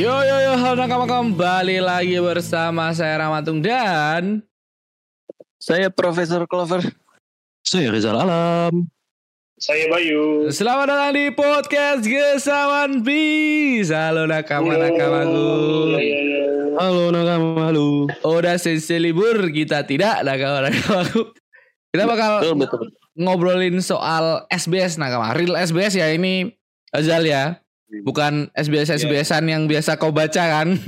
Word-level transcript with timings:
Yo 0.00 0.16
yo 0.24 0.36
yo, 0.40 0.52
halo 0.56 0.80
nakama 0.80 1.04
kembali 1.04 1.76
lagi 1.84 2.16
bersama 2.24 2.88
saya 2.96 3.20
Ramatung 3.20 3.60
dan 3.60 4.40
Saya 5.60 5.92
Profesor 5.92 6.48
Clover. 6.48 6.80
Saya 7.60 7.92
Rizal 7.92 8.16
Alam. 8.16 8.88
Saya 9.60 9.92
Bayu. 9.92 10.48
selamat 10.48 10.88
datang 10.88 11.12
di 11.12 11.28
podcast 11.36 12.00
Gesawan 12.08 13.04
Bis. 13.04 13.92
Halo 13.92 14.24
nakama 14.24 14.72
nakamaku. 14.72 15.52
Ya, 15.92 16.00
ya, 16.00 16.20
ya. 16.24 16.44
Halo 16.80 17.12
nakama, 17.12 17.68
halo. 17.68 18.08
Udah 18.24 18.56
sesi 18.56 18.96
libur 18.96 19.52
kita 19.52 19.84
tidak 19.84 20.24
nakama 20.24 20.64
nakamaku. 20.72 21.28
Kita 21.92 22.08
bakal 22.08 22.40
Betul 22.40 22.56
betul. 22.56 22.84
ngobrolin 23.20 23.76
soal 23.84 24.48
SBS 24.48 24.96
nakama. 24.96 25.36
Real 25.36 25.60
SBS 25.60 25.92
ya 25.92 26.08
ini 26.08 26.56
Azal 26.88 27.28
ya. 27.28 27.60
Bukan 28.00 28.48
SBS 28.54 28.94
SBSan 29.02 29.44
yang 29.50 29.66
biasa 29.66 29.98
kau 29.98 30.14
baca 30.14 30.38
kan. 30.40 30.68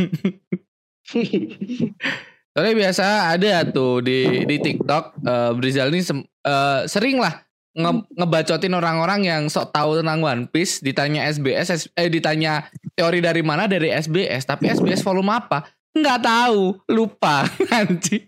Soalnya 2.53 2.75
biasa 2.77 3.33
ada 3.33 3.65
tuh 3.65 4.05
di 4.05 4.45
di 4.45 4.57
TikTok 4.61 5.05
eh 5.25 5.51
Brizal 5.57 5.89
ini 5.91 6.05
sem- 6.05 6.29
eh, 6.45 6.81
sering 6.85 7.17
lah 7.19 7.43
nge- 7.73 8.07
ngebacotin 8.13 8.77
orang-orang 8.77 9.25
yang 9.25 9.43
sok 9.49 9.73
tahu 9.73 9.99
tentang 9.99 10.21
One 10.21 10.45
Piece 10.47 10.85
ditanya 10.85 11.27
SBS 11.33 11.69
S- 11.73 11.91
eh 11.97 12.13
ditanya 12.13 12.69
teori 12.93 13.25
dari 13.25 13.41
mana 13.41 13.65
dari 13.65 13.89
SBS 13.89 14.45
tapi 14.45 14.69
SBS 14.69 15.01
volume 15.01 15.33
apa? 15.33 15.65
Nggak 15.93 16.21
tahu 16.25 16.77
lupa 16.93 17.45
nanti 17.73 18.21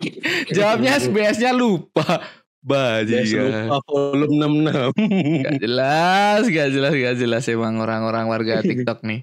jawabnya 0.52 1.00
SBS-nya 1.00 1.52
lupa 1.52 2.20
bajingan 2.64 3.68
Lupa 3.68 3.78
volume 3.86 4.64
66. 4.96 5.44
Gak 5.44 5.60
jelas, 5.60 6.42
gak 6.48 6.68
jelas, 6.72 6.92
gak 6.96 7.16
jelas 7.20 7.42
emang 7.52 7.76
orang-orang 7.78 8.24
warga 8.26 8.60
TikTok 8.64 9.04
nih. 9.04 9.22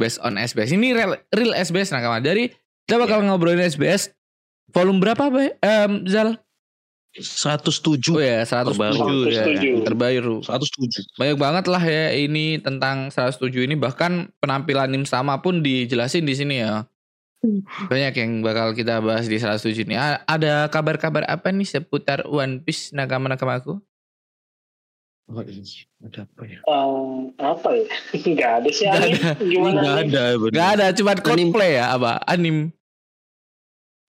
Based 0.00 0.22
on 0.24 0.40
SBS. 0.40 0.72
Ini 0.72 0.96
real, 0.96 1.20
real 1.34 1.52
SBS 1.52 1.92
nakama. 1.92 2.22
Jadi 2.24 2.54
kita 2.88 2.96
bakal 2.96 3.22
ngobrolin 3.22 3.60
SBS. 3.60 4.14
Volume 4.70 5.02
berapa, 5.02 5.28
Bay? 5.28 5.58
Em, 5.60 6.06
Zal? 6.06 6.38
107. 7.18 8.14
Oh 8.14 8.22
ya, 8.22 8.46
107 8.46 9.34
ya. 9.34 9.42
107. 9.58 9.82
Terbaru. 9.82 10.46
107. 10.46 11.18
Banyak 11.18 11.36
banget 11.42 11.64
lah 11.66 11.82
ya 11.82 12.14
ini 12.14 12.62
tentang 12.62 13.10
107 13.10 13.66
ini. 13.66 13.74
Bahkan 13.74 14.30
penampilan 14.38 14.94
Nim 14.94 15.02
sama 15.02 15.42
pun 15.42 15.58
dijelasin 15.58 16.22
di 16.22 16.38
sini 16.38 16.62
ya. 16.62 16.86
Banyak 17.88 18.14
yang 18.20 18.30
bakal 18.44 18.76
kita 18.76 19.00
bahas 19.00 19.24
di 19.24 19.40
107 19.40 19.88
ini. 19.88 19.96
Ada 19.96 20.68
kabar-kabar 20.68 21.24
apa 21.24 21.48
nih 21.48 21.64
seputar 21.64 22.28
One 22.28 22.60
Piece 22.60 22.92
nakama-nakama 22.92 23.56
aku? 23.56 23.80
Oh, 25.30 25.46
iya. 25.46 25.62
Ada 26.04 26.26
apa 26.26 26.42
ya? 26.42 26.58
Eh, 26.58 27.18
apa 27.38 27.68
ya? 27.72 27.86
Gak 28.38 28.52
ada 28.60 28.68
sih 28.74 28.84
Gak 28.84 28.98
aneh. 28.98 29.12
Gimana? 29.46 29.78
Enggak 29.78 29.94
aneh? 29.94 30.10
ada. 30.10 30.24
bener. 30.36 30.52
Gak 30.58 30.68
ada, 30.74 30.86
cuma 30.92 31.12
cosplay 31.16 31.70
ya 31.78 31.86
apa? 31.94 32.12
Anim. 32.26 32.74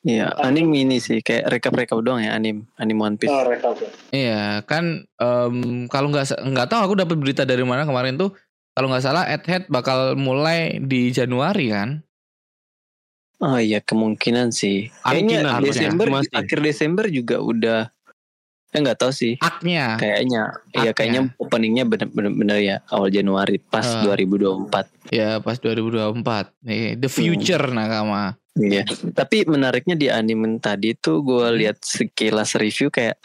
Iya, 0.02 0.34
anim 0.42 0.66
ini 0.74 0.98
sih 0.98 1.22
kayak 1.22 1.46
rekap-rekap 1.46 2.02
doang 2.02 2.26
ya 2.26 2.34
anim, 2.34 2.66
anim 2.82 2.98
One 2.98 3.22
Piece. 3.22 3.30
Oh, 3.30 3.46
rekap 3.46 3.78
ya. 3.78 3.90
Iya 4.10 4.42
kan 4.66 5.06
em, 5.06 5.86
kalau 5.94 6.10
nggak 6.10 6.42
nggak 6.42 6.68
tahu 6.74 6.82
aku 6.90 6.96
dapat 6.98 7.22
berita 7.22 7.46
dari 7.46 7.62
mana 7.62 7.86
kemarin 7.86 8.18
tuh 8.18 8.34
kalau 8.74 8.90
nggak 8.90 9.06
salah 9.06 9.30
Ed 9.30 9.46
Head 9.46 9.70
bakal 9.70 10.18
mulai 10.18 10.82
di 10.82 11.14
Januari 11.14 11.70
kan? 11.70 12.02
Oh 13.42 13.58
iya, 13.58 13.82
kemungkinan 13.82 14.54
sih. 14.54 14.94
Kayaknya 15.02 15.42
Kemungkinan, 15.42 15.66
Desember 15.66 16.08
masih. 16.14 16.30
akhir 16.32 16.60
Desember 16.62 17.06
juga 17.10 17.36
udah 17.42 17.82
ya 18.70 18.78
nggak 18.78 19.00
tahu 19.02 19.12
sih. 19.12 19.34
Aknya. 19.38 19.98
Kayaknya 19.98 20.42
iya 20.72 20.80
Aknya. 20.80 20.94
kayaknya 20.94 21.22
openingnya 21.36 21.84
bener-bener 21.84 22.58
ya 22.58 22.76
awal 22.88 23.10
Januari 23.10 23.58
pas 23.58 23.84
Ah. 23.84 24.06
2024. 24.06 24.86
Ya 25.10 25.42
pas 25.42 25.58
2024. 25.58 26.54
Nih, 26.62 26.96
the 26.96 27.10
future 27.10 27.66
nakama. 27.68 28.38
Iya. 28.54 28.86
Tapi 29.12 29.44
menariknya 29.44 29.96
di 29.96 30.08
anime 30.08 30.60
tadi 30.60 30.94
tuh 30.94 31.20
gue 31.20 31.46
Hmm. 31.48 31.58
lihat 31.58 31.82
sekilas 31.82 32.56
review 32.56 32.88
kayak 32.88 33.18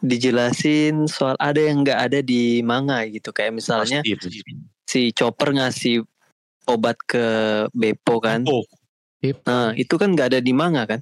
dijelasin 0.00 1.08
soal 1.08 1.34
ada 1.36 1.58
yang 1.58 1.82
nggak 1.82 2.00
ada 2.06 2.18
di 2.20 2.60
manga 2.60 3.00
gitu 3.04 3.32
kayak 3.32 3.52
misalnya 3.52 4.04
Pasti 4.04 4.44
si 4.86 5.00
Chopper 5.10 5.50
ngasih 5.50 6.04
obat 6.66 6.94
ke 7.02 7.24
Beppo 7.72 8.20
kan. 8.20 8.44
Oh, 8.46 8.62
Nah, 9.42 9.74
itu 9.74 9.94
kan 9.96 10.12
nggak 10.12 10.28
ada 10.34 10.40
di 10.42 10.52
manga 10.52 10.84
kan? 10.86 11.00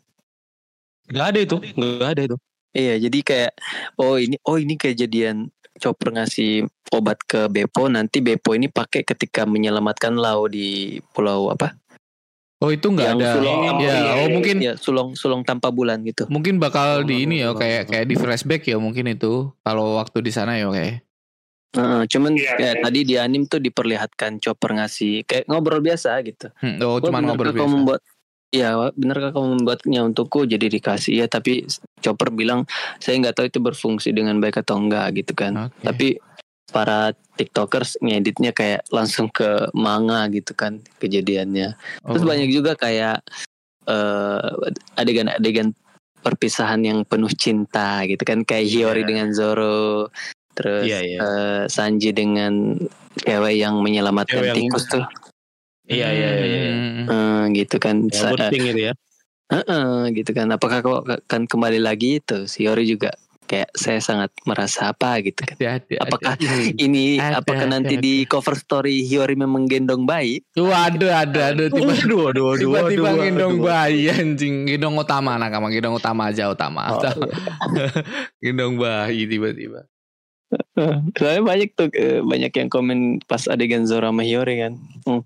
enggak 1.04 1.26
ada 1.36 1.38
itu. 1.44 1.56
Enggak 1.76 2.10
ada 2.16 2.22
itu. 2.32 2.36
Iya, 2.74 2.94
jadi 3.06 3.18
kayak 3.22 3.52
oh 4.00 4.16
ini 4.18 4.36
oh 4.42 4.56
ini 4.58 4.74
kejadian 4.74 5.52
Chopper 5.76 6.14
ngasih 6.14 6.64
obat 6.94 7.18
ke 7.26 7.50
Beppo, 7.50 7.90
nanti 7.90 8.22
Beppo 8.22 8.54
ini 8.54 8.70
pakai 8.70 9.02
ketika 9.02 9.42
menyelamatkan 9.42 10.14
Lau 10.14 10.46
di 10.46 10.98
pulau 11.12 11.50
apa? 11.50 11.74
Oh 12.62 12.70
itu 12.72 12.88
nggak 12.88 13.20
ada. 13.20 13.30
sulong 13.36 13.60
ya, 13.60 13.72
iya, 13.76 14.12
oh 14.16 14.24
iya, 14.24 14.32
mungkin 14.32 14.56
Ya, 14.62 14.72
sulong 14.78 15.12
sulong 15.12 15.42
tanpa 15.44 15.68
bulan 15.68 16.00
gitu. 16.06 16.24
mungkin 16.32 16.56
bakal 16.56 17.04
di 17.04 17.12
Oh, 17.12 17.22
ini 17.28 17.34
ya 17.44 17.52
oh, 17.52 17.58
kayak 17.58 17.84
oh. 17.84 17.88
kayak 17.92 18.06
di 18.08 18.14
flashback 18.16 18.62
ya 18.64 18.78
mungkin 18.80 19.10
itu 19.10 19.52
kalau 19.60 20.00
waktu 20.00 20.24
di 20.24 20.32
sana 20.32 20.56
ya 20.56 20.70
oke. 20.72 21.02
Heeh, 21.74 22.02
cuman 22.06 22.32
Iya, 22.38 22.54
kayak 22.54 22.74
iya. 22.78 22.82
tadi 22.86 23.00
di 23.02 23.14
anim 23.18 23.42
tuh 23.50 23.58
diperlihatkan 23.58 24.38
Chopper 24.38 24.78
ngasih 24.78 25.26
kayak 25.26 25.44
ngobrol 25.50 25.82
biasa 25.82 26.14
gitu. 26.22 26.48
Hmm, 26.62 26.78
oh 26.80 27.02
Wah, 27.02 27.10
cuma 27.10 27.18
benarkah 27.18 27.26
ngobrol 27.34 27.52
biasa. 27.52 27.72
membuat 27.74 28.00
Iya, 28.54 28.94
benarkah 28.94 29.34
kamu 29.34 29.46
membuatnya 29.58 30.06
untukku 30.06 30.46
jadi 30.46 30.70
dikasih 30.70 31.18
ya 31.18 31.26
tapi 31.26 31.66
Chopper 31.98 32.30
bilang 32.30 32.70
saya 33.02 33.18
nggak 33.18 33.34
tahu 33.34 33.46
itu 33.50 33.58
berfungsi 33.58 34.14
dengan 34.14 34.38
baik 34.38 34.62
atau 34.62 34.78
enggak 34.78 35.10
gitu 35.18 35.34
kan. 35.34 35.66
Oke. 35.66 35.82
Tapi 35.82 36.08
para 36.70 37.10
tiktokers 37.34 37.98
ngeditnya 37.98 38.54
kayak 38.54 38.86
langsung 38.90 39.26
ke 39.26 39.68
manga 39.74 40.30
gitu 40.30 40.54
kan 40.54 40.78
kejadiannya. 40.98 41.74
Terus 42.06 42.22
Oh. 42.22 42.28
banyak 42.30 42.48
juga 42.48 42.78
kayak 42.78 43.26
eh, 43.84 44.50
adegan-adegan 44.96 45.76
perpisahan 46.24 46.80
yang 46.80 47.04
penuh 47.04 47.28
cinta 47.36 48.00
gitu 48.08 48.24
kan 48.24 48.40
kayak 48.40 48.64
Hiyori 48.64 49.04
Iya. 49.04 49.08
dengan 49.12 49.28
Zoro, 49.36 50.08
terus 50.56 50.88
Iya, 50.88 51.00
iya. 51.04 51.18
eh, 51.20 51.62
Sanji 51.68 52.16
dengan 52.16 52.80
cewek 53.20 53.54
yang 53.60 53.84
menyelamatkan 53.84 54.40
Cewek 54.40 54.48
yang- 54.48 54.56
tikus 54.56 54.88
tuh, 54.88 55.04
Iya, 55.84 56.08
iya, 56.16 56.30
iya. 56.40 56.44
iya. 56.48 56.76
Eh, 57.04 57.42
gitu 57.60 57.76
kan. 57.76 58.08
Yang 58.08 58.16
Sa- 58.16 58.32
eh, 58.32 58.36
penting 58.36 58.62
itu 58.72 58.80
ya. 58.90 58.92
Heeh, 59.52 60.10
gitu 60.16 60.30
kan. 60.32 60.48
Apakah 60.48 60.78
kau 60.80 61.04
akan 61.04 61.44
kembali 61.44 61.78
lagi 61.78 62.18
itu? 62.24 62.48
Si 62.48 62.64
Hiyori 62.64 62.88
juga 62.88 63.12
kayak 63.44 63.76
saya 63.76 64.00
sangat 64.00 64.32
merasa 64.48 64.88
apa 64.88 65.20
gitu 65.20 65.44
kan. 65.44 65.56
Ada, 65.60 65.68
ada, 65.84 65.94
Apakah 66.00 66.32
ada. 66.40 66.48
ini 66.80 67.20
Ada, 67.20 67.44
apakah 67.44 67.66
ada, 67.68 67.74
nanti 67.76 68.00
ada. 68.00 68.02
di 68.02 68.24
cover 68.24 68.56
story 68.56 69.04
Hiyori 69.04 69.36
memang 69.36 69.68
gendong 69.68 70.08
bayi? 70.08 70.40
Waduh, 70.56 71.12
ada, 71.12 71.52
ada 71.52 71.64
tiba 71.68 71.92
waduh, 71.92 72.20
waduh, 72.24 72.44
tiba-tiba 72.56 73.08
waduh, 73.12 73.20
gendong 73.20 73.54
waduh. 73.60 73.68
bayi 73.68 74.08
anjing 74.08 74.64
gendong 74.64 74.96
utama 74.96 75.36
nakama 75.36 75.68
gendong 75.68 76.00
utama 76.00 76.32
aja 76.32 76.48
utama 76.48 76.88
Oh, 76.88 77.04
gendong 78.42 78.80
bayi 78.80 79.28
tiba-tiba 79.28 79.84
Soalnya 81.18 81.42
banyak 81.42 81.68
tuh 81.74 81.90
eh, 81.94 82.22
banyak 82.22 82.52
yang 82.54 82.70
komen 82.70 83.22
pas 83.26 83.42
adegan 83.50 83.86
Zoro 83.90 84.10
sama 84.10 84.22
Hiyori 84.22 84.54
kan. 84.62 84.72
Hmm, 85.02 85.22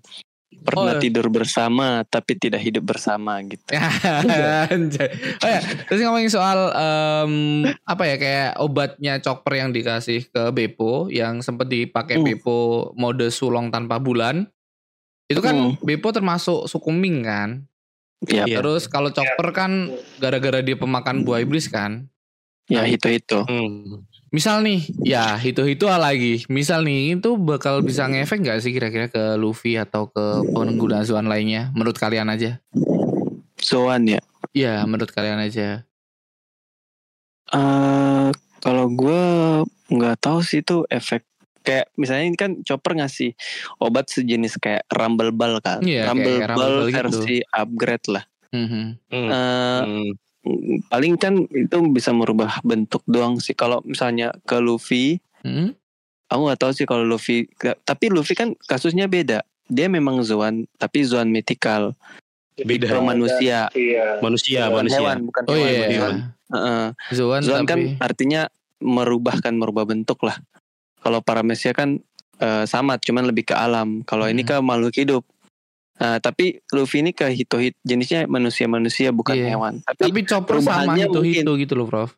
Pernah 0.59 0.95
Oh. 0.95 1.01
tidur 1.01 1.27
bersama 1.27 2.03
tapi 2.03 2.35
tidak 2.35 2.59
hidup 2.59 2.83
bersama 2.85 3.39
gitu. 3.41 3.63
Anjay. 4.69 5.09
oh 5.39 5.49
ya 5.49 5.59
terus 5.85 5.99
ngomongin 6.01 6.27
soal 6.27 6.69
em, 6.71 7.33
apa 7.81 8.03
ya 8.05 8.15
kayak 8.15 8.49
obatnya 8.57 9.17
chopper 9.17 9.55
yang 9.55 9.69
dikasih 9.69 10.27
ke 10.27 10.51
Beppo 10.51 11.07
yang 11.07 11.39
sempat 11.39 11.67
dipakai 11.67 12.15
Hmm. 12.15 12.25
Beppo 12.25 12.57
mode 12.93 13.27
sulong 13.29 13.69
tanpa 13.69 13.97
bulan 13.97 14.45
itu 15.25 15.39
kan 15.39 15.55
Hmm. 15.55 15.73
Beppo 15.79 16.09
termasuk 16.09 16.65
suku 16.65 16.89
Ming 16.89 17.21
kan 17.21 17.49
Ya, 18.21 18.43
Iya. 18.43 18.59
terus 18.59 18.85
kalau 18.85 19.09
chopper 19.09 19.55
kan 19.55 19.87
gara-gara 20.17 20.59
dia 20.59 20.75
pemakan 20.75 21.23
buah 21.23 21.39
iblis 21.39 21.67
kan 21.67 22.11
ya 22.67 22.83
itu 22.83 23.07
itu. 23.09 23.39
Hmm. 23.41 24.03
Misal 24.29 24.61
nih, 24.61 24.85
ya 25.01 25.41
itu-itu 25.41 25.89
lagi. 25.89 26.45
Misal 26.53 26.85
nih, 26.85 27.17
itu 27.17 27.33
bakal 27.33 27.81
bisa 27.81 28.05
ngefek 28.05 28.45
nggak 28.45 28.61
sih 28.61 28.69
kira-kira 28.69 29.09
ke 29.09 29.33
Luffy 29.41 29.73
atau 29.73 30.05
ke 30.05 30.45
pengguna 30.53 31.01
Zoan 31.01 31.25
lainnya? 31.25 31.73
Menurut 31.73 31.97
kalian 31.97 32.29
aja? 32.29 32.61
Zoan 33.57 34.05
ya. 34.05 34.21
Iya, 34.53 34.85
menurut 34.85 35.09
kalian 35.09 35.41
aja. 35.41 35.83
eh 37.49 38.29
kalau 38.61 38.85
gue 38.93 39.21
nggak 39.89 40.21
tahu 40.21 40.45
sih 40.45 40.61
itu 40.61 40.85
efek 40.85 41.25
kayak 41.65 41.89
misalnya 41.97 42.25
ini 42.29 42.37
kan 42.37 42.51
Chopper 42.61 42.93
ngasih 42.93 43.33
obat 43.81 44.05
sejenis 44.05 44.61
kayak 44.61 44.85
Rumble 44.93 45.33
Ball 45.33 45.57
kan. 45.57 45.81
Iya, 45.81 46.05
Rumble 46.13 46.45
kayak 46.45 46.45
Ball 46.53 46.61
Rumble 46.61 46.69
Ball 46.69 46.89
gitu. 46.93 47.01
versi 47.01 47.37
upgrade 47.49 48.07
lah. 48.13 48.23
Mhm. 48.53 48.83
Hmm. 49.09 49.29
Eh, 49.29 49.81
Hmm. 49.81 50.09
Paling 50.85 51.15
kan 51.15 51.45
itu 51.47 51.77
bisa 51.89 52.09
merubah 52.09 52.61
bentuk 52.61 53.01
doang 53.05 53.37
sih 53.37 53.53
kalau 53.53 53.81
misalnya 53.83 54.33
ke 54.43 54.57
Luffy 54.57 55.19
Mhm. 55.39 55.71
aku 56.27 56.41
nggak 56.43 56.59
tahu 56.59 56.71
sih 56.71 56.83
kalau 56.83 57.03
Luffy 57.03 57.47
tapi 57.81 58.07
Luffy 58.07 58.33
kan 58.33 58.53
kasusnya 58.61 59.05
beda 59.05 59.41
dia 59.65 59.87
memang 59.87 60.19
Zoan 60.21 60.67
tapi 60.75 61.01
Zoan 61.01 61.29
mythical 61.29 61.93
Beda. 62.59 62.91
Pro 62.91 62.99
manusia 62.99 63.71
Iya. 63.71 64.19
Manusia, 64.19 64.67
manusia. 64.67 64.99
hewan 64.99 65.17
bukan 65.23 65.43
Oh 65.45 65.53
hewan 65.53 65.63
iya, 65.63 65.71
bukan 65.71 65.87
iya. 65.87 65.95
hewan. 65.95 66.15
Heeh. 66.49 66.85
Zoan, 67.13 67.41
Zoan 67.41 67.63
kan 67.63 67.79
tapi 67.79 67.95
artinya 67.97 68.41
merubah 68.77 69.39
kan 69.39 69.55
merubah 69.55 69.85
bentuk 69.85 70.19
lah 70.21 70.35
kalau 70.99 71.19
paramesia 71.19 71.71
kan 71.71 72.03
eh, 72.35 72.63
sama 72.65 72.95
cuman 72.95 73.23
lebih 73.25 73.47
ke 73.47 73.55
alam 73.55 74.03
kalau 74.03 74.23
ini 74.25 74.43
Hmm. 74.43 74.49
ke 74.49 74.55
makhluk 74.59 74.91
hidup 74.93 75.23
Nah, 75.99 76.17
tapi 76.17 76.63
Luffy 76.71 77.03
ini 77.03 77.11
ke 77.11 77.27
Hito 77.27 77.59
Hito 77.59 77.75
jenisnya 77.83 78.23
manusia-manusia 78.25 79.11
bukan 79.11 79.35
Iya. 79.35 79.47
hewan. 79.53 79.73
Tapi, 79.83 80.01
Tapi 80.07 80.19
chopper 80.23 80.57
sama 80.59 80.95
itu 80.95 81.19
gitu 81.57 81.73
loh, 81.75 81.85
Prof. 81.85 82.15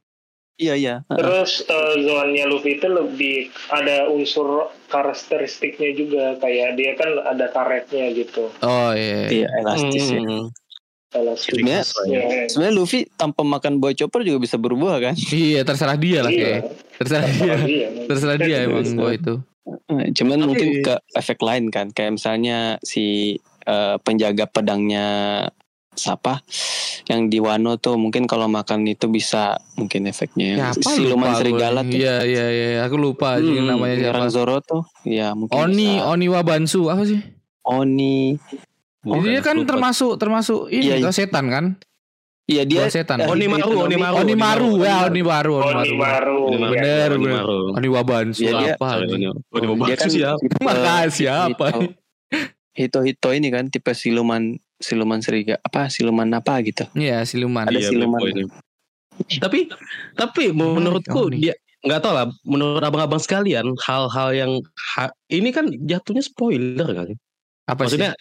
iya 0.56 0.78
iya. 0.78 0.96
Terus 1.10 1.66
eh, 1.66 1.94
zonnya 2.00 2.46
Luffy 2.46 2.78
itu 2.78 2.86
lebih 2.86 3.50
ada 3.68 4.06
unsur 4.08 4.70
karakteristiknya 4.86 5.90
juga 5.92 6.24
kayak 6.38 6.78
dia 6.78 6.94
kan 6.94 7.10
ada 7.26 7.50
karetnya 7.50 8.14
gitu. 8.14 8.54
Oh 8.62 8.94
iya. 8.94 9.26
Iya 9.28 9.48
elastis 9.58 10.06
ya. 10.08 10.22
Hmm. 10.22 10.46
Elastis. 11.12 11.52
Sebenarnya 11.52 11.82
Ya, 12.08 12.46
sebenarnya 12.48 12.76
Luffy 12.78 13.00
tanpa 13.12 13.42
makan 13.42 13.82
buah 13.82 13.92
chopper 13.92 14.22
juga 14.22 14.38
bisa 14.40 14.56
berubah 14.56 15.02
kan. 15.02 15.16
Iya, 15.18 15.66
terserah 15.66 15.98
dia 15.98 16.20
lah 16.22 16.30
iya. 16.30 16.40
kayak. 16.40 16.62
Terserah 16.96 17.26
dia. 17.28 17.56
Iya. 17.66 17.88
Terserah 18.06 18.38
dia 18.38 18.58
emang 18.64 18.86
gua 18.94 19.12
itu. 19.12 19.34
Cuman 19.90 20.38
Tapi- 20.38 20.46
mungkin 20.46 20.68
ke 20.82 20.94
efek 21.14 21.42
lain 21.42 21.68
kan, 21.68 21.90
kayak 21.90 22.16
misalnya 22.16 22.78
si 22.82 23.36
eh, 23.62 23.96
penjaga 24.00 24.46
pedangnya 24.46 25.06
siapa 25.92 26.40
yang 27.04 27.28
di 27.28 27.38
Wano 27.38 27.76
tuh 27.76 27.96
mungkin 27.96 28.24
kalau 28.24 28.48
makan 28.48 28.86
itu 28.86 29.06
bisa 29.06 29.54
mungkin 29.76 30.08
efeknya 30.08 30.72
Siapa 30.72 30.88
siluman 30.88 31.28
lupa 31.28 31.38
serigala 31.38 31.80
tuh 31.84 31.94
Iya, 31.94 32.16
iya, 32.24 32.46
iya. 32.48 32.70
Aku 32.82 32.96
lupa 32.96 33.36
sih 33.38 33.52
Hmm, 33.54 33.68
namanya 33.68 33.96
siapa. 33.98 34.12
orang 34.14 34.28
Zoro 34.30 34.58
tuh 34.62 34.84
ya 35.04 35.34
mungkin 35.34 35.52
Oni, 35.54 36.00
bisa. 36.00 36.08
Oni 36.08 36.26
Wabansu 36.28 36.82
apa 36.88 37.04
sih? 37.04 37.20
Oni 37.62 38.40
Jadi 39.02 39.28
dia 39.28 39.42
kan 39.42 39.58
Lupa. 39.58 39.68
termasuk 39.68 40.12
termasuk 40.16 40.60
ini 40.70 40.86
Iya, 40.86 40.96
iya. 40.96 41.04
toh 41.04 41.12
setan 41.12 41.46
kan? 41.48 41.66
iya 42.46 42.64
dia 42.64 42.84
Buah 42.84 42.92
setan. 42.92 43.18
eh, 43.18 43.28
Oni 43.28 43.46
Maru, 43.46 43.72
Oni 43.82 43.96
Maru. 43.96 44.16
Oni 44.18 44.34
Maru, 44.34 44.72
ya 44.80 44.96
Oni 45.04 45.22
Maru, 45.22 45.54
Oni 45.58 45.72
Oni 45.82 45.94
Maru. 45.94 46.38
Oni 46.46 46.58
Maru. 46.58 46.72
Bener, 46.72 47.10
Oni 47.10 47.26
bener. 47.26 47.46
Oni 47.74 47.88
Wabansu 47.90 48.42
Iya, 48.44 48.76
apa? 48.76 48.90
Oni? 49.02 49.28
Oni 49.28 49.66
Maru 49.68 49.84
dia 49.84 49.96
kan 49.96 50.08
siapa? 50.08 50.40
tipe 50.40 50.60
Makasih 50.62 51.28
apa? 51.28 51.68
Hito- 52.74 53.02
Hito-hito 53.02 53.30
ini 53.32 53.48
kan 53.48 53.68
tipe 53.68 53.92
siluman 53.92 54.44
siluman 54.78 55.20
serigala 55.20 55.60
apa 55.62 55.88
siluman 55.88 56.28
apa 56.32 56.60
gitu. 56.62 56.88
Iya, 56.94 57.22
siluman. 57.22 57.66
Ada 57.66 57.78
Iya, 57.78 57.90
siluman. 57.90 58.20
Tapi 59.38 59.70
tapi 60.14 60.44
menurutku 60.50 61.28
Oni. 61.28 61.38
dia 61.42 61.54
nggak 61.82 62.00
tahu 62.00 62.14
lah 62.14 62.26
menurut 62.44 62.80
abang-abang 62.80 63.18
sekalian 63.18 63.66
hal-hal 63.80 64.30
yang 64.32 64.52
ha- 64.94 65.14
ini 65.28 65.50
kan 65.50 65.66
jatuhnya 65.80 66.22
spoiler 66.22 66.86
kan 66.88 67.10
Apa 67.66 67.86
sih? 67.86 67.98
maksudnya 67.98 68.12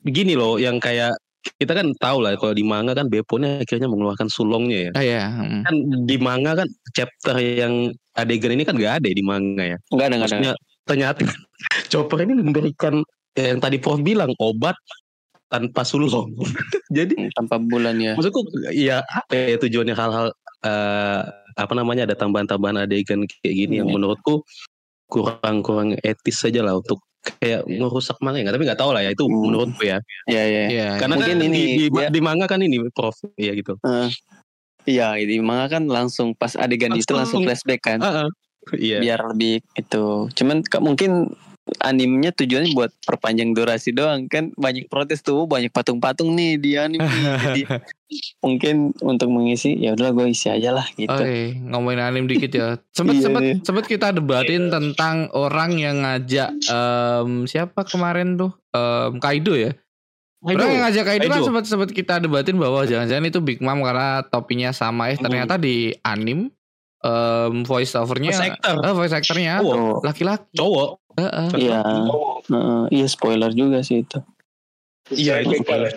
begini 0.00 0.32
loh 0.32 0.56
yang 0.56 0.78
kayak 0.78 1.12
kita 1.56 1.72
kan 1.72 1.90
tahu 1.96 2.20
lah 2.20 2.36
kalau 2.36 2.52
di 2.52 2.62
manga 2.62 2.92
kan 2.92 3.06
Beppo 3.06 3.36
ini 3.36 3.58
akhirnya 3.60 3.86
mengeluarkan 3.86 4.28
sulongnya 4.28 4.86
ya 4.86 4.90
Ah 4.92 5.04
ya. 5.04 5.22
mm. 5.28 5.62
kan 5.62 5.74
di 6.04 6.16
manga 6.16 6.52
kan 6.54 6.68
chapter 6.90 7.34
yang 7.36 7.74
adegan 8.12 8.52
ini 8.52 8.62
kan 8.62 8.74
nggak 8.74 8.94
ada 8.98 9.06
ya 9.06 9.14
di 9.14 9.24
manga 9.24 9.64
ya 9.64 9.76
Enggak 9.90 10.06
ada 10.06 10.14
enggak 10.14 10.28
ada. 10.28 10.36
maksudnya 10.38 10.52
ternyata 10.84 11.20
Chopper 11.90 12.18
ini 12.22 12.32
memberikan 12.36 13.02
ya, 13.34 13.54
yang 13.54 13.60
tadi 13.60 13.76
Prof 13.76 14.00
bilang 14.00 14.32
obat 14.36 14.74
tanpa 15.46 15.82
sulong 15.82 16.30
jadi 16.96 17.30
tanpa 17.34 17.58
bulan 17.58 17.98
ya. 17.98 18.14
maksudku 18.14 18.42
ya 18.70 19.02
apa 19.02 19.34
ya 19.34 19.56
tujuannya 19.56 19.94
hal-hal 19.94 20.26
eh, 20.62 21.20
apa 21.56 21.72
namanya 21.74 22.06
ada 22.06 22.14
tambahan-tambahan 22.14 22.86
adegan 22.86 23.26
kayak 23.26 23.54
gini 23.56 23.82
yang 23.82 23.88
Iya. 23.88 23.94
menurutku 23.94 24.46
kurang-kurang 25.06 25.98
etis 26.00 26.38
saja 26.38 26.62
lah 26.62 26.78
untuk 26.78 27.02
kayak 27.20 27.66
ngerusak 27.66 28.16
manga 28.20 28.40
nggak 28.40 28.54
tapi 28.54 28.64
nggak 28.64 28.78
tahu 28.78 28.94
lah 28.94 29.02
ya 29.02 29.10
itu 29.10 29.26
Hmm. 29.26 29.42
menurutku 29.42 29.82
ya 29.82 29.98
Iya 30.24 30.42
iya. 30.46 30.62
Iya. 30.68 30.88
karena 30.96 31.14
Mungkin 31.18 31.36
kan 31.36 31.44
ini 31.44 31.50
di, 31.50 31.64
di, 31.76 31.84
dia- 31.90 32.08
di 32.08 32.20
manga 32.22 32.46
kan 32.46 32.60
ini 32.60 32.76
prof 32.90 33.16
ya 33.34 33.52
gitu 33.52 33.74
Heeh. 33.82 34.08
Iya, 34.88 35.12
di 35.18 35.36
manga 35.38 35.68
kan 35.68 35.84
langsung 35.84 36.32
pas 36.32 36.56
adegan 36.56 36.96
itu 36.96 37.12
langsung 37.12 37.44
Langsung. 37.44 37.44
flashback 37.44 37.80
kan. 37.84 37.98
Ah, 38.00 38.24
ah. 38.24 38.28
iya 38.72 38.96
Biar 38.96 39.20
lebih 39.28 39.60
itu. 39.76 40.04
Cuman 40.32 40.64
mungkin 40.80 41.36
animenya 41.78 42.30
tujuannya 42.32 42.72
buat 42.72 42.90
perpanjang 43.02 43.52
durasi 43.52 43.90
doang 43.90 44.26
kan 44.26 44.50
banyak 44.54 44.86
protes 44.86 45.20
tuh 45.20 45.44
banyak 45.44 45.68
patung-patung 45.68 46.34
nih 46.34 46.56
di 46.56 46.74
anime 46.74 47.06
jadi 47.06 47.62
mungkin 48.44 48.90
untuk 48.98 49.28
mengisi 49.28 49.76
ya 49.76 49.94
udahlah 49.94 50.10
gue 50.12 50.26
isi 50.28 50.46
aja 50.46 50.70
lah 50.72 50.86
gitu 50.92 51.06
Oke, 51.08 51.54
ngomongin 51.56 52.02
anim 52.02 52.26
dikit 52.26 52.50
ya. 52.50 52.68
Sempet 52.90 53.14
Iya, 53.14 53.22
sempet 53.22 53.42
iya. 53.42 53.54
sempet 53.62 53.84
kita 53.86 54.10
debatin 54.10 54.66
tentang 54.66 55.30
orang 55.30 55.78
yang 55.78 56.02
ngajak 56.02 56.50
em, 56.66 57.46
siapa 57.46 57.82
kemarin 57.82 58.34
tuh 58.34 58.50
Em, 58.70 59.18
Kaido 59.18 59.54
ya. 59.54 59.74
Orang 60.40 60.68
yang 60.68 60.82
ngajak 60.84 61.04
Kaido, 61.04 61.26
kan 61.26 61.36
Kaido. 61.36 61.46
sempet 61.46 61.64
sempet 61.66 61.90
kita 61.90 62.18
debatin 62.18 62.54
bahwa 62.54 62.82
jangan-jangan 62.82 63.26
itu 63.26 63.38
Big 63.38 63.58
Mom 63.58 63.78
karena 63.80 64.22
topinya 64.24 64.70
sama 64.70 65.10
eh 65.10 65.16
ternyata 65.16 65.54
di 65.54 65.90
anim 66.00 66.48
em, 67.00 67.54
voice 67.62 67.92
overnya 67.94 68.30
Voice 68.30 68.46
actor. 68.48 68.76
eh, 68.80 68.92
voice 68.92 69.12
actornya 69.12 69.54
laki-laki. 70.00 70.54
cowok. 70.54 70.90
Iya. 71.54 71.80
heeh, 72.46 72.82
iya 72.90 73.06
spoiler 73.06 73.50
juga 73.50 73.80
sih 73.80 74.02
itu. 74.02 74.18
Iya 75.10 75.42
itu 75.42 75.60
Saya- 75.62 75.90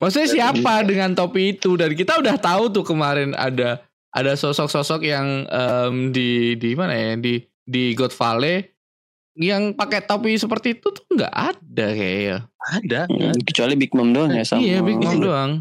Maksudnya 0.00 0.28
siapa 0.30 0.80
dengan 0.80 1.12
topi 1.12 1.52
itu? 1.52 1.76
Dan 1.76 1.92
kita 1.92 2.16
udah 2.16 2.40
tahu 2.40 2.72
tuh 2.72 2.84
kemarin 2.86 3.36
ada 3.36 3.84
ada 4.10 4.32
sosok-sosok 4.32 5.04
yang 5.04 5.44
em, 5.46 6.08
di 6.08 6.56
di 6.56 6.72
mana 6.72 6.94
ya? 6.94 7.12
Di 7.14 7.36
di 7.60 7.92
God 7.92 8.10
Valley 8.10 8.64
yang 9.36 9.76
pakai 9.76 10.00
topi 10.02 10.34
seperti 10.34 10.74
itu 10.74 10.88
tuh 10.90 11.04
nggak 11.10 11.34
ada 11.34 11.86
kayaknya. 11.92 12.38
ada 12.60 13.00
Hmm, 13.08 13.36
kecuali 13.40 13.74
Big 13.76 13.92
Mom 13.92 14.12
doang 14.12 14.32
ya 14.32 14.44
sama 14.44 14.60
Iya 14.60 14.80
Big 14.80 14.96
Mom 14.96 15.16
doang. 15.18 15.52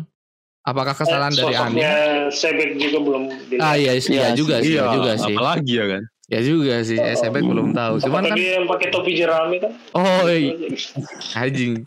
Apakah 0.63 0.93
kesalahan 0.93 1.31
dari 1.31 1.55
anime? 1.55 1.79
Sosoknya 1.79 1.93
Sebek 2.29 2.69
juga 2.77 2.97
belum 3.01 3.23
dilihat. 3.47 3.63
Ah 3.63 3.75
iya, 3.75 3.91
iya 3.95 4.03
Iya 4.05 4.27
juga 4.35 4.55
sih, 4.59 4.69
iya 4.69 4.83
iya 4.83 4.93
juga 4.93 5.11
sih. 5.17 5.33
apalagi 5.33 5.73
ya 5.73 5.85
kan 5.89 6.03
Ya 6.29 6.39
juga 6.39 6.81
sih, 6.81 6.93
Oh. 6.95 7.09
SBK 7.11 7.41
belum 7.41 7.73
tahu. 7.73 7.97
Cuman 7.99 8.21
kan 8.23 8.37
dia 8.37 8.61
yang 8.61 8.69
pakai 8.69 8.87
topi 8.89 9.17
jerami 9.17 9.57
kan? 9.57 9.73
oh 9.91 10.29
iya, 10.29 10.53
anjing. 11.35 11.81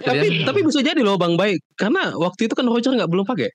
tapi 0.00 0.46
tapi 0.46 0.58
bisa 0.62 0.78
jadi 0.78 1.02
loh 1.02 1.18
bang 1.18 1.34
baik 1.34 1.58
karena 1.74 2.14
waktu 2.14 2.46
itu 2.46 2.54
kan 2.54 2.64
Roger 2.64 2.94
nggak 2.94 3.10
belum 3.10 3.26
pakai 3.26 3.50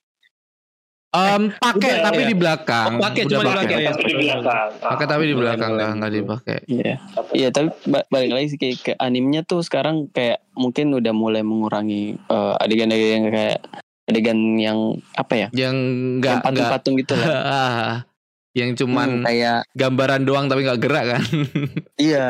Em 1.14 1.54
pakai 1.54 2.02
tapi 2.02 2.20
iya. 2.20 2.28
di 2.28 2.36
belakang. 2.36 2.98
Oh, 2.98 3.06
pakai, 3.06 3.24
cuma 3.24 3.46
di 3.46 3.54
belakang 3.54 3.70
ya. 3.72 3.92
Tapi 3.94 4.04
di 4.04 4.16
belakang. 4.18 4.68
Pakai 4.82 5.06
tapi 5.06 5.24
di 5.24 5.32
Ah, 5.32 5.40
belakang 5.40 5.70
boleh, 5.70 5.78
nggak 5.78 5.92
nggak 5.94 6.12
dipakai. 6.12 6.58
iya 6.66 6.94
iya 7.32 7.48
tapi 7.48 7.70
ba- 7.86 8.08
balik 8.10 8.32
lagi 8.34 8.48
sih 8.50 8.58
kayak 8.58 8.78
ke 8.82 8.92
animenya 8.98 9.46
tuh 9.46 9.62
sekarang 9.62 10.10
kayak 10.10 10.42
mungkin 10.52 10.90
udah 10.92 11.14
mulai 11.14 11.46
mengurangi 11.46 12.18
eh, 12.18 12.54
adegan-adegan 12.60 13.14
yang 13.22 13.30
kayak 13.30 13.58
adegan 14.04 14.40
yang 14.58 14.78
apa 15.14 15.34
ya 15.38 15.48
Yang 15.54 15.76
nggak 16.18 16.38
patung-patung 16.42 16.96
gitu 16.98 17.14
lah 17.14 17.28
Ah, 17.30 17.94
yang 18.54 18.74
cuman 18.74 19.22
Hmm, 19.22 19.26
kayak 19.26 19.66
gambaran 19.74 20.22
doang 20.24 20.45
tapi 20.45 20.62
nggak 20.62 20.81
gerak 20.81 21.06
kan? 21.10 21.24
Iya. 22.00 22.28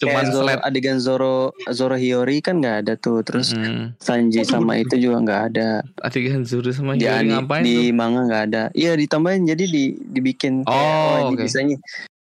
Cuman 0.00 0.24
kayak 0.24 0.32
Zoro, 0.32 0.44
slide 0.48 0.64
adegan 0.64 0.96
Zoro 0.96 1.36
Zoro 1.68 1.92
Hiyori 1.92 2.40
kan 2.40 2.56
nggak 2.56 2.76
ada 2.84 2.94
tuh. 2.96 3.20
Terus 3.20 3.52
hmm. 3.52 3.96
Sanji 3.96 4.40
sama 4.42 4.76
itu 4.76 4.96
juga 4.96 5.20
nggak 5.20 5.42
ada. 5.52 5.84
Adegan 6.00 6.44
Zoro 6.44 6.72
sama 6.72 6.96
di, 6.96 7.04
Hiyori 7.04 7.20
ani- 7.20 7.32
ngapain 7.34 7.62
di 7.62 7.74
tuh? 7.76 7.92
manga 7.92 8.20
nggak 8.24 8.44
ada. 8.48 8.62
Iya 8.72 8.96
ditambahin. 8.96 9.44
Jadi 9.44 9.64
di 9.68 9.84
dibikin 10.02 10.64
kayak, 10.64 10.72
Oh, 10.72 11.28
ini 11.28 11.36
oke. 11.36 11.44
bisanya 11.44 11.76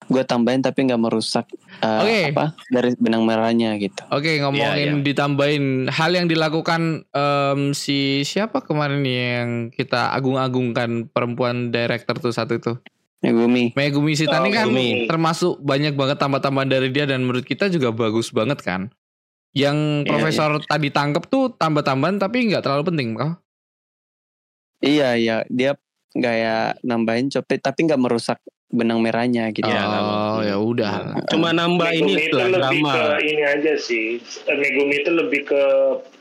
gue 0.07 0.23
tambahin 0.23 0.63
tapi 0.63 0.87
nggak 0.87 1.03
merusak 1.03 1.43
eh, 1.83 1.99
Oke. 1.99 2.19
apa 2.31 2.55
dari 2.71 2.95
benang 2.95 3.27
merahnya 3.27 3.75
gitu. 3.75 3.99
Oke 4.07 4.39
ngomongin 4.39 5.03
ditambahin 5.03 5.91
hal 5.91 6.15
yang 6.15 6.25
dilakukan 6.25 7.03
em, 7.05 7.75
si 7.75 8.23
siapa 8.23 8.63
kemarin 8.63 9.03
yang 9.03 9.47
kita 9.69 10.15
agung-agungkan 10.15 11.11
perempuan 11.11 11.69
director 11.69 12.15
tuh 12.15 12.31
satu 12.31 12.55
itu 12.55 12.73
Megumi 13.17 13.73
Megumi 13.73 14.13
Shitani 14.13 14.49
Oh, 14.49 14.53
kan 14.53 14.67
Megumi. 14.69 15.09
termasuk 15.09 15.57
banyak 15.59 15.97
banget 15.97 16.17
tambah-tambahan 16.21 16.69
dari 16.69 16.89
dia 16.93 17.09
dan 17.09 17.25
menurut 17.25 17.43
kita 17.43 17.65
juga 17.67 17.89
bagus 17.89 18.29
banget 18.29 18.61
kan 18.61 18.93
yang 19.57 20.05
Iya, 20.05 20.09
profesor 20.09 20.61
tadi 20.61 20.93
tangkep 20.93 21.23
tuh 21.25 21.49
tambah-tambahan 21.57 22.21
tapi 22.21 22.53
nggak 22.53 22.61
terlalu 22.61 22.93
penting 22.93 23.17
kok 23.17 23.41
iya 24.85 25.17
iya 25.17 25.41
dia 25.49 25.73
kayak 26.13 26.77
nambahin 26.85 27.33
copet 27.33 27.57
tapi 27.57 27.89
nggak 27.89 27.97
merusak 27.97 28.37
benang 28.67 28.99
merahnya 28.99 29.49
gitu 29.55 29.65
oh 29.65 29.73
penting. 29.73 30.51
ya 30.51 30.57
udah 30.59 30.93
cuma 31.31 31.55
nambah 31.55 31.89
ini 31.89 32.03
Megumi 32.03 32.21
itu 32.27 32.35
lah 32.35 32.47
lebih 32.51 32.81
drama 32.83 32.91
ke 32.93 33.03
ini 33.23 33.43
aja 33.47 33.73
sih. 33.79 34.07
Megumi 34.43 34.95
itu 35.01 35.11
lebih 35.15 35.41
ke 35.47 35.63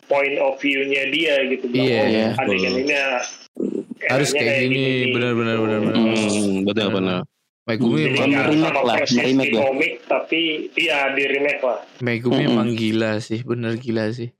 point 0.07 0.38
of 0.38 0.55
view-nya 0.62 1.11
dia 1.11 1.35
gitu. 1.50 1.67
Iya, 1.75 1.99
oh, 1.99 2.07
iya. 2.07 2.29
Adegan 2.38 2.75
ini 2.79 2.95
harus 4.03 4.31
kayak 4.31 4.55
gini 4.62 4.85
benar 5.11 5.33
benar 5.33 5.57
benar 5.57 5.79
benar 5.81 5.99
hmm, 5.99 6.65
betul 6.65 6.88
benar 6.91 7.21
Megumi 7.65 8.07
Hmm. 8.07 8.15
Emang 8.15 8.31
remake 8.47 8.79
lah, 8.79 8.97
remake 9.03 9.35
di 9.43 9.50
lah. 9.50 9.62
komik 9.65 9.93
tapi 10.07 10.41
iya 10.73 11.11
di 11.11 11.23
remake 11.25 11.59
lah. 11.61 11.79
Megumi 11.99 12.38
Mm-mm. 12.38 12.53
emang 12.53 12.69
gila 12.73 13.19
sih 13.19 13.43
bener 13.43 13.75
gila 13.75 14.07
sih 14.09 14.31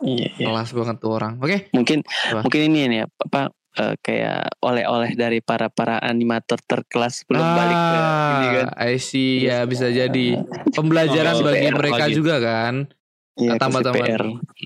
iya, 0.00 0.28
iya. 0.30 0.46
kelas 0.46 0.70
banget 0.70 0.96
tuh 0.98 1.10
orang 1.10 1.38
oke 1.38 1.70
mungkin 1.70 2.04
Apa? 2.04 2.44
mungkin 2.44 2.60
ini 2.62 2.80
nih 2.86 3.00
apa 3.08 3.48
eh, 3.74 3.94
kayak 3.98 4.60
oleh-oleh 4.60 5.10
dari 5.14 5.40
para 5.40 5.66
para 5.66 5.96
animator 5.98 6.60
terkelas 6.60 7.24
belum 7.24 7.40
balik 7.40 7.78
ke 7.78 7.96
ini 7.96 8.46
kan 8.52 8.66
Ah, 8.68 8.84
I 8.84 8.96
see 8.98 9.40
ya 9.40 9.64
bisa 9.64 9.88
jadi 9.88 10.26
pembelajaran 10.68 11.34
Oh, 11.34 11.42
bagi 11.42 11.64
CPR 11.64 11.74
mereka 11.74 12.04
lagi. 12.04 12.12
juga 12.12 12.36
kan 12.36 12.74
Iya, 13.34 13.56
tambah-tambah. 13.56 14.06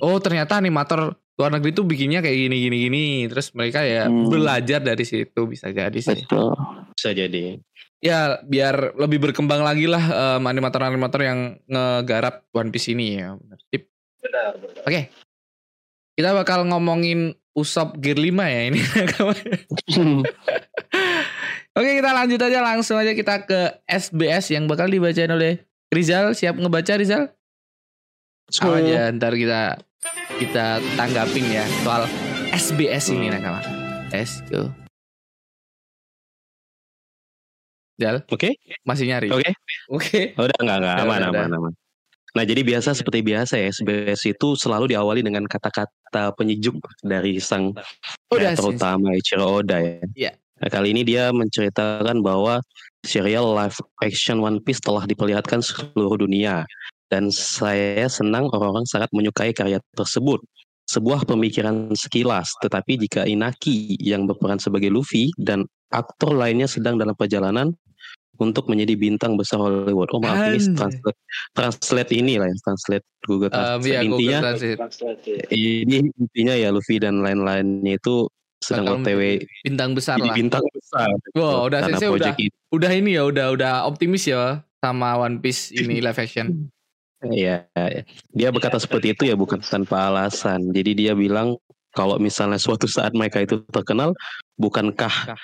Oh 0.03 0.19
ternyata 0.19 0.59
animator 0.59 1.15
luar 1.39 1.55
negeri 1.55 1.71
tuh 1.71 1.87
bikinnya 1.87 2.19
kayak 2.19 2.35
gini 2.35 2.57
gini 2.67 2.77
gini 2.83 3.05
terus 3.31 3.55
mereka 3.55 3.87
ya 3.87 4.11
Hmm. 4.11 4.27
belajar 4.27 4.83
dari 4.83 5.07
situ 5.07 5.47
bisa 5.47 5.71
jadi 5.71 5.95
sih 5.95 6.27
betul 6.27 6.51
bisa 6.93 7.15
jadi 7.15 7.63
ya 8.03 8.43
biar 8.43 8.99
lebih 8.99 9.31
berkembang 9.31 9.63
lagi 9.63 9.87
lah 9.87 10.03
em, 10.39 10.43
animator-animator 10.43 11.21
yang 11.23 11.41
ngegarap 11.67 12.47
One 12.51 12.71
Piece 12.71 12.91
ini 12.91 13.19
ya. 13.19 13.39
Tip. 13.71 13.87
benar 14.19 14.59
benar 14.59 14.83
Oke. 14.83 15.03
Kita 16.15 16.35
bakal 16.35 16.67
ngomongin 16.67 17.31
Usop 17.55 17.95
Gear 17.99 18.19
5 18.19 18.35
ya 18.43 18.61
ini. 18.71 18.83
Oke, 21.79 21.91
kita 22.03 22.11
lanjut 22.11 22.41
aja 22.43 22.59
langsung 22.63 22.99
aja 22.99 23.15
kita 23.15 23.47
ke 23.47 23.79
SBS 23.87 24.51
yang 24.51 24.67
bakal 24.67 24.91
dibacain 24.91 25.31
oleh 25.31 25.63
Rizal. 25.91 26.35
Siap 26.35 26.59
ngebaca 26.59 26.99
Rizal? 26.99 27.31
Sama 28.51 28.83
aja 28.83 29.15
ntar 29.15 29.39
kita 29.39 29.79
kita 30.39 30.79
tanggapin 30.95 31.45
ya 31.51 31.67
soal 31.83 32.07
SBS 32.55 33.11
ini 33.11 33.29
nakama. 33.29 33.59
Let's 34.15 34.41
go. 34.47 34.71
Jal, 37.99 38.23
Oke, 38.31 38.55
masih 38.87 39.11
nyari? 39.11 39.27
oke. 39.35 39.51
Oke. 39.91 40.21
Udah 40.39 40.55
enggak 40.63 40.79
enggak 40.79 40.95
Udah, 40.95 41.03
aman 41.03 41.19
udah, 41.19 41.31
aman 41.35 41.51
aman. 41.59 41.73
Nah, 42.39 42.45
jadi 42.47 42.63
biasa 42.63 42.95
seperti 42.95 43.27
biasa 43.27 43.59
ya, 43.59 43.67
SBS 43.75 44.23
itu 44.31 44.55
selalu 44.55 44.95
diawali 44.95 45.27
dengan 45.27 45.43
kata-kata 45.51 46.31
penyejuk 46.39 46.79
dari 47.03 47.43
sang 47.43 47.75
Udah 48.31 48.55
kreator 48.55 48.71
sih. 48.71 48.79
utama 48.79 49.11
Ichiro 49.19 49.59
Oda 49.59 49.83
ya. 49.83 49.99
Iya. 50.15 50.33
Nah, 50.63 50.69
kali 50.71 50.95
ini 50.95 51.03
dia 51.03 51.35
menceritakan 51.35 52.23
bahwa 52.23 52.63
serial 53.03 53.51
live 53.59 53.75
action 54.07 54.39
One 54.39 54.63
Piece 54.63 54.79
telah 54.79 55.03
diperlihatkan 55.03 55.59
seluruh 55.59 56.23
dunia 56.23 56.63
dan 57.09 57.33
saya 57.33 58.07
senang 58.09 58.49
orang-orang 58.53 58.85
sangat 58.89 59.09
menyukai 59.13 59.53
karya 59.53 59.81
tersebut. 59.97 60.41
Sebuah 60.89 61.29
pemikiran 61.29 61.93
sekilas, 61.93 62.57
tetapi 62.65 62.97
jika 62.97 63.29
Inaki 63.29 64.01
yang 64.01 64.25
berperan 64.25 64.57
sebagai 64.57 64.89
Luffy 64.89 65.29
dan 65.37 65.69
aktor 65.93 66.33
lainnya 66.33 66.65
sedang 66.65 66.97
dalam 66.97 67.13
perjalanan 67.13 67.77
untuk 68.39 68.71
menjadi 68.71 68.95
bintang 68.97 69.37
besar 69.37 69.61
Hollywood. 69.61 70.09
Oh 70.15 70.23
maaf 70.23 70.49
ini 70.49 70.63
Anjay. 70.65 70.77
translate, 70.79 71.19
translate 71.53 72.11
ini 72.15 72.39
lah 72.41 72.49
ya, 72.49 72.57
translate 72.65 73.05
Google 73.27 73.51
Um, 73.53 73.59
Translate. 73.59 73.91
ya, 73.93 74.01
Google 74.01 74.17
intinya. 74.17 74.39
Translate, 74.41 75.21
ya. 75.27 75.45
ini 75.53 75.97
intinya 76.09 76.55
ya 76.57 76.69
Luffy 76.73 76.97
dan 77.03 77.21
lain-lainnya 77.21 77.99
itu 77.99 78.31
sedang 78.59 78.87
Bakal 78.91 79.03
OTW 79.07 79.23
bintang 79.67 79.91
besar 79.95 80.17
lah. 80.19 80.35
bintang 80.35 80.65
besar. 80.73 81.09
Wow, 81.37 81.69
udah 81.69 81.81
Sensei 81.85 82.09
udah 82.11 82.35
itu. 82.39 82.55
udah 82.75 82.91
ini 82.95 83.11
ya, 83.19 83.23
udah 83.29 83.47
udah 83.55 83.73
optimis 83.85 84.25
ya 84.25 84.63
sama 84.81 85.19
One 85.19 85.43
Piece 85.43 85.75
ini 85.75 86.01
live 86.01 86.17
action. 86.17 86.47
Iya, 87.19 87.67
iya. 87.75 88.03
dia 88.31 88.49
berkata 88.55 88.79
seperti 88.79 89.11
itu 89.17 89.27
ya 89.27 89.35
bukan 89.35 89.59
tanpa 89.59 90.07
alasan. 90.07 90.71
Jadi 90.71 90.95
dia 90.95 91.13
bilang 91.19 91.59
kalau 91.97 92.15
misalnya 92.23 92.63
suatu 92.63 92.87
saat 92.87 93.11
mereka 93.11 93.43
itu 93.43 93.59
terkenal, 93.75 94.15
bukankah 94.55 95.35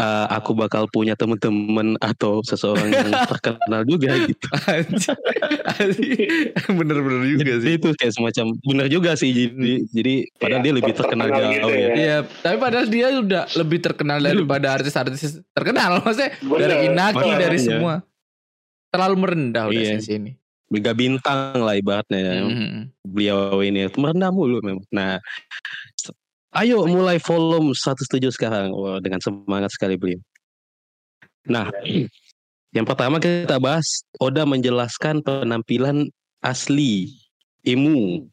uh, 0.00 0.26
aku 0.32 0.56
bakal 0.56 0.88
punya 0.88 1.12
teman-teman 1.12 2.00
atau 2.00 2.40
seseorang 2.40 2.88
yang 2.88 3.10
terkenal 3.30 3.84
juga 3.84 4.16
gitu. 4.24 4.48
Bener-bener 6.72 7.22
juga 7.36 7.52
Jadi 7.60 7.68
sih. 7.68 7.76
itu 7.76 7.88
kayak 8.00 8.12
semacam 8.16 8.46
benar 8.64 8.86
juga 8.88 9.10
sih. 9.20 9.30
Jadi, 9.30 9.74
jadi 9.92 10.14
padahal 10.40 10.60
Iya, 10.60 10.64
dia 10.64 10.72
lebih 10.80 10.92
terkenal 10.96 11.26
terkenal 11.28 11.40
jauh 11.44 11.52
gitu 11.52 11.68
ya. 11.68 11.76
ya. 11.76 11.92
Iya, 11.96 12.16
tapi 12.40 12.56
padahal 12.56 12.86
dia 12.88 13.06
udah 13.20 13.44
lebih 13.60 13.78
terkenal 13.84 14.18
daripada 14.24 14.66
artis-artis 14.72 15.44
terkenal. 15.52 16.00
Maksudnya 16.00 16.30
Bener. 16.40 16.60
dari 16.64 16.76
Inaki, 16.88 17.28
dari 17.36 17.58
semua. 17.60 17.94
Terlalu 18.90 19.16
merendah 19.22 19.70
udah 19.70 19.78
Iya. 19.84 19.90
Sensei 20.00 20.18
ini. 20.18 20.39
Mega 20.70 20.94
bintang 20.94 21.66
lah 21.66 21.74
ibaratnya. 21.74 22.46
Mhm. 22.46 22.94
Beliau 23.02 23.58
ini 23.58 23.90
merendah 23.90 24.30
mulu 24.30 24.62
memang. 24.62 24.86
Nah, 24.94 25.18
ayo 26.54 26.86
mulai 26.86 27.18
volume 27.18 27.74
107 27.74 28.30
sekarang. 28.30 28.70
Wah, 28.70 29.02
dengan 29.02 29.18
semangat 29.18 29.74
sekali 29.74 29.98
beliau. 29.98 30.22
Nah, 31.50 31.74
yang 32.76 32.86
pertama 32.86 33.18
kita 33.18 33.58
bahas 33.58 34.06
Oda 34.22 34.46
menjelaskan 34.46 35.26
penampilan 35.26 36.06
asli 36.38 37.18
Imu. 37.66 38.30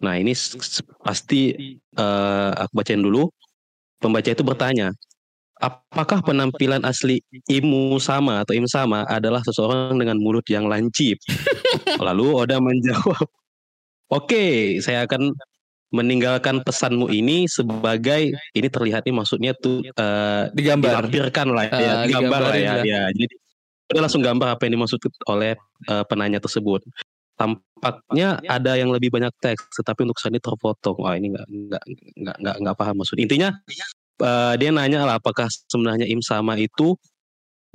Nah, 0.00 0.14
ini 0.20 0.30
pasti 1.02 1.52
eh, 1.74 2.50
aku 2.54 2.72
bacain 2.76 3.02
dulu. 3.02 3.28
Pembaca 3.96 4.28
itu 4.28 4.44
bertanya, 4.44 4.92
apakah 5.56 6.20
penampilan 6.20 6.84
asli 6.84 7.20
Imu 7.48 7.96
sama 7.96 8.44
atau 8.44 8.52
Im 8.52 8.68
sama 8.68 9.04
adalah 9.08 9.40
seseorang 9.44 9.96
dengan 9.96 10.20
mulut 10.20 10.44
yang 10.52 10.68
lancip? 10.68 11.16
Lalu 12.06 12.26
Oda 12.36 12.60
menjawab, 12.60 13.26
Oke, 14.06 14.78
saya 14.84 15.02
akan 15.02 15.34
meninggalkan 15.90 16.62
pesanmu 16.66 17.10
ini 17.10 17.46
sebagai 17.46 18.34
ini 18.54 18.68
terlihat 18.68 19.06
nih 19.06 19.14
maksudnya 19.14 19.52
tuh 19.56 19.82
eh, 19.82 20.42
Digambar. 20.54 21.06
dilampirkan 21.06 21.46
lah 21.50 21.64
ya, 21.70 21.74
Ah, 21.74 22.06
gambar 22.06 22.40
lah 22.42 22.54
ya, 22.54 22.74
digambarin 22.82 22.86
ya. 22.86 23.02
Jadi 23.14 23.34
udah 23.86 24.00
langsung 24.02 24.22
gambar 24.22 24.48
apa 24.58 24.62
yang 24.66 24.78
dimaksud 24.78 24.98
oleh 25.30 25.54
eh, 25.88 26.04
penanya 26.10 26.38
tersebut. 26.42 26.82
Tampaknya 27.36 28.40
ada 28.48 28.80
yang 28.80 28.88
lebih 28.90 29.12
banyak 29.12 29.28
teks, 29.44 29.68
tetapi 29.76 30.08
untuk 30.08 30.16
saat 30.18 30.32
ini 30.32 30.40
terpotong. 30.40 30.96
Wah 31.02 31.14
ini 31.14 31.36
nggak 31.36 31.46
nggak 31.46 31.84
nggak 32.40 32.56
nggak 32.64 32.76
paham 32.76 32.94
maksud. 33.02 33.16
Intinya 33.20 33.52
eh, 34.18 34.54
dia 34.56 34.70
nanya 34.70 35.04
lah 35.04 35.16
apakah 35.16 35.46
sebenarnya 35.68 36.06
im 36.06 36.20
sama 36.20 36.56
itu 36.56 36.94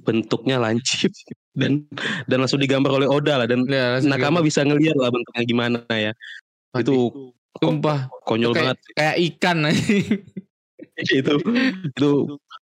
bentuknya 0.02 0.58
lancip 0.58 1.14
dan 1.60 1.86
dan 2.26 2.38
langsung 2.42 2.58
digambar 2.58 2.90
oleh 2.96 3.06
Oda 3.06 3.44
lah 3.44 3.48
dan 3.48 3.68
Ya, 3.68 4.00
Nakama 4.02 4.40
digambar. 4.40 4.48
bisa 4.48 4.60
ngelihat 4.66 4.98
lah 4.98 5.10
bentuknya 5.10 5.44
gimana 5.46 5.80
ya. 5.90 6.12
Itu 6.74 7.12
Sumpah, 7.52 8.08
konyol 8.24 8.56
kayak, 8.56 8.64
banget 8.64 8.78
kayak 8.96 9.16
ikan 9.36 9.58
itu 11.14 11.34
itu 11.84 12.12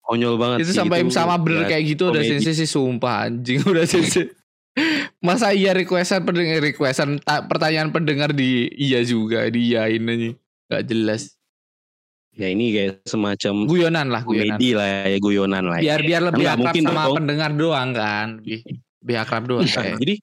konyol 0.04 0.35
banget 0.37 0.59
itu 0.62 0.71
sih. 0.71 0.78
sampai 0.78 1.02
sama 1.09 1.35
bener 1.40 1.66
ya, 1.66 1.75
kayak 1.75 1.85
gitu 1.88 2.12
udah 2.12 2.21
komedi. 2.21 2.31
sensei 2.45 2.54
sih 2.54 2.69
sumpah 2.69 3.26
anjing 3.26 3.64
udah 3.73 3.85
sensei 3.88 4.28
masa 5.19 5.57
iya 5.57 5.73
requestan 5.73 6.23
pendengar 6.23 6.61
requestan 6.61 7.16
ta- 7.23 7.43
pertanyaan 7.43 7.90
pendengar 7.90 8.37
di 8.37 8.69
iya 8.76 9.00
juga 9.02 9.49
diiyain 9.49 10.04
aja 10.04 10.31
gak 10.69 10.83
jelas 10.85 11.23
ya 12.34 12.48
ini 12.48 12.64
kayak 12.70 12.92
semacam 13.04 13.54
guyonan 13.64 14.06
lah 14.10 14.22
guyonan 14.22 14.54
komedi 14.54 14.68
lah 14.74 14.86
ya 15.06 15.18
guyonan 15.18 15.64
lah 15.64 15.78
ya. 15.78 15.94
biar 15.94 16.00
biar 16.02 16.22
lebih 16.28 16.42
nggak 16.42 16.50
akrab 16.52 16.64
mungkin 16.66 16.82
sama 16.84 17.02
dong. 17.02 17.16
pendengar 17.16 17.50
doang 17.54 17.88
kan 17.90 18.26
lebih 18.42 18.58
lebih 19.00 19.16
akrab 19.16 19.42
doang 19.44 19.62
Nah, 19.62 19.74
kayak. 19.76 19.96
jadi 19.98 20.14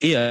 iya 0.00 0.22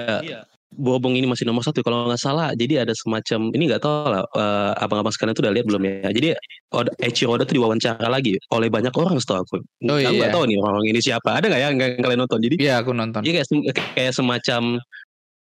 Bobong 0.69 1.17
ini 1.17 1.25
masih 1.25 1.49
nomor 1.49 1.65
satu 1.65 1.81
kalau 1.81 2.05
nggak 2.05 2.21
salah 2.21 2.53
jadi 2.53 2.85
ada 2.85 2.93
semacam 2.93 3.49
ini 3.51 3.63
nggak 3.65 3.81
tahu 3.81 4.05
lah 4.05 4.21
eh, 4.21 4.71
abang-abang 4.77 5.09
sekalian 5.09 5.33
tuh 5.33 5.41
udah 5.41 5.53
lihat 5.55 5.65
belum 5.65 5.81
ya 5.81 6.09
jadi 6.13 6.27
Oda, 6.69 6.93
Eiichiro 7.01 7.33
Oda 7.33 7.41
tuh 7.41 7.57
diwawancara 7.57 8.05
lagi 8.05 8.37
oleh 8.53 8.69
banyak 8.69 8.93
orang 8.93 9.17
setahu 9.17 9.41
aku 9.41 9.57
Oh, 9.81 9.97
Aku 9.97 9.97
iya. 9.97 10.09
nggak 10.13 10.29
tahu 10.29 10.43
nih 10.45 10.57
orang 10.59 10.83
ini 10.85 10.99
siapa 10.99 11.29
ada 11.33 11.45
nggak 11.47 11.57
ya 11.57 11.67
yang 11.73 11.79
kalian 11.97 12.19
nonton 12.21 12.37
jadi 12.39 12.55
iya 12.61 12.73
aku 12.77 12.91
nonton 12.93 13.19
dia 13.23 13.33
kayak 13.33 13.47
kayak 13.95 14.13
semacam 14.13 14.61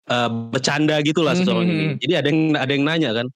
eh, 0.07 0.31
bercanda 0.53 0.97
gitulah 1.03 1.35
seseorang 1.35 1.67
ini 1.67 1.75
Hmm. 1.75 1.97
jadi 1.99 2.13
ada 2.23 2.29
yang 2.31 2.41
ada 2.55 2.71
yang 2.71 2.85
nanya 2.87 3.11
kan 3.13 3.27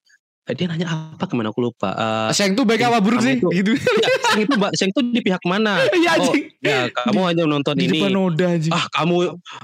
dia 0.53 0.67
nanya 0.67 0.87
apa 0.89 1.23
ke 1.23 1.33
mana 1.33 1.49
aku 1.49 1.61
lupa 1.63 1.91
Eh, 1.93 2.31
Seng 2.33 2.53
tuh 2.53 2.63
baik 2.63 2.83
apa 2.83 2.99
buruk 2.99 3.19
sih 3.19 3.37
tuh- 3.43 3.51
gitu 3.51 3.75
ya, 3.75 4.09
Seng 4.29 4.43
itu 4.43 4.55
Mbak, 4.55 4.73
Seng 4.75 4.89
itu 4.89 5.01
di 5.07 5.21
pihak 5.21 5.43
mana? 5.45 5.79
iya 5.97 6.13
Oh, 6.17 6.35
ya 6.61 6.79
kamu 6.91 7.21
hanya 7.25 7.43
nonton 7.45 7.75
di 7.75 7.87
ini. 7.87 7.99
depan 7.99 8.15
Oda 8.15 8.47
anjing 8.51 8.71
Ah 8.71 8.85
kamu, 8.91 9.15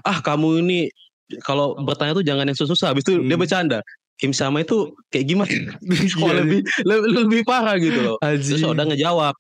ah 0.03 0.19
kamu 0.21 0.49
ini 0.61 0.81
kalau 1.41 1.75
bertanya 1.77 2.13
tuh 2.13 2.23
jangan 2.23 2.45
yang 2.45 2.55
susah. 2.55 2.91
Habis 2.91 3.03
itu 3.03 3.19
dia 3.19 3.35
Hmm. 3.35 3.41
bercanda. 3.41 3.79
Kim 4.17 4.31
sama 4.31 4.61
itu 4.61 4.77
kayak 5.07 5.27
gimana? 5.27 5.53
Oh, 6.19 6.31
lebih, 6.31 6.63
lebih 6.81 7.09
lebih 7.17 7.41
parah 7.43 7.77
gitu 7.77 7.99
loh. 7.99 8.17
anjing. 8.21 8.57
Terus 8.57 8.65
Oda 8.65 8.83
ngejawab. 8.85 9.35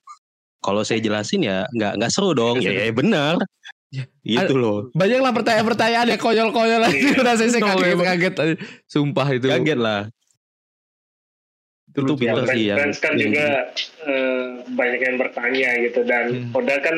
Kalau 0.58 0.82
saya 0.82 0.98
jelasin 0.98 1.42
ya 1.42 1.62
nggak 1.70 1.96
nggak 1.96 2.10
seru 2.10 2.32
dong. 2.32 2.58
Ya, 2.58 2.74
ya 2.74 2.90
benar. 2.90 3.38
Ya. 3.88 4.02
Gitu 4.42 4.54
loh. 4.54 4.90
banyak 4.92 5.22
lah 5.22 5.30
pertanyaan-pertanyaan 5.30 6.06
yang 6.08 6.18
konyol-konyol 6.18 6.82
aja 6.82 6.90
Iya. 6.92 7.16
udah 7.16 7.34
saya 7.34 7.48
No, 7.54 7.70
kaget-kaget 7.72 8.34
aja. 8.36 8.54
sumpah 8.84 9.26
itu 9.30 9.46
Kaget 9.46 9.78
lah. 9.78 10.00
Itu 11.96 12.04
lucu 12.04 12.22
Ya, 12.22 12.36
sih 12.46 12.62
yang. 12.66 12.78
fans 12.78 12.98
kan 13.00 13.12
yang- 13.16 13.24
juga 13.26 13.46
eh, 14.04 14.44
banyak 14.68 15.00
yang 15.00 15.16
bertanya 15.16 15.70
gitu 15.80 16.00
dan 16.04 16.24
Hmm. 16.28 16.52
Oda 16.52 16.76
kan 16.78 16.96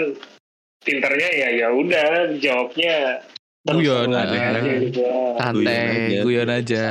pinternya 0.82 1.28
ya 1.30 1.48
ya 1.56 1.68
udah 1.70 2.08
jawabnya 2.36 3.22
Guyon, 3.62 4.10
aja 4.10 4.58
gitu. 4.80 5.04
santai 5.36 5.76
aja. 6.08 6.18
guyon 6.24 6.48
aja 6.48 6.84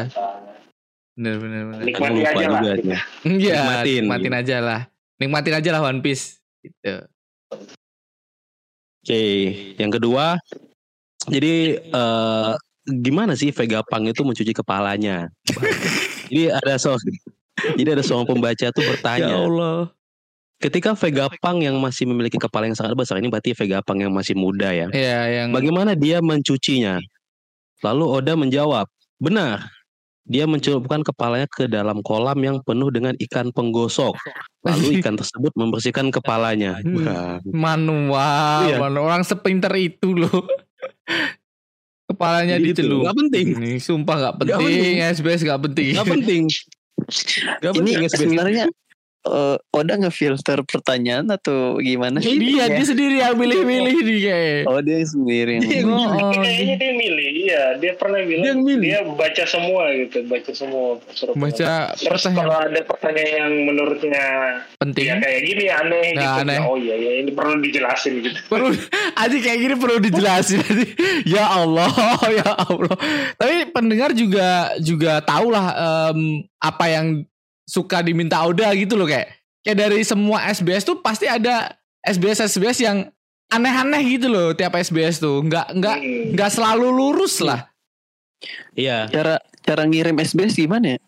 bener 1.15 1.35
bener 1.35 1.61
bener 1.65 1.81
Nikmati 1.81 2.05
Aku 2.05 2.13
lupa 2.13 2.29
aja 2.29 2.45
lah. 2.47 2.61
Iya, 2.61 3.01
Nikmatin. 3.25 4.01
nikmatin 4.05 4.33
aja 4.35 4.55
lah. 4.61 4.81
Nikmatin 5.17 5.53
aja 5.55 5.69
lah 5.73 5.81
One 5.83 5.99
Piece. 5.99 6.37
Gitu. 6.61 6.93
Oke, 9.01 9.23
yang 9.75 9.89
kedua, 9.89 10.37
jadi 11.25 11.55
eh, 11.81 12.51
gimana 12.85 13.33
sih 13.33 13.49
Vegapunk 13.49 14.11
itu 14.11 14.21
mencuci 14.21 14.53
kepalanya? 14.53 15.31
jadi 16.29 16.53
ada 16.53 16.75
seorang, 16.75 17.01
jadi 17.75 17.97
ada 17.97 18.03
seorang 18.05 18.27
pembaca 18.27 18.67
tuh 18.69 18.81
Ya 18.81 18.89
bertanya, 18.89 19.33
Allah. 19.33 19.79
ketika 20.57 20.93
Vegapunk 20.93 21.61
yang 21.61 21.77
masih 21.77 22.05
memiliki 22.05 22.37
kepala 22.37 22.65
yang 22.65 22.77
sangat 22.77 22.93
besar 22.93 23.17
ini 23.17 23.27
berarti 23.27 23.53
Vegapunk 23.53 24.01
yang 24.01 24.13
masih 24.13 24.33
muda 24.33 24.69
ya, 24.69 24.87
Iya, 24.89 25.19
yang 25.43 25.49
bagaimana 25.51 25.93
dia 25.93 26.17
mencucinya? 26.19 26.97
Lalu 27.81 28.05
Oda 28.09 28.33
menjawab, 28.33 28.85
benar. 29.17 29.69
Dia 30.27 30.43
mencelupkan 30.43 31.07
kepalanya 31.07 31.47
ke 31.47 31.65
dalam 31.65 32.03
kolam 32.03 32.35
yang 32.43 32.59
penuh 32.59 32.91
dengan 32.91 33.15
ikan 33.15 33.47
penggosok. 33.47 34.11
Lalu 34.59 34.99
ikan 34.99 35.15
tersebut 35.15 35.55
membersihkan 35.55 36.11
kepalanya. 36.11 36.83
Hmm. 36.83 36.99
Wah, 36.99 37.39
manual, 37.47 38.67
Iya. 38.67 38.75
manual. 38.75 39.07
orang 39.07 39.23
sepinter 39.23 39.71
itu 39.77 40.11
loh. 40.11 40.43
Kepalanya 42.07 42.55
dicelup. 42.57 43.03
Nggak 43.03 43.17
penting. 43.19 43.45
Ini 43.55 43.71
sumpah 43.79 44.15
Nggak 44.17 44.35
penting. 44.39 44.59
penting. 44.59 44.95
SBS 45.05 45.41
nggak 45.43 45.61
penting. 45.63 45.91
Gak 45.95 46.07
penting. 46.07 46.43
Gak 47.61 47.71
Ini 47.77 48.09
sebenarnya 48.09 48.65
eh, 49.29 49.57
Oda 49.71 49.93
ngefilter 49.95 50.63
pertanyaan 50.63 51.27
atau 51.27 51.77
gimana? 51.77 52.17
Dia 52.17 52.65
dia 52.65 52.81
sendiri 52.81 53.19
yang 53.19 53.33
milih-milih 53.33 53.95
nih 53.99 54.19
kayak. 54.21 54.61
Oh 54.65 54.79
dia 54.79 54.99
sendiri. 55.01 55.59
Dia 55.59 55.81
yang 55.81 55.87
Oh, 55.87 55.99
milih. 55.99 56.19
oh, 56.19 56.31
Kayaknya 56.37 56.75
dia 56.75 56.91
milih, 56.93 57.29
iya. 57.37 57.63
Dia 57.75 57.91
pernah 57.93 58.19
bilang 58.19 58.41
Dia 58.41 58.51
yang 58.51 58.61
milih. 58.61 58.83
dia 58.83 58.99
baca 59.05 59.43
semua 59.43 59.83
gitu, 59.93 60.17
baca 60.23 60.51
semua. 60.51 60.87
suruh 61.09 61.33
baca 61.33 61.71
Terus 61.93 62.03
pertanyaan 62.03 62.37
kalau 62.37 62.55
ada 62.59 62.79
pertanyaan 62.81 63.29
yang 63.33 63.53
menurutnya 63.63 64.25
penting. 64.77 65.05
ya 65.05 65.15
kayak 65.17 65.41
gini 65.43 65.65
aneh 65.67 66.07
Nah, 66.09 66.21
gitu. 66.23 66.41
aneh. 66.43 66.57
Oh 66.63 66.75
iya 66.75 66.95
ya 66.95 67.11
ini 67.19 67.31
perlu 67.31 67.59
dijelasin 67.59 68.13
gitu. 68.19 68.39
perlu 68.47 68.69
aja 69.13 69.37
kayak 69.37 69.59
gini 69.59 69.75
perlu 69.75 69.97
dijelasin 69.99 70.61
ya 71.25 71.45
Allah 71.53 71.89
ya 72.37 72.49
Allah 72.57 72.95
tapi 73.35 73.55
pendengar 73.69 74.11
juga 74.11 74.47
juga 74.79 75.19
tahu 75.19 75.49
lah 75.49 75.65
em, 76.11 76.19
apa 76.57 76.85
yang 76.87 77.05
suka 77.67 77.99
diminta 77.99 78.39
Oda 78.41 78.71
gitu 78.71 78.95
loh 78.95 79.05
kayak 79.05 79.27
kayak 79.61 79.77
dari 79.77 79.99
semua 80.01 80.47
SBS 80.47 80.81
tuh 80.81 80.97
pasti 80.97 81.27
ada 81.27 81.75
SBS 82.01 82.39
SBS 82.41 82.79
yang 82.79 83.11
aneh-aneh 83.47 84.01
gitu 84.09 84.27
loh 84.27 84.51
tiap 84.51 84.73
SBS 84.73 85.19
tuh 85.19 85.39
nggak 85.41 85.75
nggak 85.75 85.97
Hmm. 85.97 86.25
nggak 86.33 86.49
selalu 86.49 86.87
lurus 86.89 87.37
lah 87.39 87.67
Iya. 88.71 89.09
Cara 89.09 89.35
cara 89.61 89.83
ngirim 89.83 90.13
SBS 90.15 90.53
gimana 90.55 90.95
ya? 90.95 90.99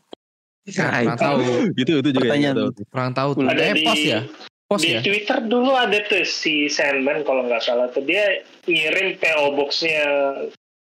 kurang 0.67 1.15
tahu 1.15 1.41
Gitu 1.73 1.91
itu 1.95 2.09
juga. 2.11 2.21
Pertanyaan. 2.27 2.53
yang 2.53 2.57
tahu. 2.69 2.85
kurang 2.87 3.11
tahu 3.11 3.29
tuh 3.33 3.43
Ada 3.47 3.61
eh 3.63 3.73
di- 3.73 3.83
pos 3.83 3.99
ya 3.99 4.19
pos 4.65 4.81
di 4.81 4.89
ya 4.91 4.99
Twitter 4.99 5.37
dulu 5.43 5.71
ada 5.71 5.97
tuh 6.03 6.21
si 6.21 6.67
Sandman 6.67 7.21
kalau 7.23 7.41
nggak 7.43 7.57
salah 7.59 7.89
tuh 7.89 8.01
dia 8.01 8.21
ngirim 8.63 9.17
PO 9.17 9.55
boxnya 9.55 10.01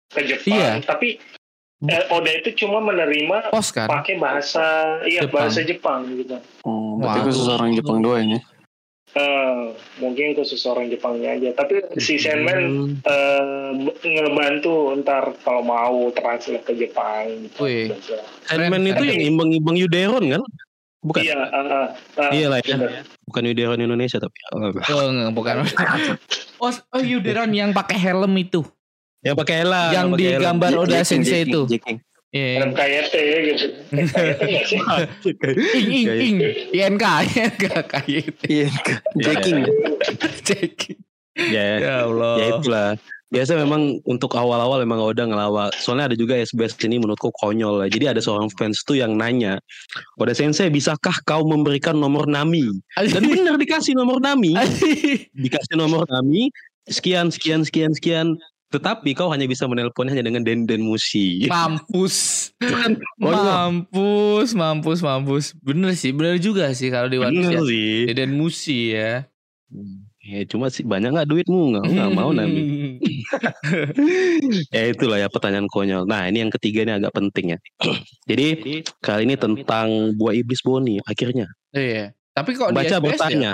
ke 0.10 0.20
Jepang, 0.26 0.52
Iya. 0.54 0.72
tapi 0.84 1.24
eh, 1.90 2.04
Oda 2.14 2.32
itu 2.32 2.50
cuma 2.62 2.78
menerima 2.82 3.50
pos 3.50 3.74
kan 3.74 3.90
pakai 3.90 4.22
bahasa 4.22 4.98
iya 5.08 5.26
Jepang. 5.26 5.34
bahasa 5.34 5.60
Jepang 5.66 6.00
gitu. 6.14 6.38
Oh, 6.62 7.02
berarti 7.02 7.20
Waduh. 7.22 7.28
khusus 7.32 7.48
orang 7.50 7.72
Jepang 7.74 8.00
doang 8.06 8.38
ya? 8.38 8.42
Eh, 9.12 9.76
mungkin 10.00 10.40
khusus 10.40 10.64
orang 10.64 10.88
Jepangnya 10.88 11.36
aja, 11.36 11.52
tapi 11.52 11.84
si 12.00 12.16
Sandman 12.16 12.64
Hmm. 12.64 12.96
eh, 13.04 13.72
ngebantu 14.08 14.96
ntar 15.04 15.36
kalau 15.44 15.68
mau 15.68 16.08
translate 16.16 16.64
ke 16.64 16.80
Jepang. 16.80 17.28
Gitu. 17.44 17.60
Wih. 17.60 17.88
Sandman 18.48 18.88
itu 18.88 19.04
yang 19.04 19.36
imbang-imbang 19.36 19.76
Yuderon 19.76 20.24
kan? 20.32 20.44
Bukan. 21.02 21.22
Iya, 21.28 21.34
ah, 21.50 21.92
ah, 21.92 22.32
Iya 22.32 22.48
lah 22.56 22.60
ya. 22.64 23.04
Bukan 23.28 23.44
Yuderon 23.52 23.82
Indonesia 23.82 24.22
tapi. 24.22 24.38
Oh, 24.54 24.70
oh, 24.72 25.04
enggak, 25.10 25.34
bukan 25.36 25.56
oh, 26.64 26.72
oh 26.72 27.02
Yuderon 27.02 27.52
yang 27.52 27.76
pakai 27.76 28.00
helm 28.00 28.32
itu 28.38 28.64
yang 29.22 29.36
pakai 29.38 29.56
helm. 29.62 29.90
yang 29.94 30.08
helm. 30.14 30.20
digambar 30.20 30.72
Oda 30.78 31.02
Jacking, 31.02 31.22
Sensei 31.26 31.42
jacking, 31.46 31.54
itu 31.54 31.62
jacking. 31.78 31.98
Iya. 32.32 32.64
Helm 32.64 32.72
KYT 32.72 33.16
gitu. 33.44 33.66
Nggak 33.92 34.64
sih? 34.72 34.80
ing 35.80 35.90
ing 35.92 36.08
ing 36.08 36.36
INK 36.72 37.06
INK 37.36 37.66
KYT 37.92 38.42
Iya, 38.48 38.68
jacking. 39.28 39.60
cek 40.48 40.96
Ya, 41.32 41.80
ya 41.80 41.96
Allah 42.08 42.34
ya 42.40 42.48
itulah. 42.60 42.90
Biasa 43.32 43.56
memang 43.56 44.04
untuk 44.04 44.36
awal-awal 44.36 44.84
memang 44.84 45.00
Oda 45.00 45.24
ngelawak. 45.24 45.72
Soalnya 45.80 46.12
ada 46.12 46.16
juga 46.20 46.36
SBS 46.36 46.76
ini 46.84 47.00
menurutku 47.00 47.32
konyol 47.40 47.80
lah. 47.80 47.88
Jadi 47.88 48.12
ada 48.12 48.20
seorang 48.20 48.52
fans 48.60 48.84
tuh 48.84 49.00
yang 49.00 49.16
nanya, 49.16 49.56
Oda 50.20 50.36
Sensei 50.36 50.68
bisakah 50.68 51.16
kau 51.24 51.48
memberikan 51.48 51.96
nomor 51.96 52.28
Nami? 52.28 52.68
Dan 53.00 53.24
benar 53.24 53.56
dikasih 53.56 53.96
nomor 53.96 54.20
Nami. 54.20 54.52
Dikasih 55.32 55.80
nomor 55.80 56.04
Nami. 56.12 56.52
Sekian, 56.92 57.32
sekian, 57.32 57.64
sekian, 57.64 57.96
sekian. 57.96 58.36
Tetapi 58.72 59.12
kau 59.14 59.28
hanya 59.30 59.46
bisa 59.52 59.68
menelponnya 59.68 60.16
hanya 60.16 60.32
dengan 60.32 60.48
Denden 60.48 60.82
Musi. 60.88 61.46
mampus 61.52 62.16
Kan 62.58 62.96
konyol. 63.22 63.36
mampus 63.36 64.50
mampus 64.56 65.00
mampus 65.04 65.46
bener 65.60 65.92
sih 65.94 66.16
bener 66.16 66.40
juga 66.40 66.72
sih 66.72 66.88
kalau 66.88 67.12
di 67.12 67.20
Piece 67.20 67.36
Bener 67.36 67.52
ya 67.52 67.60
sih. 67.68 67.94
Deden 68.08 68.32
Musi 68.40 68.96
ya 68.96 69.28
Ya 70.22 70.46
cuma 70.46 70.70
sih 70.70 70.86
banyak 70.86 71.18
nggak 71.18 71.30
duitmu 71.34 71.74
nggak 71.74 71.86
nggak 71.98 72.10
mau 72.14 72.30
Nami. 72.30 73.02
ya 74.76 74.94
itulah 74.94 75.18
ya 75.18 75.26
pertanyaan 75.26 75.66
konyol. 75.66 76.06
Nah 76.06 76.30
ini 76.30 76.46
yang 76.46 76.54
ketiga 76.54 76.86
ini 76.86 76.94
agak 76.94 77.10
penting 77.18 77.58
ya. 77.58 77.60
Jadi 78.30 78.86
kali 79.02 79.26
ini 79.26 79.34
tentang 79.34 80.14
buah 80.14 80.38
iblis 80.38 80.62
Boni 80.62 81.02
akhirnya. 81.04 81.50
iya 81.74 82.14
tapi 82.38 82.54
kok 82.56 82.70
SBS 82.72 82.94
ya? 82.94 83.00
bertanya. 83.02 83.52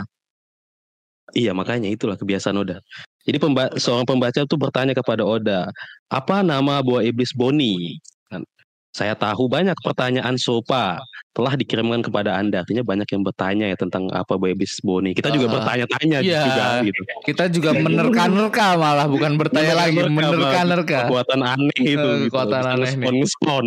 Iya 1.32 1.52
makanya 1.56 1.88
itulah 1.88 2.20
kebiasaan 2.20 2.60
Oda. 2.60 2.84
Jadi 3.28 3.38
pemba 3.44 3.68
seorang 3.76 4.08
pembaca 4.08 4.40
tuh 4.48 4.56
bertanya 4.56 4.96
kepada 4.96 5.28
Oda, 5.28 5.68
apa 6.08 6.40
nama 6.40 6.80
buah 6.80 7.04
iblis 7.04 7.36
Boni? 7.36 8.00
Kan, 8.32 8.48
Saya 8.96 9.20
tahu 9.20 9.52
banyak 9.52 9.76
pertanyaan 9.84 10.40
sopa 10.40 11.04
telah 11.36 11.54
dikirimkan 11.60 12.08
kepada 12.08 12.40
Anda. 12.40 12.64
Artinya 12.64 12.88
banyak 12.88 13.04
yang 13.04 13.28
bertanya 13.28 13.66
ya 13.68 13.76
tentang 13.76 14.08
apa 14.16 14.40
buah 14.40 14.56
iblis 14.56 14.80
Boni. 14.80 15.12
Kita 15.12 15.28
juga 15.28 15.60
bertanya-tanya 15.60 16.24
iya. 16.24 16.40
juga 16.40 16.66
gitu. 16.88 17.02
kita 17.28 17.44
juga 17.52 17.70
menerka-nerka 17.76 18.80
malah 18.80 19.12
bukan 19.12 19.36
bertanya 19.36 19.76
lagi 19.76 20.00
Menerka-nerka, 20.00 20.32
menerka-nerka 20.32 20.98
Kekuatan 21.04 21.42
aneh 21.44 21.80
itu. 21.84 22.00
Gitu. 22.00 22.32
kekuatan 22.32 22.64
Bisa 22.64 22.72
aneh 22.72 22.80
nih. 22.80 22.88
Ngespon-ngespon. 22.96 23.66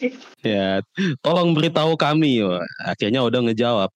ya, 0.56 0.68
tolong 1.20 1.52
beritahu 1.52 1.92
kami. 2.00 2.40
Akhirnya 2.88 3.20
udah 3.20 3.44
ngejawab. 3.44 3.92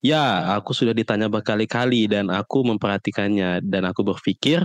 Ya, 0.00 0.56
aku 0.56 0.72
sudah 0.72 0.96
ditanya 0.96 1.28
berkali-kali 1.28 2.08
dan 2.08 2.32
aku 2.32 2.64
memperhatikannya 2.64 3.60
dan 3.60 3.84
aku 3.84 4.00
berpikir 4.00 4.64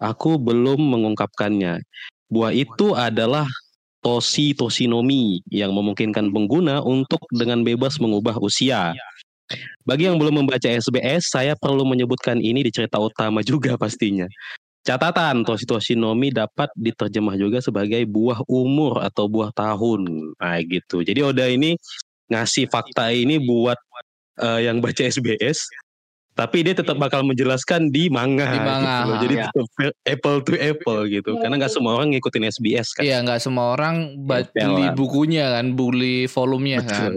aku 0.00 0.40
belum 0.40 0.80
mengungkapkannya. 0.80 1.84
Buah 2.32 2.56
itu 2.56 2.96
adalah 2.96 3.44
tosi 4.00 4.56
tosinomi 4.56 5.44
yang 5.52 5.76
memungkinkan 5.76 6.32
pengguna 6.32 6.80
untuk 6.80 7.20
dengan 7.28 7.60
bebas 7.60 8.00
mengubah 8.00 8.40
usia. 8.40 8.96
Bagi 9.84 10.08
yang 10.08 10.16
belum 10.16 10.40
membaca 10.40 10.64
SBS, 10.64 11.28
saya 11.28 11.52
perlu 11.52 11.84
menyebutkan 11.84 12.40
ini 12.40 12.64
di 12.64 12.72
cerita 12.72 12.96
utama 12.96 13.44
juga 13.50 13.76
pastinya. 13.76 14.24
Catatan, 14.82 15.46
tosi 15.46 15.62
tosinomi 15.62 16.34
dapat 16.34 16.72
diterjemah 16.74 17.38
juga 17.38 17.62
sebagai 17.62 18.02
buah 18.08 18.42
umur 18.50 19.04
atau 19.04 19.28
buah 19.30 19.54
tahun. 19.54 20.32
Nah 20.34 20.58
gitu. 20.64 21.06
Jadi 21.06 21.22
Oda 21.22 21.46
ini 21.46 21.78
ngasih 22.26 22.66
fakta 22.66 23.14
ini 23.14 23.38
buat 23.38 23.78
eh, 24.40 24.60
yang 24.64 24.80
baca 24.80 25.02
SBS, 25.02 25.66
tapi 26.32 26.64
dia 26.64 26.72
tetap 26.72 26.96
bakal 26.96 27.20
menjelaskan 27.28 27.92
di 27.92 28.08
manga. 28.08 28.48
Di 28.48 28.60
manga, 28.60 28.96
gitu 29.04 29.04
loh. 29.04 29.18
Jadi 29.20 29.34
ya. 29.36 29.44
tetap 29.52 29.66
apple 30.08 30.38
to 30.40 30.52
apple 30.56 31.00
gitu. 31.04 31.30
Karena 31.44 31.54
nggak 31.60 31.72
semua 31.72 31.92
orang 32.00 32.08
ngikutin 32.16 32.44
SBS 32.48 32.88
kan. 32.96 33.02
Iya 33.04 33.20
nggak 33.20 33.40
semua 33.44 33.76
orang 33.76 34.16
Ya, 34.56 34.68
beli 34.72 34.86
lah. 34.88 34.96
bukunya 34.96 35.44
kan, 35.52 35.76
beli 35.76 36.24
volumenya 36.32 36.80
kan. 36.88 37.12
Betul. 37.12 37.16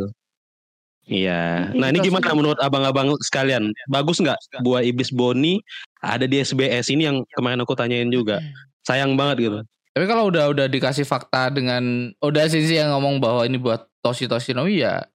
Iya. 1.05 1.69
Nah 1.77 1.87
ini 1.93 2.01
gimana 2.01 2.33
menurut 2.33 2.59
abang-abang 2.59 3.13
sekalian? 3.23 3.71
Bagus 3.87 4.19
nggak 4.19 4.35
buah 4.65 4.81
iblis 4.83 5.13
Boni 5.13 5.61
ada 6.03 6.25
di 6.27 6.41
SBS 6.41 6.91
ini 6.91 7.07
yang 7.07 7.23
kemarin 7.37 7.61
aku 7.63 7.77
tanyain 7.77 8.11
juga. 8.11 8.43
Sayang 8.83 9.15
banget 9.15 9.47
gitu. 9.47 9.59
Tapi 9.95 10.05
kalau 10.11 10.27
udah 10.27 10.51
udah 10.51 10.67
dikasih 10.67 11.07
fakta 11.07 11.47
dengan 11.55 12.11
udah 12.19 12.51
sih 12.51 12.67
yang 12.67 12.91
ngomong 12.91 13.23
bahwa 13.23 13.47
ini 13.47 13.55
buat 13.55 13.87
Toshi 14.03 14.27
Toshinomi 14.27 14.83
ya 14.83 15.07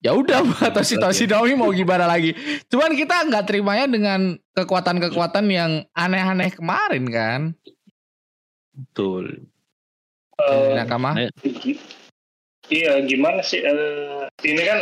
ya 0.00 0.16
udah 0.16 0.40
buat 0.44 0.72
Toshi 0.72 0.96
Toshinomi 0.96 1.52
mau 1.56 1.70
gimana 1.72 2.08
lagi. 2.08 2.32
Cuman 2.68 2.96
kita 2.96 3.28
nggak 3.28 3.44
terimanya 3.46 3.86
dengan 3.86 4.20
kekuatan-kekuatan 4.56 5.46
yang 5.52 5.84
aneh-aneh 5.92 6.50
kemarin 6.56 7.04
kan. 7.08 7.40
Betul. 8.72 9.44
Eh, 10.40 10.72
Nakama. 10.76 11.16
Ayo. 11.20 11.28
Iya, 12.70 13.02
gimana 13.04 13.42
sih? 13.44 13.60
eh, 13.60 14.24
ini 14.46 14.62
kan 14.62 14.78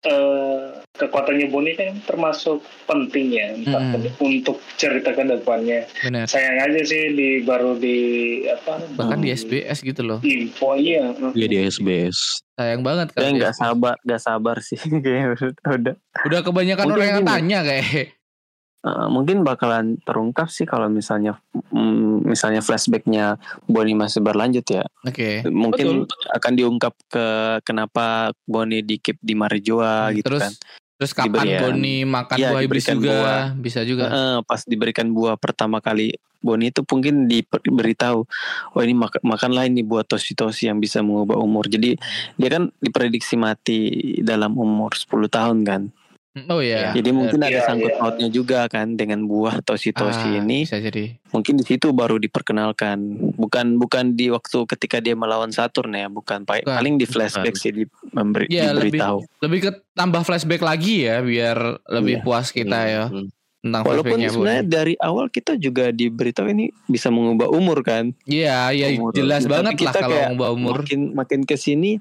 eh, 0.00 0.62
kekuatannya 0.92 1.46
Boni 1.46 1.72
kan 1.72 1.94
termasuk 2.02 2.58
penting 2.84 3.30
ya 3.30 3.50
entah 3.50 3.82
Hmm. 3.88 4.06
untuk 4.20 4.58
cerita 4.74 5.10
ke 5.10 5.22
depannya. 5.22 5.86
Bener. 6.00 6.26
Sayang 6.26 6.58
aja 6.60 6.80
sih 6.82 7.14
di 7.14 7.28
baru 7.42 7.74
di 7.74 7.98
apa? 8.44 8.82
Bahkan 8.94 9.18
di. 9.18 9.30
SBS 9.30 9.80
gitu 9.80 10.02
loh. 10.02 10.18
info 10.20 10.74
iya. 10.74 11.14
Dia 11.32 11.46
di 11.46 11.58
SBS. 11.62 12.42
Sayang 12.52 12.82
banget 12.82 13.10
Dia 13.12 13.22
kan. 13.24 13.32
nggak 13.32 13.54
sabar, 13.54 13.94
nggak 14.02 14.20
sabar 14.20 14.56
sih. 14.58 14.78
Udah. 15.68 15.94
Udah 16.26 16.40
kebanyakan 16.42 16.84
Mungkin 16.84 16.98
orang 16.98 17.08
yang 17.08 17.22
tanya 17.24 17.58
kayak. 17.62 18.17
Eh, 18.78 19.08
mungkin 19.10 19.42
bakalan 19.42 19.98
terungkap 20.00 20.46
sih 20.46 20.62
kalau 20.62 20.86
misalnya 20.86 21.34
mm, 21.74 22.22
misalnya 22.22 22.62
flashbacknya 22.62 23.34
Bonnie 23.66 23.98
masih 23.98 24.22
berlanjut 24.22 24.62
ya 24.64 24.86
Oke. 25.02 25.42
mungkin 25.50 26.06
akan 26.30 26.52
diungkap 26.54 26.94
ke 27.10 27.26
kenapa 27.66 28.30
Bonnie 28.46 28.86
di 28.86 29.02
keep 29.02 29.18
di 29.18 29.34
Marjoa 29.34 30.14
gitu 30.14 30.30
Terus 30.30 30.42
kan 30.46 30.52
terus 30.94 31.10
kapan 31.10 31.26
Diberikan- 31.26 31.62
Boni 31.74 31.96
makan 32.02 32.36
Iya, 32.38 32.48
buah 32.48 32.62
iblis 32.62 32.86
juga 32.86 33.10
buah. 33.12 33.44
bisa 33.56 33.80
juga. 33.82 34.04
Eh, 34.06 34.38
pas 34.42 34.60
diberikan 34.62 35.10
buah 35.10 35.34
pertama 35.34 35.78
kali 35.78 36.14
Bonnie 36.38 36.70
itu 36.70 36.82
mungkin 36.84 37.26
diberitahu 37.26 38.18
oh 38.72 38.80
ini 38.80 38.94
mak 38.94 39.18
makanlah 39.20 39.66
ini 39.66 39.82
buah 39.82 40.02
tosi-tosi 40.02 40.70
yang 40.70 40.78
bisa 40.78 41.02
mengubah 41.02 41.34
umur 41.34 41.66
jadi 41.66 41.98
dia 42.34 42.48
kan 42.48 42.70
diprediksi 42.78 43.34
mati 43.34 43.78
dalam 44.22 44.54
umur 44.54 44.94
10 44.94 45.06
tahun 45.28 45.58
kan 45.62 45.82
Oh 46.46 46.58
iya. 46.58 46.90
Jadi 46.90 47.10
mungkin 47.10 47.38
ada 47.38 47.50
Iya, 47.50 47.64
sangkut 47.64 47.90
iya. 47.90 47.98
pautnya 47.98 48.28
juga 48.28 48.64
kan 48.66 48.92
dengan 48.92 49.24
buah 49.24 49.58
Toshi-Toshi 49.60 50.30
Ah, 50.30 50.38
ini. 50.38 50.62
bisa 50.62 50.76
jadi. 50.76 51.18
Mungkin 51.28 51.54
di 51.54 51.64
situ 51.64 51.90
baru 51.90 52.16
diperkenalkan. 52.16 52.98
Bukan 53.34 53.76
bukan 53.76 54.12
di 54.12 54.28
waktu 54.28 54.58
ketika 54.66 54.98
dia 54.98 55.12
melawan 55.12 55.48
Saturn 55.48 55.90
ya, 55.90 56.06
bukan 56.06 56.42
Pa- 56.42 56.58
Bukan. 56.58 56.70
paling 56.72 56.94
di 56.94 57.04
flashback 57.04 57.54
sih 57.54 57.72
di, 57.72 57.84
memberi, 58.10 58.46
lebih 58.46 58.94
diberitahu. 58.94 59.18
lebih 59.40 59.58
ke 59.60 59.70
tambah 59.92 60.22
flashback 60.22 60.60
lagi 60.60 61.04
ya 61.04 61.18
biar 61.18 61.56
lebih 61.90 62.14
Iya. 62.14 62.22
puas 62.22 62.48
kita 62.48 62.78
ya 62.80 63.04
Hmm. 63.06 63.26
tentang 63.58 63.82
Walaupun 63.82 64.06
flashbacknya 64.14 64.28
sebenarnya 64.30 64.62
Bonnie. 64.62 64.76
dari 64.76 64.94
awal 64.98 65.26
kita 65.28 65.52
juga 65.54 65.84
diberitahu 65.88 66.46
ini 66.48 66.66
bisa 66.84 67.08
mengubah 67.08 67.48
umur 67.48 67.82
kan. 67.82 68.14
Iya, 68.22 68.70
iya 68.70 68.86
Umur. 68.92 69.10
jelas 69.12 69.42
Tapi 69.42 69.52
banget 69.52 69.72
lah 69.80 69.92
kalau 69.92 70.10
kayak 70.12 70.28
ngubah 70.30 70.48
umur 70.52 70.76
Makin 70.80 71.00
makin 71.12 71.40
ke 71.42 71.54
sini 71.54 71.98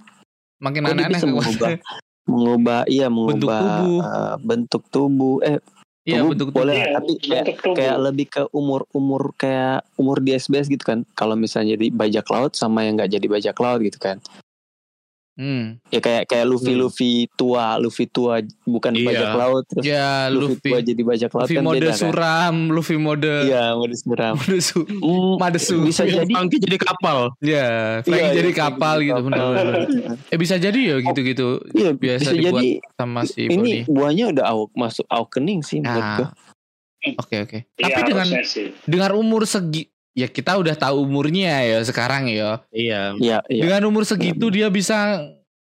makin 0.58 0.86
aneh-aneh 0.86 1.14
bisa 1.14 1.26
mengubah 1.26 1.70
mengubah 2.28 2.84
iya 2.86 3.08
mengubah 3.08 3.60
tubuh. 3.64 4.00
eh, 4.04 4.36
bentuk 4.44 4.84
tubuh 4.92 5.38
eh 5.42 5.60
Iya, 6.08 6.24
tubuh 6.24 6.32
bentuk 6.40 6.50
boleh 6.56 6.76
Iya, 6.80 6.88
tapi 6.96 7.12
kayak 7.20 7.44
bentuk 7.44 7.58
tubuh. 7.60 7.76
kayak 7.76 7.98
lebih 8.00 8.26
ke 8.32 8.42
umur 8.56 8.82
umur 8.96 9.36
kayak 9.36 9.84
umur 10.00 10.24
di 10.24 10.32
SBS 10.32 10.72
gitu 10.72 10.80
kan 10.80 11.04
kalau 11.20 11.36
misalnya 11.36 11.76
jadi 11.76 11.92
bajak 11.92 12.24
laut 12.32 12.56
sama 12.56 12.88
yang 12.88 12.96
nggak 12.96 13.12
jadi 13.12 13.28
bajak 13.28 13.58
laut 13.60 13.84
gitu 13.84 14.00
kan 14.00 14.24
Hmm. 15.38 15.78
ya 15.88 16.00
kayak 16.00 16.26
kayak 16.26 16.44
Luffy 16.44 16.74
Hmm. 16.74 16.82
Luffy 16.82 17.12
tua 17.32 17.78
Luffy 17.78 18.06
tua 18.06 18.42
bukan 18.64 18.90
Iya. 18.92 19.06
bajak 19.06 19.32
laut 19.34 19.64
terus 19.70 19.86
Ya, 19.86 20.28
Luffy, 20.28 20.58
tua 20.60 20.76
Luffy 20.76 20.88
jadi 20.88 21.02
bajak 21.04 21.30
laut 21.30 21.44
Luffy 21.44 21.54
kan 21.54 21.64
mode 21.64 21.76
beda 21.78 21.88
kan 21.88 21.98
suram, 22.00 22.56
Luffy 22.70 22.98
mode 22.98 23.36
iya 23.46 23.64
mode 23.72 23.94
seram 23.94 24.34
mode 24.40 24.58
su 24.60 24.82
Hmm, 24.82 25.38
Madesu. 25.38 25.76
bisa 25.80 26.04
jadi 26.12 26.26
Funky 26.28 26.58
jadi 26.58 26.78
kapal. 26.78 27.38
Ya, 27.40 27.68
Franky 28.02 28.18
Iya, 28.20 28.34
jadi 28.36 28.50
iya, 28.50 28.58
kapal 28.58 28.96
jadi 28.96 29.06
gitu 29.06 29.14
kapal. 29.16 29.48
bener-bener. 29.54 29.82
Eh 30.28 30.38
bisa 30.38 30.56
jadi 30.58 30.80
ya 30.82 30.96
gitu-gitu 31.00 31.48
iya 31.72 31.90
biasa 31.92 32.20
bisa 32.20 32.34
dibuat 32.34 32.54
jadi 32.58 32.70
sama 32.92 33.22
si 33.24 33.42
ini 33.44 33.54
Bonnie. 33.54 33.82
buahnya 33.88 34.26
udah 34.32 34.46
awok 34.48 34.70
masuk 34.74 35.06
awakening 35.08 35.62
sih 35.62 35.80
menurut 35.80 36.02
Nah, 36.02 36.18
gua. 36.18 36.30
Oke 37.20 37.36
oke. 37.40 37.58
Iya, 37.72 37.86
Tapi 37.88 38.02
dengan 38.06 38.28
sih. 38.44 38.68
dengan 38.84 39.12
umur 39.14 39.46
segi 39.46 39.86
ya 40.18 40.26
kita 40.26 40.58
udah 40.58 40.74
tahu 40.74 41.06
umurnya 41.06 41.62
ya 41.62 41.78
sekarang 41.86 42.26
ya. 42.26 42.66
Iya. 42.74 43.14
Iya, 43.22 43.38
iya. 43.46 43.62
Dengan 43.62 43.86
umur 43.86 44.02
segitu 44.02 44.50
dia 44.50 44.66
bisa 44.68 45.22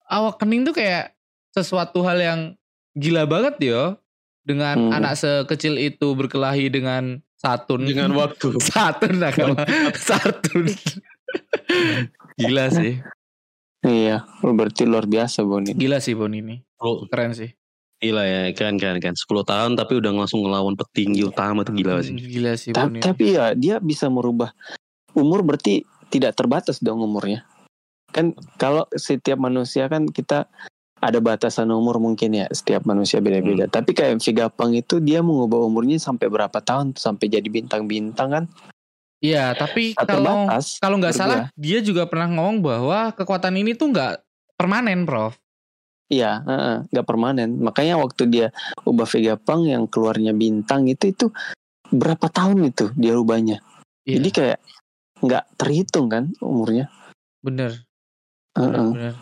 awakening 0.07 0.63
tuh 0.63 0.71
kayak 0.71 1.11
sesuatu 1.51 1.99
hal 2.07 2.15
yang 2.15 2.39
gila 2.95 3.27
banget 3.27 3.55
ya. 3.59 3.83
Dengan 4.47 4.79
Hmm. 4.79 4.95
anak 4.95 5.19
sekecil 5.19 5.75
itu 5.75 6.07
berkelahi 6.15 6.71
dengan 6.71 7.19
Saturn. 7.35 7.83
Dengan 7.83 8.15
waktu. 8.15 8.55
Saturn 8.71 9.19
lah 9.19 9.35
kalau 9.35 9.59
Saturn. 10.07 10.71
Gila 12.39 12.71
sih. 12.71 13.03
Iya, 13.83 14.23
berarti 14.41 14.87
luar 14.87 15.05
biasa 15.05 15.43
Boni. 15.43 15.75
Gila 15.75 15.99
sih 15.99 16.15
Bon 16.15 16.31
ini. 16.31 16.63
Oh, 16.79 17.05
Keren 17.07 17.35
sih. 17.35 17.51
Gila 17.97 18.23
ya, 18.23 18.39
keren 18.53 18.77
keren 18.77 19.01
kan. 19.01 19.13
10 19.17 19.25
tahun 19.41 19.71
tapi 19.73 19.97
udah 19.97 20.11
langsung 20.13 20.45
ngelawan 20.45 20.77
petinggi 20.77 21.25
utama 21.25 21.65
tuh 21.65 21.73
gila 21.73 22.01
sih. 22.05 22.13
Gila 22.13 22.53
sih 22.53 22.71
Ta- 22.73 22.89
ini. 22.89 23.01
tapi 23.01 23.33
ya 23.33 23.57
dia 23.57 23.81
bisa 23.81 24.07
merubah 24.07 24.53
umur 25.17 25.41
berarti 25.41 25.81
tidak 26.13 26.37
terbatas 26.37 26.77
dong 26.79 27.01
umurnya. 27.01 27.43
Kan 28.13 28.37
kalau 28.61 28.85
setiap 28.93 29.41
manusia 29.41 29.89
kan 29.89 30.07
kita 30.07 30.47
ada 30.97 31.19
batasan 31.21 31.69
umur 31.69 32.01
mungkin 32.01 32.33
ya 32.33 32.45
setiap 32.49 32.85
manusia 32.85 33.21
beda-beda. 33.21 33.69
Tapi 33.69 33.93
kayak 33.93 34.17
Vigapang 34.21 34.73
itu 34.73 34.97
dia 34.97 35.21
mengubah 35.21 35.61
umurnya 35.61 36.01
sampai 36.01 36.25
berapa 36.29 36.57
tahun 36.57 36.97
sampai 36.97 37.29
jadi 37.29 37.45
bintang-bintang 37.45 38.29
kan? 38.33 38.45
Iya, 39.17 39.57
tapi 39.57 39.97
kalau 39.97 40.45
kalau 40.77 40.97
nggak 41.01 41.15
salah 41.17 41.49
dia 41.57 41.81
juga 41.81 42.05
pernah 42.05 42.29
ngomong 42.37 42.61
bahwa 42.61 43.09
kekuatan 43.17 43.57
ini 43.57 43.73
tuh 43.73 43.89
nggak 43.89 44.21
permanen, 44.57 45.09
Prof. 45.09 45.37
Iya, 46.07 46.39
heeh, 46.39 46.75
nggak 46.87 47.05
permanen. 47.05 47.59
Makanya 47.59 47.99
waktu 47.99 48.23
dia 48.25 48.47
ubah 48.81 49.03
Vigapang 49.03 49.67
yang 49.67 49.85
keluarnya 49.85 50.31
bintang 50.31 50.87
itu 50.87 51.11
itu 51.11 51.25
berapa 51.87 52.27
tahun 52.27 52.63
itu 52.65 52.95
dia 52.95 53.11
rubahnya. 53.11 53.59
Iya, 54.03 54.19
Jadi 54.19 54.29
kayak 54.31 54.59
nggak 55.19 55.43
terhitung 55.55 56.07
kan 56.07 56.31
umurnya. 56.39 56.87
bener, 57.37 57.83
bener, 58.51 58.71
Heeh. 58.75 58.91
bener. 58.91 59.13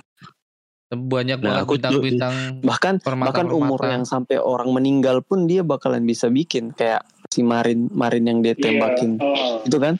Banyak 0.87 1.37
Nah, 1.39 1.43
banget 1.43 1.65
tuh- 1.65 1.73
bintang-bintang 1.75 2.33
bahkan 2.61 2.93
permata 2.97 3.27
bahkan 3.33 3.47
umur 3.49 3.81
yang 3.83 4.03
sampai 4.03 4.37
orang 4.37 4.69
meninggal 4.71 5.19
pun 5.19 5.43
dia 5.43 5.59
bakalan 5.61 6.01
bisa 6.01 6.29
bikin 6.29 6.71
kayak 6.71 7.01
si 7.27 7.41
Marin 7.41 7.89
Marin 7.91 8.23
yang 8.23 8.39
dia 8.39 8.53
tembakin 8.53 9.17
Iya. 9.17 9.25
Oh. 9.25 9.59
itu 9.61 9.77
kan 9.77 9.93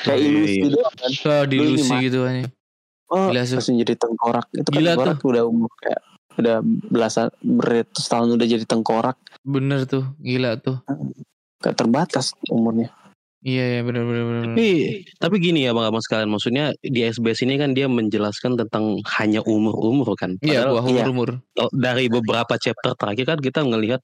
kayak 0.00 0.18
Iya, 0.18 0.28
ilusi 0.28 0.58
iya. 0.58 0.68
doang 0.68 0.94
kan 0.94 1.12
ke 1.14 1.34
dilusi 1.48 1.94
gitu 2.02 2.18
aja. 2.22 2.44
oh 3.08 3.26
Gila, 3.30 3.42
Su. 3.42 3.54
langsung 3.56 3.76
jadi 3.78 3.94
tengkorak 3.94 4.46
itu 4.52 4.66
kan 4.66 4.82
tengkorak 4.84 5.18
udah 5.22 5.44
umur 5.44 5.70
kayak 5.78 6.00
udah 6.38 6.64
belasan 6.64 7.28
beratus 7.42 8.04
tahun 8.08 8.36
udah 8.38 8.46
jadi 8.46 8.64
tengkorak 8.64 9.16
Bener 9.42 9.84
tuh, 9.90 10.06
gila 10.22 10.54
tuh. 10.60 10.78
gak 11.62 11.74
terbatas 11.78 12.34
umurnya 12.46 12.90
Iya, 13.42 13.64
iya 13.74 13.80
bener 13.82 14.06
bener 14.06 14.22
bener. 14.22 14.42
Tapi 14.54 14.68
tapi 15.18 15.36
gini 15.42 15.66
ya 15.66 15.74
bang 15.74 15.90
abang 15.90 15.98
sekalian 15.98 16.30
maksudnya 16.30 16.70
di 16.78 17.02
SBS 17.02 17.42
ini 17.42 17.58
kan 17.58 17.74
dia 17.74 17.90
menjelaskan 17.90 18.54
tentang 18.54 19.02
hanya 19.18 19.42
umur-umur 19.42 20.14
kan. 20.14 20.38
Iya, 20.46 20.62
Padahal 20.62 20.70
buah 20.78 20.86
iya. 20.86 21.02
umur-umur. 21.02 21.28
oh, 21.58 21.70
dari 21.74 22.06
beberapa 22.06 22.54
chapter 22.54 22.94
terakhir 22.94 23.34
kan 23.34 23.38
kita 23.42 23.66
ngelihat 23.66 23.98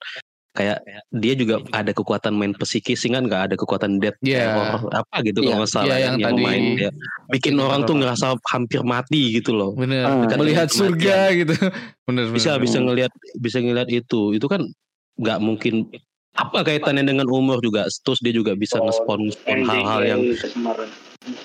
kayak 0.58 0.82
dia 1.14 1.32
juga 1.32 1.62
ada 1.70 1.94
kekuatan 1.94 2.34
main 2.34 2.50
psikis 2.52 3.06
kan 3.06 3.22
nggak 3.22 3.42
ada 3.46 3.54
kekuatan 3.54 4.02
death 4.02 4.18
Iya. 4.20 4.50
terror 4.50 4.90
apa 4.90 5.16
gitu 5.22 5.38
Iya. 5.38 5.46
kalau 5.46 5.58
nggak 5.62 5.70
salah 5.70 5.86
Iya, 5.86 5.94
kan, 5.94 6.02
yang 6.18 6.34
tadi- 6.34 6.42
main 6.42 6.62
dia 6.74 6.90
bikin 7.28 7.52
Itu 7.54 7.62
orang 7.62 7.80
tuh 7.86 7.94
ngerasa 7.94 8.26
hampir 8.44 8.80
mati 8.82 9.22
gitu 9.32 9.54
loh. 9.54 9.70
Bener. 9.72 10.02
Ah. 10.02 10.26
Melihat 10.34 10.66
surga 10.68 11.30
gitu. 11.32 11.54
Bener 12.08 12.26
bener. 12.26 12.34
bisa 12.34 12.50
bener. 12.52 12.62
bisa 12.66 12.78
ngelihat 12.80 13.12
bisa 13.36 13.58
ngelihat 13.58 13.88
itu 13.88 14.32
itu 14.32 14.46
kan 14.46 14.66
nggak 15.14 15.38
mungkin 15.38 15.86
apa 16.34 16.62
kaitannya 16.62 17.02
dengan 17.04 17.26
umur 17.26 17.58
juga 17.58 17.82
terus 18.00 18.18
dia 18.18 18.30
juga 18.30 18.54
bisa 18.54 18.78
Oh, 18.78 18.86
ngespon 18.86 19.26
ngespon 19.26 19.58
hal-hal 19.60 20.00
yang 20.06 20.20
itu 20.22 20.46
kemarin. 20.48 20.86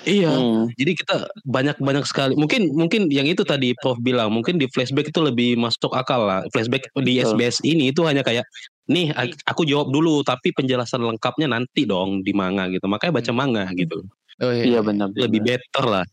iya 0.06 0.30
Hmm. 0.30 0.70
jadi 0.72 0.92
kita 0.94 1.16
banyak 1.44 1.76
banyak 1.76 2.04
sekali 2.06 2.32
mungkin 2.32 2.70
mungkin 2.70 3.10
yang 3.10 3.26
itu 3.26 3.42
tadi 3.42 3.74
Prof 3.74 3.98
bilang 3.98 4.30
mungkin 4.30 4.54
di 4.54 4.70
flashback 4.70 5.10
itu 5.10 5.18
lebih 5.18 5.58
masuk 5.58 5.90
akal 5.92 6.22
lah 6.22 6.46
flashback 6.48 6.86
di. 6.96 7.18
SBS 7.18 7.58
ini 7.62 7.90
itu 7.90 8.06
hanya 8.06 8.22
kayak 8.22 8.46
nih 8.84 9.12
aku 9.44 9.64
jawab 9.64 9.88
dulu 9.88 10.20
tapi 10.20 10.52
penjelasan 10.52 11.00
lengkapnya 11.00 11.48
nanti 11.48 11.84
dong 11.84 12.20
di 12.20 12.32
manga 12.32 12.68
gitu 12.68 12.84
makanya 12.84 13.16
baca 13.16 13.32
manga 13.32 13.64
gitu 13.72 14.04
Oh 14.42 14.50
iya. 14.50 14.64
iya 14.66 14.80
benar 14.80 15.08
lebih 15.14 15.40
better 15.40 15.84
lah 15.84 16.04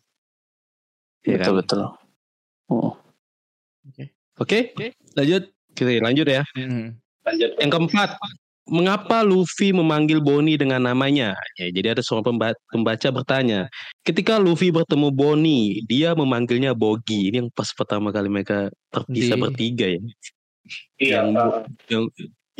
Iya 1.21 1.37
kan? 1.37 1.51
betul 1.51 1.55
betul 1.57 1.79
oh. 2.69 2.93
oke 4.37 4.57
Lanjut. 5.13 5.43
kita 5.73 5.99
lanjut 5.99 6.27
ya 6.27 6.43
Hmm. 6.55 6.95
Lanjut. 7.21 7.53
Yang 7.61 7.71
keempat, 7.71 8.09
mengapa 8.65 9.21
Luffy 9.21 9.69
memanggil 9.69 10.17
Bonnie 10.17 10.57
dengan 10.57 10.81
namanya? 10.81 11.37
Ya, 11.53 11.69
jadi 11.69 11.93
ada 11.93 12.01
seorang 12.01 12.25
pemba- 12.25 12.57
pembaca 12.65 13.07
bertanya, 13.13 13.69
ketika 14.01 14.41
Luffy 14.41 14.73
bertemu 14.73 15.13
Bonnie, 15.13 15.85
dia 15.85 16.17
memanggilnya 16.17 16.73
Bogi. 16.73 17.29
Ini 17.29 17.45
yang 17.45 17.49
pas 17.53 17.69
pertama 17.69 18.09
kali 18.09 18.25
mereka 18.25 18.73
terpisah 18.89 19.37
Di- 19.37 19.43
bertiga 19.45 19.85
ya. 19.85 20.01
Iya. 20.97 21.13
yang- 21.13 21.29
uh, 21.37 21.61
Yang 21.93 22.03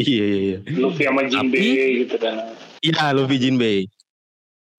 iya 0.03 0.25
iya 0.25 0.39
iya. 0.41 0.57
Luffy 0.75 1.03
sama 1.05 1.21
Jinbe 1.25 1.57
Tapi- 1.57 1.99
gitu 2.03 2.15
kan. 2.17 2.35
Iya, 2.81 3.13
Luffy 3.13 3.37
Jinbei. 3.37 3.85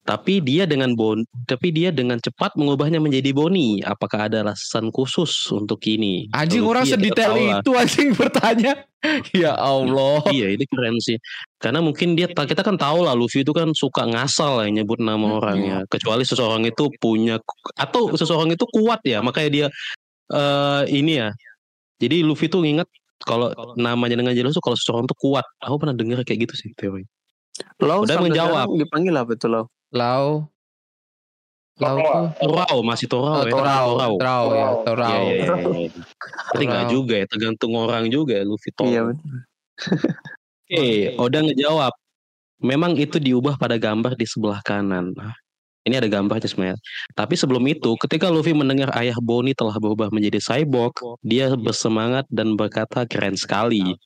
Tapi 0.03 0.43
dia 0.43 0.67
dengan 0.67 0.91
Bon, 0.99 1.15
tapi 1.47 1.71
dia 1.71 1.87
dengan 1.87 2.19
cepat 2.19 2.59
mengubahnya 2.59 2.99
menjadi 2.99 3.31
Bonnie. 3.31 3.79
Apakah 3.79 4.27
ada 4.27 4.43
alasan 4.43 4.91
khusus 4.91 5.31
untuk 5.47 5.79
ini? 5.87 6.27
Anjing 6.35 6.67
orang 6.67 6.83
sedetail 6.83 7.31
lah. 7.39 7.63
itu 7.63 7.71
anjing 7.71 8.11
bertanya. 8.11 8.83
ya 9.31 9.55
Allah. 9.55 10.19
Iya 10.27 10.59
ini 10.59 10.67
keren 10.67 10.99
sih. 10.99 11.15
Karena 11.55 11.79
mungkin 11.79 12.19
dia 12.19 12.27
kita 12.27 12.59
kan 12.59 12.75
tahu 12.75 13.07
lah 13.07 13.15
Luffy 13.15 13.47
itu 13.47 13.55
kan 13.55 13.71
suka 13.71 14.03
ngasal 14.03 14.67
ya 14.67 14.83
nyebut 14.83 14.99
nama 14.99 15.23
Hmm. 15.23 15.39
orangnya. 15.39 15.77
Kecuali 15.87 16.27
seseorang 16.27 16.67
itu 16.67 16.91
punya 16.99 17.39
atau 17.79 18.11
seseorang 18.11 18.51
itu 18.51 18.67
kuat 18.75 18.99
ya, 19.07 19.23
makanya 19.23 19.49
dia 19.55 19.67
eh 20.35 20.83
ini 20.91 21.15
ya. 21.15 21.31
Jadi 21.95 22.27
Luffy 22.27 22.51
tuh 22.51 22.67
ingat 22.67 22.91
kalau 23.23 23.49
namanya 23.75 24.19
dengan 24.19 24.35
jelas 24.35 24.53
tuh 24.53 24.63
kalau 24.63 24.75
seseorang 24.75 25.07
tuh 25.07 25.17
kuat. 25.17 25.45
Aku 25.63 25.79
pernah 25.79 25.95
dengar 25.95 26.21
kayak 26.23 26.47
gitu 26.49 26.55
sih 26.59 26.69
teori. 26.75 27.03
Lau 27.81 28.03
Udah 28.03 28.17
menjawab. 28.19 28.65
dipanggil 28.75 29.13
apa 29.13 29.33
tuh 29.37 29.49
Lau 29.49 29.65
Lau. 29.93 30.49
Lau 31.81 31.97
tuh. 31.97 32.25
Torau 32.37 32.77
masih 32.85 33.09
Torau 33.09 33.41
Oh, 33.41 33.45
ya. 33.45 33.53
Torau, 33.53 33.87
Torau. 33.97 34.13
Torau 34.21 34.45
ya, 34.53 34.67
Torau. 34.85 35.09
Iya, 35.09 35.19
iya, 35.21 35.33
iya, 35.41 35.69
iya. 35.89 36.01
Tapi 36.53 36.63
nggak 36.69 36.85
Torau. 36.85 36.93
juga 36.93 37.13
ya, 37.17 37.25
tergantung 37.25 37.71
orang 37.73 38.03
juga 38.13 38.33
ya 38.37 38.43
Luffy 38.45 38.69
Torau. 38.73 38.89
iya 38.93 39.01
betul. 39.09 39.33
Oke, 40.63 40.85
Oda 41.17 41.39
ngejawab. 41.41 41.93
Memang 42.63 42.95
itu 42.95 43.17
diubah 43.19 43.59
pada 43.59 43.75
gambar 43.75 44.15
di 44.15 44.23
sebelah 44.23 44.63
kanan. 44.63 45.11
Nah, 45.13 45.35
ini 45.83 45.99
ada 45.99 46.07
gambarnya 46.07 46.47
sebenarnya. 46.47 46.79
Tapi 47.11 47.35
sebelum 47.35 47.63
itu, 47.67 47.91
ketika 47.99 48.31
Luffy 48.31 48.55
mendengar 48.55 48.87
ayah 48.95 49.19
Bonnie 49.19 49.51
telah 49.51 49.75
berubah 49.75 50.07
menjadi 50.15 50.39
cyborg, 50.39 50.95
dia 51.27 51.51
bersemangat 51.59 52.23
dan 52.31 52.55
berkata 52.55 53.03
keren 53.03 53.35
sekali. 53.35 53.99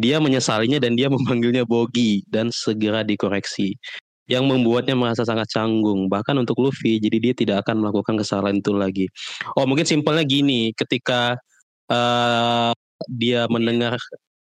Dia 0.00 0.16
menyesalinya 0.16 0.80
dan 0.80 0.96
dia 0.96 1.12
memanggilnya 1.14 1.68
Bogi 1.68 2.24
dan 2.32 2.48
segera 2.48 3.04
dikoreksi. 3.04 3.76
Yang 4.30 4.44
membuatnya 4.46 4.94
merasa 4.94 5.26
sangat 5.26 5.50
canggung. 5.50 6.06
Bahkan 6.08 6.38
untuk 6.40 6.56
Luffy, 6.62 7.02
jadi 7.02 7.18
dia 7.20 7.34
tidak 7.34 7.56
akan 7.66 7.82
melakukan 7.82 8.14
kesalahan 8.16 8.62
itu 8.62 8.72
lagi. 8.72 9.06
Oh 9.58 9.66
mungkin 9.66 9.84
simpelnya 9.84 10.22
gini, 10.22 10.70
ketika 10.72 11.36
eh, 11.90 12.72
dia 13.10 13.44
mendengar 13.50 13.98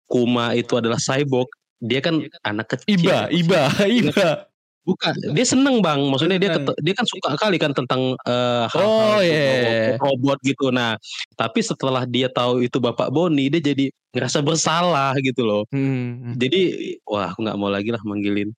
Kuma 0.08 0.56
itu 0.56 0.72
adalah 0.72 0.96
cyborg, 0.96 1.52
dia 1.78 2.00
kan 2.00 2.24
anak 2.42 2.74
kecil. 2.74 2.96
Iba, 2.96 3.28
iba, 3.28 3.62
iba. 3.86 4.47
Bukan, 4.88 5.12
dia 5.36 5.44
seneng 5.44 5.84
bang. 5.84 6.00
Maksudnya 6.08 6.40
dia 6.40 6.56
dia 6.80 6.94
kan 6.96 7.04
suka 7.04 7.36
kali 7.36 7.60
kan 7.60 7.76
tentang 7.76 8.16
eh, 8.24 8.64
Oh, 8.72 9.20
hal-hal 9.20 9.20
iya. 9.20 10.00
robot 10.00 10.40
gitu. 10.40 10.72
Nah, 10.72 10.96
tapi 11.36 11.60
setelah 11.60 12.08
dia 12.08 12.32
tahu 12.32 12.64
itu 12.64 12.80
bapak 12.80 13.12
Boni, 13.12 13.52
dia 13.52 13.60
jadi 13.60 13.92
ngerasa 14.16 14.40
bersalah 14.40 15.12
gitu 15.20 15.44
loh. 15.44 15.68
Hmm. 15.68 16.32
Jadi 16.40 16.96
wah 17.04 17.36
aku 17.36 17.44
nggak 17.44 17.58
mau 17.60 17.68
lagi 17.68 17.92
lah 17.92 18.00
manggilin. 18.00 18.48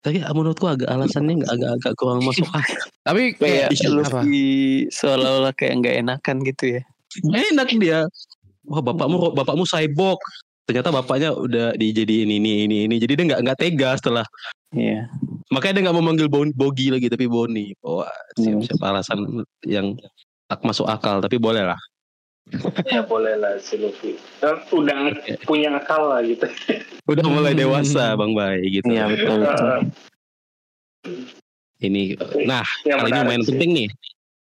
Tapi 0.00 0.20
menurutku 0.20 0.64
agak 0.68 0.88
alasannya 0.88 1.44
nggak 1.44 1.52
agak-agak 1.52 1.92
kurang 2.00 2.24
masuk 2.24 2.48
akal. 2.56 2.80
Tapi 3.04 3.36
Kayak? 3.36 3.68
Luffy 3.92 4.88
seolah-olah 4.88 5.52
kayak 5.52 5.84
nggak 5.84 5.94
enakan 6.00 6.36
gitu 6.48 6.80
ya. 6.80 6.82
Enak 7.28 7.68
dia. 7.76 8.08
Wah 8.64 8.80
bapakmu 8.80 9.36
bapakmu 9.36 9.68
cyborg. 9.68 10.20
Ternyata 10.64 10.88
bapaknya 10.88 11.36
udah 11.36 11.76
dijadiin 11.76 12.28
ini 12.40 12.64
ini 12.64 12.88
ini. 12.88 12.96
Jadi 12.96 13.12
dia 13.20 13.24
nggak 13.36 13.40
nggak 13.44 13.58
tega 13.60 13.90
setelah. 14.00 14.24
Iya. 14.72 15.12
Makanya 15.46 15.72
dia 15.74 15.82
nggak 15.84 15.96
mau 15.96 16.04
manggil 16.04 16.26
Bon- 16.26 16.50
Bogi 16.50 16.88
lagi 16.88 17.06
tapi 17.06 17.26
Boni. 17.26 17.76
Wah 17.80 18.08
Hmm. 18.34 18.58
siap-siap 18.60 18.80
alasan 18.80 19.18
yang 19.62 19.94
tak 20.44 20.60
masuk 20.60 20.86
akal. 20.86 21.18
Tapi 21.18 21.36
boleh 21.36 21.64
lah. 21.64 21.80
Ya 22.86 23.00
boleh 23.00 23.34
lah 23.34 23.56
si 23.56 23.76
Luffy. 23.76 24.16
Dan 24.36 24.60
udah 24.68 24.96
punya 25.42 25.72
akal 25.74 26.06
lah 26.06 26.20
gitu. 26.20 26.44
Udah 27.06 27.24
mulai 27.26 27.52
Hmm. 27.52 27.60
dewasa 27.60 28.12
Bang 28.14 28.32
Bay 28.32 28.60
gitu. 28.70 28.84
Iya 28.86 29.04
betul 29.06 29.38
betul. 29.44 29.78
Ini 31.78 32.16
nah 32.48 32.64
Yang 32.82 32.98
kali 32.98 33.10
ini 33.10 33.18
lumayan 33.18 33.42
sih. 33.42 33.48
penting 33.50 33.70
nih. 33.74 33.88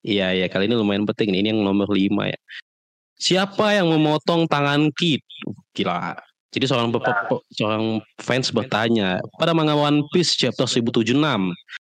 Iya 0.03 0.27
iya 0.35 0.47
kali 0.47 0.67
ini 0.67 0.75
lumayan 0.75 1.05
penting 1.05 1.27
nih. 1.29 1.39
Ini 1.41 1.49
yang 1.49 1.61
nomor 1.63 1.87
5 1.87 2.27
ya. 2.27 2.37
Siapa 3.15 3.73
yang 3.73 3.87
memotong 3.87 4.45
tangan 4.45 4.91
Kid? 4.91 5.23
Gila. 5.71 6.13
Jadi 6.53 6.65
seorang 6.69 6.93
seorang 7.49 7.97
fans 8.21 8.53
bertanya 8.53 9.17
pada 9.41 9.57
manga 9.57 9.73
One 9.73 10.05
Piece 10.13 10.37
chapter 10.37 10.69
1076. 10.69 11.17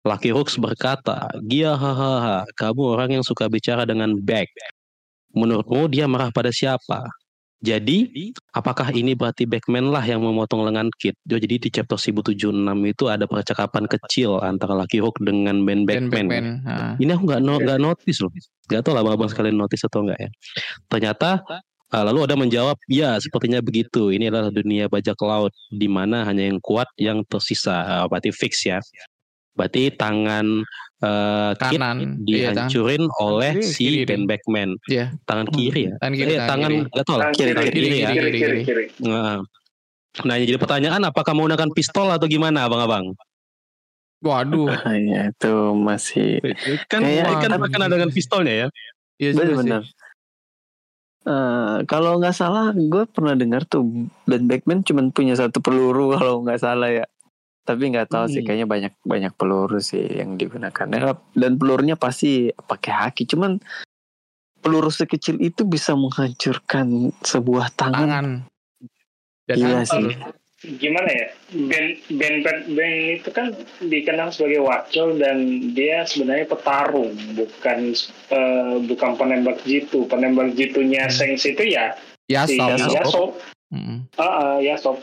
Lucky 0.04 0.36
Rooks 0.36 0.60
berkata, 0.60 1.32
Gia 1.48 1.80
hahaha, 1.80 2.44
kamu 2.60 2.82
orang 2.84 3.10
yang 3.20 3.24
suka 3.24 3.48
bicara 3.48 3.88
dengan 3.88 4.20
back. 4.20 4.52
Menurutmu 5.32 5.88
dia 5.88 6.06
marah 6.12 6.30
pada 6.30 6.52
siapa? 6.52 7.08
Jadi, 7.64 8.12
apakah 8.52 8.92
ini 8.92 9.16
berarti 9.16 9.48
Backman 9.48 9.88
lah 9.88 10.04
yang 10.04 10.20
memotong 10.20 10.68
lengan 10.68 10.92
Kid? 11.00 11.16
Oh, 11.32 11.40
Jadi 11.40 11.56
di 11.56 11.70
chapter 11.72 11.96
1076 11.96 12.52
itu 12.84 13.08
ada 13.08 13.24
percakapan 13.24 13.88
kecil 13.88 14.44
antara 14.44 14.76
Lucky 14.76 15.00
Rook 15.00 15.16
dengan 15.24 15.64
Ben 15.64 15.88
Ben 15.88 16.12
Backman. 16.12 16.28
Backman. 16.28 16.46
Ah. 16.68 16.94
Ini 17.00 17.16
aku 17.16 17.24
nggak 17.24 17.40
no, 17.40 17.64
nggak 17.64 17.80
notice 17.80 18.20
loh. 18.20 18.36
Nggak 18.68 18.84
tahu 18.84 18.94
lah 19.00 19.02
abang 19.08 19.32
sekalian 19.32 19.56
notice 19.56 19.88
atau 19.88 20.04
enggak 20.04 20.20
ya. 20.20 20.30
Ternyata 20.92 21.30
lalu 22.02 22.26
ada 22.26 22.34
menjawab, 22.34 22.78
ya 22.90 23.22
sepertinya 23.22 23.62
begitu. 23.62 24.10
Ini 24.10 24.34
adalah 24.34 24.50
dunia 24.50 24.90
bajak 24.90 25.14
laut 25.22 25.54
di 25.70 25.86
mana 25.86 26.26
hanya 26.26 26.50
yang 26.50 26.58
kuat 26.58 26.90
yang 26.98 27.22
tersisa. 27.24 27.78
Ah, 27.78 28.06
berarti 28.10 28.34
fix 28.34 28.66
ya. 28.66 28.82
Berarti 29.54 29.94
tangan 29.94 30.66
eh, 30.98 31.52
Kid 31.54 31.78
Kanan. 31.78 31.98
Iya, 32.26 32.50
tangan. 32.50 32.74
dihancurin 32.74 33.04
oleh 33.22 33.52
Kiri, 33.54 33.70
si 33.70 33.84
kiri 33.86 34.02
Ben 34.02 34.16
ding. 34.18 34.24
Backman. 34.26 34.70
Iya. 34.90 35.06
Tangan 35.22 35.46
kiri 35.48 35.82
ya. 35.86 35.94
Tangan 36.02 36.14
kiri, 36.16 36.26
Eh, 36.26 36.34
tangan 36.34 36.50
tangan 36.50 36.70
kiri. 36.72 36.82
nggak 36.90 37.06
tahu 37.06 37.14
lah. 37.14 37.22
Tangan 37.22 37.36
kiri, 37.36 37.52
Tangan 37.52 37.66
kiri, 37.68 37.78
kiri 37.86 37.98
ya. 38.00 38.10
kiri, 38.10 38.30
kiri, 38.34 38.60
kiri. 38.66 38.86
Nah, 39.04 39.38
nah 40.24 40.36
jadi 40.40 40.58
pertanyaan 40.58 41.02
apakah 41.04 41.34
menggunakan 41.34 41.70
pistol 41.70 42.10
atau 42.10 42.26
gimana 42.26 42.66
abang-abang? 42.66 43.14
Waduh. 44.24 44.72
Ah, 44.72 44.96
Iya 44.98 45.30
itu 45.30 45.54
masih 45.76 46.40
Kan 46.88 47.04
Kayak- 47.04 47.44
kan 47.44 47.52
akan 47.54 47.82
ada 47.84 47.94
dengan 47.94 48.10
pistolnya 48.10 48.54
ya. 48.56 48.68
Iya 49.20 49.30
juga 49.30 49.38
sih. 49.38 49.48
benar-benar. 49.54 49.82
Eh, 51.24 51.78
kalau 51.88 52.20
nggak 52.20 52.36
salah, 52.36 52.76
gue 52.76 53.08
pernah 53.08 53.32
dengar 53.32 53.64
tuh 53.64 53.88
Ben 54.28 54.44
Backman 54.44 54.84
cuma 54.84 55.08
punya 55.08 55.40
satu 55.40 55.64
peluru 55.64 56.12
kalau 56.20 56.44
nggak 56.44 56.60
salah 56.60 56.92
ya. 56.92 57.06
Tapi 57.64 57.96
nggak 57.96 58.12
tahu 58.12 58.28
sih, 58.28 58.44
Hmm. 58.44 58.48
kayaknya 58.52 58.68
banyak 58.68 58.94
banyak 59.08 59.34
peluru 59.40 59.80
sih 59.80 60.04
yang 60.04 60.36
digunakan. 60.36 60.84
Ya, 60.84 61.16
Dan 61.32 61.56
pelurunya 61.56 61.96
pasti 61.96 62.52
pakai 62.52 62.92
haki. 62.92 63.24
Cuman 63.24 63.64
peluru 64.60 64.92
sekecil 64.92 65.40
itu 65.40 65.64
bisa 65.64 65.96
menghancurkan 65.96 67.16
sebuah 67.24 67.72
tangan. 67.72 68.04
Tangan. 68.04 68.28
Dan 69.48 69.56
Iya 69.56 69.80
hancur. 69.80 69.96
sih. 69.96 70.08
Gimana 70.64 71.10
ya? 71.12 71.28
Ben 71.68 72.00
Ben 72.16 72.40
Ben, 72.40 72.58
ben 72.72 72.92
itu 73.20 73.30
kan 73.36 73.52
dikenal 73.84 74.32
sebagai 74.32 74.64
wakil 74.64 75.20
dan 75.20 75.70
dia 75.76 76.08
sebenarnya 76.08 76.48
petarung, 76.48 77.12
bukan 77.36 77.92
eh, 78.32 78.76
bukan 78.88 79.12
penembak 79.20 79.60
jitu. 79.68 80.08
Penembak 80.08 80.56
jitunya 80.56 81.12
Sengs 81.12 81.44
itu 81.44 81.68
ya 81.68 81.96
Ya, 82.32 82.48
si 82.48 82.56
stop. 82.56 82.80
Yasop. 82.80 82.96
Yasop. 82.96 83.30
Mm. 83.74 83.98
Ah, 84.16 84.24
ah, 84.24 84.56
Yasop. 84.64 84.98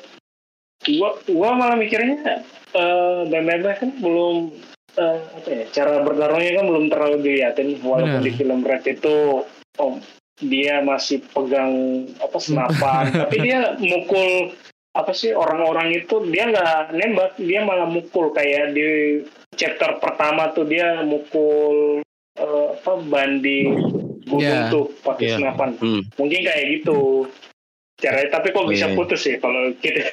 Gua 0.89 1.21
gua 1.29 1.51
malah 1.53 1.77
mikirnya 1.77 2.41
eh 2.73 3.21
Ben 3.29 3.45
Ben 3.45 3.61
kan 3.61 3.91
belum 4.01 4.57
eh, 4.97 5.19
apa 5.21 5.49
ya? 5.53 5.65
Cara 5.77 6.01
bertarungnya 6.01 6.53
kan 6.57 6.65
belum 6.65 6.85
terlalu 6.89 7.17
dilihatin 7.21 7.77
walaupun 7.85 8.25
Benar. 8.25 8.27
di 8.27 8.33
film 8.33 8.61
Red 8.65 8.85
itu 8.89 9.45
oh, 9.77 9.95
dia 10.41 10.81
masih 10.81 11.21
pegang 11.37 12.09
apa 12.17 12.39
senapan, 12.41 13.13
tapi 13.29 13.37
dia 13.45 13.77
mukul 13.77 14.57
apa 14.91 15.13
sih 15.15 15.31
orang-orang 15.31 16.03
itu 16.03 16.19
dia 16.35 16.51
nggak 16.51 16.99
nembak, 16.99 17.39
dia 17.39 17.63
malah 17.63 17.87
mukul 17.87 18.35
kayak 18.35 18.75
di 18.75 19.23
chapter 19.55 20.03
pertama 20.03 20.51
tuh 20.51 20.67
dia 20.67 21.07
mukul 21.07 22.03
eh, 22.39 22.67
apa 22.75 22.93
bandi 22.99 23.71
gunung 24.27 24.43
Iya. 24.43 24.71
tuh 24.71 24.91
pakai 25.03 25.25
Iya. 25.31 25.37
senapan. 25.39 25.71
Hmm. 25.79 26.03
Mungkin 26.19 26.41
kayak 26.43 26.65
gitu 26.81 27.27
caranya, 28.01 28.29
tapi 28.35 28.51
kok 28.51 28.67
bisa 28.67 28.87
Iya. 28.91 28.97
putus 28.97 29.23
ya 29.27 29.37
kalau 29.39 29.63
kita 29.79 30.09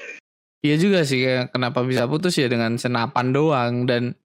Iya 0.66 0.76
juga 0.82 1.06
sih 1.06 1.22
kenapa 1.54 1.86
bisa 1.86 2.10
putus 2.10 2.34
ya 2.36 2.50
dengan 2.50 2.76
senapan 2.82 3.30
doang 3.30 3.86
dan 3.86 4.18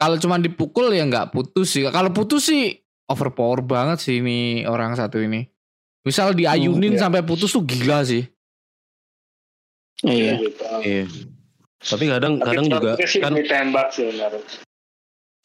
kalau 0.00 0.18
cuma 0.18 0.40
dipukul 0.40 0.90
ya 0.90 1.04
nggak 1.06 1.30
putus 1.30 1.76
sih. 1.76 1.84
Kalau 1.86 2.10
putus 2.10 2.50
sih 2.50 2.72
overpower 3.06 3.60
banget 3.62 4.00
sih 4.00 4.18
ini 4.18 4.64
orang 4.66 4.96
satu 4.96 5.20
ini. 5.20 5.44
Misal 6.02 6.32
diayunin 6.34 6.96
iya. 6.96 7.06
sampai 7.06 7.22
putus 7.22 7.52
tuh 7.52 7.62
gila 7.62 8.02
sih. 8.02 8.24
Iya. 10.04 10.32
gitu. 10.40 10.64
Iya. 10.84 11.04
Tapi 11.84 12.04
kadang 12.08 12.32
Tapi 12.40 12.46
kadang 12.48 12.66
juga 12.68 12.90
sih 13.04 13.20
kan 13.20 13.32
ditembak 13.36 13.88
sih 13.92 14.08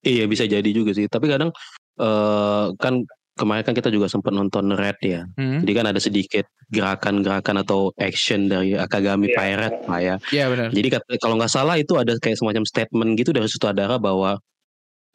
iya 0.07 0.23
bisa 0.31 0.47
jadi 0.47 0.69
juga 0.71 0.95
sih. 0.95 1.07
Tapi 1.11 1.27
kadang 1.27 1.51
eh 1.99 2.65
kan 2.79 3.03
kemarin 3.39 3.63
kan 3.63 3.75
kita 3.75 3.87
juga 3.87 4.11
sempat 4.11 4.35
nonton 4.35 4.75
Red 4.75 4.99
ya. 5.03 5.23
Hmm. 5.39 5.63
Jadi 5.63 5.71
kan 5.71 5.85
ada 5.87 5.99
sedikit 5.99 6.45
gerakan-gerakan 6.71 7.63
atau 7.63 7.91
action 7.99 8.51
dari 8.51 8.75
Akagami 8.75 9.31
Iya. 9.31 9.35
Pirate 9.39 9.79
lah 9.87 9.99
ya. 9.99 10.15
Iya 10.31 10.45
benar. 10.51 10.67
Jadi 10.75 10.87
kalau 11.19 11.35
nggak 11.39 11.51
salah 11.51 11.75
itu 11.79 11.95
ada 11.95 12.15
kayak 12.19 12.39
semacam 12.39 12.63
statement 12.67 13.15
gitu 13.15 13.31
dari 13.31 13.47
sutradara 13.47 13.95
bahwa 13.95 14.39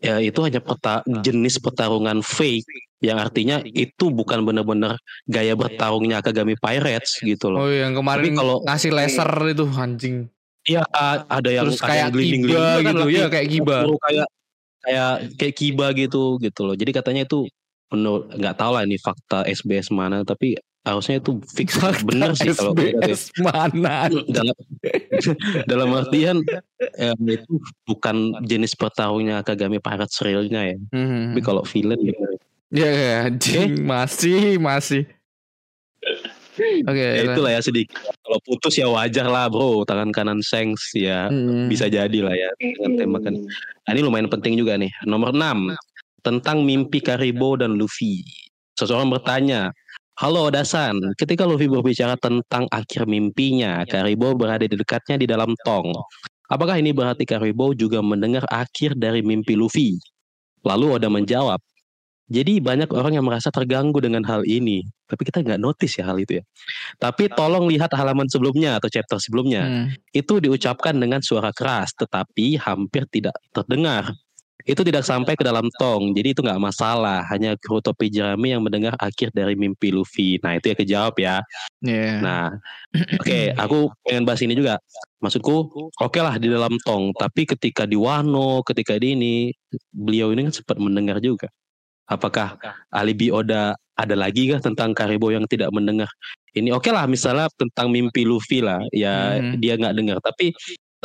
ya 0.02 0.18
itu 0.20 0.38
hanya 0.42 0.60
peta, 0.60 1.00
jenis 1.22 1.58
pertarungan 1.58 2.20
fake 2.20 2.66
yang 3.04 3.20
artinya 3.20 3.60
itu 3.62 4.08
bukan 4.08 4.42
benar-benar 4.42 4.96
gaya 5.28 5.52
bertarungnya 5.52 6.24
Akagami 6.24 6.56
Pirates 6.56 7.20
gitu 7.20 7.52
loh. 7.52 7.64
Oh 7.64 7.70
yang 7.70 7.92
kemarin 7.92 8.32
Tapi 8.32 8.38
kalau- 8.38 8.60
ngasih 8.64 8.90
laser 8.92 9.30
itu 9.50 9.64
anjing. 9.68 10.16
Iya 10.64 10.80
ada 11.28 11.50
yang 11.52 11.68
Terus 11.68 11.80
kayak 11.84 12.08
glinding-glinding 12.16 12.56
kiba 12.56 12.80
kan 12.80 12.94
gitu 12.96 13.08
ya 13.12 13.26
kayak 13.28 13.48
kiba. 13.52 13.76
kayak 14.00 14.26
kayak 14.80 15.12
kayak 15.36 15.54
kiba 15.60 15.86
gitu 15.92 16.22
gitu 16.40 16.60
loh. 16.64 16.74
Jadi 16.76 16.90
katanya 16.96 17.22
itu 17.28 17.44
menurut 17.92 18.32
nggak 18.32 18.56
tahu 18.56 18.72
lah 18.72 18.82
ini 18.88 18.96
fakta 18.96 19.44
SBS 19.44 19.92
mana 19.92 20.24
tapi 20.24 20.56
harusnya 20.84 21.16
itu 21.16 21.40
fix 21.48 21.80
bener 22.08 22.36
sih 22.36 22.52
kalau 22.52 22.76
SBS 22.76 23.32
mana? 23.40 24.12
dalam 24.36 24.56
dalam 25.70 25.88
artian 25.96 26.44
ya, 26.94 27.16
itu 27.16 27.56
bukan 27.88 28.44
jenis 28.44 28.76
pertarungnya 28.76 29.40
Kagami 29.40 29.80
Pirates 29.80 30.20
realnya 30.20 30.76
ya. 30.76 30.78
Hmm. 30.92 31.32
Tapi 31.32 31.40
kalau 31.40 31.64
villain 31.64 32.00
ya, 32.04 32.14
Ya, 32.74 32.90
ya 32.90 33.14
anjing 33.30 33.86
masih 33.86 34.58
masih. 34.58 35.06
Oke. 36.86 37.02
ya 37.02 37.22
itulah 37.26 37.50
ya 37.50 37.60
sedikit. 37.62 37.98
Kalau 38.22 38.38
putus 38.46 38.78
ya 38.78 38.86
wajar 38.86 39.26
lah 39.26 39.50
bro. 39.50 39.82
Tangan 39.82 40.10
kanan 40.14 40.40
Sengs 40.42 40.94
ya 40.94 41.26
Hmm. 41.30 41.66
bisa 41.66 41.90
jadi 41.90 42.18
lah 42.22 42.34
ya 42.34 42.50
dengan 42.58 42.98
tembakan. 42.98 43.34
Nah, 43.86 43.90
ini 43.90 44.02
lumayan 44.02 44.30
penting 44.30 44.54
juga 44.58 44.78
nih. 44.78 44.90
Nomor 45.06 45.34
6 45.34 45.74
tentang 46.22 46.62
mimpi 46.62 46.98
Karibo 47.02 47.58
dan 47.58 47.74
Luffy. 47.78 48.22
Seseorang 48.74 49.06
bertanya, 49.06 49.70
Halo 50.14 50.46
Dasan, 50.46 50.94
ketika 51.18 51.42
Luffy 51.42 51.66
berbicara 51.66 52.14
tentang 52.14 52.70
akhir 52.70 53.02
mimpinya, 53.10 53.82
Karibo 53.82 54.30
berada 54.38 54.62
di 54.62 54.70
dekatnya 54.78 55.18
di 55.18 55.26
dalam 55.26 55.58
tong. 55.66 55.90
Apakah 56.46 56.78
ini 56.78 56.94
berarti 56.94 57.26
Karibo 57.26 57.74
juga 57.74 57.98
mendengar 57.98 58.46
akhir 58.46 58.94
dari 58.94 59.26
mimpi 59.26 59.58
Luffy? 59.58 59.98
Lalu 60.62 60.86
Oda 61.02 61.10
menjawab, 61.10 61.58
jadi 62.30 62.56
banyak 62.62 62.88
orang 62.94 63.18
yang 63.20 63.26
merasa 63.26 63.52
terganggu 63.52 64.00
dengan 64.00 64.22
hal 64.24 64.46
ini. 64.48 64.86
Tapi 65.04 65.22
kita 65.28 65.44
nggak 65.44 65.60
notice 65.60 66.00
ya 66.00 66.08
hal 66.08 66.16
itu 66.16 66.40
ya. 66.40 66.44
Tapi 66.96 67.28
tolong 67.34 67.68
lihat 67.68 67.92
halaman 67.92 68.30
sebelumnya 68.30 68.80
atau 68.80 68.88
chapter 68.88 69.20
sebelumnya 69.20 69.62
Hmm. 69.66 69.86
itu 70.14 70.40
diucapkan 70.40 70.96
dengan 70.96 71.20
suara 71.20 71.52
keras 71.52 71.92
tetapi 71.92 72.56
hampir 72.62 73.04
tidak 73.12 73.36
terdengar. 73.52 74.14
Itu 74.62 74.80
tidak 74.86 75.02
sampai 75.02 75.34
ke 75.34 75.42
dalam 75.42 75.66
tong. 75.76 76.14
Jadi 76.14 76.32
itu 76.32 76.40
nggak 76.40 76.62
masalah. 76.62 77.26
Hanya 77.28 77.58
kru 77.58 77.82
topi 77.82 78.08
jerami 78.08 78.54
yang 78.54 78.62
mendengar 78.62 78.94
akhir 79.02 79.34
dari 79.34 79.58
mimpi 79.58 79.90
Luffy. 79.90 80.38
Nah 80.40 80.56
itu 80.56 80.70
ya 80.70 80.76
kejawab 80.78 81.14
ya. 81.18 81.36
Iya. 81.82 82.22
Nah, 82.22 82.46
oke, 83.18 83.52
aku 83.58 83.92
pengen 84.06 84.24
bahas 84.24 84.40
ini 84.40 84.56
juga. 84.56 84.80
Maksudku, 85.20 85.88
oke 86.00 86.18
lah 86.20 86.36
di 86.36 86.48
dalam 86.52 86.76
tong, 86.84 87.12
tapi 87.16 87.48
ketika 87.48 87.88
di 87.88 87.96
Wano, 87.96 88.60
ketika 88.64 88.96
di 89.00 89.16
ini, 89.16 89.36
beliau 89.92 90.32
ini 90.36 90.48
kan 90.48 90.54
sempat 90.60 90.76
mendengar 90.76 91.16
juga. 91.20 91.48
Apakah 92.04 92.60
alibi 92.92 93.32
Oda 93.32 93.72
ada 93.96 94.14
lagi 94.18 94.52
kah 94.52 94.60
tentang 94.60 94.92
Karibo 94.92 95.32
yang 95.32 95.48
tidak 95.48 95.72
mendengar? 95.72 96.08
Ini 96.52 96.76
oke 96.76 96.92
lah, 96.92 97.08
misalnya 97.08 97.48
tentang 97.56 97.88
mimpi 97.88 98.28
Luffy 98.28 98.60
lah, 98.60 98.84
ya 98.92 99.40
Mhm. 99.40 99.56
dia 99.64 99.74
nggak 99.80 99.94
dengar. 99.96 100.18
Tapi 100.20 100.52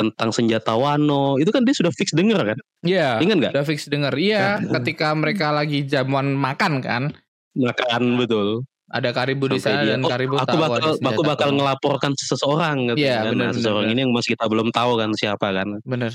tentang 0.00 0.32
senjata 0.32 0.72
Wano, 0.72 1.36
itu 1.36 1.52
kan 1.52 1.60
dia 1.68 1.76
sudah 1.76 1.92
fix 1.92 2.16
dengar 2.16 2.40
kan? 2.40 2.58
Iya. 2.80 3.20
Ingat 3.20 3.36
nggak? 3.36 3.52
Udah 3.52 3.66
fix 3.68 3.84
denger. 3.84 4.16
Iya, 4.16 4.64
ketika 4.80 5.12
mereka 5.12 5.52
lagi 5.52 5.84
jamuan 5.84 6.32
makan 6.32 6.80
kan, 6.80 7.12
Makan 7.52 8.16
betul. 8.16 8.64
ada 8.88 9.12
karibu 9.12 9.46
di 9.46 9.60
sana 9.60 9.84
dia, 9.84 9.94
dan 9.94 10.02
"Oh, 10.02 10.08
karibu 10.08 10.34
aku 10.40 10.48
tahu 10.48 10.58
bakal 10.64 10.90
aku 10.96 11.22
bakal 11.22 11.48
Wano." 11.52 11.56
ngelaporkan 11.60 12.12
seseorang 12.16 12.76
gitu 12.90 13.04
Iya, 13.04 13.20
kan. 13.20 13.22
benar, 13.22 13.28
nah, 13.28 13.34
benar, 13.52 13.54
seseorang 13.60 13.84
benar. 13.84 13.94
ini 13.94 14.00
yang 14.02 14.12
masih 14.16 14.30
kita 14.32 14.44
belum 14.48 14.68
tahu 14.72 14.92
kan 14.96 15.10
siapa 15.12 15.46
kan. 15.52 15.68
Bener. 15.84 16.12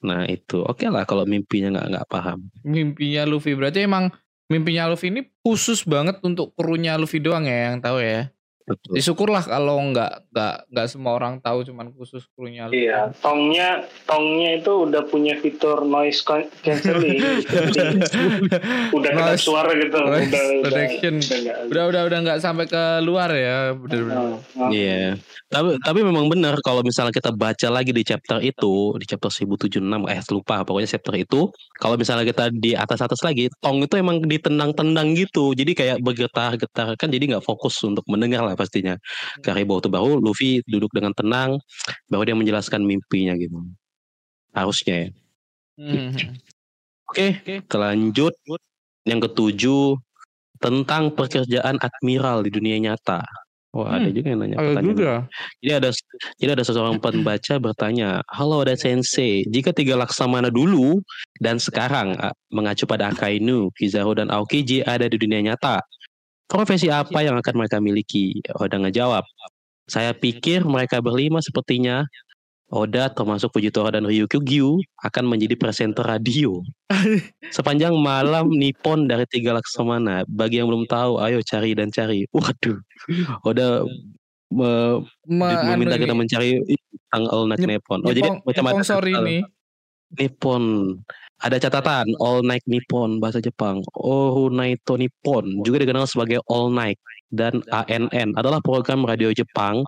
Nah 0.00 0.24
itu 0.24 0.64
oke 0.64 0.84
lah 0.88 1.04
kalau 1.04 1.28
mimpinya 1.28 1.68
nggak 1.76 1.86
nggak 1.92 2.06
paham. 2.08 2.38
Mimpinya 2.64 3.22
Luffy 3.28 3.52
berarti 3.52 3.84
emang 3.84 4.08
mimpinya 4.48 4.88
Luffy 4.88 5.12
ini 5.12 5.22
khusus 5.44 5.84
banget 5.84 6.18
untuk 6.24 6.56
krunya 6.56 6.96
Luffy 6.96 7.20
doang 7.20 7.44
ya 7.44 7.72
yang 7.72 7.84
tahu 7.84 8.00
ya. 8.00 8.32
Betul. 8.70 8.94
Ya, 8.94 9.02
syukurlah 9.02 9.42
kalau 9.42 9.82
nggak 9.90 10.30
nggak 10.30 10.54
nggak 10.70 10.86
semua 10.86 11.18
orang 11.18 11.42
tahu 11.42 11.66
cuman 11.66 11.90
khusus 11.90 12.22
krunya. 12.30 12.70
Iya, 12.70 13.10
tongnya 13.18 13.82
tongnya 14.06 14.62
itu 14.62 14.86
udah 14.86 15.02
punya 15.04 15.34
fitur 15.36 15.82
noise 15.82 16.22
can- 16.22 16.46
cancelling. 16.62 17.18
Udah 18.94 19.10
Noise- 19.10 19.42
suara 19.42 19.70
gitu. 19.74 19.96
noise 19.96 20.30
udah, 20.30 20.44
udah, 20.60 20.70
reduction. 20.70 21.14
udah 21.18 21.38
nggak- 21.40 21.58
Udah 21.70 21.84
udah 21.90 22.02
udah 22.06 22.18
nggak 22.22 22.38
sampai 22.38 22.64
ke 22.66 22.82
luar 23.02 23.30
ya, 23.32 23.74
bener-bener. 23.74 24.16
Nah, 24.16 24.38
nah. 24.56 24.70
Iya. 24.70 25.18
Tapi 25.50 25.82
tapi 25.82 26.00
memang 26.06 26.30
benar 26.30 26.54
kalau 26.62 26.78
misalnya 26.80 27.10
kita 27.10 27.34
baca 27.34 27.68
lagi 27.68 27.90
di 27.90 28.06
chapter 28.06 28.38
itu, 28.38 28.94
di 28.94 29.04
chapter 29.04 29.26
1076 29.26 29.82
eh 30.06 30.20
lupa 30.30 30.62
pokoknya 30.62 30.88
chapter 30.88 31.14
itu, 31.18 31.50
kalau 31.74 31.98
misalnya 31.98 32.22
kita 32.22 32.54
di 32.54 32.78
atas-atas 32.78 33.18
lagi, 33.26 33.50
tong 33.58 33.82
itu 33.82 33.98
emang 33.98 34.22
ditendang-tendang 34.22 35.18
gitu. 35.18 35.50
Jadi 35.50 35.72
kayak 35.74 35.96
bergetar-getar 36.00 36.94
kan 36.94 37.08
jadi 37.10 37.34
nggak 37.34 37.42
fokus 37.42 37.82
untuk 37.82 38.06
mendengar 38.06 38.46
lah 38.46 38.54
pastinya. 38.60 39.00
Karibo 39.40 39.80
itu 39.80 39.88
baru 39.88 40.20
Luffy 40.20 40.60
duduk 40.68 40.92
dengan 40.92 41.16
tenang, 41.16 41.56
baru 42.12 42.28
dia 42.28 42.36
menjelaskan 42.36 42.84
mimpinya 42.84 43.32
gitu. 43.40 43.56
Harusnya 44.52 45.08
ya. 45.08 45.08
Hmm. 45.80 46.12
Oke, 47.08 47.40
kita 47.40 47.76
lanjut. 47.80 48.36
Yang 49.08 49.32
ketujuh 49.32 49.96
tentang 50.60 51.16
pekerjaan 51.16 51.80
admiral 51.80 52.44
di 52.44 52.52
dunia 52.52 52.76
nyata. 52.76 53.24
Wah, 53.70 53.96
ada 54.02 54.10
Hmm, 54.10 54.18
juga 54.18 54.26
yang 54.34 54.40
nanya 54.42 54.56
Ada 54.58 54.66
pertanyaan. 54.66 54.90
juga. 54.98 55.12
Jadi 55.62 55.72
ada 55.78 55.90
jadi 56.42 56.50
ada 56.58 56.64
seseorang 56.66 56.98
pembaca 56.98 57.54
bertanya, 57.62 58.08
"Halo 58.26 58.66
ada 58.66 58.74
sensei, 58.74 59.46
jika 59.46 59.70
tiga 59.70 59.94
laksamana 59.94 60.50
dulu 60.50 60.98
dan 61.38 61.62
sekarang 61.62 62.18
mengacu 62.50 62.82
pada 62.84 63.14
Akainu, 63.14 63.70
Kizaru 63.78 64.18
dan 64.18 64.26
Aokiji 64.26 64.82
ada 64.82 65.06
di 65.06 65.14
dunia 65.14 65.38
nyata, 65.54 65.78
profesi 66.50 66.90
apa 66.90 67.22
yang 67.22 67.38
akan 67.38 67.54
mereka 67.54 67.78
miliki?" 67.78 68.42
Oda 68.58 68.82
ngejawab, 68.82 69.22
"Saya 69.86 70.10
pikir 70.10 70.66
mereka 70.66 70.98
berlima 70.98 71.38
sepertinya 71.38 72.02
Oda 72.70 73.10
termasuk 73.10 73.50
Fujitora 73.50 73.90
dan 73.90 74.06
Ryukyu 74.06 74.78
akan 75.02 75.24
menjadi 75.26 75.58
presenter 75.58 76.06
radio. 76.06 76.62
Sepanjang 77.50 77.98
malam 77.98 78.46
Nippon 78.54 79.10
dari 79.10 79.26
tiga 79.26 79.58
laksamana. 79.58 80.22
Bagi 80.30 80.62
yang 80.62 80.70
belum 80.70 80.86
tahu, 80.86 81.18
ayo 81.18 81.42
cari 81.42 81.74
dan 81.74 81.90
cari. 81.90 82.30
Waduh, 82.30 82.78
Oda 83.42 83.82
me- 84.54 85.02
Me- 85.26 85.62
meminta 85.74 85.98
anu 85.98 86.06
kita 86.06 86.14
ini, 86.14 86.20
mencari 86.22 86.50
tentang 87.10 87.24
All 87.26 87.44
Night 87.50 87.58
Nyep- 87.58 87.70
Nippon. 87.74 87.98
Oh 88.06 88.10
jadi 88.14 88.20
Nyepong- 88.22 88.42
macam 88.46 88.62
Nyepong 88.62 88.86
sorry 88.86 89.12
nih. 89.18 89.40
Nippon. 90.14 90.62
Ada 91.40 91.56
catatan 91.56 92.12
All 92.20 92.44
Night 92.44 92.64
Nippon 92.68 93.16
bahasa 93.16 93.40
Jepang. 93.40 93.80
Oru 93.96 94.52
Naito 94.52 95.00
Nippon 95.00 95.64
juga 95.64 95.80
dikenal 95.80 96.04
sebagai 96.04 96.44
All 96.52 96.68
Night 96.68 97.00
dan 97.32 97.64
ANN 97.72 98.36
adalah 98.36 98.60
program 98.60 99.08
radio 99.08 99.32
Jepang 99.32 99.80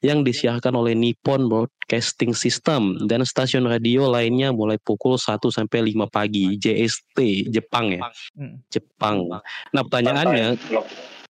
yang 0.00 0.24
disiarkan 0.24 0.72
oleh 0.78 0.94
Nippon 0.96 1.50
Broadcasting 1.50 2.32
System 2.32 2.96
dan 3.10 3.26
stasiun 3.26 3.68
radio 3.68 4.08
lainnya 4.08 4.54
mulai 4.54 4.80
pukul 4.80 5.18
1 5.20 5.42
sampai 5.50 5.92
5 5.92 6.08
pagi 6.08 6.56
JST 6.56 7.50
Jepang 7.52 7.92
ya. 7.98 8.06
Hmm. 8.38 8.62
Jepang. 8.72 9.28
Nah, 9.74 9.82
pertanyaannya 9.84 10.56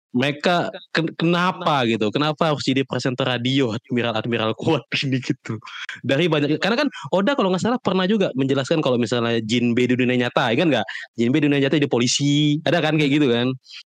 mereka 0.09 0.73
ken- 0.89 1.13
kenapa 1.13 1.85
gitu? 1.85 2.09
Kenapa 2.09 2.49
harus 2.53 2.65
jadi 2.65 2.81
presenter 2.81 3.29
radio 3.29 3.69
admiral 3.73 4.17
admiral 4.17 4.51
kuat 4.57 4.81
ini 5.05 5.21
gitu? 5.21 5.61
Dari 6.01 6.25
banyak 6.25 6.57
karena 6.57 6.77
kan 6.85 6.87
Oda 7.13 7.37
kalau 7.37 7.53
nggak 7.53 7.61
salah 7.61 7.79
pernah 7.81 8.09
juga 8.09 8.33
menjelaskan 8.33 8.81
kalau 8.81 8.97
misalnya 8.97 9.37
Jinbe 9.45 9.85
di 9.85 9.93
dunia 9.93 10.17
nyata 10.27 10.49
ya 10.49 10.55
kan 10.57 10.67
nggak? 10.73 10.85
Jinbe 11.13 11.37
di 11.37 11.45
dunia 11.49 11.61
nyata 11.61 11.77
jadi 11.77 11.89
polisi 11.89 12.57
ada 12.65 12.81
kan 12.81 12.97
kayak 12.97 13.11
gitu 13.21 13.27
kan? 13.29 13.47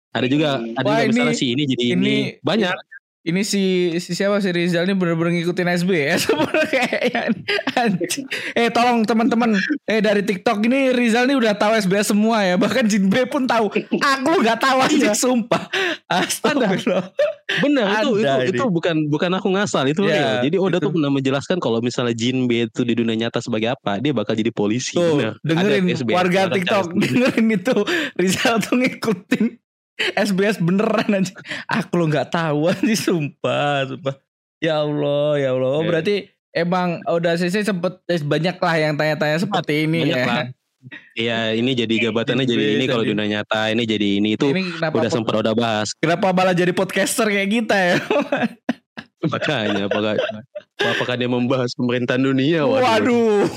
Ada 0.10 0.26
juga 0.26 0.50
ada 0.78 0.88
juga 0.90 1.02
ini- 1.06 1.10
misalnya 1.14 1.36
si 1.38 1.46
ini 1.54 1.64
jadi 1.70 1.86
ini, 1.94 1.94
ini- 1.94 2.28
banyak 2.42 2.74
Ini 3.20 3.44
si 3.44 3.62
si 4.00 4.16
siapa 4.16 4.40
si 4.40 4.48
Rizal 4.50 4.88
ini 4.88 4.96
bener-bener 4.96 5.36
ngikutin 5.36 5.68
SBS 5.76 6.32
kayak 6.72 7.36
anjing. 7.76 8.24
Eh 8.56 8.72
tolong 8.72 9.04
teman-teman 9.04 9.60
eh 9.86 10.00
dari 10.00 10.24
TikTok 10.24 10.64
ini 10.64 10.96
Rizal 10.96 11.28
ini 11.28 11.36
udah 11.36 11.52
tahu 11.52 11.76
SBS 11.76 12.10
semua 12.10 12.48
ya 12.48 12.56
bahkan 12.56 12.88
Jinbe 12.88 13.28
pun 13.28 13.44
tahu. 13.44 13.68
Aku 13.92 14.32
nggak 14.40 14.64
tahu 14.64 14.80
aja 14.80 15.12
sumpah. 15.12 15.68
Astagfirullah. 16.08 17.12
benar 17.60 18.06
itu 18.06 18.10
Ada 18.24 18.30
itu 18.40 18.46
ini. 18.46 18.50
itu 18.56 18.64
bukan 18.72 18.96
bukan 19.10 19.32
aku 19.36 19.48
ngasal 19.52 19.84
itu 19.86 20.06
Ya, 20.06 20.16
real 20.40 20.48
jadi 20.48 20.58
Oda 20.58 20.78
itu. 20.78 20.86
tuh 20.88 20.92
pernah 20.96 21.12
menjelaskan 21.12 21.58
kalau 21.60 21.84
misalnya 21.84 22.16
Jinbe 22.16 22.72
itu 22.72 22.82
di 22.82 22.96
dunia 22.96 23.20
nyata 23.20 23.44
sebagai 23.44 23.76
apa 23.76 24.00
dia 24.00 24.16
bakal 24.16 24.32
jadi 24.32 24.54
polisi 24.54 24.96
Tuh, 24.96 25.36
dengerin 25.44 25.92
warga 26.08 26.48
TikTok, 26.48 26.96
dengerin 26.96 27.48
itu 27.52 27.76
Rizal 28.16 28.64
tuh 28.64 28.80
ngikutin 28.80 29.59
SBS 30.16 30.58
beneran 30.58 31.10
aja. 31.14 31.34
Aku 31.66 31.96
lo 31.96 32.06
nggak 32.06 32.30
tahu 32.30 32.68
aja 32.68 32.96
sumpah, 32.96 33.86
sumpah. 33.86 34.16
Ya 34.60 34.80
Allah, 34.80 35.36
ya 35.36 35.50
Allah. 35.52 35.72
Oh, 35.72 35.84
berarti 35.84 36.28
emang 36.52 37.00
udah 37.06 37.36
sih 37.36 37.48
sempet 37.48 38.00
eh, 38.06 38.20
banyak 38.20 38.56
lah 38.56 38.76
yang 38.76 38.94
tanya-tanya 38.96 39.40
seperti 39.40 39.86
ini 39.86 40.04
Banyak 40.04 40.18
ya. 40.18 40.26
lah. 40.26 40.46
Iya, 41.12 41.40
ini 41.54 41.76
jadi 41.76 42.08
jabatannya 42.08 42.48
jadi 42.48 42.80
ini 42.80 42.88
kalau 42.88 43.04
Jadi- 43.04 43.12
dunia 43.12 43.28
nyata, 43.40 43.68
ini 43.68 43.84
jadi 43.84 44.08
ini 44.24 44.40
itu 44.40 44.48
Ini 44.48 44.80
udah 44.80 45.12
sempat 45.12 45.36
udah 45.38 45.52
bahas. 45.52 45.92
kenapa 45.92 46.32
malah 46.32 46.56
jadi 46.56 46.72
podcaster 46.72 47.28
kayak 47.28 47.50
kita 47.52 47.76
ya? 47.76 47.96
Makanya 49.20 49.92
apakah 49.92 50.16
apakah 50.80 51.16
dia 51.20 51.28
membahas 51.28 51.76
pemerintahan 51.76 52.24
dunia? 52.24 52.64
Waduh, 52.64 53.52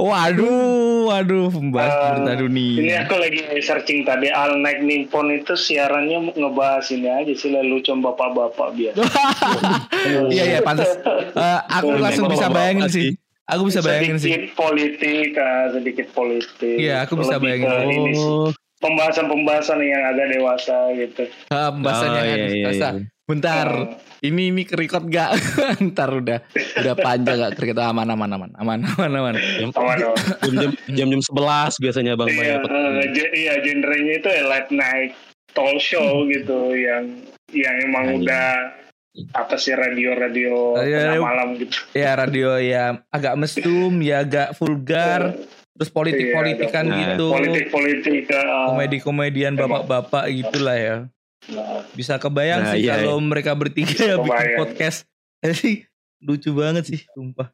waduh, 0.00 1.04
waduh, 1.12 1.52
pembahas 1.52 1.92
Eh, 1.92 2.00
pemerintahan 2.00 2.40
dunia. 2.48 2.76
Ini 2.80 2.92
aku 3.04 3.14
lagi 3.20 3.40
searching 3.60 4.08
tadi 4.08 4.32
All 4.32 4.56
Night 4.56 4.80
Nippon 4.80 5.28
itu 5.36 5.52
siarannya 5.52 6.32
ngebahas 6.32 6.88
ini 6.96 7.12
aja 7.12 7.32
sih 7.36 7.52
lucu 7.52 7.92
bapak-bapak 7.92 8.68
biasa. 8.72 9.04
Iya 10.32 10.44
iya 10.56 10.60
pantas. 10.64 10.96
Eh, 11.36 11.60
aku 11.68 12.00
langsung 12.00 12.32
bisa 12.32 12.48
bayangin 12.48 12.88
sih. 12.88 13.08
Aku 13.44 13.68
bisa 13.68 13.84
bayangin 13.84 14.16
sih. 14.16 14.32
sedikit 14.32 14.56
politik, 14.56 15.36
ah, 15.36 15.68
sedikit 15.68 16.06
politik. 16.16 16.76
Iya, 16.80 17.04
aku 17.04 17.20
bisa 17.20 17.36
Lebih 17.36 17.60
bayangin. 17.68 18.16
Oh, 18.16 18.48
Pembahasan-pembahasan 18.80 19.80
yang 19.84 20.02
agak 20.08 20.32
dewasa 20.32 20.92
gitu. 20.96 21.24
Ah, 21.52 21.68
Pembahasannya 21.72 22.20
oh, 22.20 22.24
kan 22.24 22.36
iya, 22.40 22.48
iya, 22.48 22.64
biasa. 22.68 22.86
iya. 22.96 23.02
Bentar, 23.24 23.68
Eh, 23.72 24.13
ini 24.24 24.48
ini 24.48 24.64
kerikot 24.64 25.04
gak? 25.06 25.36
Ntar 25.86 26.10
udah 26.14 26.38
udah 26.74 26.94
panjang 26.96 27.36
gak 27.38 27.54
kerikot 27.54 27.78
aman 27.78 28.08
aman 28.08 28.30
aman 28.30 28.50
aman 28.56 28.78
aman 28.88 29.10
aman. 29.12 29.34
aman, 29.36 29.74
aman. 29.76 30.14
Jam-jam 30.40 30.70
jam-jam 30.88 31.20
11 31.20 31.76
biasanya 31.78 32.12
Bang 32.14 32.28
Iya, 32.28 32.56
Bay. 32.56 32.72
eh, 32.72 33.06
ge- 33.12 33.32
iya 33.34 33.54
genrenya 33.60 34.14
itu 34.16 34.28
ya 34.28 34.42
late 34.44 34.70
night 34.70 35.12
talk 35.52 35.76
show 35.76 36.24
gitu 36.26 36.72
yang 36.72 37.20
yang 37.52 37.76
emang 37.84 38.04
Ah, 38.04 38.10
iya. 38.10 38.18
udah 38.18 38.48
apa 39.32 39.54
sih 39.54 39.70
radio-radio 39.70 40.74
Radio- 40.74 40.98
tengah 40.98 41.22
malam 41.22 41.48
gitu. 41.54 41.76
Ya 41.92 42.10
radio 42.14 42.58
ya 42.58 42.84
agak 43.08 43.36
mesum, 43.36 44.02
ya 44.02 44.20
agak 44.20 44.58
vulgar, 44.58 45.38
terus 45.70 45.86
politik-politikan 45.88 46.84
Iya, 46.84 47.14
gitu. 47.14 47.30
Politik-politik 47.30 48.26
uh, 48.28 48.72
Komedi-komedian 48.72 49.54
bapak-bapak 49.54 50.26
gitulah 50.32 50.74
ya. 50.74 50.96
Bisa 51.92 52.16
kebayang 52.16 52.62
Nah, 52.64 52.72
sih 52.72 52.88
iya, 52.88 53.00
kalau 53.00 53.20
mereka 53.20 53.52
bertiga 53.52 53.92
bikin 53.92 54.24
Kebayang. 54.24 54.58
podcast. 54.60 54.98
Jadi 55.44 55.84
lucu 56.24 56.50
banget 56.56 56.84
sih, 56.88 57.00
sumpah. 57.12 57.52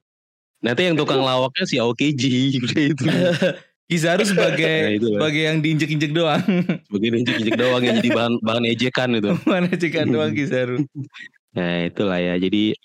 Nanti 0.60 0.86
yang 0.86 0.94
tukang 0.94 1.24
lawaknya 1.24 1.64
si 1.66 1.80
udah 1.80 2.80
itu. 2.84 3.04
Kizaru 3.90 4.22
sebagai 4.22 4.70
Nah, 4.86 4.94
itu 4.94 5.06
sebagai 5.18 5.42
yang 5.42 5.58
diinjek-injek 5.58 6.12
doang. 6.14 6.46
Sebagai 6.86 7.08
injek-injek 7.10 7.56
doang 7.58 7.82
yang 7.82 7.98
jadi 7.98 8.10
bahan 8.14 8.34
bahan 8.46 8.64
ejekan 8.70 9.10
itu. 9.18 9.34
Mana 9.42 9.66
cekan 9.74 10.06
doang 10.14 10.30
Kizaru. 10.30 10.86
Nah, 11.58 11.90
itulah 11.90 12.22
ya. 12.22 12.38
Jadi 12.38 12.78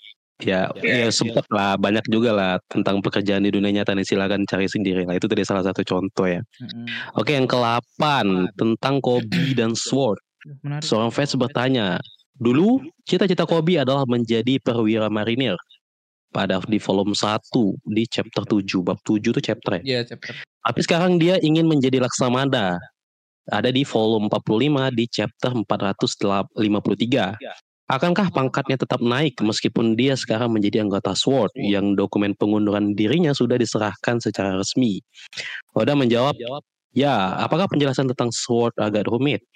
Ya, 0.44 0.68
ya 0.84 1.08
sempat 1.08 1.48
lah 1.48 1.80
banyak 1.80 2.04
juga 2.12 2.28
lah 2.28 2.52
tentang 2.68 3.00
pekerjaan 3.00 3.40
di 3.40 3.48
dunia 3.48 3.72
nyata 3.72 3.96
nih 3.96 4.04
silakan 4.04 4.44
cari 4.44 4.68
sendiri 4.68 5.08
lah 5.08 5.16
itu 5.16 5.24
tadi 5.24 5.40
salah 5.48 5.64
satu 5.64 5.80
contoh 5.80 6.28
ya. 6.28 6.44
Mm-mm. 6.60 6.84
Oke 7.16 7.32
yang 7.32 7.48
ke-8 7.48 8.04
tentang 8.52 9.00
Kobe 9.00 9.56
dan 9.56 9.72
Sword. 9.72 10.20
Menarik. 10.62 10.86
Seorang 10.86 11.10
fans 11.10 11.34
bertanya, 11.34 11.98
dulu 12.38 12.78
cita-cita 13.02 13.42
Kobe 13.42 13.82
adalah 13.82 14.06
menjadi 14.06 14.62
perwira 14.62 15.10
marinir. 15.10 15.58
Pada 16.30 16.60
di 16.68 16.76
volume 16.76 17.16
1 17.16 17.40
di 17.86 18.04
chapter 18.04 18.44
7, 18.44 18.84
bab 18.84 19.00
7 19.02 19.32
itu 19.32 19.40
chapter 19.40 19.80
ya. 19.80 19.82
Iya, 19.82 20.00
chapter. 20.12 20.36
Tapi 20.36 20.80
sekarang 20.84 21.16
dia 21.16 21.40
ingin 21.40 21.64
menjadi 21.64 22.02
laksamana. 22.02 22.76
Ada 23.46 23.70
di 23.70 23.86
volume 23.86 24.26
45 24.28 24.90
di 24.90 25.04
chapter 25.06 25.54
453. 25.54 27.38
Akankah 27.86 28.34
pangkatnya 28.34 28.74
tetap 28.82 28.98
naik 28.98 29.38
meskipun 29.38 29.94
dia 29.94 30.18
sekarang 30.18 30.50
menjadi 30.50 30.82
anggota 30.82 31.14
SWORD 31.14 31.54
yang 31.54 31.94
dokumen 31.94 32.34
pengunduran 32.34 32.98
dirinya 32.98 33.30
sudah 33.30 33.54
diserahkan 33.54 34.18
secara 34.18 34.58
resmi? 34.58 34.98
Oda 35.70 35.94
menjawab, 35.94 36.34
ya 36.90 37.38
apakah 37.38 37.70
penjelasan 37.70 38.10
tentang 38.10 38.34
SWORD 38.34 38.74
agak 38.82 39.06
rumit? 39.06 39.46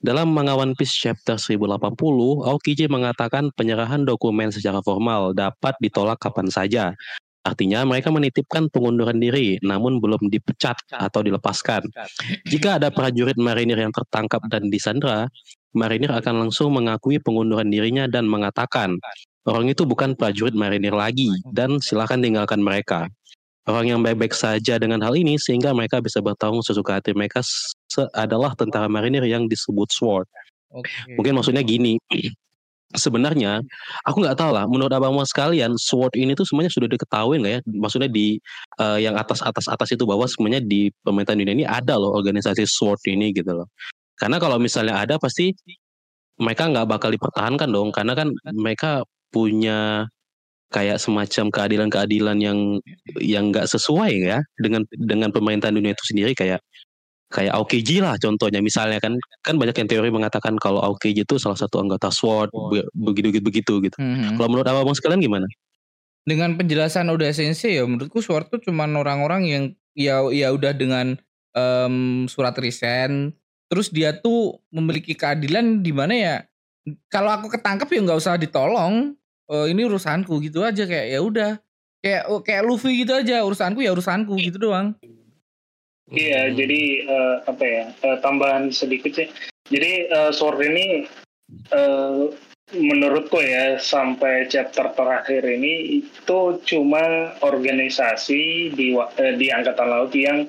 Dalam 0.00 0.32
manga 0.32 0.56
One 0.56 0.72
Piece 0.72 0.96
chapter 0.96 1.36
1080, 1.36 1.92
Aokiji 2.48 2.88
mengatakan 2.88 3.52
penyerahan 3.52 4.08
dokumen 4.08 4.48
secara 4.48 4.80
formal 4.80 5.36
dapat 5.36 5.76
ditolak 5.76 6.16
kapan 6.16 6.48
saja. 6.48 6.96
Artinya 7.44 7.84
mereka 7.84 8.08
menitipkan 8.08 8.72
pengunduran 8.72 9.20
diri 9.20 9.60
namun 9.60 10.00
belum 10.00 10.32
dipecat 10.32 10.80
atau 10.96 11.20
dilepaskan. 11.20 11.84
Jika 12.48 12.80
ada 12.80 12.88
prajurit 12.88 13.36
marinir 13.36 13.76
yang 13.76 13.92
tertangkap 13.92 14.40
dan 14.48 14.72
disandra, 14.72 15.28
marinir 15.76 16.16
akan 16.16 16.48
langsung 16.48 16.72
mengakui 16.72 17.20
pengunduran 17.20 17.68
dirinya 17.68 18.08
dan 18.08 18.24
mengatakan 18.24 18.96
orang 19.44 19.68
itu 19.68 19.84
bukan 19.84 20.16
prajurit 20.16 20.56
marinir 20.56 20.96
lagi 20.96 21.28
dan 21.52 21.76
silakan 21.76 22.24
tinggalkan 22.24 22.64
mereka. 22.64 23.04
Orang 23.68 23.84
yang 23.84 24.00
baik-baik 24.00 24.32
saja 24.32 24.80
dengan 24.80 25.04
hal 25.04 25.12
ini 25.12 25.36
sehingga 25.36 25.76
mereka 25.76 26.00
bisa 26.00 26.24
bertanggung 26.24 26.64
sesuka 26.64 26.96
hati 26.96 27.12
mereka 27.12 27.44
adalah 28.14 28.54
tentara 28.54 28.86
marinir 28.86 29.24
yang 29.26 29.50
disebut 29.50 29.88
SWORD. 29.90 30.28
Oke. 30.70 31.18
Mungkin 31.18 31.34
maksudnya 31.34 31.66
gini, 31.66 31.98
sebenarnya 32.94 33.62
aku 34.06 34.22
nggak 34.22 34.38
tahu 34.38 34.50
lah. 34.54 34.66
Menurut 34.66 34.90
abang 34.94 35.14
sekalian, 35.26 35.74
SWORD 35.78 36.18
ini 36.18 36.34
tuh 36.34 36.46
semuanya 36.46 36.70
sudah 36.70 36.88
diketahui 36.90 37.42
nggak 37.42 37.52
ya? 37.58 37.60
Maksudnya 37.66 38.10
di 38.10 38.38
eh, 38.78 38.98
yang 39.02 39.14
atas 39.18 39.42
atas 39.42 39.66
atas 39.70 39.88
itu 39.94 40.02
bahwa 40.06 40.26
semuanya 40.26 40.62
di 40.62 40.90
pemerintahan 41.02 41.38
dunia 41.38 41.54
ini 41.62 41.66
ada 41.66 41.98
loh 41.98 42.14
organisasi 42.14 42.66
SWORD 42.66 43.02
ini 43.14 43.34
gitu 43.34 43.50
loh. 43.54 43.66
Karena 44.18 44.36
kalau 44.42 44.60
misalnya 44.60 45.00
ada 45.00 45.16
pasti 45.16 45.54
mereka 46.40 46.68
nggak 46.70 46.88
bakal 46.88 47.10
dipertahankan 47.12 47.68
dong, 47.70 47.90
karena 47.94 48.12
kan 48.16 48.28
mereka 48.54 49.02
punya 49.30 50.08
kayak 50.70 51.02
semacam 51.02 51.50
keadilan-keadilan 51.50 52.38
yang 52.38 52.58
yang 53.18 53.50
nggak 53.50 53.66
sesuai 53.66 54.12
ya 54.22 54.38
dengan 54.54 54.86
dengan 54.94 55.34
pemerintahan 55.34 55.74
dunia 55.74 55.92
itu 55.92 56.04
sendiri 56.06 56.32
kayak 56.32 56.62
kayak 57.30 57.54
Aokiji 57.54 58.02
lah 58.02 58.18
contohnya 58.18 58.58
misalnya 58.58 58.98
kan 58.98 59.14
kan 59.40 59.54
banyak 59.56 59.74
yang 59.78 59.88
teori 59.88 60.10
mengatakan 60.10 60.58
kalau 60.58 60.82
Aokiji 60.82 61.22
itu 61.22 61.38
salah 61.38 61.56
satu 61.56 61.78
anggota 61.78 62.10
SWORD 62.10 62.50
be- 62.74 62.90
begitu 62.92 63.38
begitu 63.40 63.72
gitu. 63.80 63.96
Mhm. 63.96 64.36
Kalau 64.36 64.48
menurut 64.50 64.66
abang 64.66 64.96
sekalian 64.96 65.22
gimana? 65.22 65.46
dengan 66.20 66.52
penjelasan 66.52 67.08
Oda 67.08 67.32
Sensei 67.32 67.80
ya 67.80 67.88
menurutku 67.88 68.20
Sword 68.20 68.52
tuh 68.52 68.60
cuman 68.60 68.92
orang-orang 68.92 69.42
yang 69.48 69.64
ya 69.96 70.20
ya 70.28 70.52
udah 70.52 70.76
dengan 70.76 71.16
em, 71.56 72.28
surat 72.28 72.52
resign 72.60 73.32
terus 73.72 73.88
dia 73.88 74.12
tuh 74.12 74.60
memiliki 74.68 75.16
keadilan 75.16 75.80
di 75.80 75.90
mana 75.96 76.14
ya 76.14 76.36
kalau 77.08 77.32
aku 77.32 77.48
ketangkep 77.48 77.88
ya 77.88 78.00
nggak 78.04 78.20
usah 78.20 78.36
ditolong 78.36 79.16
Eh, 79.50 79.66
ini 79.74 79.82
urusanku 79.82 80.38
gitu 80.46 80.62
aja 80.62 80.86
kayak 80.86 81.06
ya 81.10 81.18
udah 81.18 81.50
kayak 81.98 82.22
oh, 82.30 82.38
kayak 82.38 82.62
Luffy 82.62 83.02
gitu 83.02 83.18
aja 83.18 83.42
urusanku 83.42 83.82
ya 83.82 83.90
urusanku 83.90 84.38
gitu 84.38 84.62
doang 84.62 84.94
Iya, 86.10 86.50
jadi 86.54 86.82
eh, 87.06 87.36
apa 87.46 87.64
ya? 87.64 87.84
eh, 87.94 88.18
tambahan 88.18 88.74
sedikit 88.74 89.14
sih. 89.14 89.28
Jadi 89.70 90.10
eh, 90.10 90.30
Sword 90.34 90.58
ini 90.66 91.06
eh, 91.70 92.22
menurutku 92.70 93.38
ya 93.42 93.78
sampai 93.82 94.46
chapter 94.46 94.94
terakhir 94.94 95.42
ini 95.42 96.02
itu 96.02 96.38
cuma 96.66 97.34
organisasi 97.42 98.74
di 98.74 98.94
eh, 98.94 99.34
di 99.38 99.46
angkatan 99.50 99.88
laut 99.90 100.14
yang 100.14 100.46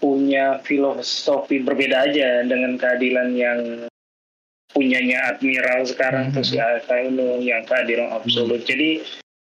punya 0.00 0.62
filosofi 0.64 1.60
berbeda 1.60 2.08
aja 2.08 2.42
dengan 2.46 2.78
keadilan 2.80 3.36
yang 3.36 3.60
punyanya 4.70 5.34
admiral 5.34 5.82
sekarang 5.84 6.30
Mhm. 6.30 6.34
terus 6.38 6.50
ya 6.54 6.78
Kaino 6.86 7.42
yang 7.42 7.66
keadilan 7.66 8.14
absolut. 8.14 8.62
Jadi 8.64 9.02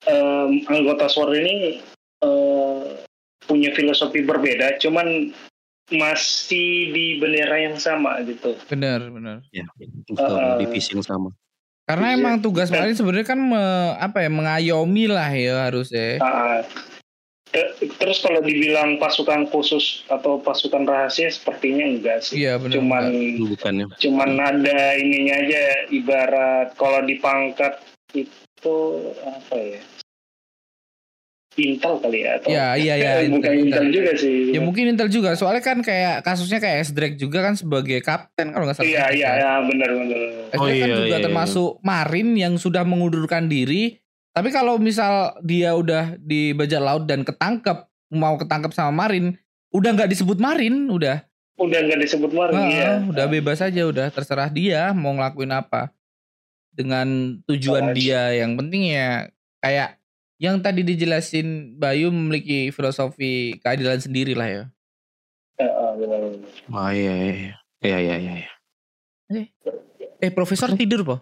em, 0.04 0.66
anggota 0.68 1.06
SWORD 1.08 1.38
ini 1.40 1.56
eh, 2.26 2.73
punya 3.46 3.72
filosofi 3.76 4.24
berbeda, 4.24 4.80
cuman 4.80 5.32
masih 5.92 6.96
di 6.96 7.20
bendera 7.20 7.60
yang 7.60 7.76
sama 7.76 8.18
gitu. 8.24 8.56
bener 8.72 9.04
bener 9.12 9.38
Betul, 10.10 10.38
Uh, 10.40 10.58
divisi 10.64 10.96
yang 10.96 11.04
sama. 11.04 11.30
karena 11.84 12.16
Iya, 12.16 12.18
emang 12.18 12.36
tugas 12.40 12.72
Marin 12.72 12.96
sebenarnya 12.96 13.28
kan 13.28 13.40
me- 13.40 13.96
apa 14.00 14.24
ya 14.24 14.32
mengayomi 14.32 15.06
lah 15.12 15.28
ya 15.36 15.68
harusnya 15.68 16.24
eh, 17.54 17.70
terus 18.02 18.24
kalau 18.24 18.42
dibilang 18.42 18.98
pasukan 18.98 19.46
khusus 19.52 20.02
atau 20.10 20.42
pasukan 20.42 20.88
rahasia 20.90 21.30
sepertinya 21.30 21.86
enggak 21.86 22.26
sih. 22.26 22.42
iya 22.42 22.58
bener 22.58 22.80
cuman 22.82 23.04
Itu 23.14 23.46
bukannya. 23.54 23.86
cuman 24.00 24.30
ada 24.42 24.80
ininya 24.98 25.36
aja 25.38 25.62
ibarat 25.94 26.74
kalau 26.80 27.06
dipangkat 27.06 27.78
itu 28.18 28.78
apa 29.22 29.56
ya? 29.60 29.82
Intel 31.56 31.94
kali 31.98 32.20
ya 32.20 32.32
atau 32.36 32.48
ya 32.48 32.66
iya 32.74 32.94
ya 33.04 33.12
Eh, 33.16 33.30
bukan 33.30 33.46
Intel, 33.46 33.54
Intel 33.62 33.84
Intel. 33.84 33.94
juga 33.94 34.12
sih. 34.16 34.38
Ya 34.50 34.60
mungkin 34.60 34.84
Intel 34.88 35.08
juga, 35.08 35.30
soalnya 35.34 35.62
kan 35.62 35.80
kayak 35.80 36.22
kasusnya 36.22 36.58
kayak 36.58 36.78
S 36.82 36.92
Drake 36.92 37.16
juga 37.16 37.42
kan 37.42 37.54
sebagai 37.54 38.00
kapten 38.00 38.50
kalau 38.50 38.64
nggak 38.64 38.76
salah. 38.76 38.88
Iya 38.88 39.06
iya 39.12 39.30
ya, 39.36 39.52
benar 39.62 39.90
benar. 39.92 40.20
S 40.50 40.58
Oh, 40.58 40.64
Drake 40.64 40.80
kan 40.80 40.88
iya, 40.88 40.96
juga 40.96 41.06
iya, 41.06 41.14
iya. 41.14 41.24
termasuk 41.24 41.70
marin 41.80 42.28
yang 42.34 42.54
sudah 42.56 42.82
mengundurkan 42.82 43.46
diri. 43.46 44.02
Tapi 44.30 44.50
kalau 44.50 44.76
misal 44.76 45.14
dia 45.40 45.72
udah 45.72 46.18
di 46.18 46.52
bajak 46.52 46.82
laut 46.82 47.06
dan 47.06 47.22
ketangkep, 47.22 47.86
mau 48.10 48.34
ketangkep 48.34 48.72
sama 48.72 49.06
marin, 49.06 49.38
udah 49.70 49.90
nggak 49.92 50.10
disebut 50.10 50.38
marin, 50.38 50.88
udah. 50.88 51.22
Udah 51.54 51.80
nggak 51.80 52.02
disebut 52.02 52.34
marin 52.34 52.58
Heeh, 52.58 52.74
ya. 52.74 52.90
udah 53.06 53.26
bebas 53.28 53.62
aja, 53.62 53.82
udah 53.84 54.10
terserah 54.10 54.50
dia 54.50 54.90
mau 54.90 55.14
ngelakuin 55.14 55.54
apa. 55.54 55.94
Dengan 56.70 57.38
tujuan 57.46 57.84
Oh, 57.84 57.94
dia 57.94 58.34
yang 58.34 58.58
penting 58.58 58.90
ya 58.90 59.30
kayak 59.62 60.02
yang 60.42 60.60
tadi 60.60 60.82
dijelasin 60.82 61.78
Bayu 61.78 62.10
memiliki 62.10 62.70
filosofi 62.74 63.58
keadilan 63.62 64.00
sendiri 64.02 64.34
lah 64.34 64.50
ya. 64.50 64.64
Heeh, 65.62 65.90
benar, 66.02 66.20
benar. 66.20 66.50
Oh 66.74 66.90
iya 66.92 67.14
iya. 67.14 67.54
Iya 67.84 67.98
iya 68.00 68.16
iya. 68.18 68.34
iya. 69.30 69.44
Eh 70.24 70.32
profesor 70.32 70.72
tidur 70.74 71.04
po? 71.04 71.16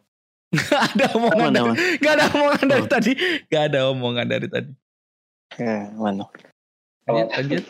Gak 0.51 0.99
ada 0.99 1.05
omongan 1.15 1.37
Mana, 1.39 1.51
dari, 1.55 1.69
Mas? 1.71 1.77
gak 2.03 2.13
ada 2.19 2.25
omongan 2.35 2.65
dari 2.67 2.83
Oh. 2.83 2.91
tadi. 2.91 3.11
Gak 3.47 3.63
ada 3.71 3.79
omongan 3.87 4.25
dari 4.27 4.47
tadi. 4.51 4.71
Ya, 5.55 5.77
mana? 5.95 6.27
Lanjut, 7.07 7.27
lanjut. 7.31 7.63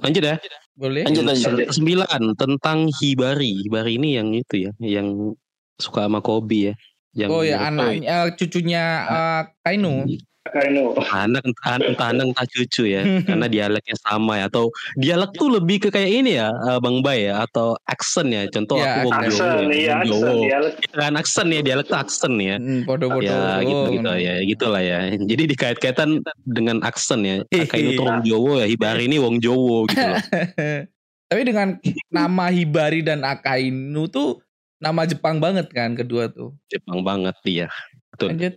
Lanjut 0.00 0.22
ya. 0.24 0.36
Boleh. 0.72 1.02
Lanjut, 1.04 1.24
lanjut. 1.28 1.48
Lanjut. 1.52 1.68
Sembilan 1.76 2.22
tentang 2.40 2.88
Hibari. 2.88 3.68
Hibari 3.68 4.00
ini 4.00 4.16
yang 4.16 4.32
itu 4.32 4.68
ya, 4.68 4.72
yang 4.80 5.36
suka 5.76 6.08
sama 6.08 6.24
Kobe 6.24 6.72
ya. 6.72 6.74
Yang 7.12 7.28
Oh 7.28 7.42
ya 7.44 7.68
anaknya 7.68 8.26
eh, 8.26 8.26
cucunya 8.36 8.84
eh, 9.04 9.42
Kainu. 9.64 10.08
Kainu. 10.42 10.98
anak 11.14 11.46
entah 11.46 11.78
entah 11.78 12.08
anak 12.10 12.34
entah 12.34 12.46
cucu 12.50 12.90
ya. 12.90 13.06
Karena 13.30 13.46
dialeknya 13.46 13.96
sama 14.02 14.42
ya. 14.42 14.50
Atau 14.50 14.74
dialek 14.98 15.38
tuh 15.38 15.54
lebih 15.54 15.86
ke 15.86 15.88
kayak 15.94 16.10
ini 16.10 16.34
ya 16.34 16.50
eh, 16.50 16.78
Bang 16.82 16.98
Bay 17.04 17.30
ya 17.30 17.46
atau 17.46 17.78
aksen 17.86 18.34
ya. 18.34 18.48
Contoh 18.50 18.74
Ya, 18.80 19.00
aku 19.04 19.06
Wong 19.06 19.14
aksen, 19.22 19.70
ya, 19.70 19.76
iya 19.76 19.92
aksen, 20.02 20.34
dialek. 20.42 20.74
kan 20.92 21.14
aksen 21.14 21.46
ya 21.54 21.60
dialek 21.62 21.86
tuh 21.86 21.98
aksen 22.00 22.32
ya. 22.42 22.56
Hmm, 22.58 22.82
podo-podo. 22.82 23.22
ya 23.22 23.62
gitu 23.62 23.88
gitu 23.94 24.12
ya 24.18 24.34
gitulah 24.42 24.82
ya. 24.82 24.98
Jadi 25.14 25.42
dikait-kaitan 25.52 26.10
dengan 26.42 26.82
aksen 26.82 27.20
ya. 27.22 27.36
Kayak 27.48 27.94
itu 27.96 28.02
Wong 28.02 28.20
Jowo 28.26 28.52
ya 28.58 28.66
Hibari 28.66 29.06
ini 29.06 29.22
Wong 29.22 29.38
Jowo 29.38 29.86
gitu 29.88 30.02
loh. 30.02 30.18
Tapi 31.32 31.48
dengan 31.48 31.80
nama 32.12 32.52
Hibari 32.52 33.00
dan 33.00 33.24
Akainu 33.24 34.04
tuh 34.10 34.42
nama 34.82 35.06
Jepang 35.06 35.38
banget 35.38 35.70
kan 35.70 35.94
kedua 35.94 36.26
tuh. 36.26 36.52
Jepang 36.66 37.06
banget 37.06 37.38
dia 37.46 37.70
betul 38.12 38.28
Lanjut. 38.36 38.54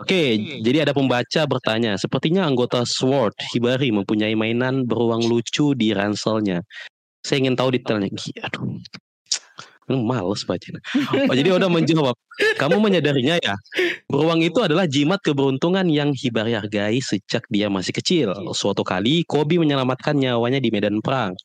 Oke, 0.00 0.22
jadi 0.64 0.88
ada 0.88 0.96
pembaca 0.96 1.40
bertanya, 1.44 2.00
sepertinya 2.00 2.48
anggota 2.48 2.88
SWORD 2.88 3.36
Hibari 3.52 3.92
mempunyai 3.92 4.32
mainan 4.32 4.88
beruang 4.88 5.28
lucu 5.28 5.76
di 5.76 5.92
ranselnya. 5.92 6.64
Saya 7.20 7.44
ingin 7.44 7.56
tahu 7.56 7.76
detailnya. 7.76 8.08
Aduh, 8.48 8.80
males 9.88 10.48
bacanya. 10.48 10.80
Oh, 11.28 11.36
jadi 11.36 11.52
udah 11.52 11.68
menjawab, 11.68 12.16
kamu 12.56 12.80
menyadarinya 12.80 13.36
ya, 13.44 13.52
beruang 14.08 14.40
itu 14.40 14.56
adalah 14.64 14.88
jimat 14.88 15.20
keberuntungan 15.20 15.84
yang 15.92 16.16
Hibari 16.16 16.56
hargai 16.56 16.96
sejak 17.04 17.44
dia 17.52 17.68
masih 17.68 17.92
kecil. 17.92 18.32
Suatu 18.56 18.80
kali, 18.80 19.28
Kobi 19.28 19.60
menyelamatkan 19.60 20.16
nyawanya 20.16 20.64
di 20.64 20.72
medan 20.72 21.04
perang, 21.04 21.36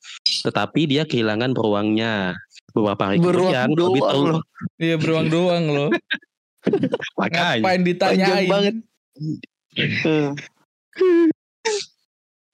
tetapi 0.47 0.87
dia 0.87 1.03
kehilangan 1.03 1.51
beruangnya. 1.51 2.39
Beberapa 2.73 3.03
hari 3.09 3.17
Beruang 3.19 3.53
kemudian, 3.53 3.67
doang 3.75 3.95
tahu 3.99 4.21
loh. 4.37 4.43
Iya 4.77 4.95
beruang 4.99 5.27
doang 5.35 5.65
loh. 5.69 5.89
Makanya. 7.17 7.61
Ngapain 7.63 7.81
ditanyain? 7.83 8.47
Banget. 8.49 8.75
Hmm. 10.05 10.31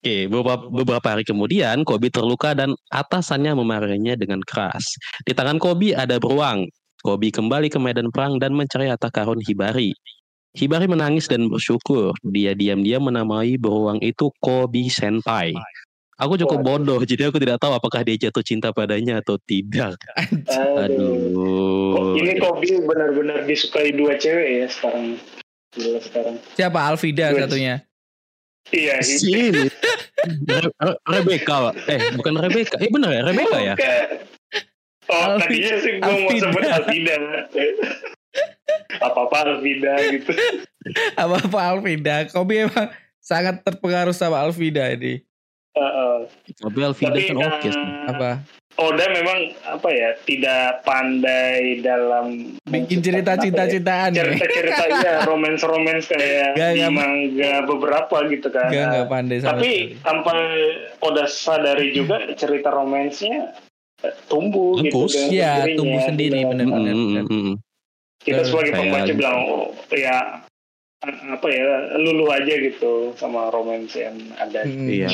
Oke, 0.06 0.30
beberapa, 0.30 0.70
beberapa 0.70 1.08
hari 1.18 1.26
kemudian 1.26 1.82
Kobi 1.82 2.14
terluka 2.14 2.54
dan 2.54 2.78
atasannya 2.94 3.58
memarahinya 3.58 4.14
dengan 4.14 4.38
keras. 4.46 4.86
Di 5.26 5.34
tangan 5.34 5.58
Kobi 5.58 5.98
ada 5.98 6.22
beruang. 6.22 6.70
Kobi 7.02 7.34
kembali 7.34 7.74
ke 7.74 7.82
medan 7.82 8.14
perang 8.14 8.38
dan 8.38 8.54
mencari 8.54 8.86
harta 8.86 9.10
karun 9.10 9.42
Hibari. 9.42 9.98
Hibari 10.54 10.86
menangis 10.86 11.26
dan 11.26 11.50
bersyukur. 11.50 12.14
Dia 12.22 12.54
diam-diam 12.54 13.02
menamai 13.02 13.58
beruang 13.58 13.98
itu 14.06 14.30
Kobi 14.46 14.94
Senpai. 14.94 15.58
Aku 16.16 16.40
cukup 16.40 16.64
bodoh, 16.64 17.04
jadi 17.04 17.28
aku 17.28 17.44
tidak 17.44 17.60
tahu 17.60 17.76
apakah 17.76 18.00
dia 18.00 18.16
jatuh 18.16 18.40
cinta 18.40 18.72
padanya 18.72 19.20
atau 19.20 19.36
tidak. 19.36 20.00
Aduh. 20.48 21.92
Kok 21.92 22.00
Aduh. 22.00 22.16
ini 22.16 22.32
Kobe 22.40 22.72
benar-benar 22.82 23.44
disukai 23.44 23.92
dua 23.92 24.16
cewek 24.16 24.64
ya 24.64 24.68
sekarang. 24.72 25.20
Gila 25.76 26.00
sekarang. 26.00 26.36
Siapa 26.56 26.80
Alvida 26.80 27.36
Good. 27.36 27.42
satunya? 27.52 27.76
Iya, 28.72 29.04
Si 29.04 29.28
ini. 29.28 29.68
Re- 30.48 30.72
Re- 30.74 31.00
Rebecca, 31.04 31.70
Pak. 31.70 31.76
eh 31.86 32.00
bukan 32.16 32.34
Rebecca, 32.40 32.76
eh 32.80 32.90
benar 32.90 33.12
ya 33.12 33.22
Rebecca 33.22 33.58
ya. 33.60 33.76
Oh, 35.06 35.20
Alvi- 35.36 35.42
tadinya 35.62 35.76
sih 35.78 35.94
gue 36.00 36.16
mau 36.18 36.32
sebut 36.34 36.64
Alvida. 36.66 37.16
Apa-apa 39.04 39.36
Alvida 39.46 39.94
gitu. 40.10 40.32
Apa 41.14 41.36
apa 41.44 41.60
Alvida? 41.70 42.16
Kobe 42.26 42.66
emang 42.66 42.88
sangat 43.20 43.62
terpengaruh 43.62 44.16
sama 44.16 44.42
Alvida 44.42 44.88
ini. 44.90 45.22
Heeh. 45.76 46.16
Tapi 46.56 46.80
Alvida 46.80 47.20
kan 47.20 47.36
oke. 47.38 47.70
Apa? 48.08 48.30
Oda 48.76 49.08
memang 49.08 49.56
apa 49.64 49.88
ya 49.88 50.20
tidak 50.28 50.84
pandai 50.84 51.80
dalam 51.80 52.60
Bikin 52.68 53.00
cerita 53.00 53.40
ya, 53.40 53.48
cinta-cintaan 53.48 54.12
ya? 54.12 54.24
cerita-cerita 54.28 54.84
ya 55.04 55.14
romance-romance 55.24 56.12
kayak 56.12 56.60
Gak, 56.60 56.72
di 56.76 56.84
gak. 56.84 56.92
manga 56.92 57.54
beberapa 57.64 58.28
gitu 58.28 58.52
kan. 58.52 58.68
Gak 58.68 58.86
gak 58.92 59.08
pandai 59.08 59.40
sama 59.40 59.52
Tapi 59.56 59.72
sekali. 59.96 60.04
tanpa 60.04 60.32
Oda 61.00 61.24
sadari 61.24 61.96
juga 61.96 62.20
cerita 62.36 62.68
romansnya 62.68 63.56
eh, 64.04 64.12
tumbuh 64.28 64.76
gitu 64.78 65.08
Bagus. 65.08 65.12
dengan 65.14 65.32
Iya, 65.32 65.52
sendirinya. 65.56 65.78
tumbuh 65.80 66.02
sendiri, 66.04 66.36
Gitu. 66.36 66.50
bener. 66.52 66.66
Mm, 66.66 66.74
benar, 66.74 66.94
mm, 66.94 67.06
benar. 67.06 67.24
mm, 67.24 67.44
mm. 67.48 67.56
Kita 68.26 68.42
sebagai 68.44 68.72
pembaca 68.74 69.12
bilang 69.12 69.38
oh 69.46 69.66
ya 69.88 70.16
apa 71.06 71.48
ya 71.48 71.64
lulu 71.96 72.28
aja 72.28 72.54
gitu 72.60 73.16
sama 73.16 73.48
romance 73.48 73.96
yang 73.96 74.20
ada. 74.36 74.68
Hmm, 74.68 74.90
Iya. 74.90 75.08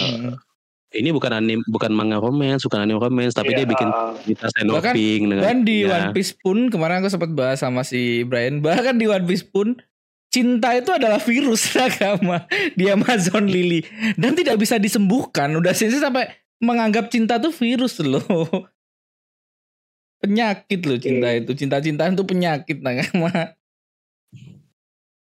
Ini 0.92 1.16
bukan 1.16 1.32
anime, 1.32 1.64
bukan 1.72 1.96
manga 1.96 2.20
romance, 2.20 2.68
bukan 2.68 2.84
anime 2.84 3.00
romance, 3.00 3.32
tapi 3.32 3.56
Iya, 3.56 3.64
dia 3.64 3.68
bikin 3.68 3.88
ah, 3.88 4.12
cerita 4.20 4.52
sendoping 4.52 5.32
dengan 5.32 5.40
Bahkan 5.40 5.60
di 5.64 5.88
ya. 5.88 5.96
One 5.96 6.10
Piece 6.12 6.36
pun 6.36 6.68
kemarin 6.68 7.00
aku 7.00 7.08
sempat 7.08 7.32
bahas 7.32 7.64
sama 7.64 7.88
si 7.88 8.28
Brian. 8.28 8.60
Bahkan 8.66 9.00
di 9.00 9.08
One 9.08 9.24
Piece 9.24 9.48
pun 9.48 9.80
cinta 10.28 10.76
itu 10.76 10.92
adalah 10.92 11.20
virus 11.24 11.72
agama 11.80 12.44
di 12.76 12.92
Amazon 12.92 13.48
Lily 13.48 13.88
dan 14.20 14.36
tidak 14.36 14.60
bisa 14.60 14.76
disembuhkan. 14.76 15.48
Udah 15.56 15.72
sih 15.72 15.88
sampai 15.88 16.28
menganggap 16.60 17.08
cinta 17.08 17.40
tuh 17.40 17.56
virus 17.56 18.04
loh. 18.04 18.24
Penyakit 20.22 20.84
loh 20.84 21.00
cinta 21.00 21.32
Iya. 21.32 21.40
itu. 21.40 21.52
Cinta-cintaan 21.56 22.20
tuh 22.20 22.28
penyakit 22.28 22.84
agama. 22.84 23.56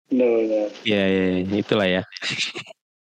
bener, 0.09 0.29
bener. 0.33 0.69
Iya, 0.83 1.03
iya, 1.05 1.25
iya, 1.45 1.57
itulah 1.61 1.85
ya. 1.85 2.03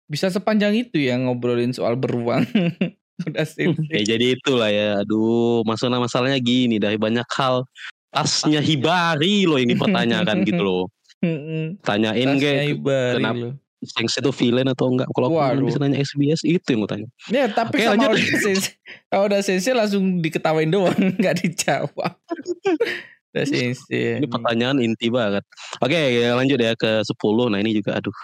Bisa 0.08 0.32
sepanjang 0.32 0.74
itu 0.76 1.04
ya 1.04 1.20
ngobrolin 1.20 1.76
soal 1.76 2.00
beruang. 2.00 2.48
Udah 3.28 3.46
sih. 3.46 3.68
Ya 3.92 4.16
jadi 4.16 4.40
itulah 4.40 4.72
ya. 4.72 5.04
Aduh, 5.04 5.62
masalah 5.68 6.00
masalahnya 6.00 6.40
gini 6.40 6.80
dari 6.80 6.96
banyak 6.96 7.26
hal 7.36 7.68
tasnya 8.14 8.64
Hibari 8.64 9.44
loh 9.44 9.60
yang 9.60 9.70
dipertanyakan 9.74 10.48
gitu 10.48 10.64
loh. 10.64 10.84
Tanyain 11.88 12.38
ge 12.38 12.78
kenapa- 12.82 13.38
loh. 13.38 13.54
Sengs 13.78 14.18
itu 14.18 14.34
villain 14.34 14.66
atau 14.66 14.90
enggak? 14.90 15.06
Kalau 15.14 15.38
aku 15.38 15.70
bisa 15.70 15.78
nanya 15.78 16.02
SBS 16.02 16.42
itu 16.42 16.66
yang 16.66 16.82
gue 16.82 16.90
tanya. 16.90 17.08
Ya 17.30 17.46
tapi 17.46 17.86
Oke, 17.86 17.86
sama 17.86 18.10
udah 18.10 18.18
sensei, 18.42 18.74
kalau 19.06 19.24
udah 19.30 19.42
sensei 19.46 19.74
langsung 19.78 20.18
diketawain 20.18 20.66
doang, 20.74 20.98
nggak 21.22 21.46
dijawab. 21.46 22.18
udah 23.38 23.46
sensei. 23.46 24.18
Ini 24.18 24.26
pertanyaan 24.26 24.82
inti 24.82 25.14
banget. 25.14 25.46
Oke, 25.78 25.94
lanjut 26.26 26.58
ya 26.58 26.74
ke 26.74 27.06
10. 27.06 27.54
Nah, 27.54 27.62
ini 27.62 27.78
juga 27.78 28.02
aduh. 28.02 28.18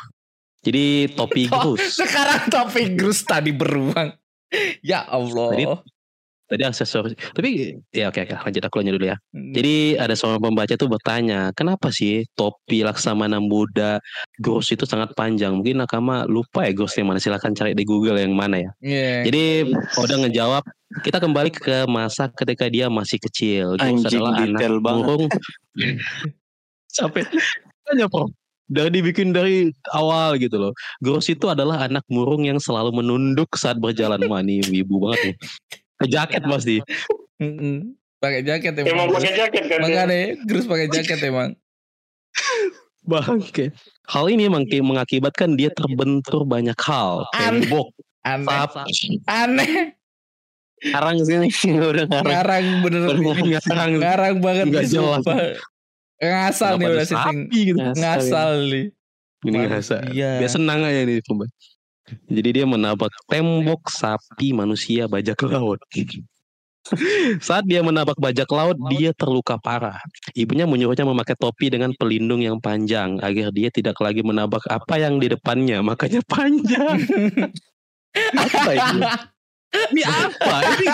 Jadi 0.63 1.11
topi 1.11 1.45
Grus. 1.45 1.99
Sekarang 1.99 2.47
topik 2.47 2.95
Grus 2.95 3.21
tadi 3.21 3.51
beruang. 3.51 4.15
Ya 4.79 5.03
Allah. 5.03 5.51
Tadi- 5.51 5.91
Tadi 6.43 6.69
aksesoris. 6.69 7.15
Tapi 7.33 7.81
ya 7.89 8.13
oke 8.13 8.19
oke 8.19 8.35
lanjut 8.45 8.61
aku 8.61 8.75
lanjut 8.77 8.93
dulu 8.99 9.07
ya. 9.09 9.17
Hmm. 9.33 9.55
Jadi 9.55 9.97
ada 9.97 10.13
seorang 10.13 10.37
pembaca 10.37 10.75
tuh 10.75 10.85
bertanya, 10.85 11.49
kenapa 11.55 11.89
sih 11.89 12.27
topi 12.37 12.83
Laksamana 12.85 13.41
Buddha 13.41 13.97
Grus 14.37 14.69
itu 14.69 14.85
sangat 14.85 15.15
panjang? 15.17 15.55
Mungkin 15.57 15.81
Nakama 15.81 16.29
lupa 16.29 16.67
ya 16.67 16.75
Grus 16.75 16.93
yang 16.93 17.09
mana. 17.09 17.17
Silahkan 17.17 17.55
cari 17.57 17.73
di 17.73 17.81
Google 17.81 18.21
yang 18.21 18.37
mana 18.37 18.59
ya. 18.59 18.69
Iya. 18.85 19.13
Jadi 19.25 19.43
Oda 19.97 20.15
ngejawab, 20.19 20.63
kita 21.01 21.17
kembali 21.17 21.49
ke 21.49 21.77
masa 21.89 22.29
ketika 22.29 22.69
dia 22.69 22.85
masih 22.85 23.17
kecil. 23.17 23.73
Grus 23.73 24.05
Anjing, 24.05 24.21
adalah 24.21 24.31
anak 24.37 24.45
detail 24.53 24.75
banget. 24.77 25.05
burung. 25.09 25.23
Sampai 26.93 27.21
tanya 27.81 28.05
Prof. 28.05 28.29
Dari 28.71 28.89
dibikin 28.89 29.35
dari 29.35 29.69
awal 29.91 30.39
gitu 30.39 30.55
loh. 30.55 30.73
Grus 31.03 31.27
itu 31.27 31.51
adalah 31.51 31.83
anak 31.83 32.07
murung 32.07 32.47
yang 32.47 32.57
selalu 32.63 32.95
menunduk 33.03 33.51
saat 33.59 33.77
berjalan. 33.77 34.23
Wah 34.31 34.39
ini 34.39 34.63
wibu 34.71 35.03
banget 35.03 35.19
nih. 35.31 35.35
Ke 35.99 36.05
jaket 36.07 36.43
pasti. 36.47 36.77
Pakai 38.23 38.39
jaket 38.39 38.73
Emang 38.87 39.11
emang. 39.11 39.19
pakai 39.19 39.33
jaket 39.35 39.63
kan? 39.67 39.79
Makanya 39.83 40.19
Grus 40.47 40.65
pakai 40.65 40.87
jaket 40.87 41.19
emang. 41.27 41.51
Bangke. 43.03 43.75
Hal 44.07 44.25
ini 44.31 44.47
emang 44.47 44.63
kayak 44.67 44.87
mengakibatkan 44.87 45.59
dia 45.59 45.71
terbentur 45.75 46.47
banyak 46.47 46.75
hal. 46.79 47.27
Aneh. 47.35 47.67
Tembok, 47.67 47.91
Aneh. 48.23 48.47
sapi, 48.47 49.19
Aneh. 49.27 49.95
Ngarang 50.83 51.17
sini 51.23 51.47
udah 51.91 52.05
ngarang. 52.07 52.31
Ngarang 52.31 52.65
bener. 52.83 52.99
ngarang. 53.15 53.91
Ngarang 53.99 54.35
banget 54.43 54.65
nih, 54.71 54.87
jelas. 54.87 55.23
Ngasal 56.23 56.79
nih 56.79 56.87
udah 56.87 57.07
sapi 57.07 57.59
gitu. 57.73 57.79
Ngasal 57.79 58.51
nih. 58.71 58.85
Ini 59.43 59.57
ngerasa. 59.67 59.95
Iya. 60.15 60.31
Biar 60.39 60.51
senang 60.51 60.79
aja 60.87 61.03
nih 61.03 61.19
pembaca. 61.19 61.51
Jadi 62.27 62.49
dia 62.51 62.65
menabrak 62.67 63.15
tembok 63.31 63.87
sapi 63.91 64.51
manusia 64.51 65.07
bajak 65.07 65.39
laut. 65.47 65.79
Saat 67.47 67.63
dia 67.63 67.79
menabrak 67.79 68.19
bajak 68.19 68.47
laut, 68.51 68.75
dia 68.91 69.15
terluka 69.15 69.55
parah. 69.55 69.95
Ibunya 70.35 70.67
menyuruhnya 70.67 71.07
memakai 71.07 71.39
topi 71.39 71.71
dengan 71.71 71.95
pelindung 71.95 72.43
yang 72.43 72.59
panjang 72.59 73.23
agar 73.23 73.55
dia 73.55 73.71
tidak 73.71 73.95
lagi 74.03 74.19
menabrak 74.19 74.67
apa 74.67 74.99
yang 74.99 75.15
di 75.15 75.31
depannya, 75.31 75.79
makanya 75.79 76.19
panjang. 76.27 76.99
apa 78.43 78.71
ini? 78.75 79.01
Ini 79.95 80.01
apa? 80.05 80.55
Ini 80.75 80.87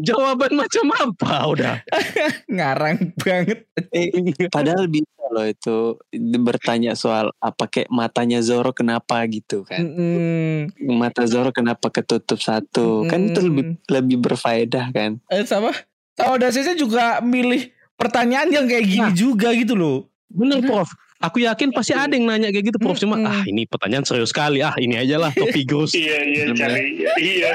jawaban 0.00 0.52
macam 0.56 0.84
apa? 0.92 1.32
Udah. 1.48 1.76
Ngarang 2.56 3.16
banget. 3.20 3.64
Eh, 3.92 4.12
padahal 4.52 4.88
bisa 4.88 5.24
loh 5.32 5.46
itu 5.48 5.98
bertanya 6.40 6.94
soal 6.94 7.32
apa 7.42 7.66
kayak 7.66 7.90
matanya 7.90 8.40
Zoro 8.44 8.70
kenapa 8.72 9.24
gitu 9.26 9.64
kan. 9.66 9.82
Mm-mm. 9.82 10.72
Mata 10.96 11.24
Zoro 11.26 11.50
kenapa 11.50 11.90
ketutup 11.90 12.38
satu? 12.38 13.08
Kan 13.08 13.32
itu 13.32 13.40
lebih 13.42 13.64
lebih 13.88 14.16
berfaedah 14.22 14.92
kan. 14.92 15.18
Eh, 15.32 15.44
sama 15.44 15.72
sama 16.16 16.40
Dasesnya 16.40 16.76
juga 16.76 17.20
milih 17.20 17.68
pertanyaan 17.96 18.48
yang 18.48 18.64
kayak 18.68 18.86
gini 18.86 19.10
juga 19.12 19.52
gitu 19.52 19.76
loh. 19.76 20.08
Bener 20.30 20.60
Prof. 20.64 20.88
Aku 21.16 21.40
yakin 21.40 21.72
pasti 21.72 21.96
ada 21.96 22.12
yang 22.12 22.28
nanya 22.28 22.52
kayak 22.52 22.72
gitu 22.72 22.78
Prof. 22.80 23.00
Cuma 23.00 23.16
ah 23.24 23.40
ini 23.48 23.64
pertanyaan 23.64 24.04
serius 24.04 24.32
sekali. 24.32 24.60
Ah 24.60 24.76
ini 24.76 25.00
aja 25.00 25.16
lah 25.16 25.32
topi 25.40 25.64
Gus. 25.64 25.96
Iya 25.96 26.18
iya 26.24 26.44
cari 26.52 27.04
iya. 27.20 27.52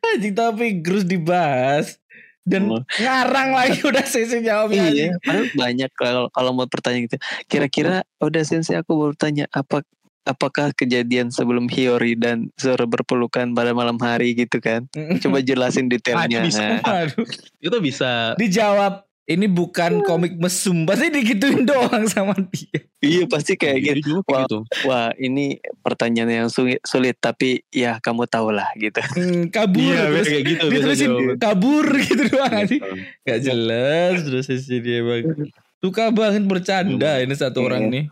Anjing 0.00 0.34
tapi 0.34 0.78
Grus 0.78 1.02
dibahas 1.02 1.98
dan 2.44 2.68
Oh. 2.68 2.82
ngarang 3.00 3.56
lagi 3.56 3.80
udah 3.90 4.04
sesi 4.04 4.44
jawabnya. 4.44 4.92
Iya, 4.92 5.16
padahal 5.18 5.46
banyak 5.56 5.90
kalau 5.96 6.24
kalau 6.28 6.50
mau 6.52 6.68
pertanyaan 6.68 7.08
gitu. 7.08 7.16
Kira-kira 7.48 8.04
udah 8.20 8.42
sensei 8.44 8.76
aku 8.76 8.92
mau 8.92 9.10
tanya 9.16 9.48
apa 9.48 9.80
apakah 10.24 10.72
kejadian 10.72 11.28
sebelum 11.28 11.68
Hiyori 11.68 12.16
dan 12.16 12.48
Zoro 12.56 12.84
berpelukan 12.84 13.52
pada 13.52 13.72
malam 13.72 13.96
hari 14.00 14.32
gitu 14.32 14.60
kan? 14.60 14.88
Coba 15.20 15.40
jelasin 15.40 15.88
detailnya. 15.88 16.40
Ah, 16.40 16.44
bisa. 16.44 16.64
Nah, 16.80 16.80
Aduh, 17.04 17.28
Itu 17.60 17.76
bisa 17.80 18.32
dijawab 18.36 19.04
ini 19.24 19.48
bukan 19.48 20.04
komik 20.04 20.36
mesum 20.36 20.84
pasti 20.84 21.08
digituin 21.08 21.64
doang 21.64 22.04
sama 22.04 22.36
dia. 22.52 22.76
iya 23.00 23.24
pasti 23.24 23.56
kayak 23.56 24.00
gitu. 24.00 24.20
Wah. 24.28 24.44
gitu. 24.44 24.58
Wah 24.84 25.08
ini 25.16 25.56
pertanyaan 25.80 26.44
yang 26.44 26.48
sulit, 26.52 26.84
sulit 26.84 27.16
tapi 27.16 27.64
ya 27.72 27.96
kamu 27.98 28.28
tahu 28.28 28.52
lah 28.52 28.68
gitu. 28.76 29.00
Hmm, 29.00 29.48
kabur 29.48 29.80
Iya, 29.80 30.02
terus 30.12 30.28
kayak 30.28 30.44
gitu. 30.44 30.64
diterusin 30.68 31.10
kabur 31.40 31.86
gitu 32.04 32.22
doang 32.28 32.52
jawaban. 32.52 32.60
anjing. 32.68 32.82
Gak 33.24 33.40
jelas 33.40 34.14
terus 34.22 34.44
sesi 34.44 34.76
dia 34.78 35.00
bang. 35.00 35.24
Suka 35.80 36.12
banget 36.12 36.44
bercanda 36.44 37.20
ini 37.20 37.32
satu 37.32 37.60
Iya. 37.60 37.66
orang 37.66 37.82
nih. 37.88 38.04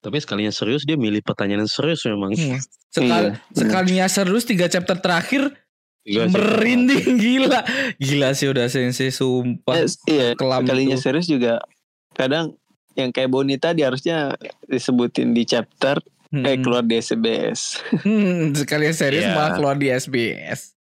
Tapi 0.00 0.16
sekalinya 0.20 0.52
serius 0.52 0.84
dia 0.84 0.96
milih 0.96 1.20
pertanyaan 1.20 1.64
yang 1.64 1.72
serius 1.72 2.04
memang. 2.04 2.32
Hmm. 2.32 2.60
Sekal, 2.88 3.22
Iya, 3.24 3.40
sekalinya 3.52 4.06
serius 4.06 4.44
tiga 4.44 4.68
chapter 4.68 4.96
terakhir 4.96 5.52
Iya 6.04 6.24
sih. 6.24 6.32
merinding 6.32 7.16
gila. 7.16 7.60
Gila 7.96 8.28
sih 8.32 8.46
udah 8.46 8.66
sensei 8.66 9.08
sumpah. 9.08 9.74
Eh, 9.74 9.88
iya, 10.06 10.26
Kelam 10.34 10.62
kalinya 10.62 10.94
tuh. 10.94 11.02
serius 11.02 11.24
juga 11.24 11.64
kadang 12.12 12.54
yang 12.92 13.08
kayak 13.08 13.26
Bonita 13.26 13.70
dia 13.70 13.88
harusnya 13.88 14.36
disebutin 14.64 15.32
di 15.32 15.42
chapter 15.42 15.98
Hmm. 16.26 16.42
kayak 16.42 16.60
keluar 16.60 16.82
di 16.82 16.94
SBS. 16.96 17.78
Hmm, 18.02 18.50
sekalian 18.52 18.90
serius 18.90 19.22
Iya. 19.22 19.32
malah 19.32 19.54
keluar 19.54 19.74
di 19.74 19.86
SBS. 19.86 20.74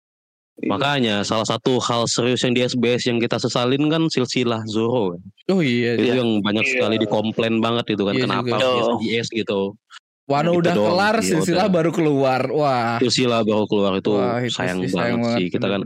Makanya 0.61 1.21
salah 1.23 1.45
satu 1.45 1.77
hal 1.79 2.07
serius 2.07 2.41
yang 2.41 2.53
di 2.53 2.63
SBS 2.63 3.03
yang 3.05 3.19
kita 3.19 3.37
sesalin 3.37 3.89
kan 3.89 4.07
silsilah 4.07 4.63
Zoro. 4.65 5.19
Oh 5.47 5.61
iya. 5.61 5.93
Itu 5.93 6.05
Iya. 6.05 6.15
yang 6.19 6.41
banyak 6.41 6.63
Iya. 6.63 6.73
sekali 6.73 6.97
dikomplain 6.99 7.59
banget 7.59 7.85
itu 7.91 8.03
kan 8.03 8.15
Iya 8.15 8.23
kenapa 8.23 8.49
juga. 8.55 8.67
Oh. 8.87 8.97
di 8.97 9.09
S 9.13 9.29
gitu. 9.29 9.75
Wano 10.33 10.57
Gitu 10.57 10.61
udah 10.65 10.73
doang 10.73 10.89
kelar, 10.97 11.17
silsilah 11.21 11.67
baru 11.69 11.91
keluar. 11.93 12.41
Wah. 12.49 12.97
Silsilah 13.05 13.45
baru 13.45 13.65
keluar 13.69 13.93
itu 14.01 14.11
Wah, 14.17 14.41
itu 14.41 14.57
sayang, 14.57 14.81
sih, 14.89 14.97
banget 14.97 15.37
sih 15.37 15.47
kita 15.53 15.67
kan 15.69 15.81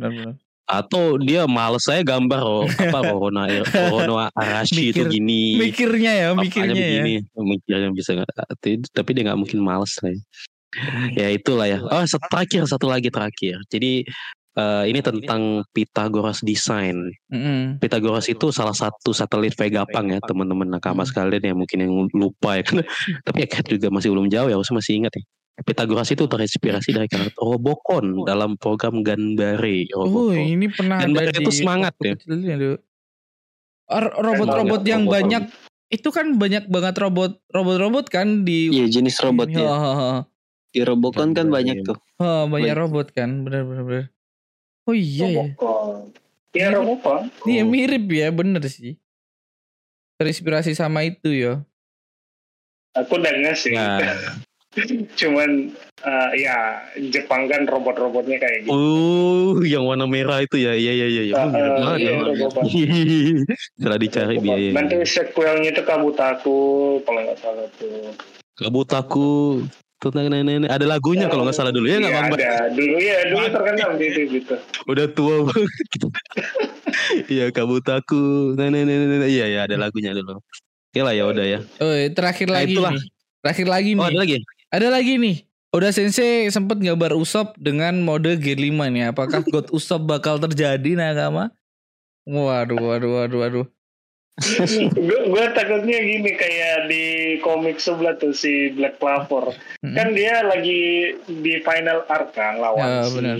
atau 0.67 1.15
dia 1.23 1.47
males 1.47 1.87
saya 1.87 2.03
gambar 2.03 2.43
oh, 2.43 2.67
apa 2.67 2.99
Rorona 3.07 3.47
Rorona 3.71 4.27
Arashi 4.35 4.91
itu 4.91 5.07
Mikir- 5.07 5.15
gini. 5.15 5.43
Mikirnya 5.63 6.13
ya, 6.13 6.29
mikirnya 6.35 6.75
ya. 6.75 7.03
begini 7.07 7.15
mikirnya 7.39 7.89
bisa 7.95 8.11
tapi, 8.91 9.11
dia 9.15 9.23
nggak 9.31 9.39
mungkin 9.39 9.63
males 9.63 9.95
lah 10.03 10.11
ya. 10.11 10.21
ya 11.15 11.29
itulah 11.31 11.71
ya. 11.71 11.79
Oh 11.87 12.03
terakhir 12.03 12.67
satu 12.67 12.91
lagi 12.91 13.15
terakhir. 13.15 13.63
Jadi 13.71 14.03
eh, 14.57 14.85
ini 14.87 15.01
tentang 15.01 15.43
Pythagoras 15.71 16.41
design 16.41 17.13
Mm-mm. 17.29 17.77
Pythagoras 17.77 18.27
itu 18.27 18.49
salah 18.49 18.73
satu 18.73 19.13
satelit 19.13 19.53
Vegapunk 19.53 20.11
ya 20.11 20.21
teman-teman 20.21 20.69
nakama 20.71 21.03
Hmm. 21.03 21.09
sekalian 21.09 21.45
yang 21.45 21.59
mungkin 21.59 21.79
yang 21.79 21.93
lupa 22.11 22.57
ya 22.57 22.63
kan 22.63 22.77
tapi 23.25 23.45
ya 23.45 23.49
Kat 23.49 23.65
juga 23.67 23.89
masih 23.89 24.11
belum 24.11 24.27
jauh 24.27 24.47
ya 24.47 24.57
harusnya 24.57 24.77
masih 24.77 24.93
ingat 24.99 25.13
ya 25.15 25.25
Pythagoras 25.59 26.09
itu 26.11 26.21
terinspirasi 26.23 26.93
dari 26.93 27.07
karakter 27.07 27.37
Robocon 27.39 28.25
dalam 28.25 28.57
program 28.57 29.01
Ganbare 29.01 29.89
Oh, 29.95 30.29
ini 30.29 30.69
pernah 30.69 31.01
di 31.01 31.17
itu 31.35 31.49
semangat 31.51 31.97
ya. 31.99 32.13
Ar- 33.87 34.13
Robot-robot 34.13 34.83
yang 34.83 35.07
robot-robot. 35.07 35.15
banyak 35.15 35.43
itu 35.89 36.09
kan 36.11 36.35
banyak 36.35 36.67
banget 36.67 36.99
robot 36.99 37.39
robot-robot 37.49 38.11
kan 38.11 38.43
di 38.43 38.69
Iya 38.69 38.91
jenis 38.91 39.23
robotnya. 39.23 39.63
Ha. 39.63 40.27
Di 40.69 40.83
Robocon 40.83 41.33
kan 41.33 41.47
banyak 41.49 41.81
dari- 41.81 41.87
tuh. 41.87 41.97
Ha, 42.19 42.45
banyak 42.45 42.51
Banyak. 42.67 42.77
robot 42.77 43.07
kan, 43.15 43.31
benar-benar. 43.41 44.11
Oh 44.87 44.95
iya 44.95 45.27
ya. 45.27 45.45
Robocon. 45.51 46.15
Iya 46.55 46.67
Robocon. 46.73 47.21
Iya 47.45 47.63
Oh. 47.63 47.69
mirip 47.69 48.05
ya, 48.07 48.31
bener 48.31 48.63
sih. 48.67 48.95
Terinspirasi 50.17 50.73
sama 50.73 51.03
itu 51.03 51.29
ya. 51.29 51.61
Aku 52.97 53.19
udah 53.19 53.29
nggak 53.29 53.57
sih. 53.59 53.75
Ya. 53.75 53.99
Cuman 55.21 55.73
eh, 56.01 56.31
ya 56.39 56.85
Jepang 57.09 57.49
kan 57.49 57.65
robot-robotnya 57.65 58.37
kayak 58.37 58.69
gitu. 58.69 58.73
Oh, 58.73 59.59
yang 59.65 59.85
warna 59.85 60.05
merah 60.05 60.41
itu 60.41 60.61
ya, 60.61 60.73
iya 60.73 60.93
iya 60.93 61.07
iya, 61.09 61.23
iya. 61.27 61.35
Oh, 61.35 61.49
Ah, 61.49 61.51
mirip 61.51 61.73
ah, 61.81 61.97
iya, 61.97 62.13
ya. 62.95 63.57
Setelah 63.77 63.99
dicari 64.05 64.37
biaya. 64.39 64.71
Nanti 64.73 64.95
sequelnya 65.03 65.73
itu 65.73 65.83
Kabutaku 65.83 66.59
kalau 67.03 67.21
nggak 67.25 67.39
salah 67.41 67.67
tuh. 67.77 68.13
Kabutaku 68.57 69.65
tentang 69.97 70.29
nenek 70.29 70.69
ada 70.69 70.85
lagunya 70.85 71.27
kalau 71.27 71.43
nggak 71.43 71.57
salah 71.57 71.73
dulu 71.73 71.89
ya 71.89 71.97
nggak 71.97 72.11
Iya, 72.11 72.19
Bang? 72.19 72.29
Bang? 72.29 72.39
ada. 72.39 72.53
Dulu 72.71 72.97
ya, 72.97 73.19
dulu 73.27 73.45
terkenal 73.49 73.91
gitu 73.97 74.21
gitu. 74.31 74.55
Udah 74.87 75.07
tua 75.09 75.35
banget. 75.45 75.71
Iya 77.27 77.51
Kabutaku 77.51 78.23
nenek 78.55 78.83
nenek 78.83 79.07
nenek. 79.09 79.29
Iya 79.29 79.47
ya 79.47 79.61
ada 79.65 79.77
lagunya 79.79 80.11
dulu. 80.11 80.41
Oke 80.41 81.01
lah 81.01 81.13
ya 81.13 81.25
udah 81.25 81.45
ya. 81.45 81.59
Oh, 81.79 81.93
terakhir 82.11 82.49
Nah, 82.49 82.57
lagi 82.59 82.73
itulah. 82.73 82.93
nih. 82.93 83.05
Terakhir 83.39 83.67
lagi 83.69 83.91
Oh 83.91 83.97
nih. 83.97 84.07
ada 84.07 84.19
lagi. 84.19 84.37
Ada 84.69 84.89
lagi 84.91 85.13
nih. 85.17 85.37
Udah 85.71 85.91
Sensei 85.93 86.49
sempat 86.49 86.79
gambar 86.79 87.13
Usop 87.15 87.53
dengan 87.57 88.01
mode 88.01 88.33
G5 88.37 88.65
nih. 88.89 89.13
Apakah 89.13 89.45
God 89.45 89.69
Usop 89.71 90.03
bakal 90.03 90.41
terjadi 90.41 90.97
Nakama? 90.97 91.53
Waduh, 92.25 92.81
waduh, 92.81 93.11
waduh, 93.15 93.39
waduh. 93.39 93.67
Gue 94.93 95.45
takutnya 95.57 95.97
gini 95.97 96.37
kayak 96.37 96.93
di 96.93 97.05
komik 97.41 97.81
sebelah 97.81 98.21
tuh 98.21 98.37
si 98.37 98.69
Black 98.77 99.01
Clover 99.01 99.57
Mm-mm. 99.81 99.97
kan 99.97 100.13
dia 100.13 100.45
lagi 100.45 101.17
di 101.25 101.57
final 101.65 102.05
arc 102.05 102.37
kan 102.37 102.61
lawan 102.61 102.85
Ya, 102.85 103.09
si 103.09 103.17
benar. 103.17 103.37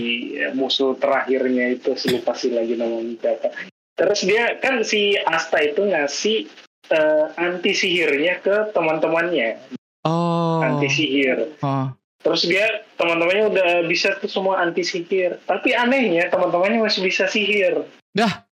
musuh 0.57 0.97
terakhirnya 0.97 1.77
itu 1.77 1.93
si 1.93 2.09
lupa 2.09 2.33
sih 2.33 2.49
lagi 2.49 2.73
namanya 2.73 3.13
siapa 3.21 3.53
terus 3.93 4.25
dia 4.25 4.57
kan 4.57 4.81
si 4.81 5.13
Asta 5.17 5.61
itu 5.61 5.85
ngasih 5.85 6.49
eh, 6.89 7.25
anti 7.37 7.77
sihirnya 7.77 8.41
ke 8.41 8.73
teman-temannya 8.73 9.77
Oh. 10.01 10.63
anti 10.63 10.87
sihir 10.87 11.59
oh. 11.59 11.91
terus 12.23 12.47
dia 12.47 12.63
teman-temannya 12.95 13.51
udah 13.51 13.69
bisa 13.85 14.15
tuh 14.17 14.31
semua 14.31 14.63
anti 14.63 14.79
sihir 14.81 15.43
tapi 15.43 15.75
anehnya 15.75 16.31
teman-temannya 16.31 16.79
masih 16.79 17.03
bisa 17.03 17.27
sihir 17.27 17.83
Dah. 18.15 18.46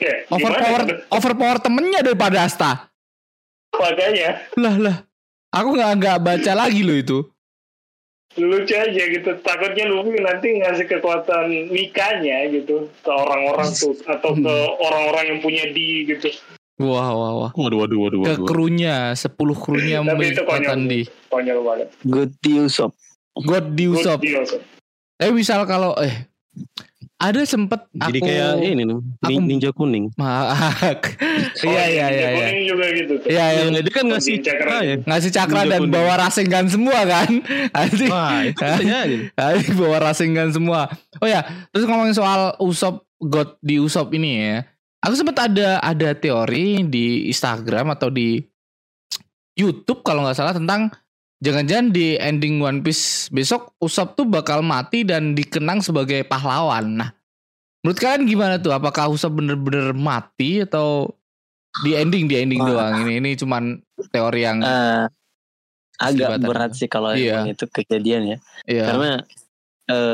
Ya 0.00 0.14
Overpower 0.26 0.80
gimana 0.82 1.04
overpower 1.08 1.58
temennya 1.58 2.00
daripada 2.02 2.42
Asta. 2.42 2.88
makanya 3.72 4.40
Lah 4.56 4.76
lah. 4.76 4.96
Aku 5.50 5.72
nggak 5.72 5.92
nggak 5.96 6.18
baca 6.20 6.52
lagi 6.56 6.80
loh 6.80 6.94
itu. 6.94 7.18
lucu 8.32 8.70
aja 8.70 9.02
gitu 9.10 9.26
takutnya 9.42 9.84
Luffy 9.84 10.14
nanti 10.16 10.54
ngasih 10.54 10.86
kekuatan 10.86 11.66
Mikanya 11.68 12.46
gitu 12.48 12.86
ke 12.96 13.10
orang-orang 13.10 13.66
tuh 13.68 13.90
atau 14.04 14.30
ke 14.32 14.54
orang-orang 14.78 15.24
yang 15.26 15.38
punya 15.40 15.64
di 15.68 16.06
gitu 16.06 16.30
Wah 16.78 17.10
wah 17.10 17.32
wah. 17.36 17.50
Waduh 17.52 17.82
waduh 17.82 17.98
waduh 18.00 18.18
Ke 18.22 18.32
waduh. 18.32 18.46
krunya 18.46 19.12
10 19.12 19.34
krunya 19.52 19.98
Tapi 19.98 20.06
itu 20.06 20.10
memiliki 20.14 20.38
konyol. 20.38 20.46
kekuatan 20.46 20.78
di 20.86 21.00
konyol 21.26 21.58
banget 21.60 21.88
Good 22.02 22.32
Usop. 22.62 22.90
God 23.36 23.64
di 23.74 23.84
Good 23.84 23.98
Usop. 23.98 24.18
deal, 24.20 24.42
so. 24.44 24.56
Eh 25.18 25.28
misal 25.30 25.66
kalau 25.66 25.98
eh 25.98 26.30
ada 27.20 27.44
sempet 27.44 27.84
Jadi 27.92 28.16
aku 28.16 28.24
kayak 28.24 28.50
ini 28.64 28.82
nih 28.82 28.96
aku- 29.20 29.44
ninja 29.44 29.70
kuning. 29.70 30.08
Oh, 30.16 30.24
Iya 31.68 31.84
iya 31.86 32.06
iya 32.08 32.28
iya. 32.32 32.46
Kuning 32.48 32.64
juga 32.64 32.86
gitu 32.96 33.12
tuh 33.20 33.28
Iya 33.28 33.44
iya. 33.46 33.60
Yang 33.68 33.84
dia 33.84 33.92
kan 33.92 34.04
ngasih 34.08 34.34
cakra 34.40 34.76
ya. 34.80 34.96
Ngasih 35.04 35.30
cakra 35.30 35.60
Ninja 35.60 35.70
dan 35.70 35.80
kuning. 35.84 35.92
bawa 35.92 36.12
rasengan 36.18 36.64
semua 36.66 36.98
kan. 37.04 37.30
Nanti 37.76 38.04
Wah 38.08 38.40
itu. 38.40 38.62
Nanti 39.36 39.68
bawa 39.76 39.96
rasengan 40.02 40.48
semua. 40.48 40.88
Oh 41.20 41.28
ya, 41.28 41.44
terus 41.68 41.84
ngomongin 41.84 42.16
soal 42.16 42.56
Usop 42.56 43.04
God 43.20 43.60
di 43.60 43.76
Usop 43.76 44.08
ini 44.10 44.30
ya. 44.40 44.64
Aku 45.00 45.12
sempat 45.12 45.36
ada 45.44 45.76
ada 45.78 46.12
teori 46.12 46.84
di 46.84 47.28
Instagram 47.28 47.92
atau 47.92 48.08
di 48.08 48.40
YouTube 49.52 50.00
kalau 50.00 50.24
nggak 50.24 50.36
salah 50.36 50.56
tentang 50.56 50.88
jangan-jangan 51.40 51.90
di 51.90 52.16
ending 52.16 52.60
One 52.60 52.80
Piece 52.80 53.28
besok 53.28 53.72
Usop 53.76 54.14
tuh 54.14 54.24
bakal 54.24 54.60
mati 54.60 55.02
dan 55.02 55.32
dikenang 55.32 55.80
sebagai 55.80 56.22
pahlawan. 56.22 57.00
Nah, 57.00 57.10
menurut 57.80 57.98
kalian 57.98 58.24
gimana 58.24 58.56
tuh? 58.56 58.70
Apakah 58.70 59.08
Usop 59.08 59.34
bener-bener 59.34 59.90
mati 59.90 60.60
atau 60.60 61.10
di 61.80 61.94
ending 61.94 62.26
di 62.26 62.36
ending 62.36 62.60
Wah. 62.60 62.68
doang? 62.68 62.94
Ini 63.02 63.12
ini 63.18 63.30
cuman 63.34 63.80
teori 64.08 64.40
yang 64.42 64.60
Eh, 64.60 65.04
agak 65.98 66.40
berat 66.40 66.72
sih 66.72 66.86
kalau 66.86 67.12
Iya. 67.12 67.44
itu 67.46 67.64
kejadian 67.66 68.22
ya. 68.26 68.38
ya. 68.64 68.84
Karena 68.86 69.12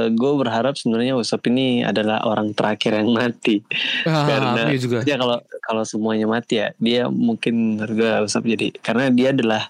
gue 0.08 0.32
berharap 0.40 0.72
sebenarnya 0.72 1.12
Usop 1.14 1.44
ini 1.46 1.84
adalah 1.84 2.24
orang 2.24 2.56
terakhir 2.56 2.96
yang 2.96 3.12
mati. 3.12 3.60
Ah, 4.08 4.24
karena- 4.56 4.72
iya 4.72 4.78
juga. 4.80 4.98
Ya 5.04 5.20
kalau 5.20 5.36
kalau 5.60 5.84
semuanya 5.84 6.24
mati 6.24 6.56
ya 6.56 6.72
dia 6.78 7.06
mungkin 7.06 7.76
menurut 7.76 7.92
gue 7.92 8.10
Usop 8.24 8.46
jadi 8.46 8.72
karena 8.80 9.12
dia 9.12 9.36
adalah 9.36 9.68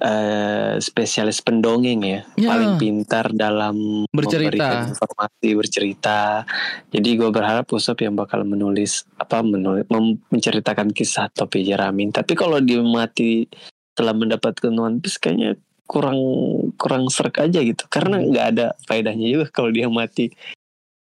eh, 0.00 0.74
spesialis 0.78 1.38
pendongeng 1.38 2.00
ya, 2.00 2.20
Ya. 2.34 2.48
paling 2.48 2.76
pintar 2.76 3.30
dalam 3.30 4.08
Bercerita. 4.08 4.48
memberikan 4.48 4.76
informasi 4.88 5.48
bercerita. 5.52 6.18
Jadi 6.88 7.08
gue 7.14 7.28
berharap 7.28 7.68
Usop 7.68 8.00
yang 8.00 8.12
bakal 8.14 8.42
menulis 8.42 9.04
apa 9.14 9.40
menulis 9.40 9.84
mem- 9.86 10.24
menceritakan 10.26 10.90
kisah 10.90 11.28
topi 11.28 11.62
Jeramin. 11.62 12.10
Tapi 12.10 12.32
kalau 12.32 12.58
dia 12.58 12.80
mati 12.80 13.44
setelah 13.90 14.16
mendapatkan 14.16 14.72
One 14.72 14.98
Piece 14.98 15.16
kayaknya 15.16 15.54
kurang 15.84 16.16
kurang 16.74 17.06
serk 17.06 17.42
aja 17.42 17.58
gitu 17.58 17.82
karena 17.86 18.16
nggak 18.18 18.46
ada 18.48 18.66
faedahnya 18.80 19.26
juga 19.28 19.46
kalau 19.50 19.68
dia 19.68 19.90
mati 19.90 20.30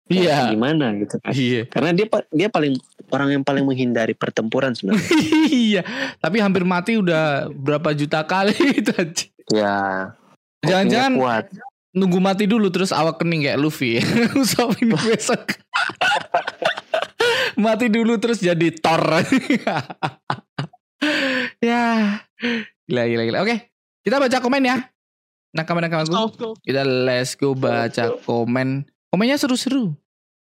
Iya. 0.05 0.53
gimana 0.53 0.93
gitu 0.93 1.17
kan 1.17 1.33
Iya. 1.33 1.65
karena 1.65 1.89
dia 1.89 2.05
dia 2.29 2.47
paling 2.47 2.77
orang 3.13 3.29
yang 3.39 3.43
paling 3.45 3.65
menghindari 3.65 4.13
pertempuran 4.17 4.73
sebenarnya 4.73 5.09
iya, 5.51 5.81
tapi 6.17 6.41
hampir 6.41 6.65
mati 6.65 6.97
udah 6.97 7.49
berapa 7.53 7.93
juta 7.93 8.25
kali 8.25 8.55
itu 8.81 8.91
aja. 8.95 9.25
ya 9.53 9.77
Jangan-jangan 10.65 11.13
nunggu 11.95 12.19
mati 12.19 12.43
dulu 12.49 12.67
terus 12.73 12.89
awak 12.91 13.21
kening 13.21 13.45
kayak 13.45 13.61
Luffy. 13.61 14.01
Usop 14.41 14.75
ini 14.81 14.97
besok. 14.97 15.61
mati 17.55 17.87
dulu 17.87 18.17
terus 18.17 18.41
jadi 18.41 18.73
Thor. 18.73 19.23
ya. 21.63 22.19
Gila 22.89 23.03
gila 23.05 23.23
gila. 23.29 23.37
Oke, 23.45 23.71
kita 24.01 24.17
baca 24.17 24.37
komen 24.41 24.65
ya. 24.65 24.77
Nakama-nakamaku. 25.55 26.59
Kita 26.59 26.83
let's 26.83 27.39
go 27.39 27.55
baca 27.55 28.17
komen. 28.27 28.89
Komennya 29.07 29.39
seru-seru. 29.39 29.95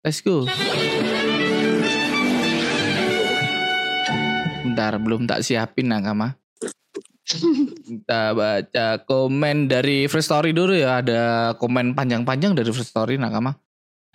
Let's 0.07 0.23
go. 0.23 0.47
Bentar, 4.73 4.97
belum 4.97 5.29
tak 5.29 5.45
siapin 5.45 5.93
nakama. 5.93 6.33
Kita 7.85 8.33
baca 8.33 9.05
komen 9.05 9.69
dari 9.69 10.09
First 10.09 10.33
Story 10.33 10.57
dulu 10.57 10.73
ya. 10.73 11.05
Ada 11.05 11.53
komen 11.61 11.93
panjang-panjang 11.93 12.57
dari 12.57 12.73
First 12.73 12.97
Story 12.97 13.21
nakama. 13.21 13.53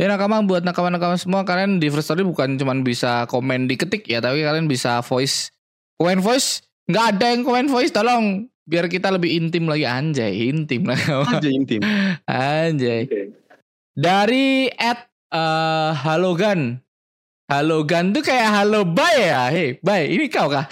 Ya 0.01 0.10
nakama 0.10 0.41
buat 0.41 0.66
nakama-nakama 0.66 1.14
semua 1.22 1.45
kalian 1.45 1.78
di 1.78 1.93
First 1.93 2.10
Story 2.10 2.26
bukan 2.26 2.58
cuma 2.58 2.74
bisa 2.82 3.30
komen 3.30 3.70
diketik 3.70 4.10
ya, 4.10 4.18
tapi 4.18 4.41
kalian 4.41 4.66
bisa 4.66 5.05
voice 5.05 5.53
Komen 6.01 6.26
voice 6.26 6.66
nggak 6.89 7.05
ada 7.14 7.26
yang 7.38 7.41
komen 7.45 7.70
voice 7.70 7.93
tolong 7.93 8.49
biar 8.66 8.89
kita 8.89 9.14
lebih 9.14 9.34
intim 9.34 9.66
lagi 9.66 9.86
anjay 9.86 10.49
intim 10.49 10.86
lah 10.86 10.97
Aja 11.26 11.49
intim. 11.49 11.82
anjay 12.30 13.10
Oke. 13.10 13.22
dari 13.97 14.70
at 14.78 15.10
eh, 15.34 15.91
Halogan 15.97 16.78
Halogan 17.47 18.11
tuh 18.11 18.19
kayak 18.19 18.51
halo 18.51 18.83
bye 18.83 19.15
ya 19.17 19.47
hei 19.47 19.79
bye 19.79 20.03
ini 20.03 20.27
kau 20.27 20.51
kah 20.51 20.67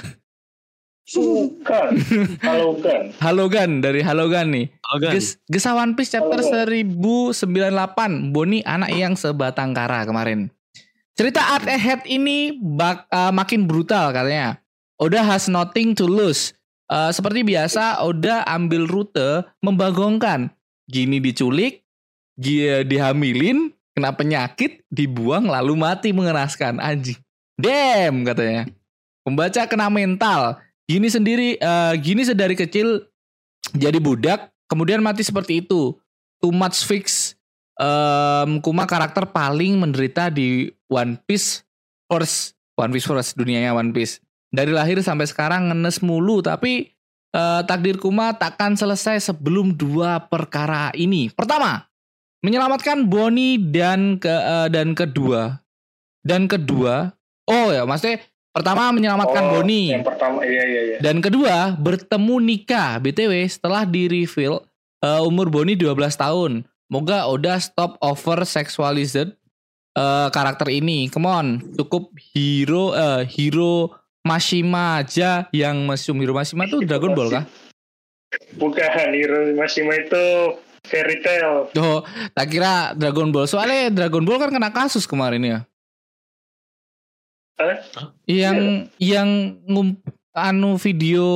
Bukan. 1.05 2.01
Halo 2.41 2.81
kan. 2.81 3.13
Halogan 3.23 3.77
dari 3.77 4.01
Halogan 4.01 4.49
nih 4.49 4.73
Oh, 4.89 4.97
kan? 4.97 5.13
Ges, 5.13 5.37
Gesah 5.45 5.77
One 5.77 5.93
Piece 5.93 6.17
chapter 6.17 6.41
Halo. 6.41 6.65
1098 6.65 8.33
Boni 8.33 8.65
anak 8.65 8.89
yang 8.89 9.13
sebatang 9.13 9.71
kara 9.71 10.01
kemarin 10.01 10.49
Cerita 11.13 11.45
Art 11.53 11.69
Ahead 11.69 12.09
ini 12.09 12.57
bak, 12.57 13.05
eh, 13.07 13.29
makin 13.29 13.69
brutal 13.69 14.09
katanya 14.11 14.57
Oda 14.97 15.21
has 15.21 15.45
nothing 15.45 15.93
to 15.93 16.09
lose 16.09 16.57
Eh, 16.85 17.09
Seperti 17.09 17.45
biasa 17.45 18.01
Oda 18.01 18.41
ambil 18.41 18.89
rute 18.89 19.45
membagongkan 19.61 20.49
Gini 20.85 21.21
diculik 21.21 21.85
Dia 22.33 22.81
dihamilin 22.81 23.69
Kena 23.95 24.11
penyakit 24.11 24.83
Dibuang 24.91 25.47
lalu 25.47 25.79
mati 25.79 26.11
mengenaskan 26.11 26.83
Anjing 26.83 27.17
Damn 27.55 28.27
katanya 28.27 28.67
Pembaca 29.23 29.61
kena 29.65 29.87
mental 29.87 30.59
Gini 30.83 31.07
sendiri 31.07 31.55
eh, 31.55 31.93
Gini 32.03 32.27
sedari 32.27 32.59
kecil 32.59 33.07
Jadi 33.71 33.97
budak 33.97 34.55
kemudian 34.69 35.01
mati 35.01 35.21
seperti 35.21 35.63
itu. 35.65 35.95
Too 36.41 36.53
much 36.53 36.83
fix. 36.85 37.33
Em, 37.79 38.61
Kuma 38.61 38.87
karakter 38.87 39.27
paling 39.29 39.77
menderita 39.79 40.29
di 40.29 40.69
One 40.89 41.17
Piece 41.25 41.63
first. 42.09 42.57
One 42.75 42.91
Piece 42.91 43.07
first 43.07 43.39
dunianya 43.39 43.73
One 43.73 43.95
Piece. 43.95 44.19
Dari 44.51 44.71
lahir 44.71 44.99
sampai 45.03 45.27
sekarang 45.27 45.71
ngenes 45.71 45.99
mulu 46.03 46.43
tapi 46.43 46.91
eh, 47.33 47.61
takdir 47.65 47.97
Kuma 48.01 48.35
takkan 48.35 48.75
selesai 48.75 49.21
sebelum 49.21 49.73
dua 49.73 50.21
perkara 50.27 50.91
ini. 50.95 51.31
Pertama, 51.31 51.84
menyelamatkan 52.45 53.09
Bonnie 53.09 53.57
dan 53.57 54.21
ke 54.21 54.29
eh, 54.29 54.69
dan 54.69 54.93
kedua 54.93 55.65
dan 56.21 56.45
kedua 56.45 57.09
oh 57.49 57.73
ya 57.73 57.89
maksudnya 57.89 58.21
pertama 58.53 58.93
menyelamatkan 58.93 59.43
Oh, 59.49 59.51
Bonnie 59.59 59.91
Yang 59.91 60.07
pertama, 60.07 60.39
iya 60.47 60.63
iya 60.63 60.81
iya. 60.87 60.97
dan 61.03 61.19
kedua, 61.19 61.75
bertemu 61.75 62.35
nikah. 62.39 63.03
BTW 63.03 63.43
setelah 63.51 63.83
di 63.83 64.07
reveal 64.07 64.63
eh, 65.03 65.21
umur 65.27 65.51
Bonnie 65.51 65.75
12 65.75 65.91
tahun. 66.15 66.63
Moga 66.87 67.27
Oda 67.27 67.59
stop 67.59 67.99
over 67.99 68.47
sexualized 68.47 69.35
eh, 69.91 70.27
karakter 70.31 70.71
ini. 70.71 71.11
Come 71.11 71.27
on, 71.27 71.47
cukup 71.75 72.15
hero 72.31 72.95
eh, 72.95 73.27
hero 73.27 73.91
Mashima 74.25 75.05
aja 75.05 75.45
yang 75.53 75.85
mesum 75.85 76.17
hero 76.17 76.33
Mashima 76.33 76.65
tuh 76.65 76.81
Dragon 76.81 77.13
Ball 77.13 77.29
kah? 77.29 77.45
Bukan, 78.57 79.13
Hiro 79.13 79.53
Mashima 79.53 79.95
itu 79.99 80.25
fairy 80.85 81.19
tale. 81.25 81.67
Oh, 81.75 82.05
tak 82.31 82.47
kira 82.53 82.93
Dragon 82.93 83.33
Ball. 83.33 83.49
Soalnya 83.49 83.89
Dragon 83.89 84.23
Ball 84.23 84.39
kan 84.39 84.53
kena 84.53 84.69
kasus 84.69 85.09
kemarin 85.09 85.41
ya. 85.41 85.59
Hah? 87.55 87.77
Yang 88.27 88.91
yang 88.99 89.29
ngum, 89.63 89.95
anu 90.35 90.75
video 90.75 91.27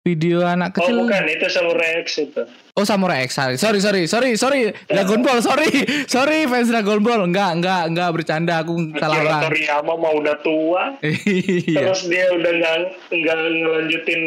video 0.00 0.46
anak 0.46 0.70
Oh 0.78 0.86
kecil. 0.86 1.02
bukan, 1.02 1.22
itu 1.26 1.46
Samurai 1.50 1.98
X 2.06 2.08
itu. 2.22 2.42
Oh 2.78 2.86
Samurai 2.86 3.26
X 3.26 3.34
sorry 3.34 3.56
sorry 3.58 3.80
sorry 3.82 4.02
sorry 4.06 4.30
sorry 4.38 4.60
Dragon 4.86 5.20
Ball 5.20 5.42
sorry 5.42 5.66
sorry 6.14 6.46
fans 6.46 6.70
Dragon 6.70 7.02
Ball 7.02 7.26
enggak 7.26 7.58
enggak 7.58 7.90
enggak 7.90 8.08
bercanda 8.14 8.62
aku 8.62 8.96
salah 9.00 9.18
orang 9.18 9.42
Toriyama 9.50 9.94
mau 9.98 10.14
udah 10.20 10.36
tua, 10.44 10.94
iya 11.02 11.90
terus 11.90 12.06
dia 12.06 12.28
udah 12.36 12.52
nggak 12.54 12.76
nggak 13.16 13.38
ngelanjutin 13.64 14.20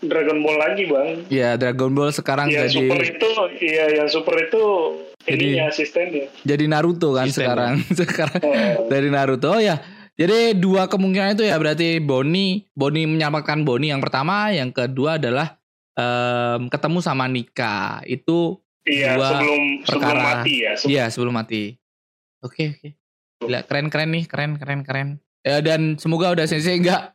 Dragon 0.00 0.38
Ball 0.38 0.56
lagi 0.56 0.84
bang. 0.84 1.08
Iya 1.26 1.54
Dragon 1.54 1.90
Ball 1.90 2.10
sekarang 2.10 2.46
Yang 2.46 2.70
jadi 2.70 2.74
super 2.80 3.00
itu, 3.00 3.28
iya 3.60 3.84
yang 3.92 4.08
super 4.08 4.36
itu 4.38 4.62
Jadi- 5.20 5.44
ininya 5.44 5.64
asistennya. 5.66 6.24
jadi 6.40 6.64
Naruto 6.66 7.12
kan 7.12 7.26
sekarang 7.26 7.82
sekarang 8.00 8.40
Oh. 8.40 8.86
dari 8.86 9.08
Naruto 9.08 9.50
oh 9.50 9.60
ya 9.60 9.82
jadi 10.14 10.50
dua 10.52 10.86
kemungkinan 10.86 11.34
itu 11.34 11.44
ya 11.44 11.54
berarti 11.56 11.98
Boni 11.98 12.66
Boni 12.70 13.04
menyelamatkan 13.04 13.60
Boni 13.60 13.88
yang 13.88 13.98
pertama 13.98 14.48
yang 14.48 14.70
kedua 14.70 15.14
adalah 15.14 15.58
em, 15.92 16.66
ketemu 16.66 16.98
sama 16.98 17.26
Nika 17.26 18.00
itu 18.04 18.56
Iya 18.82 19.14
Dua 19.14 19.28
sebelum 19.28 19.62
sebelum 19.82 20.00
perkara. 20.00 20.22
mati 20.32 20.54
ya. 20.58 20.72
Se- 20.72 20.88
Iya 20.88 21.04
sebelum 21.08 21.34
mati. 21.34 21.62
Oke 22.40 22.72
oke. 22.72 22.88
Gila 23.38 23.60
keren 23.62 23.86
keren 23.88 24.10
nih 24.10 24.24
keren 24.24 24.56
keren 24.56 24.80
keren. 24.80 25.08
Ya, 25.40 25.60
dan 25.60 25.94
semoga 25.94 26.32
udah 26.32 26.44
sensei 26.44 26.74
enggak. 26.74 27.12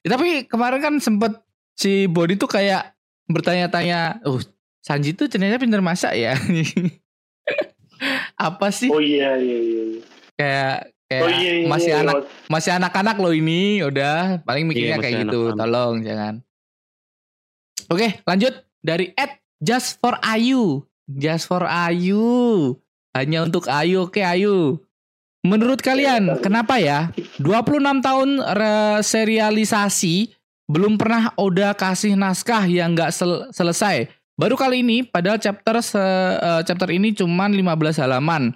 Ya, 0.00 0.08
tapi 0.10 0.44
kemarin 0.44 0.78
kan 0.78 0.94
sempet 0.98 1.40
si 1.74 2.06
Body 2.06 2.34
tuh 2.34 2.46
kayak 2.46 2.94
bertanya-tanya, 3.26 4.22
oh 4.24 4.38
Sanji 4.78 5.12
tuh 5.12 5.26
ternyata 5.26 5.56
pinter 5.56 5.80
masak 5.80 6.12
ya. 6.12 6.36
Apa 8.36 8.68
sih 8.68 8.90
Oh 8.90 9.00
iya 9.00 9.38
iya 9.38 9.58
iya. 9.58 9.82
kayak 10.34 10.76
kayak 11.06 11.22
Oh 11.24 11.30
iya 11.30 11.52
iya. 11.56 11.66
masih 11.66 11.92
iya. 11.94 12.02
anak 12.02 12.16
masih 12.46 12.70
anak-anak 12.74 13.16
loh 13.16 13.32
ini 13.32 13.80
udah 13.80 14.42
paling 14.42 14.66
mikirnya 14.66 14.98
Iya, 14.98 15.00
kayak 15.00 15.14
gitu 15.24 15.40
anak-anak. 15.46 15.60
tolong 15.62 15.94
jangan 16.02 16.34
oke 17.86 18.08
lanjut 18.24 18.54
dari 18.80 19.06
Ed 19.14 19.32
just 19.56 19.96
for 19.96 20.18
Ayu 20.20 20.82
just 21.06 21.46
for 21.46 21.64
Ayu 21.64 22.74
hanya 23.14 23.46
untuk 23.46 23.70
Ayu 23.70 24.04
oke 24.04 24.20
Ayu 24.20 24.82
menurut 25.40 25.78
kalian 25.78 26.40
kenapa 26.40 26.76
ya 26.76 27.08
26 27.38 27.78
tahun 28.00 28.28
serialisasi 29.00 30.34
belum 30.70 30.96
pernah 30.96 31.32
Oda 31.36 31.76
kasih 31.76 32.16
naskah 32.16 32.64
yang 32.64 32.96
nggak 32.96 33.12
sel- 33.12 33.48
selesai 33.52 34.08
baru 34.34 34.58
kali 34.58 34.82
ini 34.82 35.04
padahal 35.06 35.38
chapter 35.38 35.78
se- 35.84 36.38
eh, 36.40 36.62
chapter 36.66 36.90
ini 36.90 37.14
cuman 37.14 37.54
15 37.54 38.00
halaman 38.00 38.54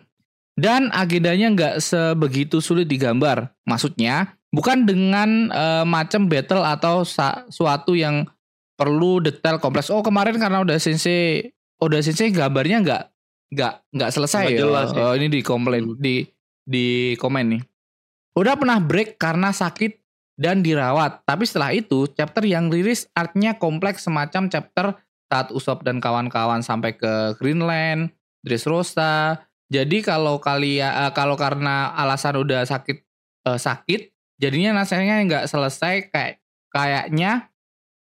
dan 0.58 0.90
agendanya 0.90 1.46
nggak 1.54 1.74
sebegitu 1.78 2.58
sulit 2.58 2.90
digambar. 2.90 3.54
Maksudnya 3.62 4.34
bukan 4.50 4.82
dengan 4.82 5.46
eh, 5.54 5.84
macam 5.86 6.26
battle 6.26 6.66
atau 6.66 7.06
suatu 7.46 7.94
yang 7.94 8.26
perlu 8.74 9.22
detail 9.22 9.62
kompleks. 9.62 9.86
Oh 9.94 10.02
kemarin 10.02 10.34
karena 10.34 10.66
udah 10.66 10.82
sensei, 10.82 11.54
udah 11.78 12.02
sensei 12.02 12.34
gambarnya 12.34 12.82
nggak 12.82 13.02
nggak 13.54 13.74
nggak 13.94 14.10
selesai. 14.10 14.44
Nggak 14.50 14.58
ya. 14.58 14.60
jelas 14.66 14.88
ya. 14.90 15.02
Oh 15.06 15.14
ini 15.14 15.30
di 15.30 15.40
komplain 15.46 15.94
di 15.94 16.26
di 16.66 17.14
komen 17.22 17.46
nih. 17.54 17.62
Udah 18.34 18.58
pernah 18.58 18.82
break 18.82 19.14
karena 19.14 19.54
sakit 19.54 20.07
dan 20.38 20.62
dirawat. 20.62 21.26
Tapi 21.26 21.44
setelah 21.44 21.74
itu 21.74 22.06
chapter 22.14 22.46
yang 22.46 22.70
rilis 22.70 23.10
artnya 23.12 23.58
kompleks 23.58 24.06
semacam 24.06 24.46
chapter 24.46 24.94
saat 25.28 25.52
Usop 25.52 25.84
dan 25.84 26.00
kawan-kawan 26.00 26.64
sampai 26.64 26.96
ke 26.96 27.36
Greenland, 27.36 28.14
Dressrosa, 28.40 29.44
jadi 29.68 30.00
kalau 30.00 30.40
kalian 30.40 30.88
eh, 30.88 31.12
kalau 31.12 31.36
karena 31.36 31.92
alasan 31.92 32.40
udah 32.40 32.64
sakit 32.64 33.04
eh, 33.44 33.60
sakit, 33.60 34.00
jadinya 34.40 34.80
naskahnya 34.80 35.20
nggak 35.28 35.44
selesai 35.44 36.08
kayak 36.08 36.40
kayaknya 36.72 37.52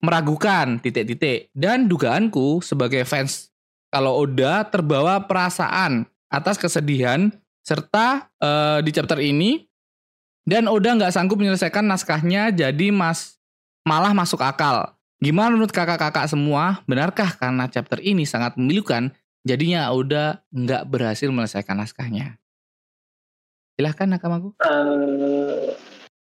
meragukan 0.01 0.81
titik-titik. 0.81 1.53
Dan 1.53 1.85
dugaanku 1.85 2.65
sebagai 2.65 3.05
fans 3.05 3.53
kalau 3.93 4.25
udah 4.25 4.65
terbawa 4.67 5.29
perasaan 5.29 6.09
atas 6.33 6.57
kesedihan 6.57 7.29
serta 7.61 8.33
eh, 8.41 8.79
di 8.81 8.89
chapter 8.89 9.21
ini 9.21 9.61
dan 10.43 10.67
Oda 10.67 10.95
nggak 10.95 11.13
sanggup 11.13 11.39
menyelesaikan 11.39 11.87
naskahnya 11.87 12.51
jadi 12.51 12.87
mas 12.91 13.39
malah 13.87 14.11
masuk 14.11 14.39
akal. 14.43 14.95
Gimana 15.23 15.55
menurut 15.55 15.71
kakak-kakak 15.71 16.27
semua? 16.27 16.83
Benarkah 16.83 17.31
karena 17.39 17.71
chapter 17.71 17.95
ini 18.03 18.27
sangat 18.27 18.59
memilukan 18.59 19.15
Jadinya 19.43 19.91
Oda 19.91 20.39
nggak 20.55 20.87
berhasil 20.87 21.27
menyelesaikan 21.27 21.75
naskahnya. 21.75 22.39
Silahkan 23.75 24.07
Nakamaku. 24.07 24.55
Eh, 24.63 25.75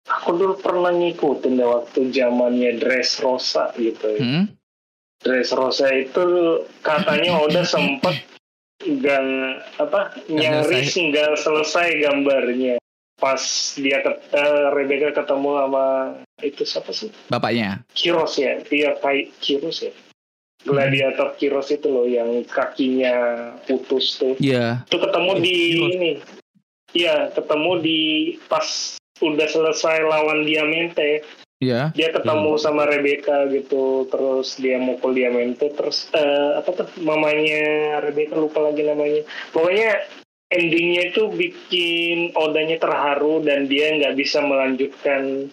aku 0.06 0.30
dulu 0.38 0.54
pernah 0.62 0.94
ngikutin 0.94 1.58
deh 1.58 1.66
waktu 1.66 2.14
zamannya 2.14 2.78
Dress 2.78 3.18
Rosa 3.18 3.74
gitu. 3.74 4.14
ya. 4.14 4.22
Hmm? 4.22 4.44
Dress 5.26 5.50
Rosa 5.50 5.90
itu 5.90 6.22
katanya 6.86 7.42
udah 7.42 7.66
sempet 7.66 8.22
nggak 8.80 9.20
apa 9.76 10.16
nyaris 10.32 10.96
nggak 10.96 11.36
selesai 11.36 12.00
gambarnya 12.00 12.79
pas 13.20 13.38
dia 13.76 14.00
ket, 14.00 14.16
eh, 14.32 14.66
Rebecca 14.72 15.22
ketemu 15.22 15.50
sama 15.60 15.86
itu 16.40 16.62
siapa 16.64 16.90
sih? 16.90 17.12
Bapaknya. 17.28 17.84
Kiros 17.92 18.40
ya? 18.40 18.64
Iya 18.64 18.96
kayak 18.98 19.36
Kiros 19.44 19.84
ya? 19.84 19.92
Gladiator 20.64 21.36
Kiros 21.36 21.68
itu 21.72 21.88
loh 21.88 22.04
yang 22.08 22.44
kakinya 22.48 23.14
putus 23.68 24.16
tuh. 24.20 24.36
Iya. 24.40 24.84
itu 24.88 24.96
ketemu 24.96 25.30
di 25.40 25.56
Kiros. 25.76 25.92
ini. 25.96 26.12
Iya 26.90 27.30
ketemu 27.36 27.70
di 27.78 28.00
pas 28.50 28.98
udah 29.20 29.46
selesai 29.46 30.00
lawan 30.02 30.48
Diamante 30.48 31.22
Iya. 31.60 31.92
dia 31.92 32.08
ketemu 32.08 32.56
sama 32.56 32.88
Rebecca 32.88 33.44
gitu 33.52 34.08
terus 34.08 34.56
dia 34.56 34.80
mukul 34.80 35.12
Diamante 35.12 35.68
terus 35.76 36.08
eh, 36.16 36.56
apa 36.56 36.72
tuh 36.72 36.88
mamanya 37.04 38.00
Rebecca? 38.00 38.40
Lupa 38.40 38.64
lagi 38.64 38.80
namanya. 38.80 39.20
Pokoknya 39.52 40.00
endingnya 40.50 41.14
itu 41.14 41.30
bikin 41.30 42.34
Odanya 42.34 42.76
terharu 42.76 43.40
dan 43.40 43.70
dia 43.70 43.94
nggak 43.96 44.18
bisa 44.18 44.42
melanjutkan 44.42 45.46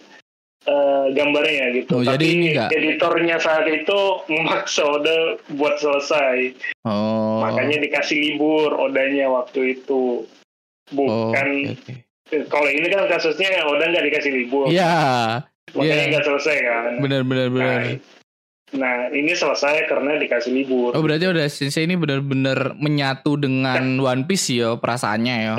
eh, 0.66 1.06
gambarnya 1.14 1.66
gitu. 1.80 1.90
Oh, 1.96 2.04
jadi 2.04 2.18
Tapi 2.18 2.34
ini 2.34 2.46
nggak- 2.52 2.70
editornya 2.74 3.36
saat 3.38 3.64
itu 3.64 3.98
memaksa 4.28 4.84
Oda 4.84 5.38
buat 5.54 5.78
selesai. 5.78 6.52
Oh. 6.84 7.40
Makanya 7.40 7.78
dikasih 7.80 8.18
libur 8.18 8.74
Odanya 8.74 9.30
waktu 9.32 9.78
itu. 9.80 10.26
Oh, 10.26 10.92
Bukan 10.92 11.46
oke, 11.72 11.94
oke. 12.28 12.38
kalau 12.52 12.68
ini 12.68 12.88
kan 12.88 13.06
kasusnya 13.06 13.64
Oda 13.64 13.88
nggak 13.88 14.06
dikasih 14.12 14.32
libur. 14.34 14.66
Iya, 14.68 14.92
makanya 15.72 16.04
iya. 16.04 16.10
nggak 16.12 16.26
selesai 16.26 16.56
kan. 16.60 16.92
benar 17.00 17.22
benar 17.24 17.48
benar. 17.48 17.78
Nah, 17.86 18.17
nah, 18.74 19.08
ini 19.12 19.32
selesai 19.32 19.88
karena 19.88 20.16
dikasih 20.20 20.52
libur. 20.52 20.92
Oh 20.92 21.00
berarti 21.00 21.28
udah 21.28 21.46
Sensei 21.48 21.88
ini 21.88 21.96
benar-benar 21.96 22.76
menyatu 22.76 23.38
dengan 23.40 23.96
One 24.00 24.24
Piece 24.28 24.52
ya 24.52 24.76
perasaannya 24.76 25.34
ya. 25.36 25.54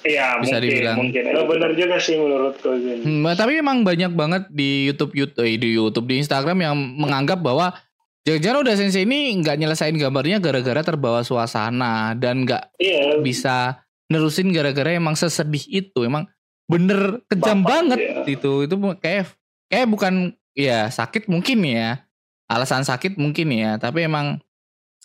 Iya 0.00 0.40
bisa 0.40 0.56
mungkin 0.56 0.64
dibilang. 0.64 0.96
mungkin. 0.96 1.22
Oh, 1.36 1.44
benar 1.44 1.70
juga 1.76 2.00
sih 2.00 2.16
menurutku. 2.16 2.72
Hmm, 3.04 3.28
tapi 3.36 3.60
emang 3.60 3.84
banyak 3.84 4.12
banget 4.16 4.48
di 4.48 4.88
YouTube 4.88 5.12
YouTube 5.12 5.44
eh, 5.44 5.60
di 5.60 5.76
YouTube 5.76 6.08
di 6.08 6.24
Instagram 6.24 6.56
yang 6.64 6.72
menganggap 6.72 7.44
bahwa 7.44 7.76
jangan-jangan 8.24 8.64
udah 8.64 8.74
Sensei 8.80 9.04
ini 9.04 9.36
nggak 9.44 9.60
nyelesain 9.60 9.92
gambarnya 10.00 10.40
gara-gara 10.40 10.80
terbawa 10.80 11.20
suasana 11.20 12.16
dan 12.16 12.48
nggak 12.48 12.80
Iya. 12.80 13.20
bisa 13.20 13.84
nerusin 14.08 14.50
gara-gara 14.56 14.96
emang 14.96 15.14
sesedih 15.20 15.68
itu 15.68 16.00
emang 16.02 16.24
bener 16.64 17.20
kejam 17.28 17.60
Bapak, 17.60 17.68
banget 17.68 17.98
iya. 17.98 18.22
itu 18.24 18.52
itu 18.64 18.74
kayak 19.02 19.34
kayak 19.68 19.86
bukan 19.90 20.14
ya 20.54 20.86
sakit 20.88 21.26
mungkin 21.26 21.60
ya 21.66 22.02
alasan 22.50 22.82
sakit 22.82 23.14
mungkin 23.14 23.46
ya 23.48 23.78
tapi 23.78 24.04
emang 24.04 24.42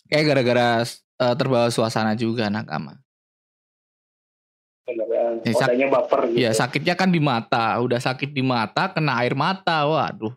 kayak 0.09 0.25
gara-gara 0.27 0.81
eh, 1.21 1.35
terbawa 1.37 1.69
suasana 1.69 2.13
juga 2.13 2.49
nakama 2.49 2.97
Beneran. 4.85 5.41
Ya, 5.41 5.53
sak- 5.55 5.69
Odanya 5.73 5.87
baper 5.89 6.19
gitu. 6.29 6.37
ya 6.37 6.49
sakitnya 6.53 6.93
kan 6.93 7.09
di 7.09 7.17
mata 7.17 7.73
udah 7.81 7.97
sakit 7.97 8.29
di 8.29 8.41
mata 8.41 8.89
kena 8.89 9.17
air 9.17 9.33
mata 9.33 9.81
waduh 9.81 10.29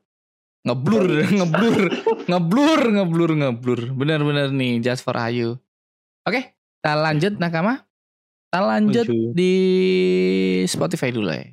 ngeblur 0.65 1.05
ngeblur 1.37 1.77
ngeblur 2.25 2.81
ngeblur 2.93 3.31
ngeblur 3.37 3.81
bener-bener 3.93 4.49
nih 4.49 4.81
just 4.81 5.05
for 5.05 5.13
Ayu 5.15 5.61
oke 6.25 6.41
kita 6.49 6.93
lanjut 6.97 7.37
nakama 7.37 7.85
kita 8.49 8.61
lanjut 8.65 9.05
Lanjut. 9.05 9.37
di 9.37 9.53
Spotify 10.65 11.13
dulu 11.13 11.29
ya. 11.29 11.53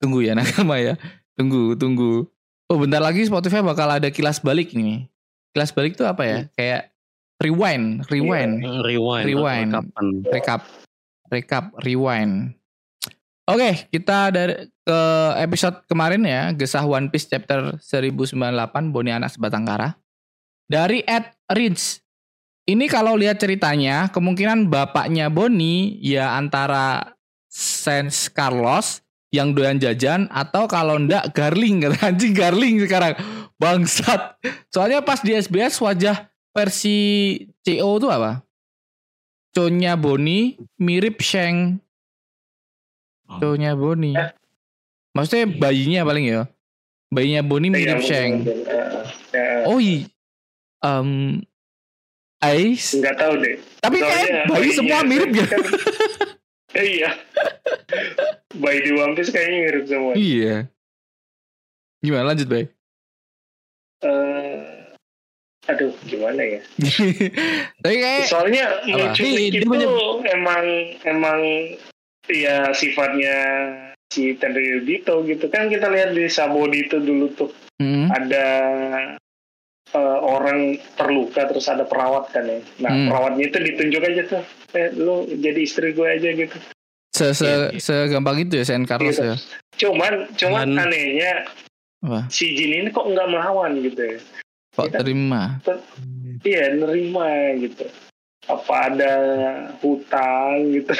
Tunggu 0.00 0.24
ya 0.24 0.32
nakama 0.32 0.80
ya. 0.80 0.96
Tunggu, 1.40 1.72
tunggu. 1.72 2.28
Oh 2.68 2.76
bentar 2.76 3.00
lagi 3.00 3.24
Spotify 3.24 3.64
bakal 3.64 3.88
ada 3.88 4.12
kilas 4.12 4.44
balik 4.44 4.76
nih. 4.76 5.08
Kilas 5.56 5.72
balik 5.72 5.96
tuh 5.96 6.04
apa 6.04 6.20
ya? 6.28 6.38
Kayak 6.52 6.92
rewind, 7.40 8.04
rewind, 8.12 8.60
Rewind. 8.84 9.24
Rewind. 9.24 9.70
Kapan? 9.72 10.06
recap, 10.28 10.60
recap, 11.32 11.64
rewind. 11.80 12.52
Oke, 13.48 13.88
kita 13.88 14.28
dari 14.28 14.68
ke 14.68 15.00
episode 15.40 15.80
kemarin 15.88 16.28
ya, 16.28 16.52
Gesah 16.52 16.84
One 16.84 17.08
Piece 17.08 17.26
chapter 17.26 17.80
1098 17.80 18.92
Boni 18.92 19.10
Anak 19.10 19.32
Sebatang 19.32 19.64
Kara. 19.64 19.96
Dari 20.68 21.00
Ed 21.08 21.34
Ridge. 21.56 22.04
Ini 22.68 22.84
kalau 22.86 23.16
lihat 23.16 23.40
ceritanya, 23.40 24.12
kemungkinan 24.12 24.68
bapaknya 24.68 25.32
Boni 25.32 25.98
ya 26.04 26.36
antara 26.36 27.16
Sans 27.50 28.28
Carlos 28.30 29.02
yang 29.30 29.54
doyan 29.54 29.78
jajan 29.78 30.26
atau 30.28 30.66
kalau 30.66 30.98
ndak 30.98 31.30
Garling. 31.32 31.82
Kata 31.82 31.98
anjing 32.14 32.34
Garling 32.34 32.82
sekarang. 32.82 33.14
Bangsat. 33.56 34.40
Soalnya 34.68 35.00
pas 35.00 35.20
di 35.20 35.32
SBS 35.32 35.78
wajah 35.78 36.26
versi 36.50 36.98
CO 37.60 37.96
itu 37.96 38.08
apa? 38.08 38.42
Conya 39.50 39.98
Boni 39.98 40.54
mirip 40.78 41.18
Sheng. 41.20 41.78
Conya 43.26 43.74
Boni. 43.74 44.14
Maksudnya 45.10 45.46
bayinya 45.50 46.02
paling 46.02 46.24
ya? 46.24 46.40
Bayinya 47.10 47.42
Boni 47.42 47.66
mirip 47.68 48.00
Sheng. 48.00 48.46
Eh, 48.46 48.54
eh, 49.34 49.62
oh 49.66 49.78
iya 49.78 50.06
um, 50.80 51.38
Ais? 52.40 52.96
nggak 52.96 53.16
tahu 53.20 53.34
deh. 53.36 53.60
tapi 53.84 53.98
kayak 54.00 54.48
bayi 54.48 54.70
semua 54.72 55.04
mirip 55.04 55.30
ya. 55.34 55.44
kan- 55.44 55.60
Eh, 55.60 55.68
iya. 56.72 57.10
Bayi 58.52 58.78
di 58.80 58.92
One 58.92 59.12
Piece 59.12 59.28
kayaknya 59.28 59.58
mirip 59.64 59.84
semua. 59.84 60.12
iya 60.14 60.66
gimana 61.98 62.30
lanjut 62.30 62.46
bay 62.46 62.64
Eh, 64.00 64.56
aduh, 65.66 65.92
gimana 66.02 66.40
ya? 66.40 66.60
tapi 67.84 67.96
kayak 67.96 68.24
Soalnya 68.24 68.80
menculik 68.82 69.52
itu 69.52 69.68
banyak- 69.68 70.24
emang 70.32 70.64
emang 71.04 71.40
ya 72.24 72.72
sifatnya 72.72 73.36
si 74.08 74.34
Tenryubito 74.34 75.20
gitu 75.22 75.46
kan 75.46 75.68
kita 75.68 75.86
lihat 75.86 76.10
di 76.10 76.26
Sabodi 76.26 76.82
itu 76.82 76.96
dulu 76.96 77.28
tuh 77.30 77.50
hmm, 77.76 78.08
ada 78.08 78.46
eh, 79.90 80.18
orang 80.20 80.58
terluka 80.94 81.44
terus 81.44 81.66
ada 81.66 81.82
perawat 81.82 82.30
kan 82.30 82.44
ya. 82.44 82.60
Nah 82.78 82.90
Hmm. 82.90 83.06
perawatnya 83.06 83.44
itu 83.44 83.58
ditunjuk 83.60 84.02
aja 84.02 84.22
tuh, 84.28 84.42
eh 84.72 84.88
lu 84.92 85.26
jadi 85.28 85.60
istri 85.60 85.90
gue 85.90 86.06
aja 86.08 86.30
gitu. 86.30 86.58
se 87.10 87.34
se 87.34 87.42
Iya, 87.42 87.56
iya. 87.68 87.80
segampang 87.80 88.38
itu 88.38 88.54
ya 88.54 88.64
San 88.64 88.86
Carlos 88.86 89.12
Gitu. 89.12 89.26
ya 89.26 89.36
Cuman 89.76 90.30
cuman 90.30 90.62
Cuman- 90.68 90.78
anehnya 90.80 91.42
Wah, 92.00 92.24
si 92.28 92.54
Jin 92.54 92.70
ini 92.72 92.88
kok 92.88 93.02
nggak 93.04 93.28
melawan 93.28 93.76
gitu 93.78 93.98
ya. 93.98 94.18
kok 94.72 94.86
Iya. 94.88 94.98
terima 94.98 95.58
Iya 96.40 96.64
nerima 96.72 97.28
gitu. 97.58 97.84
Apa 98.46 98.88
ada 98.88 99.12
hutang 99.78 100.70
gitu. 100.72 100.94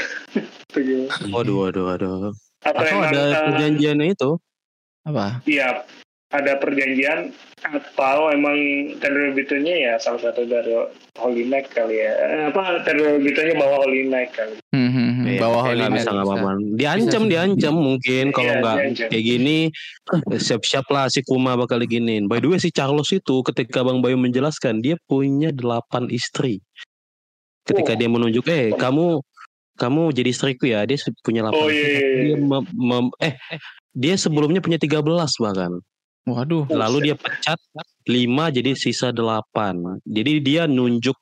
Waduh, 1.33 1.57
waduh, 1.65 1.85
waduh. 1.89 2.35
Atau 2.61 2.85
Atau 2.85 2.99
ada 3.01 3.23
eh, 3.25 3.43
perjanjiannya 3.47 4.07
itu? 4.11 4.31
apa 5.01 5.41
Iya, 5.47 5.87
ada 6.31 6.55
perjanjian 6.57 7.35
atau 7.61 8.31
emang 8.31 8.55
Tenryubito-nya 8.97 9.75
ya 9.77 9.95
salah 9.99 10.23
satu 10.23 10.47
dari 10.47 10.71
Holy 11.19 11.43
Knight 11.45 11.69
kali 11.69 11.99
ya. 11.99 12.13
Eh, 12.17 12.43
Apa 12.49 12.81
Tenryubito-nya 12.81 13.55
bawa 13.55 13.83
Holy 13.83 14.07
Knight 14.07 14.31
kali. 14.33 14.57
hmm, 14.71 14.79
hmm, 14.89 15.11
hmm, 15.11 15.27
Iya, 15.27 15.39
bawah 15.39 15.61
kayak 15.61 15.69
Holy 15.69 15.83
Knight 15.83 15.97
bisa 15.99 16.11
nggak. 16.11 16.57
Diancam, 16.73 17.21
Bisa, 17.21 17.31
diancam 17.35 17.75
mungkin 17.77 18.25
kalau 18.31 18.47
Iya, 18.49 18.61
nggak 18.63 18.77
kayak 19.11 19.25
gini 19.27 19.59
siap-siap 20.47 20.87
lah 20.89 21.07
si 21.07 21.21
Kuma 21.21 21.59
bakal 21.59 21.83
diginiin. 21.83 22.25
By 22.25 22.39
the 22.39 22.49
way 22.49 22.59
si 22.59 22.71
Charles 22.71 23.11
itu 23.11 23.43
ketika 23.43 23.83
Bang 23.83 23.99
Bayu 23.99 24.15
menjelaskan 24.15 24.79
dia 24.79 24.95
punya 25.05 25.51
delapan 25.51 26.07
istri. 26.09 26.63
Ketika 27.61 27.93
Oh. 27.93 27.99
dia 27.99 28.09
menunjuk 28.09 28.47
eh 28.47 28.71
kamu 28.73 29.19
kamu 29.77 30.03
jadi 30.13 30.29
istriku 30.29 30.65
ya 30.65 30.87
dia 30.87 30.95
punya 31.21 31.43
delapan. 31.43 31.59
Oh 31.59 31.67
istri. 31.67 31.91
iya, 31.91 31.99
iya, 31.99 32.09
Dia 32.23 32.29
iya. 32.31 32.37
mem- 32.39 32.71
mem- 32.73 33.15
eh 33.19 33.35
dia 33.91 34.15
sebelumnya 34.15 34.63
punya 34.63 34.79
13 34.79 35.03
bahkan. 35.37 35.75
Waduh 36.29 36.65
Lalu 36.69 37.11
dia 37.11 37.17
pecat 37.17 37.59
5 38.09 38.57
jadi 38.57 38.71
sisa 38.75 39.15
8. 39.15 40.03
Jadi 40.05 40.33
dia 40.43 40.65
nunjuk 40.67 41.17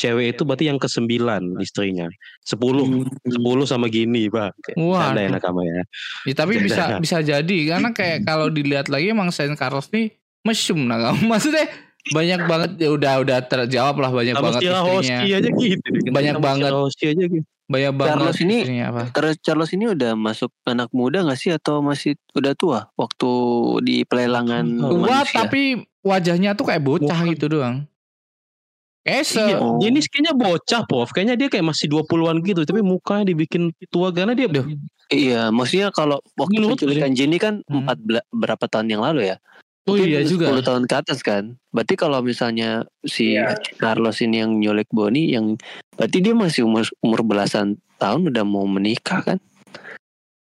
cewek 0.00 0.32
itu 0.32 0.42
berarti 0.48 0.64
yang 0.72 0.80
ke-9 0.80 1.12
istrinya. 1.60 2.08
10 2.48 2.56
10 2.56 3.68
sama 3.68 3.86
gini, 3.92 4.32
Bang. 4.32 4.54
Wah, 4.80 5.12
Canda 5.12 5.20
ya 5.20 5.28
nakama 5.28 5.60
ya. 5.66 5.82
Ya, 6.24 6.34
tapi 6.34 6.56
bisa 6.62 6.96
bisa 6.96 7.20
jadi 7.20 7.58
karena 7.76 7.92
kayak 7.92 8.24
kalau 8.24 8.48
dilihat 8.48 8.88
lagi 8.88 9.12
emang 9.12 9.28
Saint 9.28 9.52
Carlos 9.58 9.92
nih 9.92 10.16
mesum 10.40 10.88
nah 10.88 10.96
kamu 10.96 11.20
maksudnya 11.36 11.68
banyak 12.16 12.40
banget 12.48 12.70
ya 12.80 12.88
udah 12.96 13.12
udah 13.20 13.38
terjawab 13.44 14.00
lah 14.00 14.08
banyak 14.08 14.32
Sama 14.32 14.44
banget 14.48 14.60
istrinya 14.72 15.18
aja 15.20 15.50
gitu. 15.52 15.88
Banyak 16.08 16.36
Sama 16.40 16.46
banget. 16.48 16.70
Aja 16.72 17.24
gitu. 17.28 17.44
Banyak 17.70 17.92
banget 17.94 18.10
Carlos 18.10 18.38
ini- 18.42 18.82
apa 18.82 19.02
Terus 19.14 19.34
Charles 19.38 19.70
ini 19.70 19.84
udah 19.88 20.12
masuk 20.12 20.50
anak 20.66 20.90
muda 20.90 21.22
gak 21.22 21.38
sih 21.38 21.54
atau 21.54 21.78
masih 21.78 22.18
udah 22.34 22.52
tua 22.58 22.90
waktu 22.94 23.30
di 23.80 24.02
pelelangan 24.02 24.66
tua 24.66 25.22
tapi 25.24 25.78
wajahnya 26.02 26.58
tuh 26.58 26.66
kayak 26.66 26.82
bocah 26.82 27.14
Bukan. 27.14 27.30
gitu 27.30 27.46
doang 27.46 27.86
kayak 29.00 29.22
se 29.22 29.38
Iya, 29.40 29.56
Oh. 29.56 29.78
dia 29.78 29.88
ini 29.88 30.00
kayaknya 30.02 30.36
bocah, 30.36 30.84
Pov. 30.84 31.08
Kayaknya 31.08 31.36
dia 31.40 31.48
kayak 31.48 31.64
masih 31.64 31.88
20-an 31.88 32.36
gitu, 32.44 32.68
tapi 32.68 32.84
mukanya 32.84 33.32
dibikin 33.32 33.72
tua 33.88 34.12
karena 34.12 34.36
dia 34.36 34.44
Duh. 34.44 34.68
Iya, 35.08 35.48
maksudnya 35.48 35.88
kalau 35.88 36.20
waktu 36.36 36.60
Menurutku 36.60 36.84
penculikan 36.84 37.16
Jenny 37.16 37.40
kan 37.40 37.64
Hmm. 37.64 37.88
berapa 38.30 38.60
tahun 38.68 38.92
yang 38.92 39.00
lalu 39.00 39.32
ya? 39.32 39.36
Oh 39.90 39.98
Mungkin 39.98 40.06
iya 40.06 40.22
juga 40.22 40.48
10 40.48 40.62
tahun 40.62 40.84
ke 40.86 40.94
atas 40.96 41.18
kan. 41.20 41.44
Berarti 41.70 41.94
kalau 41.94 42.22
misalnya 42.22 42.86
si 43.02 43.34
Iya. 43.34 43.58
Carlos 43.76 44.22
ini 44.22 44.38
yang 44.38 44.54
nyulik 44.56 44.86
Bonnie 44.88 45.34
yang 45.34 45.58
berarti 45.94 46.18
dia 46.18 46.32
masih 46.32 46.62
umur 46.62 46.86
umur 47.00 47.20
belasan 47.20 47.74
tahun 47.98 48.30
udah 48.30 48.44
mau 48.44 48.64
menikah 48.64 49.20
kan? 49.20 49.38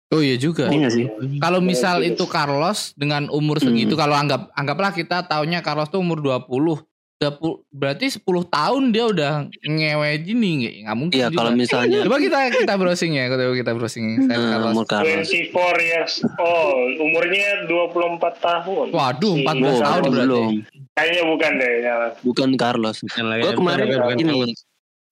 oh 0.10 0.26
iya 0.26 0.42
juga 0.42 0.74
Iya 0.74 0.90
sih? 0.90 1.06
kalau 1.38 1.62
misal 1.62 2.02
Iya, 2.02 2.18
itu 2.18 2.26
Carlos 2.26 2.98
dengan 2.98 3.30
umur 3.30 3.62
segitu 3.62 3.94
kalau 3.94 4.18
anggap 4.18 4.50
anggaplah 4.58 4.90
kita 4.90 5.22
taunya 5.22 5.62
Carlos 5.62 5.86
tuh 5.90 6.02
umur 6.02 6.18
20 6.18 6.82
20 7.20 7.68
berarti 7.70 8.08
10 8.08 8.24
tahun 8.48 8.84
dia 8.90 9.04
udah 9.06 9.34
ngewe 9.62 10.10
gini 10.24 10.50
nggak 10.58 10.74
nggak 10.82 10.98
mungkin 10.98 11.18
Iya, 11.20 11.28
kalau 11.30 11.52
misalnya 11.52 12.00
Coba 12.08 12.16
kita 12.18 12.38
kita 12.48 12.74
browsing 12.74 13.12
ya, 13.12 13.28
coba 13.28 13.52
kita 13.52 13.72
browsing 13.76 14.06
Saint 14.24 14.40
eh, 14.40 14.50
Carlos. 14.50 14.72
umur 14.72 14.86
Carlos 14.88 15.28
24 15.28 15.52
years 15.84 16.14
old, 16.40 16.92
umurnya 16.98 17.68
24 17.68 18.24
tahun. 18.40 18.86
Waduh, 18.90 19.36
14 19.36 19.52
Oh, 19.52 19.78
tahun 19.78 20.02
berarti. 20.02 20.12
belum. 20.16 20.52
Kayaknya 20.96 21.24
bukan 21.28 21.52
deh. 21.54 21.74
ya. 21.82 21.96
Bukan 22.22 22.50
Carlos. 22.56 22.98
Gue 23.04 23.54
kemarin 23.54 23.86
bukan 23.92 24.16
ini, 24.18 24.40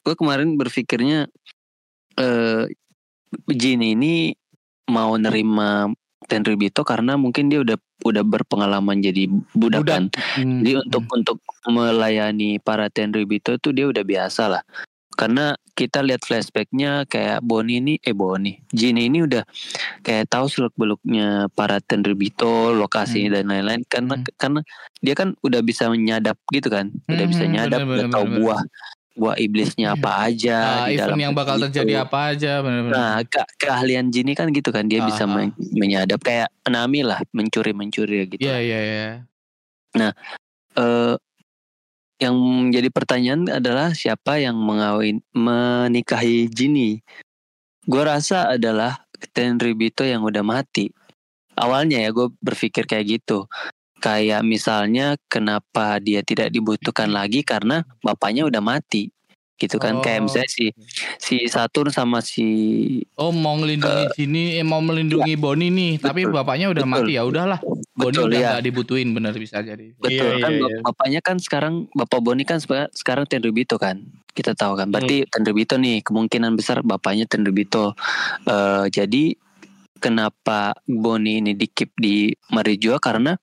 gue 0.01 0.15
kemarin 0.15 0.49
berpikirnya 0.55 1.19
eh 2.15 2.63
Jin 3.49 3.83
ini 3.83 4.31
mau 4.87 5.19
nerima 5.19 5.91
Tenryubito 6.27 6.83
karena 6.83 7.15
mungkin 7.15 7.47
dia 7.47 7.63
udah 7.63 7.79
udah 8.03 8.23
berpengalaman 8.27 8.99
jadi 8.99 9.31
budak, 9.55 9.87
Budak. 9.87 9.95
kan. 9.95 10.03
Hmm. 10.37 10.59
Jadi 10.61 10.71
untuk 10.83 11.03
untuk 11.09 11.37
melayani 11.65 12.59
para 12.59 12.91
Tenryubito 12.91 13.55
tuh 13.57 13.71
dia 13.71 13.87
udah 13.87 14.03
biasa 14.03 14.43
lah. 14.51 14.63
Karena 15.17 15.57
kita 15.73 16.05
lihat 16.05 16.21
flashbacknya 16.21 17.09
kayak 17.09 17.41
Boni 17.41 17.81
ini, 17.81 17.93
eh 18.05 18.13
Boni, 18.13 18.53
Jin 18.69 19.01
ini 19.01 19.25
udah 19.25 19.41
kayak 20.05 20.29
tahu 20.29 20.45
seluk 20.45 20.77
beluknya 20.77 21.49
para 21.57 21.81
Tenryubito, 21.81 22.69
lokasinya 22.75 23.41
dan 23.41 23.49
lain-lain. 23.49 23.81
Karena 23.89 24.21
Hmm. 24.21 24.29
karena 24.37 24.61
dia 25.01 25.17
kan 25.17 25.33
udah 25.41 25.65
bisa 25.65 25.89
menyadap 25.89 26.37
gitu 26.53 26.69
kan, 26.69 26.93
udah 27.09 27.25
bisa 27.25 27.49
Hmm, 27.49 27.53
nyadap, 27.57 27.79
bener, 27.81 27.89
udah 27.89 28.05
bener, 28.05 28.13
tahu 28.13 28.25
bener, 28.29 28.37
buah 28.37 28.61
buah 29.17 29.35
iblisnya 29.35 29.91
Iya. 29.91 29.97
apa 29.97 30.11
aja 30.23 30.57
Ah, 30.61 30.87
di 30.87 30.95
dalam 30.95 31.17
yang 31.17 31.33
bakal 31.33 31.57
itu. 31.57 31.63
terjadi 31.67 32.05
apa 32.05 32.19
aja 32.31 32.51
benar-benar. 32.61 32.93
Nah, 32.93 33.15
ke- 33.25 33.51
keahlian 33.57 34.07
Jin 34.07 34.29
ini 34.29 34.33
kan 34.33 34.47
gitu 34.53 34.69
kan, 34.69 34.85
dia 34.85 35.01
bisa 35.01 35.25
Ah, 35.25 35.27
ah. 35.27 35.35
men- 35.35 35.57
menyadap 35.73 36.21
kayak 36.21 36.53
Nami 36.63 37.01
lah, 37.01 37.19
mencuri-mencuri 37.33 38.29
gitu. 38.29 38.41
Iya 38.41 38.57
iya 38.61 38.79
iya. 38.79 39.09
eh 40.77 41.15
yang 42.17 42.37
menjadi 42.37 42.89
pertanyaan 42.89 43.49
adalah 43.49 43.93
siapa 43.93 44.37
yang 44.37 44.57
mengawin 44.57 45.25
menikahi 45.33 46.45
Jinny. 46.47 47.01
Gue 47.83 48.03
rasa 48.03 48.53
adalah 48.53 49.05
Tenryubito 49.33 50.05
yang 50.05 50.21
udah 50.21 50.41
mati. 50.41 50.93
Awalnya 51.53 52.05
ya 52.05 52.13
gue 52.13 52.29
berpikir 52.37 52.85
kayak 52.85 53.17
gitu. 53.17 53.49
Kayak 53.97 54.41
misalnya 54.41 55.17
kenapa 55.25 55.97
dia 55.97 56.21
tidak 56.21 56.49
dibutuhkan 56.49 57.09
lagi 57.09 57.41
karena 57.41 57.81
bapaknya 57.99 58.45
udah 58.45 58.59
mati. 58.59 59.09
Gitu 59.57 59.81
kan 59.81 59.97
kayak 59.99 60.21
Oh. 60.21 60.25
misalnya 60.29 60.45
si 60.47 60.69
si 61.17 61.35
Saturn 61.49 61.89
sama 61.89 62.21
si 62.21 62.45
Oh 63.17 63.33
mau 63.33 63.57
melindungi 63.57 64.05
sini, 64.13 64.53
eh, 64.53 64.61
mau 64.61 64.77
melindungi 64.77 65.33
Boni 65.33 65.73
nih, 65.73 65.91
tapi 65.97 66.23
Betul. 66.23 66.37
bapaknya 66.37 66.69
udah 66.69 66.85
Betul. 66.85 66.93
mati 66.93 67.11
ya 67.11 67.25
udahlah. 67.25 67.57
Boni 67.89 68.13
betul 68.13 68.29
udah 68.29 68.37
ya. 68.37 68.49
nggak 68.53 68.63
dibutuhin 68.63 69.09
bener 69.11 69.33
bisa 69.33 69.57
jadi. 69.59 69.97
Betul 69.97 70.37
Iya, 70.37 70.45
kan 70.45 70.51
iya, 70.53 70.61
iya. 70.61 70.77
bapaknya 70.85 71.21
kan 71.25 71.37
sekarang 71.41 71.73
bapak 71.91 72.19
Boni 72.21 72.45
kan 72.45 72.61
seka- 72.61 72.93
sekarang 72.93 73.25
Tenryubito 73.25 73.81
kan 73.81 74.05
kita 74.31 74.53
tahu 74.53 74.77
kan 74.77 74.93
berarti 74.93 75.25
Hmm. 75.25 75.29
Tenryubito 75.33 75.73
nih 75.75 76.05
kemungkinan 76.05 76.53
besar 76.53 76.85
bapaknya 76.85 77.25
Tenryubito 77.25 77.97
Eh 78.45 78.85
jadi 78.93 79.33
kenapa 79.97 80.77
Boni 80.85 81.41
ini 81.41 81.57
dikip 81.57 81.97
di 81.97 82.29
Marijua 82.53 83.01
karena 83.01 83.33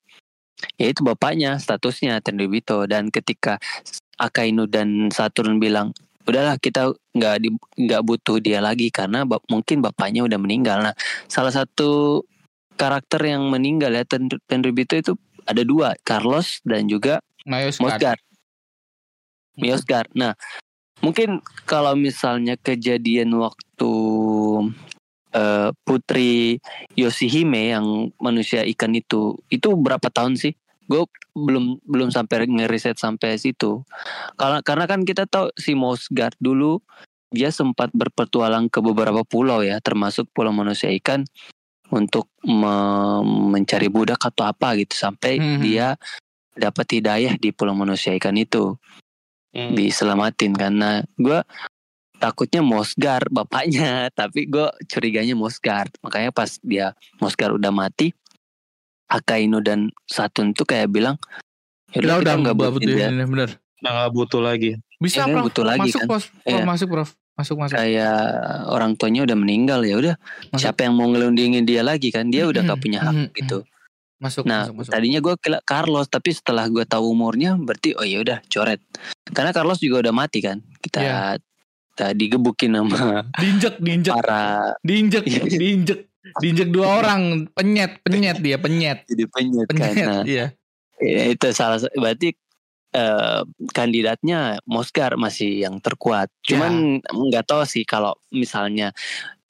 ya 0.80 0.86
itu 0.90 1.00
bapaknya 1.04 1.56
statusnya 1.58 2.20
Tenryubito 2.20 2.84
dan 2.84 3.08
ketika 3.08 3.58
Akainu 4.18 4.70
dan 4.70 5.10
Saturn 5.10 5.58
bilang 5.58 5.90
udahlah 6.24 6.56
kita 6.56 6.94
nggak 7.12 7.36
di 7.44 7.48
nggak 7.84 8.02
butuh 8.02 8.40
dia 8.40 8.64
lagi 8.64 8.88
karena 8.88 9.28
bap- 9.28 9.44
mungkin 9.52 9.84
bapaknya 9.84 10.24
udah 10.24 10.38
meninggal 10.40 10.80
nah 10.80 10.94
salah 11.28 11.52
satu 11.52 12.24
karakter 12.80 13.20
yang 13.22 13.46
meninggal 13.52 13.92
ya 13.92 14.08
Ten- 14.08 14.40
Tenryubito 14.48 14.96
itu 14.96 15.12
ada 15.44 15.60
dua 15.60 15.92
Carlos 16.00 16.64
dan 16.64 16.88
juga 16.88 17.20
Mosgar. 17.84 18.18
Miosgar. 19.54 20.04
Nah, 20.16 20.32
mungkin 21.04 21.44
kalau 21.68 21.94
misalnya 21.94 22.58
kejadian 22.58 23.30
waktu 23.38 23.92
eh, 25.34 25.70
Putri 25.82 26.62
Yoshihime 26.94 27.74
yang 27.74 28.14
manusia 28.22 28.62
ikan 28.70 28.94
itu, 28.94 29.34
itu 29.50 29.74
berapa 29.74 30.06
tahun 30.08 30.38
sih? 30.38 30.54
Gue 30.86 31.04
belum 31.34 31.82
belum 31.82 32.14
sampai 32.14 32.46
ngeriset 32.46 32.96
sampai 32.96 33.34
situ. 33.36 33.82
Karena 34.38 34.62
karena 34.62 34.84
kan 34.86 35.02
kita 35.02 35.26
tahu 35.26 35.50
si 35.58 35.74
Mosgar 35.74 36.30
dulu 36.38 36.78
dia 37.34 37.50
sempat 37.50 37.90
berpetualang 37.90 38.70
ke 38.70 38.78
beberapa 38.78 39.26
pulau 39.26 39.58
ya, 39.66 39.82
termasuk 39.82 40.30
pulau 40.30 40.54
manusia 40.54 40.94
ikan 41.02 41.26
untuk 41.90 42.30
me- 42.46 43.26
mencari 43.50 43.90
budak 43.90 44.22
atau 44.22 44.46
apa 44.46 44.78
gitu 44.78 44.94
sampai 44.94 45.42
Mhm. 45.42 45.60
dia 45.60 45.86
dapat 46.54 46.86
hidayah 47.02 47.34
di 47.34 47.50
pulau 47.50 47.74
manusia 47.74 48.14
ikan 48.14 48.38
itu 48.38 48.78
Hmm. 49.54 49.74
diselamatin 49.78 50.50
karena 50.54 51.06
gue 51.14 51.38
takutnya 52.16 52.60
Mosgar 52.60 53.26
bapaknya 53.28 54.06
tapi 54.18 54.46
gue 54.46 54.66
curiganya 54.84 55.32
Mosgar 55.32 55.90
makanya 56.00 56.30
pas 56.30 56.56
dia 56.60 56.92
Mosgar 57.18 57.50
udah 57.50 57.70
mati 57.70 58.14
Akainu 59.04 59.60
dan 59.60 59.92
Satun 60.04 60.50
tuh 60.50 60.64
kayak 60.64 60.88
bilang 60.88 61.20
"Yaudah, 61.92 62.18
udah 62.18 62.34
nggak 62.36 62.56
dia." 62.56 62.70
butuhin 62.70 63.12
bener. 63.22 63.50
Nah, 63.78 63.90
nggak 63.94 64.12
butuh 64.12 64.40
lagi. 64.40 64.80
Bisa 64.96 65.22
Ya 65.22 65.30
prof. 65.30 65.44
butuh 65.46 65.62
lagi 65.62 65.80
masuk 65.84 66.00
kan. 66.00 66.08
prof. 66.08 66.24
Prof, 66.24 66.48
Iya. 66.48 66.64
masuk 66.64 66.88
prof. 66.88 67.10
Masuk 67.34 67.56
masuk. 67.58 67.74
kayak 67.74 68.18
orang 68.64 68.94
tuanya 68.94 69.26
udah 69.26 69.34
meninggal 69.34 69.82
ya 69.82 69.98
udah 69.98 70.14
siapa 70.54 70.86
yang 70.86 70.94
mau 70.94 71.04
ngelundingin 71.04 71.62
dia 71.62 71.82
lagi 71.82 72.08
kan 72.08 72.30
dia 72.30 72.46
udah 72.46 72.62
gak 72.64 72.78
punya 72.78 73.02
hak 73.02 73.34
gitu 73.34 73.66
Masuk 74.16 74.46
Nah, 74.46 74.64
masuk 74.64 74.74
masuk. 74.80 74.90
tadinya 74.94 75.18
gue 75.20 75.34
kira 75.36 75.58
Carlos, 75.60 76.06
tapi 76.06 76.30
setelah 76.30 76.64
gue 76.64 76.82
tahu 76.82 77.10
umurnya, 77.10 77.58
berarti 77.58 77.92
oh 77.92 78.02
ya 78.02 78.22
udah 78.22 78.38
coret. 78.46 78.78
Karena 79.26 79.50
Carlos 79.50 79.76
juga 79.78 80.00
udah 80.00 80.14
mati 80.14 80.38
kan. 80.40 80.62
Kita 80.78 80.98
Iya. 80.98 81.18
Kita 81.94 82.10
digebukin 82.10 82.74
sama 82.74 83.22
Diinjek 83.32 83.78
diinjek. 83.78 84.12
para 84.12 84.74
diinjek 84.82 85.22
Iya. 85.24 85.42
diinjek. 85.46 86.00
Diinjek 86.34 86.68
dua 86.68 86.98
orang. 86.98 87.46
Penyet 87.54 88.02
penyet 88.02 88.42
dia 88.42 88.58
penyet. 88.58 89.06
Jadi 89.06 89.24
penyet 89.30 89.68
kan. 89.68 89.78
penyet 89.78 89.96
Nah, 90.02 90.22
iya. 90.26 90.46
Ya 90.98 91.22
itu 91.28 91.46
salah 91.50 91.78
sa- 91.78 91.94
berarti 91.94 92.34
eh, 92.90 93.40
kandidatnya 93.70 94.58
Mosgar 94.64 95.14
masih 95.14 95.62
yang 95.62 95.78
terkuat. 95.78 96.34
Cuman 96.42 96.98
nggak 97.04 97.44
tahu 97.44 97.62
sih 97.62 97.82
kalau 97.82 98.10
misalnya 98.28 98.90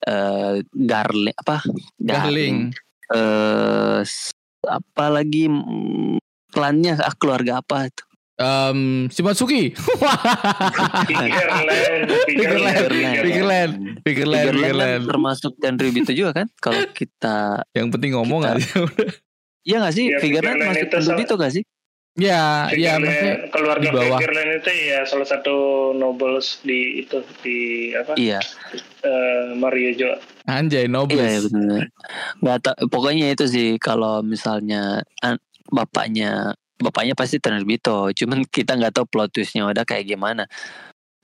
eh 0.00 0.60
Garling 0.70 1.32
apa? 1.34 1.64
Garling. 1.96 2.76
Eh 3.08 4.00
s- 4.00 4.32
apa 4.62 5.08
lagi 5.08 5.48
klannya 6.50 6.96
ah, 6.98 7.12
keluarga 7.14 7.60
apa 7.60 7.88
itu 7.88 8.04
Shimatsuki 9.08 9.70
Figureland, 11.06 12.10
Figureland, 12.24 12.76
Figureland, 12.82 13.20
Figureland, 13.22 13.72
Figureland 14.02 14.44
kan 14.44 14.54
Figureland. 14.54 15.02
termasuk 15.06 15.52
Tenryubito 15.56 16.10
juga 16.10 16.30
kan 16.34 16.46
kalau 16.58 16.82
kita 16.90 17.62
Yang 17.70 17.88
penting 17.90 18.10
ngomong 18.12 18.42
Kita- 18.42 18.54
aja. 18.56 18.70
Iya 19.62 19.76
gak 19.80 19.94
sih 19.94 20.06
Ya, 20.06 20.18
Figureland 20.18 20.58
masuk 20.58 20.72
itu 20.74 20.82
salah- 20.90 21.00
Tenryubito 21.06 21.34
gak 21.36 21.52
sih 21.52 21.64
ya, 22.14 22.70
ya 22.70 22.94
maksudnya 22.94 23.50
keluarga 23.50 23.82
di 23.82 23.90
bawah. 23.92 24.18
Figureland 24.18 24.50
itu 24.56 24.70
ya 24.86 25.00
salah 25.02 25.26
satu 25.26 25.56
nobles 25.92 26.46
di 26.60 26.80
itu 27.00 27.18
di 27.40 27.58
apa 27.90 28.14
iya 28.14 28.38
eh, 29.00 29.50
Mario 29.52 29.90
Jo. 29.94 30.10
anjay 30.44 30.84
iya 30.84 30.86
ya 30.86 30.92
nobles. 30.92 31.42
benar 31.48 31.90
nggak 32.38 32.58
tahu 32.60 32.76
pokoknya 32.86 33.30
itu 33.30 33.44
sih 33.46 33.68
kalau 33.78 34.20
misalnya 34.20 35.02
an- 35.20 35.42
bapaknya 35.66 36.54
bapaknya 36.80 37.14
pasti 37.14 37.38
Tenryubito 37.38 38.10
cuman 38.14 38.46
kita 38.56 38.74
nggak 38.78 38.94
tahu 38.94 39.06
plot 39.06 39.30
twistnya 39.34 39.66
udah 39.66 39.86
kayak 39.86 40.08
gimana 40.08 40.46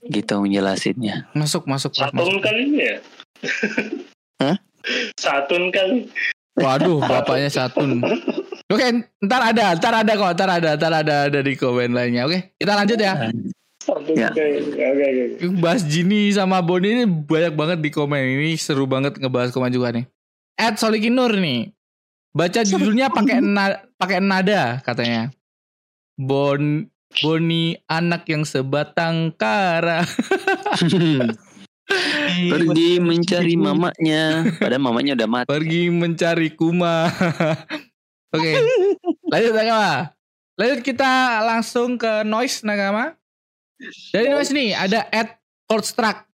gitu 0.09 0.41
menjelasinnya 0.41 1.29
Masuk 1.37 1.69
masuk 1.69 1.93
Satun 1.93 2.17
masuk. 2.17 2.41
kali 2.41 2.65
ya? 2.79 2.97
Hah? 4.41 4.57
Satun 5.21 5.69
kali. 5.69 6.09
Waduh, 6.57 7.01
bapaknya 7.05 7.49
Satun. 7.53 8.01
Oke, 8.73 8.87
ntar 9.21 9.53
ada, 9.53 9.75
ntar 9.77 9.95
ada 10.05 10.13
kok, 10.15 10.33
ntar 10.37 10.51
ada, 10.61 10.71
ntar 10.79 10.93
ada, 10.95 11.15
ada 11.27 11.41
di 11.43 11.55
komen 11.59 11.91
lainnya. 11.93 12.25
Oke, 12.25 12.55
kita 12.57 12.73
lanjut 12.79 12.97
ya. 12.97 13.29
Satun 13.83 14.15
Ya. 14.15 14.31
Oke 14.31 14.45
oke. 14.77 14.87
oke. 15.41 15.47
Bahas 15.59 15.83
Jini 15.83 16.31
sama 16.31 16.61
Boni 16.61 17.01
ini 17.01 17.05
banyak 17.09 17.57
banget 17.57 17.79
di 17.81 17.91
komen. 17.91 18.21
Ini 18.21 18.55
seru 18.61 18.85
banget 18.85 19.17
ngebahas 19.17 19.51
komen 19.51 19.73
juga 19.73 19.91
nih. 19.91 20.05
Ed 20.55 20.77
Solikinur 20.77 21.33
nih. 21.35 21.73
Baca 22.31 22.61
judulnya 22.71 23.09
pakai 23.11 23.41
na, 23.41 23.81
pakai 23.97 24.21
nada 24.21 24.79
katanya. 24.85 25.33
Bon 26.21 26.85
Boni 27.25 27.75
anak 27.89 28.29
yang 28.29 28.45
sebatang 28.45 29.33
kara. 29.35 30.05
pergi 32.55 33.03
mencari 33.03 33.59
mamanya 33.59 34.47
padahal 34.63 34.79
mamanya 34.79 35.19
udah 35.19 35.27
mati 35.27 35.49
Pergi 35.51 35.91
mencari 35.91 36.55
kuma. 36.55 37.11
Oke. 38.37 38.53
Lanjut 39.27 39.53
Nakama. 39.57 40.15
Lanjut 40.55 40.81
kita 40.87 41.43
langsung 41.43 41.99
ke 41.99 42.23
noise 42.23 42.63
Nakama. 42.63 43.19
Dari 44.15 44.29
noise 44.31 44.53
nih 44.55 44.77
ada 44.77 45.09
at 45.11 45.41
Coldstruck. 45.67 46.31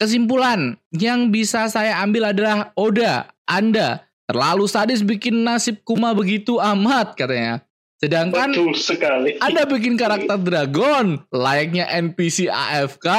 Kesimpulan 0.00 0.78
yang 0.94 1.28
bisa 1.28 1.68
saya 1.68 2.00
ambil 2.00 2.32
adalah 2.32 2.74
Oda, 2.74 3.30
Anda 3.44 4.08
terlalu 4.26 4.66
sadis 4.66 5.04
bikin 5.04 5.44
nasib 5.44 5.84
Kuma 5.84 6.16
begitu 6.16 6.56
amat 6.58 7.12
katanya. 7.12 7.60
Sedangkan 8.02 8.50
Betul 8.50 8.74
sekali. 8.74 9.38
Anda 9.38 9.64
bikin 9.64 9.94
karakter 9.94 10.36
dragon 10.42 11.22
layaknya 11.30 11.88
NPC 11.88 12.50
AFK. 12.50 13.08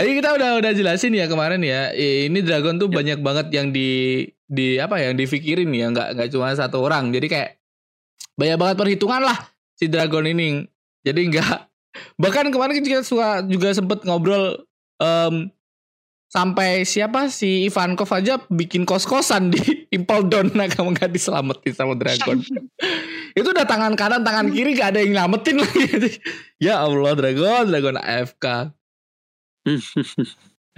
Jadi 0.00 0.10
kita 0.16 0.32
udah 0.32 0.50
udah 0.60 0.72
jelasin 0.72 1.12
ya 1.16 1.28
kemarin 1.28 1.60
ya. 1.60 1.92
Ini 1.92 2.40
dragon 2.44 2.80
tuh 2.80 2.88
banyak 2.88 3.20
banget 3.20 3.52
yang 3.52 3.72
di 3.72 4.24
di 4.50 4.80
apa 4.80 4.98
ya, 4.98 5.12
yang 5.12 5.18
dipikirin 5.20 5.70
ya, 5.70 5.92
nggak 5.92 6.08
nggak 6.16 6.28
cuma 6.32 6.52
satu 6.56 6.80
orang. 6.82 7.12
Jadi 7.12 7.26
kayak 7.28 7.50
banyak 8.34 8.56
banget 8.56 8.76
perhitungan 8.80 9.22
lah 9.24 9.38
si 9.76 9.88
dragon 9.88 10.24
ini. 10.24 10.64
Jadi 11.04 11.20
nggak 11.32 11.56
bahkan 12.22 12.48
kemarin 12.48 12.80
kita 12.80 13.02
suka 13.02 13.44
juga 13.44 13.74
sempet 13.74 14.04
ngobrol 14.06 14.62
em, 15.00 15.52
sampai 16.30 16.86
siapa 16.86 17.26
si 17.26 17.66
Ivankov 17.66 18.06
aja 18.14 18.38
bikin 18.46 18.86
kos-kosan 18.86 19.50
di 19.50 19.58
Impel 19.96 20.30
Down 20.30 20.54
nah 20.54 20.70
kamu 20.70 20.94
gak 20.94 21.10
diselamatin 21.10 21.74
sama 21.74 21.98
Dragon. 21.98 22.38
itu 23.38 23.48
udah 23.50 23.66
tangan 23.66 23.98
kanan 23.98 24.22
tangan 24.22 24.54
kiri 24.54 24.78
gak 24.78 24.94
ada 24.94 25.02
yang 25.02 25.18
nyelamatin 25.18 25.58
lagi. 25.58 25.82
ya 26.70 26.86
Allah 26.86 27.12
Dragon, 27.18 27.66
Dragon 27.66 27.98
AFK. 27.98 28.46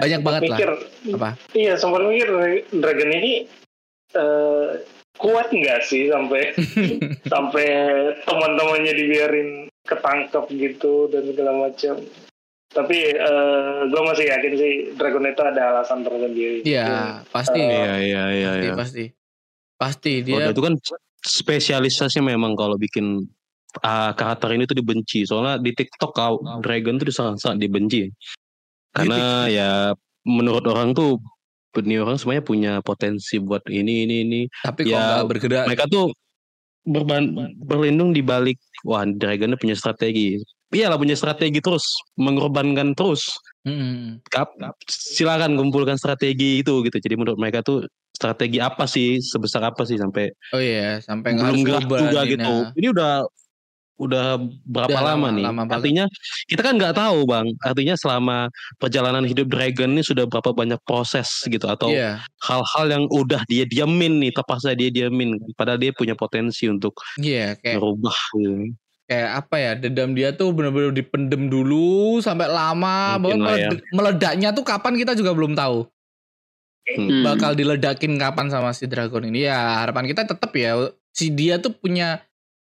Banyak 0.01 0.21
banget 0.25 0.43
lah. 0.49 0.59
mikir, 0.59 0.71
Apa? 1.15 1.31
Iya, 1.53 1.77
sempat 1.77 2.01
mikir 2.09 2.29
Dragon 2.73 3.11
ini 3.13 3.45
eh, 4.17 4.69
kuat 5.21 5.53
nggak 5.53 5.81
sih 5.85 6.09
sampai 6.09 6.57
sampai 7.29 7.67
teman-temannya 8.25 8.93
dibiarin 8.97 9.51
ketangkep 9.85 10.49
gitu 10.57 11.13
dan 11.13 11.29
segala 11.29 11.53
macam. 11.69 12.01
Tapi 12.73 12.99
eh, 13.12 13.79
gue 13.89 14.03
masih 14.03 14.27
yakin 14.33 14.53
sih 14.57 14.73
Dragon 14.97 15.29
itu 15.29 15.43
ada 15.45 15.62
alasan 15.77 16.01
tersendiri. 16.01 16.64
Iya, 16.64 17.20
pasti. 17.29 17.61
Iya 17.61 17.95
iya 18.01 18.25
iya. 18.33 18.51
Pasti, 18.51 18.64
iya. 18.64 18.75
pasti. 18.75 19.05
Pasti 19.77 20.12
Oh, 20.33 20.39
dia 20.41 20.53
itu 20.55 20.62
kan 20.62 20.75
spesialisasinya 21.23 22.33
memang 22.33 22.57
kalau 22.57 22.81
bikin 22.81 23.29
ah, 23.85 24.16
karakter 24.16 24.57
ini 24.57 24.64
tuh 24.64 24.77
dibenci. 24.81 25.29
Soalnya 25.29 25.61
di 25.61 25.77
TikTok 25.77 26.12
kau 26.16 26.41
Dragon 26.64 26.97
tuh 26.97 27.12
sangat 27.12 27.45
sangat 27.45 27.59
dibenci. 27.68 28.09
Karena 28.93 29.49
ya 29.49 29.70
menurut 30.25 30.64
orang 30.68 30.93
tuh 30.93 31.18
ini 31.81 31.97
orang 31.97 32.20
semuanya 32.20 32.45
punya 32.45 32.73
potensi 32.85 33.41
buat 33.41 33.64
ini 33.73 34.05
ini 34.05 34.14
ini. 34.29 34.41
tapi 34.61 34.85
kok 34.85 34.93
ya, 34.93 35.01
nggak 35.01 35.29
bergerak. 35.29 35.64
Mereka 35.73 35.85
tuh 35.89 36.12
berban, 36.85 37.33
berlindung 37.64 38.12
di 38.12 38.20
balik 38.20 38.61
wah 38.85 39.09
Dragon 39.09 39.57
punya 39.57 39.73
strategi. 39.73 40.37
Iyalah 40.73 40.97
punya 40.97 41.12
strategi 41.12 41.61
terus 41.61 41.85
mengorbankan 42.16 42.97
terus. 42.97 43.29
Mm-mm. 43.62 44.25
Kap, 44.27 44.57
silakan 44.89 45.55
kumpulkan 45.55 46.01
strategi 46.01 46.64
itu 46.64 46.81
gitu. 46.83 46.97
Jadi 46.97 47.14
menurut 47.14 47.37
mereka 47.37 47.61
tuh 47.61 47.85
strategi 48.11 48.59
apa 48.59 48.89
sih 48.89 49.20
sebesar 49.20 49.62
apa 49.68 49.85
sih 49.85 50.01
sampai 50.01 50.33
Oh 50.57 50.59
iya, 50.59 50.99
sampai 51.05 51.37
belum 51.37 51.61
gerak 51.62 51.85
juga 51.87 52.20
gitu. 52.25 52.55
Ini 52.75 52.89
udah 52.91 53.12
udah 54.03 54.41
berapa 54.66 54.91
Udah 54.91 55.03
lama, 55.05 55.31
lama- 55.31 55.37
nih? 55.37 55.45
lama 55.47 55.62
banget. 55.62 55.77
Artinya 55.79 56.05
kita 56.51 56.61
kan 56.64 56.75
nggak 56.75 56.97
tahu 56.99 57.18
bang. 57.23 57.47
Artinya 57.62 57.95
selama 57.95 58.37
perjalanan 58.81 59.23
hidup 59.23 59.47
Dragon 59.47 59.95
ini 59.95 60.03
sudah 60.03 60.25
berapa 60.27 60.51
banyak 60.51 60.81
proses 60.83 61.29
gitu 61.47 61.68
atau 61.70 61.93
Iya, 61.93 62.18
hal-hal 62.43 62.87
yang 62.91 63.05
udah 63.12 63.47
dia 63.47 63.62
diamin 63.62 64.18
nih 64.18 64.35
terpaksa 64.35 64.75
dia 64.75 64.91
diamin. 64.91 65.39
Padahal 65.55 65.79
dia 65.79 65.95
punya 65.95 66.18
potensi 66.18 66.66
untuk 66.66 66.99
iya 67.20 67.55
kayak 67.55 67.79
merubah. 67.79 68.16
Gitu. 68.35 68.75
Kayak 69.07 69.31
apa 69.45 69.57
ya 69.59 69.73
dendam 69.77 70.15
dia 70.15 70.33
tuh 70.33 70.55
bener-bener 70.55 70.95
dipendem 70.95 71.51
dulu 71.51 72.23
sampai 72.23 72.49
lama 72.49 73.19
Mungkin 73.19 73.43
bahkan 73.43 73.59
ya. 73.59 73.69
meled- 73.71 73.87
meledaknya 73.93 74.49
tuh 74.55 74.65
kapan 74.65 74.95
kita 74.97 75.13
juga 75.19 75.33
belum 75.35 75.55
tahu. 75.55 75.87
Hmm. 76.83 77.23
bakal 77.23 77.55
diledakin 77.55 78.19
kapan 78.19 78.51
sama 78.51 78.75
si 78.75 78.91
dragon 78.91 79.23
ini. 79.23 79.47
Ya 79.47 79.87
harapan 79.87 80.03
kita 80.11 80.27
tetap 80.27 80.51
ya 80.51 80.75
si 81.15 81.31
dia 81.31 81.63
tuh 81.63 81.71
punya 81.71 82.27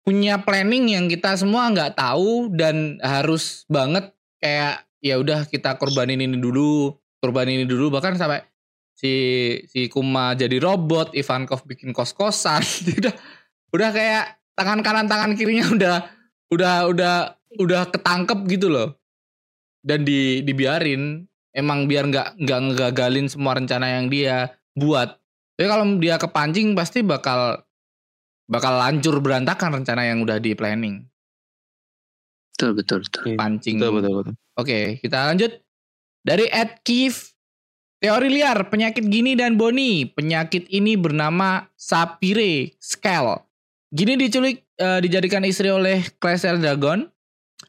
punya 0.04 0.36
planning 0.44 0.92
yang 0.92 1.08
kita 1.08 1.32
semua 1.40 1.72
nggak 1.72 1.96
tahu 1.96 2.52
dan 2.52 3.00
harus 3.00 3.64
banget 3.64 4.12
kayak 4.44 4.84
ya 5.00 5.16
udah 5.16 5.48
kita 5.48 5.80
korbanin 5.80 6.20
ini 6.20 6.36
dulu 6.36 6.92
korbanin 7.16 7.64
ini 7.64 7.66
dulu. 7.66 7.88
Bahkan 7.88 8.20
sampai 8.20 8.44
si 8.92 9.12
si 9.72 9.88
Kuma 9.88 10.36
jadi 10.36 10.60
robot 10.60 11.16
Ivankov 11.16 11.64
bikin 11.64 11.96
kos-kosan. 11.96 12.60
Udah 13.00 13.14
udah 13.72 13.88
kayak 13.90 14.36
tangan 14.54 14.80
kanan 14.80 15.06
tangan 15.06 15.34
kirinya 15.38 15.66
udah 15.76 15.96
udah 16.50 16.74
udah 16.90 17.14
udah 17.60 17.82
ketangkep 17.90 18.38
gitu 18.50 18.70
loh 18.70 18.98
dan 19.84 20.02
di 20.02 20.42
dibiarin 20.42 21.26
emang 21.54 21.86
biar 21.86 22.10
nggak 22.10 22.28
nggak 22.40 22.60
ngegagalin 22.70 23.30
semua 23.30 23.54
rencana 23.54 24.00
yang 24.00 24.10
dia 24.10 24.54
buat 24.74 25.18
tapi 25.54 25.66
kalau 25.70 25.86
dia 26.02 26.18
kepancing 26.18 26.74
pasti 26.74 27.06
bakal 27.06 27.62
bakal 28.50 28.74
hancur 28.82 29.22
berantakan 29.22 29.82
rencana 29.82 30.02
yang 30.08 30.24
udah 30.24 30.42
di 30.42 30.52
planning 30.58 31.06
Betul 32.54 32.70
betul 32.78 32.98
betul. 33.02 33.34
pancing 33.34 33.76
Betul 33.82 33.92
betul 33.98 34.14
betul. 34.22 34.34
Oke, 34.54 35.02
kita 35.02 35.26
lanjut. 35.26 35.52
Dari 36.22 36.46
Ed 36.46 36.86
Kif. 36.86 37.34
Teori 37.98 38.28
liar, 38.28 38.68
penyakit 38.68 39.08
Gini 39.08 39.32
dan 39.34 39.56
Boni. 39.56 40.04
Penyakit 40.06 40.68
ini 40.70 40.94
bernama 40.94 41.66
Sapire 41.74 42.76
Scale. 42.76 43.42
Gini 43.94 44.18
diculik 44.18 44.66
eh, 44.74 44.98
dijadikan 44.98 45.46
istri 45.46 45.70
oleh 45.70 46.02
Clasel 46.18 46.58
Dragon. 46.58 47.06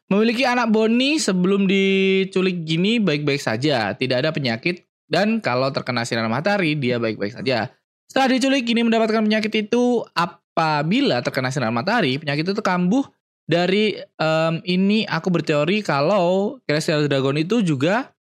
Memiliki 0.09 0.45
anak 0.45 0.73
Boni 0.73 1.21
sebelum 1.21 1.69
diculik 1.69 2.65
Gini 2.65 2.97
baik-baik 2.97 3.41
saja, 3.41 3.93
tidak 3.93 4.26
ada 4.26 4.30
penyakit 4.34 4.86
dan 5.05 5.38
kalau 5.41 5.69
terkena 5.69 6.05
sinar 6.05 6.26
matahari 6.30 6.73
dia 6.73 6.97
baik-baik 6.97 7.38
saja. 7.38 7.69
Setelah 8.09 8.38
diculik 8.38 8.65
Gini 8.65 8.86
mendapatkan 8.86 9.21
penyakit 9.21 9.53
itu 9.53 10.01
apabila 10.13 11.21
terkena 11.21 11.49
sinar 11.49 11.73
matahari, 11.73 12.17
penyakit 12.21 12.45
itu 12.53 12.61
kambuh 12.61 13.05
dari 13.45 13.97
em, 13.97 14.53
ini 14.65 15.05
aku 15.05 15.30
berteori 15.30 15.86
kalau 15.86 16.57
Celestial 16.65 17.05
Dragon 17.05 17.38
itu 17.38 17.61
juga 17.61 18.13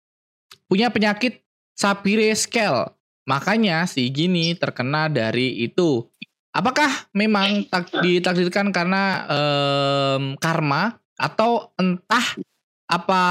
punya 0.67 0.91
penyakit 0.91 1.39
Sapire 1.75 2.31
Scale. 2.35 2.91
Makanya 3.23 3.87
si 3.87 4.11
Gini 4.11 4.51
terkena 4.55 5.07
dari 5.07 5.63
itu. 5.63 6.03
Apakah 6.53 6.85
memang 7.11 7.65
tak, 7.65 7.89
ditakdirkan 7.99 8.69
karena 8.69 9.25
em, 9.25 10.37
karma 10.37 10.93
atau 11.17 11.73
entah 11.75 12.21
apa 12.85 13.21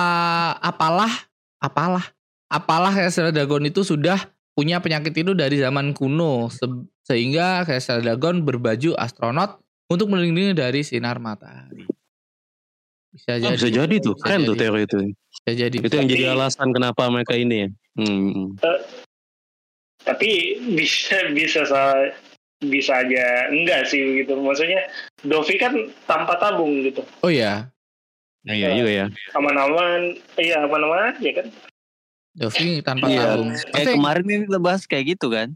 apalah 0.58 1.12
apalah 1.56 2.02
apalah 2.50 2.90
Celestial 2.90 3.30
Dragon 3.30 3.62
itu 3.62 3.86
sudah 3.86 4.18
punya 4.52 4.82
penyakit 4.82 5.14
itu 5.14 5.32
dari 5.32 5.56
zaman 5.56 5.94
kuno 5.94 6.50
se- 6.50 6.66
sehingga 7.06 7.62
Celestial 7.62 8.02
Dragon 8.02 8.42
berbaju 8.42 8.98
astronot 8.98 9.62
untuk 9.86 10.10
melindungi 10.10 10.52
dari 10.52 10.82
sinar 10.82 11.22
matahari. 11.22 11.86
Bisa 13.12 13.36
Ah, 13.36 13.38
jadi. 13.38 13.54
bisa 13.54 13.68
jadi 13.70 13.94
tuh, 14.00 14.14
Bisa 14.16 14.24
keren 14.24 14.40
tuh 14.42 14.56
jadi. 14.56 14.62
teori 14.66 14.82
itu. 14.82 14.98
Bisa 15.30 15.50
jadi. 15.52 15.76
Itu 15.78 15.94
yang 15.94 16.08
Tapi- 16.08 16.14
jadi 16.16 16.24
alasan 16.32 16.68
kenapa 16.72 17.02
mereka 17.06 17.34
ini 17.36 17.56
ya. 17.60 17.68
Hmm. 18.00 18.56
Tapi 20.02 20.30
bisa 20.74 21.30
bisa 21.30 21.62
sa- 21.62 22.10
bisa 22.62 23.00
aja 23.00 23.24
enggak 23.48 23.86
sih 23.86 24.00
begitu. 24.00 24.34
Maksudnya 24.34 24.80
Dovi 25.20 25.54
kan 25.56 25.72
tanpa 26.04 26.36
tabung 26.36 26.80
gitu. 26.80 27.02
Oh 27.20 27.28
iya, 27.28 27.70
Nah, 28.42 28.54
iya 28.54 28.74
juga 28.74 28.90
ya. 28.90 29.06
Aman-aman, 29.32 30.00
iya 30.34 30.62
aman-aman 30.62 31.14
aja 31.14 31.30
kan. 31.32 31.46
Dovi 32.32 32.80
tanpa 32.80 33.06
Iya. 33.06 33.22
tabung. 33.28 33.48
Kayak 33.52 33.70
Pasti- 33.72 33.94
kemarin 33.94 34.24
ini 34.24 34.42
kita 34.46 34.58
bahas 34.58 34.82
kayak 34.84 35.04
gitu 35.10 35.26
kan. 35.28 35.48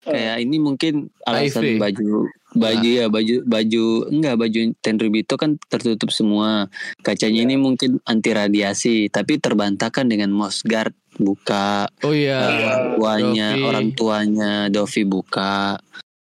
Kayak 0.00 0.36
ini 0.40 0.56
mungkin 0.56 0.94
alasan 1.22 1.62
HIV. 1.62 1.78
baju 1.78 2.08
baju 2.50 2.88
ya 2.88 3.06
baju 3.06 3.34
baju 3.44 3.84
enggak 4.08 4.34
baju 4.36 4.60
Tenribito 4.78 5.34
kan 5.36 5.60
tertutup 5.68 6.08
semua. 6.08 6.66
Kacanya 6.98 7.44
ini 7.44 7.54
mungkin 7.54 8.00
anti 8.02 8.32
radiasi 8.32 9.08
tapi 9.08 9.36
terbantahkan 9.36 10.04
dengan 10.04 10.32
Mosguard 10.32 10.96
buka 11.16 11.86
oh 12.00 12.10
iya. 12.10 12.40
Iya. 12.40 12.72
tuanya 12.96 13.48
Dovi. 13.52 13.64
orang 13.64 13.86
tuanya 13.92 14.52
Dovi 14.68 15.02
buka. 15.04 15.76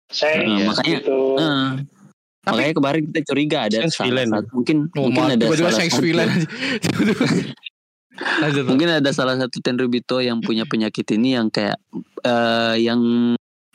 Saya 0.07 0.35
Nah, 0.39 0.47
Iya. 0.47 0.67
makanya 0.71 0.97
gitu. 1.03 1.19
Nah, 1.35 1.67
Tapi- 2.41 2.53
makanya 2.55 2.75
kemarin 2.79 3.03
kita 3.11 3.21
curiga 3.27 3.59
ada 3.67 3.79
salah 3.91 4.25
satu 4.25 4.51
mungkin 4.55 4.77
Oh, 4.95 5.11
mungkin 5.11 5.25
ada 5.35 5.45
salah 5.51 5.73
satu, 5.75 6.01
mungkin 8.71 8.89
ada 8.89 9.11
salah 9.13 9.37
satu 9.37 9.57
Tenribito 9.61 10.23
yang 10.23 10.39
punya 10.41 10.65
penyakit 10.65 11.05
ini 11.13 11.35
yang 11.37 11.51
kayak 11.51 11.77
eh, 12.23 12.75
yang 12.81 13.01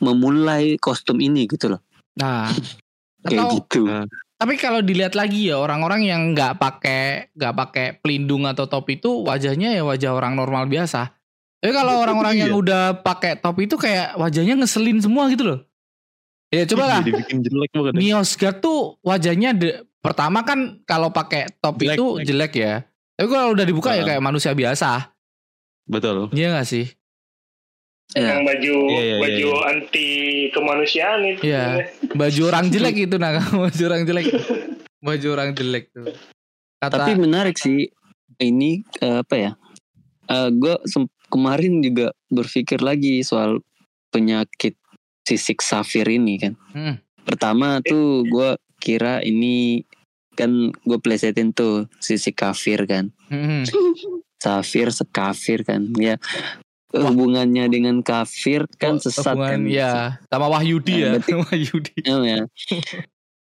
memulai 0.02 0.80
kostum 0.80 1.20
ini 1.20 1.46
gitu 1.46 1.78
loh. 1.78 1.82
Nah, 2.18 2.50
Kayak 3.22 3.38
atau 3.38 3.54
gitu. 3.62 3.86
Nah. 3.86 4.06
tapi 4.42 4.58
kalau 4.58 4.82
dilihat 4.82 5.14
lagi 5.14 5.54
ya 5.54 5.62
orang-orang 5.62 6.02
yang 6.02 6.34
nggak 6.34 6.58
pakai 6.58 7.30
nggak 7.38 7.54
pakai 7.54 7.86
pelindung 8.02 8.50
atau 8.50 8.66
topi 8.66 8.98
itu 8.98 9.22
wajahnya 9.22 9.78
ya 9.78 9.86
wajah 9.86 10.18
orang 10.18 10.34
normal 10.34 10.66
biasa. 10.66 11.14
Tapi 11.62 11.70
kalau 11.70 12.02
orang-orang 12.02 12.42
yang 12.42 12.50
Iya. 12.50 12.58
udah 12.58 12.84
pakai 13.06 13.38
topi 13.38 13.70
itu 13.70 13.78
kayak 13.78 14.18
wajahnya 14.18 14.58
ngeselin 14.58 14.98
semua 14.98 15.30
gitu 15.30 15.46
loh. 15.46 15.60
Ya 16.52 16.68
coba 16.68 16.84
lah. 16.86 17.00
Jadi 17.00 17.12
bikin 17.18 17.38
jelek 17.42 17.72
banget. 17.72 17.92
ya. 17.92 17.98
Miosgar 17.98 18.54
tuh 18.58 19.00
wajahnya 19.02 19.50
de- 19.54 19.80
pertama 19.98 20.44
kan 20.44 20.60
kalau 20.84 21.08
pakai 21.10 21.48
topi 21.58 21.88
Jelek, 21.88 21.96
itu 21.96 22.06
jelek. 22.20 22.28
jelek 22.28 22.54
ya. 22.54 22.74
Tapi 23.14 23.28
kalau 23.28 23.48
udah 23.52 23.64
dibuka 23.64 23.90
ya 23.92 24.02
Nah. 24.02 24.08
kayak 24.10 24.22
manusia 24.22 24.52
biasa. 24.52 25.16
Betul. 25.86 26.28
Iya 26.32 26.48
gak 26.54 26.68
sih? 26.68 26.86
Ya. 28.12 28.36
Yang 28.36 28.42
baju 28.44 28.76
Iya, 28.86 29.02
iya, 29.02 29.16
baju 29.18 29.48
iya, 29.48 29.64
anti 29.66 30.08
kemanusiaan 30.52 31.20
itu. 31.26 31.42
Iya. 31.46 31.66
Baju 32.12 32.42
orang 32.46 32.66
jelek 32.74 32.96
itu 33.00 33.16
nah 33.16 33.32
baju 33.64 33.82
orang 33.86 34.02
jelek. 34.04 34.26
Baju 35.00 35.28
orang 35.30 35.50
jelek 35.54 35.86
tuh. 35.90 36.12
Kata 36.78 36.96
Tapi 37.00 37.12
menarik 37.16 37.56
sih 37.56 37.88
ini 38.38 38.84
eh, 39.00 39.24
apa 39.24 39.36
ya? 39.40 39.52
gue 40.32 40.76
kemarin 41.28 41.80
juga 41.80 42.12
berpikir 42.28 42.80
lagi 42.80 43.20
soal 43.22 43.60
penyakit 44.10 44.80
sisik 45.32 45.64
safir 45.64 46.04
ini 46.06 46.36
kan. 46.36 46.54
Hmm. 46.76 46.96
Pertama 47.24 47.80
tuh 47.80 48.28
gue 48.28 48.50
kira 48.78 49.24
ini 49.24 49.88
kan 50.36 50.52
gue 50.74 51.00
plesetin 51.00 51.56
tuh 51.56 51.88
sisik 51.98 52.36
kafir 52.36 52.84
kan. 52.84 53.16
Hmm. 53.32 53.64
Safir 54.36 54.92
sekafir 54.92 55.64
kan. 55.64 55.88
Ya 55.96 56.20
hubungannya 56.92 57.72
dengan 57.72 58.04
kafir 58.04 58.68
kan 58.76 59.00
Oh, 59.00 59.00
sesat 59.00 59.32
hubungan, 59.32 59.64
kan. 59.64 59.72
ya 59.72 59.92
sama 60.28 60.52
Wahyudi 60.52 60.92
Nah, 60.92 61.00
ya 61.00 61.10
berarti- 61.16 61.36
Wahyudi 61.48 61.98
Oh, 62.12 62.22
ya. 62.22 62.44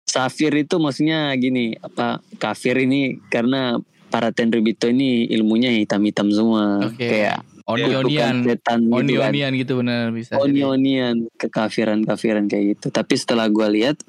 Safir 0.07 0.55
itu 0.57 0.75
maksudnya 0.77 1.31
gini, 1.35 1.75
apa 1.77 2.19
kafir 2.37 2.79
ini 2.79 3.19
karena 3.27 3.79
para 4.07 4.31
tenribito 4.31 4.87
ini 4.87 5.27
ilmunya 5.27 5.71
hitam-hitam 5.73 6.31
semua, 6.31 6.83
Oke. 6.85 6.99
kayak 6.99 7.47
onionian 7.71 8.35
gitu 8.43 8.59
kan. 8.63 8.81
onionian 8.87 9.53
gitu 9.55 9.73
benar 9.79 10.11
bisa. 10.11 10.37
Onionian 10.37 11.31
kekafiran-kafiran 11.39 12.47
kayak 12.47 12.77
gitu. 12.77 12.87
Tapi 12.91 13.15
setelah 13.15 13.47
gua 13.47 13.71
lihat 13.71 14.03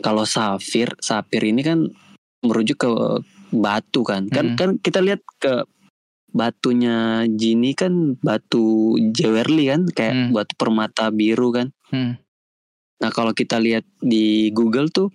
kalau 0.00 0.24
safir, 0.24 0.92
safir 0.98 1.42
ini 1.44 1.60
kan 1.60 1.88
merujuk 2.40 2.80
ke 2.80 2.88
batu 3.52 4.00
kan. 4.00 4.28
Kan 4.32 4.54
Mm. 4.54 4.56
kan 4.56 4.70
kita 4.80 5.04
lihat 5.04 5.20
ke 5.36 5.64
batunya 6.30 7.26
Jini 7.26 7.74
kan 7.74 8.14
batu 8.16 8.96
jewerli 9.10 9.66
kan, 9.68 9.82
kayak 9.90 10.14
Mm. 10.14 10.28
batu 10.32 10.54
permata 10.54 11.10
biru 11.10 11.50
kan. 11.50 11.74
Hmm. 11.90 12.16
Nah 13.02 13.10
kalau 13.10 13.34
kita 13.34 13.58
lihat 13.58 13.82
di 13.98 14.48
Google 14.54 14.88
tuh 14.88 15.10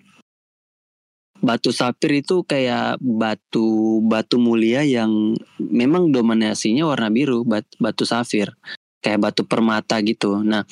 batu 1.46 1.70
sapir 1.70 2.18
itu 2.26 2.42
kayak 2.42 2.98
batu 2.98 4.02
batu 4.02 4.42
mulia 4.42 4.82
yang 4.82 5.38
memang 5.62 6.10
dominasinya 6.10 6.82
warna 6.90 7.06
biru 7.14 7.46
bat- 7.46 7.78
batu 7.78 8.02
safir 8.02 8.50
kayak 8.98 9.22
batu 9.22 9.46
permata 9.46 10.02
gitu. 10.02 10.42
Nah 10.42 10.66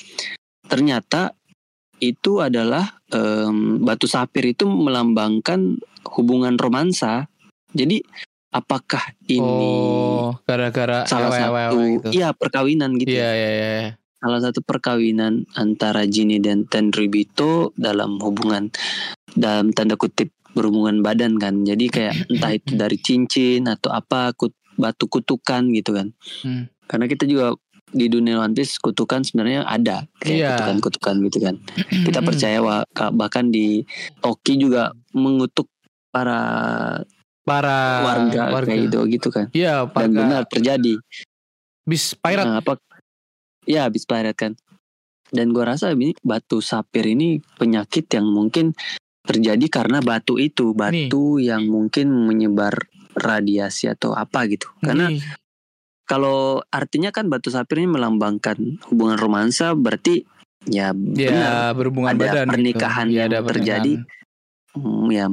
ternyata 0.67 1.31
itu 2.03 2.43
adalah 2.43 2.99
em, 3.07 3.79
batu 3.79 4.11
sapir 4.11 4.51
itu 4.51 4.67
melambangkan 4.67 5.79
hubungan 6.19 6.59
romansa. 6.59 7.31
Jadi 7.71 8.03
apakah 8.55 9.03
ini 9.27 9.43
oh 9.43 10.39
gara-gara 10.47 11.03
salah 11.03 11.27
ewe-ewe 11.27 11.59
satu 11.59 11.79
gitu 11.99 12.07
iya 12.15 12.31
perkawinan 12.31 12.95
gitu? 12.95 13.11
iya 13.11 13.29
iya 13.35 13.51
iya 13.51 13.71
salah 14.15 14.39
satu 14.39 14.63
perkawinan 14.63 15.43
antara 15.59 16.07
Jini 16.07 16.39
dan 16.39 16.63
Tenribito 16.63 17.75
dalam 17.75 18.15
hubungan 18.23 18.71
dalam 19.35 19.75
tanda 19.75 19.99
kutip 19.99 20.31
berhubungan 20.55 21.03
badan 21.03 21.35
kan 21.35 21.61
jadi 21.61 21.85
kayak 21.87 22.13
entah 22.31 22.51
itu 22.55 22.73
dari 22.73 22.97
cincin 22.97 23.67
atau 23.67 23.91
apa 23.91 24.31
kut- 24.33 24.55
batu 24.75 25.05
kutukan 25.05 25.67
gitu 25.71 25.91
kan 25.91 26.09
Hmm. 26.41 26.71
karena 26.87 27.05
kita 27.05 27.23
juga 27.23 27.53
di 27.87 28.07
dunia 28.07 28.39
One 28.39 28.51
Piece 28.51 28.75
kutukan 28.75 29.21
sebenarnya 29.21 29.63
ada 29.63 30.03
Iya. 30.19 30.19
kayak 30.19 30.39
kutukan-kutukan 30.57 31.15
gitu 31.27 31.37
kan 31.39 31.55
kita 32.07 32.19
percaya 32.19 32.59
bahkan 33.11 33.47
di 33.47 33.83
Toki 34.19 34.57
juga 34.57 34.91
mengutuk 35.11 35.67
para 36.09 36.39
para 37.45 38.01
warga, 38.01 38.49
kayak 38.65 38.89
gitu 38.89 38.99
gitu 39.05 39.27
kan 39.29 39.45
iya 39.51 39.85
dan 39.85 40.09
warga 40.09 40.17
benar 40.17 40.41
terjadi 40.49 40.97
bis 41.85 42.17
pirate 42.17 42.49
Nah, 42.49 42.59
apa? 42.59 42.81
Ya 43.65 43.85
habis 43.85 44.05
pirate 44.05 44.33
kan. 44.33 44.53
Dan 45.29 45.49
gua 45.49 45.73
rasa 45.73 45.89
ini 45.89 46.13
batu 46.21 46.61
sapir 46.61 47.05
ini 47.05 47.41
penyakit 47.57 48.05
yang 48.09 48.25
mungkin 48.25 48.73
terjadi 49.25 49.65
karena 49.67 49.99
batu 49.99 50.37
itu, 50.37 50.71
batu 50.77 51.41
yang 51.41 51.65
mungkin 51.65 52.13
menyebar 52.13 52.87
radiasi 53.17 53.89
atau 53.89 54.13
apa 54.13 54.45
gitu. 54.45 54.69
Karena 54.83 55.09
Nih, 55.09 55.23
kalau 56.05 56.61
artinya 56.69 57.09
kan 57.09 57.27
batu 57.27 57.49
sapir 57.49 57.81
ini 57.81 57.89
melambangkan 57.89 58.79
hubungan 58.93 59.17
romansa, 59.17 59.73
berarti 59.73 60.21
ya 60.69 60.93
ya 60.93 61.29
benar 61.29 61.53
berhubungan 61.73 62.13
Ada 62.13 62.21
badan 62.21 62.47
pernikahan 62.53 63.05
gitu. 63.09 63.13
Iya, 63.13 63.21
yang 63.25 63.29
ada 63.33 63.39
terjadi 63.41 63.93
pernikahan. 64.05 64.77
mm, 64.77 65.05
ya 65.09 65.25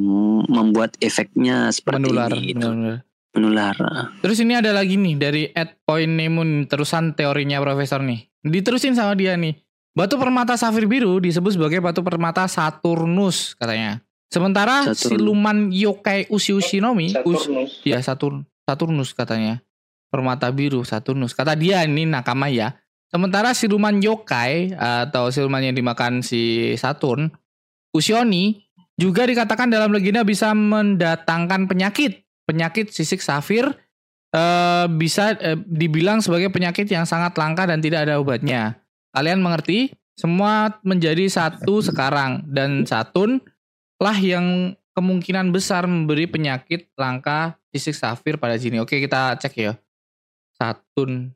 membuat 0.49 0.91
efeknya 1.01 1.69
seperti 1.73 2.09
menular, 2.09 2.31
ini 2.33 2.57
gitu. 2.57 2.69
menular. 2.73 2.99
Menular. 3.33 3.77
Terus 4.21 4.39
ini 4.45 4.53
ada 4.57 4.77
lagi 4.77 5.01
nih 5.01 5.15
dari 5.17 5.43
Ed 5.49 5.81
Point 5.89 6.21
Nemun 6.21 6.69
terusan 6.69 7.17
teorinya 7.17 7.61
profesor 7.65 8.05
nih. 8.05 8.29
Diterusin 8.45 8.93
sama 8.93 9.17
dia 9.17 9.37
nih. 9.41 9.57
Batu 9.93 10.17
permata 10.17 10.57
safir 10.57 10.89
biru 10.89 11.21
disebut 11.21 11.61
sebagai 11.61 11.85
batu 11.85 12.01
permata 12.01 12.49
Saturnus 12.49 13.53
katanya. 13.61 14.01
Sementara 14.33 14.89
Saturnus. 14.89 15.05
siluman 15.05 15.59
yokai 15.69 16.25
usi 16.33 16.57
ushinomi, 16.57 17.13
us, 17.29 17.45
Saturnus. 17.45 17.73
ya 17.85 18.01
Saturn, 18.01 18.49
Saturnus 18.65 19.13
katanya. 19.13 19.61
Permata 20.09 20.49
biru 20.49 20.81
Saturnus. 20.89 21.37
Kata 21.37 21.53
dia 21.53 21.85
ini 21.85 22.09
nakama 22.09 22.49
ya. 22.49 22.81
Sementara 23.13 23.53
siluman 23.53 24.01
yokai 24.01 24.73
atau 24.73 25.29
siluman 25.29 25.61
yang 25.61 25.77
dimakan 25.77 26.25
si 26.25 26.73
Saturn, 26.81 27.29
Usioni 27.93 28.57
juga 28.97 29.29
dikatakan 29.29 29.69
dalam 29.69 29.93
legenda 29.93 30.25
bisa 30.25 30.57
mendatangkan 30.57 31.69
penyakit. 31.69 32.25
Penyakit 32.49 32.91
sisik 32.91 33.21
safir 33.21 33.69
eh, 34.33 34.87
bisa 34.89 35.37
eh, 35.37 35.61
dibilang 35.61 36.25
sebagai 36.25 36.49
penyakit 36.49 36.89
yang 36.89 37.05
sangat 37.05 37.37
langka 37.37 37.69
dan 37.69 37.85
tidak 37.85 38.09
ada 38.09 38.17
obatnya. 38.17 38.82
Kalian 39.13 39.45
mengerti? 39.45 39.93
Semua 40.13 40.69
menjadi 40.85 41.25
satu 41.29 41.81
sekarang 41.81 42.45
dan 42.49 42.85
Saturn 42.85 43.41
lah 43.97 44.17
yang 44.17 44.77
kemungkinan 44.93 45.53
besar 45.53 45.89
memberi 45.89 46.29
penyakit 46.29 46.93
langka 47.01 47.57
sisik 47.73 47.97
safir 47.97 48.37
pada 48.37 48.61
Jini. 48.61 48.77
Oke, 48.81 49.01
kita 49.01 49.37
cek 49.41 49.55
ya. 49.57 49.73
Saturn. 50.53 51.33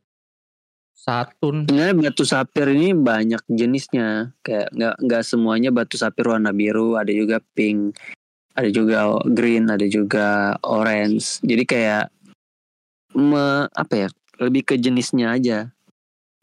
Saturn. 0.92 1.68
Sebenarnya 1.68 1.96
batu 1.96 2.24
sapir 2.26 2.68
ini 2.72 2.92
banyak 2.92 3.40
jenisnya. 3.48 4.36
Kayak 4.44 4.72
nggak 4.76 4.96
nggak 5.06 5.22
semuanya 5.24 5.70
batu 5.72 5.96
sapir 5.96 6.26
warna 6.28 6.52
biru, 6.52 7.00
ada 7.00 7.12
juga 7.12 7.40
pink, 7.54 7.96
ada 8.56 8.68
juga 8.72 9.20
green, 9.24 9.68
ada 9.68 9.86
juga 9.86 10.56
orange. 10.64 11.40
Jadi 11.44 11.64
kayak 11.64 12.04
me, 13.16 13.68
apa 13.72 13.94
ya? 13.94 14.08
Lebih 14.36 14.62
ke 14.68 14.74
jenisnya 14.76 15.36
aja. 15.36 15.72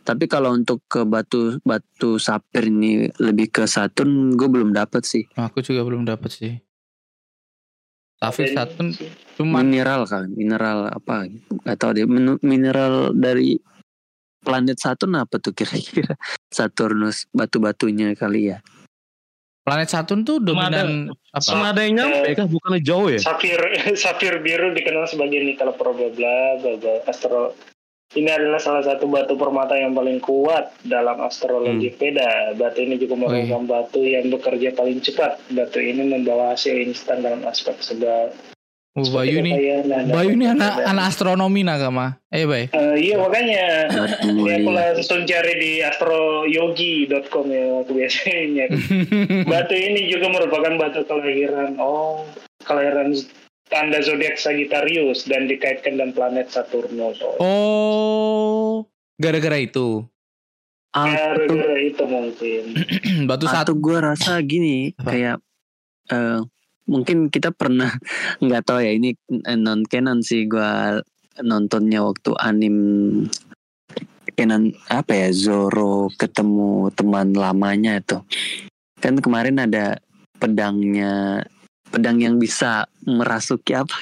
Tapi 0.03 0.27
kalau 0.27 0.51
untuk 0.51 0.83
ke 0.85 1.07
batu 1.07 1.63
batu 1.63 2.19
sapir 2.19 2.67
ini 2.67 3.07
lebih 3.17 3.47
ke 3.49 3.63
Saturn, 3.63 4.35
gue 4.35 4.45
belum 4.45 4.75
dapet 4.75 5.01
sih. 5.01 5.23
Aku 5.33 5.63
juga 5.63 5.79
belum 5.81 6.03
dapat 6.03 6.27
sih. 6.29 6.53
Safir 8.19 8.51
Dan- 8.51 8.55
Saturn 8.55 8.87
cuma 9.33 9.59
Mineral 9.59 10.03
kan, 10.03 10.27
mineral 10.29 10.87
apa? 10.87 11.27
Gak 11.63 11.77
tahu 11.77 11.91
deh. 11.93 12.05
Mineral 12.39 13.11
dari 13.11 13.59
planet 14.39 14.75
Saturn 14.75 15.15
apa 15.15 15.39
tuh 15.39 15.51
kira-kira? 15.51 16.19
Saturnus 16.55 17.27
batu-batunya 17.31 18.11
kali 18.13 18.51
ya. 18.51 18.59
planet 19.63 19.87
Saturn 19.87 20.27
tuh 20.27 20.43
dominan 20.43 21.15
apa? 21.31 21.39
Sama 21.39 21.71
ada 21.71 21.79
yang 21.79 21.95
nyampe 21.95 22.35
kah? 22.35 22.43
Bukannya 22.43 22.83
jauh 22.83 23.07
ya? 23.07 23.19
Safir 23.23 23.59
safir 24.03 24.43
biru 24.43 24.75
dikenal 24.75 25.07
sebagai 25.07 25.39
nikel 25.39 25.71
pro 25.75 25.95
bla 25.95 26.11
bla 26.11 26.35
bla 26.59 26.71
bla. 26.75 26.93
astro 27.07 27.55
ini 28.13 28.29
adalah 28.29 28.61
salah 28.61 28.85
satu 28.85 29.09
batu 29.09 29.33
permata 29.33 29.73
yang 29.73 29.97
paling 29.97 30.21
kuat 30.21 30.69
dalam 30.85 31.17
astrologi 31.25 31.89
Veda. 31.97 32.53
Batu 32.53 32.85
ini 32.85 33.01
juga 33.01 33.17
merupakan 33.17 33.65
batu 33.65 34.05
yang 34.05 34.29
bekerja 34.29 34.69
paling 34.77 35.01
cepat. 35.01 35.41
Batu 35.49 35.81
ini 35.81 36.05
membawa 36.05 36.53
hasil 36.53 36.77
instan 36.77 37.25
dalam 37.25 37.41
aspek 37.49 37.73
segala. 37.81 38.29
Oh, 38.93 39.01
Bayu 39.09 39.41
nih. 39.41 39.81
Bayu 40.13 40.37
ini 40.37 40.45
anak 40.45 40.85
anak 40.85 41.09
astronomi 41.09 41.65
nakama. 41.65 42.21
Eh, 42.29 42.45
Bay. 42.45 42.69
Eh, 42.69 42.95
iya 43.01 43.17
makanya 43.17 43.55
ya 43.57 43.69
aku 43.89 44.29
mulia. 44.29 44.61
langsung 44.61 45.25
cari 45.25 45.53
di 45.57 45.71
astroyogi.com 45.81 47.45
ya 47.49 47.81
aku 47.81 47.91
biasanya. 47.97 48.69
Batu 49.49 49.73
ini 49.73 50.05
juga 50.13 50.29
merupakan 50.29 50.77
batu 50.77 51.01
kelahiran. 51.09 51.73
Oh, 51.81 52.29
kelahiran 52.61 53.17
tanda 53.67 53.99
zodiak 54.03 54.35
Sagittarius 54.39 55.25
dan 55.27 55.47
dikaitkan 55.47 55.97
dengan 55.97 56.11
planet 56.11 56.51
Saturnus. 56.51 57.19
Oh, 57.23 57.37
oh, 57.39 58.73
gara-gara 59.19 59.59
itu. 59.59 60.03
Gara-gara 60.93 61.77
itu 61.81 62.03
mungkin. 62.05 62.63
Batu 63.29 63.49
atau 63.49 63.73
satu. 63.73 63.73
gue 63.73 63.97
rasa 63.97 64.37
gini 64.45 64.93
Apa? 64.93 65.09
kayak 65.09 65.37
eh, 66.13 66.39
mungkin 66.85 67.31
kita 67.31 67.49
pernah 67.55 67.89
nggak 68.43 68.63
tahu 68.67 68.79
ya 68.83 68.91
ini 68.93 69.15
non 69.57 69.87
canon 69.87 70.21
sih 70.21 70.45
gue 70.45 71.01
nontonnya 71.41 72.05
waktu 72.05 72.31
anim 72.37 72.77
canon 74.37 74.73
apa 74.89 75.13
ya 75.13 75.29
Zoro 75.33 76.13
ketemu 76.13 76.93
teman 76.93 77.33
lamanya 77.33 77.97
itu 77.97 78.21
kan 79.01 79.17
kemarin 79.17 79.61
ada 79.61 79.97
pedangnya 80.37 81.43
pedang 81.93 82.17
yang 82.17 82.41
bisa 82.41 82.89
merasuki 83.05 83.77
apa 83.77 83.93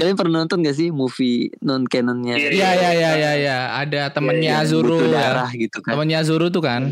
kalian 0.00 0.16
pernah 0.16 0.40
nonton 0.40 0.64
gak 0.64 0.80
sih 0.80 0.88
movie 0.88 1.52
non 1.60 1.84
canonnya 1.84 2.40
Iya, 2.40 2.48
Iya, 2.56 2.70
ya, 2.72 2.90
ya, 2.96 3.12
ya, 3.20 3.32
ya. 3.36 3.58
Ada 3.84 4.08
temennya 4.16 4.64
Zoro 4.64 4.96
butuh 4.96 5.12
ya. 5.12 5.28
darah 5.28 5.50
gitu 5.52 5.84
kan 5.84 5.92
Temennya 5.92 6.20
Zoro 6.24 6.48
tuh 6.48 6.64
kan. 6.64 6.88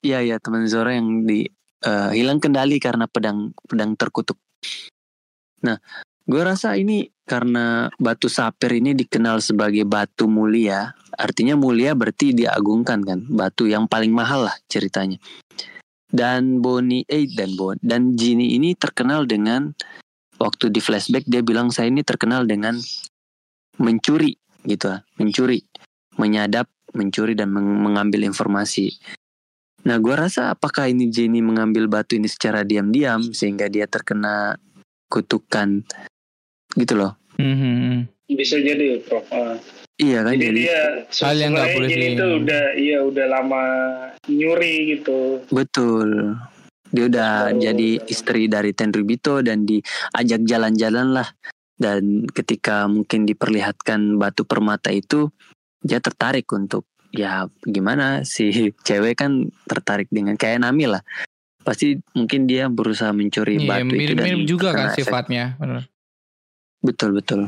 Iya 0.00 0.24
iya 0.24 0.36
teman 0.40 0.64
Zoro 0.64 0.88
yang 0.88 1.28
di 1.28 1.44
eh, 1.84 2.10
hilang 2.16 2.40
kendali 2.40 2.80
karena 2.80 3.04
pedang 3.04 3.52
pedang 3.68 3.92
terkutuk. 3.96 4.40
Nah, 5.64 5.80
gue 6.28 6.42
rasa 6.44 6.76
ini 6.76 7.08
karena 7.24 7.88
batu 7.96 8.28
sapir 8.28 8.76
ini 8.76 8.92
dikenal 8.92 9.40
sebagai 9.40 9.88
batu 9.88 10.28
mulia, 10.28 10.92
artinya 11.16 11.56
mulia 11.56 11.96
berarti 11.96 12.36
diagungkan 12.36 13.00
kan, 13.00 13.24
batu 13.24 13.64
yang 13.64 13.88
paling 13.88 14.12
mahal 14.12 14.44
lah 14.48 14.56
ceritanya. 14.68 15.16
Dan 16.14 16.62
Boni 16.62 17.02
eh 17.10 17.26
dan 17.26 17.58
Bon 17.58 17.74
dan 17.82 18.14
Jini 18.14 18.54
ini 18.54 18.78
terkenal 18.78 19.26
dengan 19.26 19.74
waktu 20.38 20.70
di 20.70 20.78
flashback 20.78 21.26
dia 21.26 21.42
bilang 21.42 21.74
saya 21.74 21.90
ini 21.90 22.06
terkenal 22.06 22.46
dengan 22.46 22.78
mencuri 23.82 24.38
gitu, 24.62 24.94
lah, 24.94 25.02
mencuri, 25.18 25.58
menyadap 26.16 26.70
mencuri 26.94 27.34
dan 27.34 27.50
meng- 27.50 27.82
mengambil 27.82 28.22
informasi. 28.22 28.94
Nah, 29.84 30.00
gua 30.00 30.24
rasa 30.24 30.54
apakah 30.54 30.88
ini 30.88 31.10
Jenny 31.10 31.44
mengambil 31.44 31.90
batu 31.90 32.16
ini 32.16 32.30
secara 32.30 32.64
diam-diam 32.64 33.20
sehingga 33.34 33.68
dia 33.68 33.84
terkena 33.84 34.56
kutukan 35.10 35.84
gitu 36.78 36.94
loh. 36.96 37.18
Mhm. 37.36 38.08
Bisa 38.32 38.56
jadi 38.62 39.02
Prof. 39.04 39.26
Ah. 39.34 39.58
Iya 39.94 40.26
kan 40.26 40.34
Jadi 40.34 40.42
jadi 40.44 40.58
dia 40.60 40.80
Hal 41.22 41.36
yang 41.38 41.52
nggak 41.54 41.70
boleh 41.70 41.88
di- 41.88 42.06
itu 42.10 42.26
udah 42.36 42.64
iya 42.74 42.98
udah 43.00 43.26
lama 43.30 43.64
nyuri 44.26 44.74
gitu. 44.92 45.38
betul. 45.48 46.34
Dia 46.90 47.04
udah 47.06 47.32
Oh. 47.48 47.58
jadi 47.60 48.02
istri 48.04 48.46
dari 48.46 48.70
Tenryubito 48.70 49.38
dan 49.40 49.62
diajak 49.62 50.42
jalan-jalan 50.42 51.10
lah. 51.12 51.28
Dan 51.74 52.26
ketika 52.28 52.86
mungkin 52.86 53.22
diperlihatkan 53.24 54.14
batu 54.14 54.42
permata 54.42 54.90
itu, 54.90 55.30
dia 55.78 55.98
tertarik 55.98 56.46
untuk 56.48 56.86
ya 57.10 57.46
gimana 57.60 58.22
si 58.24 58.50
cewek 58.86 59.14
kan 59.16 59.30
tertarik 59.64 60.06
dengan 60.08 60.34
kayak 60.34 60.58
Nami 60.60 60.86
lah. 60.88 61.02
Pasti 61.60 61.94
mungkin 62.12 62.44
dia 62.44 62.66
berusaha 62.66 63.10
mencuri 63.10 63.56
Iya, 63.56 63.68
batu 63.68 63.94
itu 63.94 64.10
dan 64.12 64.26
mirip-mirip 64.26 64.42
juga 64.44 64.68
kan 64.70 64.90
efek. 64.90 64.98
sifatnya. 65.00 65.54
Bener. 65.56 65.86
Betul 66.80 67.14
betul. 67.14 67.46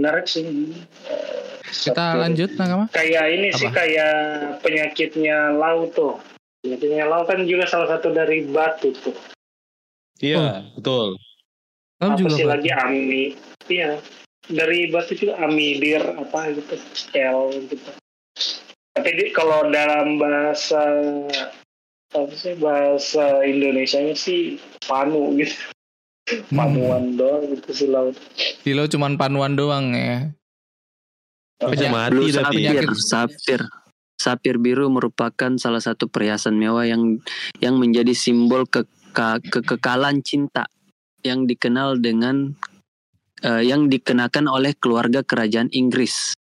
Menarik 0.00 0.24
sih. 0.24 0.48
Kita 1.60 1.92
Satu- 2.16 2.20
lanjut 2.24 2.50
Nakama. 2.56 2.88
Kayak 2.88 3.24
ini 3.36 3.48
sih 3.52 3.68
Apa? 3.68 3.84
kayak 3.84 4.14
penyakitnya 4.64 5.52
laut 5.52 5.92
tuh. 5.92 6.16
Penyakitnya 6.64 7.04
laut 7.04 7.28
kan 7.28 7.44
juga 7.44 7.68
salah 7.68 7.88
satu 7.92 8.08
dari 8.10 8.48
batu 8.48 8.96
tuh. 8.96 9.12
Iya, 10.24 10.72
betul. 10.72 11.20
Kamu 12.00 12.16
apa 12.16 12.18
juga 12.18 12.32
sih 12.32 12.46
lagi 12.48 12.70
ami? 12.72 13.36
Iya. 13.68 14.00
Dari 14.48 14.88
batu 14.88 15.12
juga 15.12 15.36
amidir 15.44 16.00
apa 16.00 16.48
gitu, 16.56 16.80
L 17.12 17.52
gitu. 17.68 17.90
Tapi 18.96 19.08
di- 19.14 19.32
kalau 19.36 19.68
dalam 19.68 20.16
bahasa 20.16 20.80
apa 22.10 22.32
sih 22.34 22.56
bahasa 22.56 23.44
Indonesianya 23.44 24.16
sih 24.16 24.56
panu 24.88 25.36
gitu. 25.36 25.54
Panuan 26.48 27.14
doang 27.14 27.42
gitu 27.50 27.70
sih 27.74 27.88
laut. 27.90 28.14
Dilo 28.62 28.86
cuman 28.86 29.16
panuan 29.16 29.54
doang 29.54 29.90
ya. 29.92 30.30
Penyakit- 31.60 31.92
mati 31.92 32.12
Blue 32.14 32.28
tapi. 32.28 32.34
sapphire, 32.64 32.84
penyakit. 32.86 33.00
sapphire. 33.00 33.66
Sapphire 34.16 34.60
biru 34.60 34.86
merupakan 34.88 35.52
salah 35.56 35.80
satu 35.80 36.06
perhiasan 36.06 36.56
mewah 36.56 36.84
yang 36.84 37.20
yang 37.58 37.76
menjadi 37.76 38.12
simbol 38.12 38.64
keka- 38.64 39.40
kekekalan 39.42 40.20
cinta 40.20 40.68
yang 41.20 41.44
dikenal 41.44 42.00
dengan 42.00 42.52
eh, 43.40 43.64
yang 43.64 43.88
dikenakan 43.88 44.52
oleh 44.52 44.76
keluarga 44.76 45.24
kerajaan 45.24 45.72
Inggris. 45.72 46.36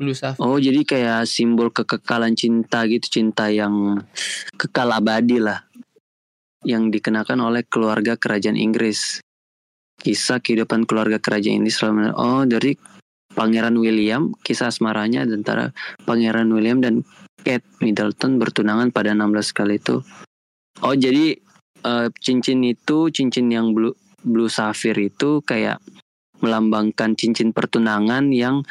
Blue 0.00 0.16
Sapphire. 0.16 0.40
Oh, 0.40 0.56
jadi 0.56 0.80
kayak 0.80 1.28
simbol 1.28 1.68
kekekalan 1.68 2.32
cinta 2.32 2.88
gitu, 2.88 3.20
cinta 3.20 3.52
yang 3.52 4.00
kekal 4.56 4.88
abadi 4.88 5.36
lah. 5.36 5.67
Yang 6.66 6.98
dikenakan 6.98 7.38
oleh 7.38 7.62
keluarga 7.66 8.18
kerajaan 8.18 8.58
Inggris. 8.58 9.22
Kisah 9.98 10.38
kehidupan 10.38 10.86
keluarga 10.86 11.18
kerajaan 11.18 11.62
Inggris 11.62 11.78
selama 11.78 12.14
oh 12.14 12.42
dari 12.46 12.78
Pangeran 13.38 13.78
William, 13.78 14.34
kisah 14.42 14.72
asmaranya 14.72 15.22
antara 15.22 15.70
Pangeran 16.02 16.50
William 16.50 16.82
dan 16.82 17.06
Kate 17.46 17.66
Middleton 17.78 18.42
bertunangan 18.42 18.90
pada 18.90 19.14
16 19.14 19.54
kali 19.54 19.78
itu. 19.78 20.02
Oh, 20.82 20.94
jadi 20.94 21.38
eh, 21.86 22.08
cincin 22.18 22.66
itu 22.66 23.10
cincin 23.14 23.46
yang 23.50 23.74
blue 23.74 23.94
blue 24.26 24.50
sapphire 24.50 24.98
itu 24.98 25.42
kayak 25.46 25.78
melambangkan 26.42 27.14
cincin 27.18 27.54
pertunangan 27.54 28.30
yang 28.34 28.62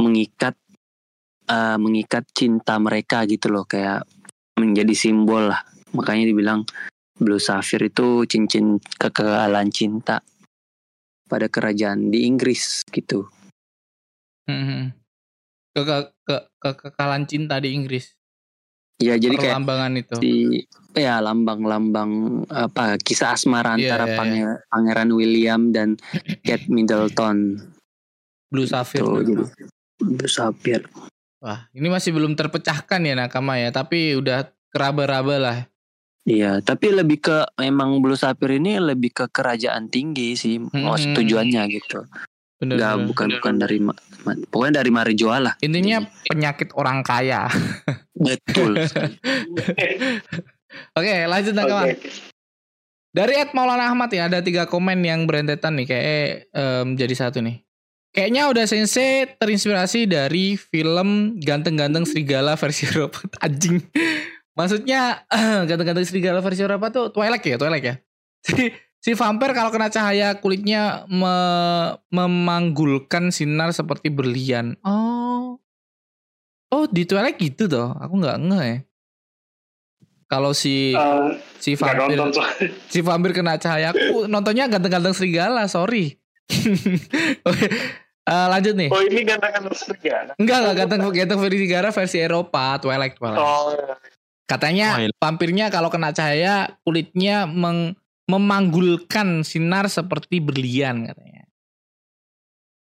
mengikat 0.00 0.56
eh, 1.48 1.76
mengikat 1.76 2.24
cinta 2.32 2.80
mereka 2.80 3.28
gitu 3.28 3.52
loh 3.52 3.68
kayak 3.68 4.08
menjadi 4.56 4.94
simbol 4.96 5.52
lah 5.52 5.60
makanya 5.92 6.30
dibilang 6.30 6.64
blue 7.14 7.38
sapphire 7.38 7.86
itu 7.86 8.22
cincin 8.24 8.76
kekekalan 8.92 9.68
cinta 9.68 10.18
pada 11.24 11.46
kerajaan 11.46 12.08
di 12.08 12.24
Inggris 12.24 12.82
gitu 12.86 13.26
Mhm. 14.44 14.92
Ke, 15.72 15.80
ke, 15.82 15.96
ke, 16.22 16.36
kekekalan 16.60 17.24
cinta 17.24 17.56
di 17.56 17.72
Inggris. 17.72 18.12
ya 18.94 19.16
jadi 19.16 19.34
kayak 19.34 19.58
Perlambangan 19.58 19.92
itu. 19.96 20.14
di 20.20 20.36
ya 20.94 21.18
lambang-lambang 21.18 22.10
apa 22.46 22.94
kisah 22.96 23.34
asmara 23.34 23.74
Iya, 23.74 23.90
antara 23.90 24.04
iya, 24.04 24.06
iya. 24.06 24.18
Pangeran, 24.20 24.58
Pangeran 24.68 25.10
William 25.10 25.60
dan 25.70 25.88
Kate 26.46 26.68
Middleton 26.68 27.58
Blue 28.46 28.68
Sapphire. 28.68 29.02
tuh. 29.02 29.18
jadi 29.18 29.44
blue 29.98 30.30
sapphire 30.30 30.86
Wah, 31.40 31.66
ini 31.72 31.88
masih 31.88 32.14
belum 32.14 32.32
terpecahkan 32.34 33.00
ya 33.00 33.12
Nakama 33.14 33.58
ya, 33.58 33.68
tapi 33.68 34.14
udah 34.14 34.48
keraba-raba 34.70 35.36
lah. 35.36 35.58
Iya, 36.24 36.64
tapi 36.64 36.88
lebih 36.88 37.20
ke 37.20 37.36
memang 37.58 38.00
Blue 38.00 38.16
Sapphire 38.16 38.56
ini 38.56 38.80
lebih 38.80 39.12
ke 39.12 39.24
kerajaan 39.28 39.92
tinggi 39.92 40.32
sih, 40.32 40.56
mau 40.56 40.96
Hmm. 40.96 41.12
tujuannya 41.12 41.62
gitu. 41.68 42.00
Bener, 42.56 42.80
Enggak 42.80 42.92
bener. 42.94 43.06
bukan 43.06 43.28
bukan 43.36 43.54
dari 43.58 43.78
ma- 43.78 44.00
ma- 44.24 44.40
pokoknya 44.48 44.80
dari 44.80 44.88
Marijoa 44.88 45.36
lah. 45.38 45.54
Intinya 45.60 46.00
penyakit 46.24 46.72
orang 46.72 47.04
kaya. 47.04 47.44
Betul. 48.16 48.80
Oke, 50.96 51.14
lanjut. 51.26 51.52
Oke. 51.54 51.92
Dari 53.14 53.32
Ed 53.36 53.52
Maulana 53.52 53.86
Ahmad 53.86 54.10
ya 54.10 54.26
ada 54.26 54.40
tiga 54.40 54.64
komen 54.64 54.98
yang 55.04 55.22
berentetan 55.22 55.76
nih 55.76 55.86
kayak 55.86 56.24
em, 56.50 56.86
jadi 56.96 57.14
satu 57.14 57.38
nih. 57.38 57.62
Kayaknya 58.10 58.42
udah 58.48 58.64
sensei 58.64 59.26
terinspirasi 59.28 60.06
dari 60.06 60.54
film 60.54 61.36
Ganteng-Ganteng 61.36 62.06
Serigala 62.06 62.54
versi 62.54 62.86
Eropa 62.90 63.22
anjing. 63.38 63.82
Maksudnya 64.54 65.26
Ganteng-Ganteng 65.68 66.04
Serigala 66.04 66.38
versi 66.38 66.62
Eropa 66.62 66.88
tuh 66.88 67.10
Twilight 67.10 67.42
ya, 67.42 67.56
Twilight 67.56 67.84
ya. 67.84 67.94
Si, 68.40 68.70
si 69.00 69.10
vampir 69.12 69.50
kalau 69.50 69.68
kena 69.68 69.88
cahaya 69.88 70.36
kulitnya 70.36 71.04
me- 71.06 71.98
memanggulkan 72.08 73.28
sinar 73.28 73.70
seperti 73.70 74.08
berlian. 74.08 74.78
Oh. 74.80 75.58
Oh, 76.68 76.84
di 76.86 77.02
Twilight 77.02 77.36
gitu 77.36 77.66
toh. 77.66 77.94
Aku 77.94 78.14
nggak 78.16 78.38
ngeh 78.40 78.64
ya. 78.64 78.78
Kalau 80.24 80.50
si 80.50 80.90
Eh, 80.90 81.30
si 81.58 81.74
vampir 81.74 82.16
nonton 82.16 82.42
si 82.90 82.98
vampir 83.00 83.30
kena 83.32 83.54
cahaya 83.54 83.90
aku 83.90 84.24
nontonnya 84.24 84.66
ganteng-ganteng 84.66 85.12
serigala 85.12 85.68
sorry 85.68 86.16
Oke, 87.46 87.66
eh, 88.24 88.46
lanjut 88.48 88.74
nih 88.74 88.88
Oh 88.88 88.98
ini 89.00 89.20
gantangan 89.22 89.68
serigala. 89.70 90.32
enggak 90.34 90.58
enggak 90.58 90.74
ganteng 90.80 91.00
ganteng 91.12 91.40
serigala 91.40 91.88
versi 91.88 92.18
Eropa 92.18 92.80
Twilight 92.80 93.14
Twilight 93.14 93.38
Oh, 93.38 93.76
katanya 94.44 94.98
Twilight. 95.00 95.16
vampirnya 95.18 95.66
kalau 95.68 95.88
kena 95.88 96.12
cahaya 96.12 96.76
kulitnya 96.84 97.44
meng- 97.44 97.96
memanggulkan 98.24 99.44
sinar 99.44 99.88
seperti 99.88 100.40
berlian 100.40 101.04
katanya. 101.08 101.44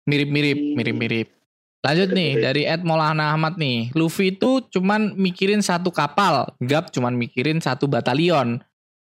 Mirip-mirip 0.07 0.59
Hmm. 0.59 0.75
mirip-mirip. 0.79 1.29
Lanjut 1.83 2.11
nih 2.15 2.31
dari 2.43 2.63
Ed 2.67 2.83
Maulana 2.83 3.31
Ahmad 3.35 3.59
nih. 3.59 3.95
Luffy 3.95 4.35
itu 4.35 4.59
cuman 4.71 5.15
mikirin 5.15 5.63
satu 5.63 5.95
kapal 5.95 6.51
Gap 6.59 6.91
cuman 6.91 7.15
mikirin 7.15 7.63
satu 7.63 7.87
batalion. 7.87 8.59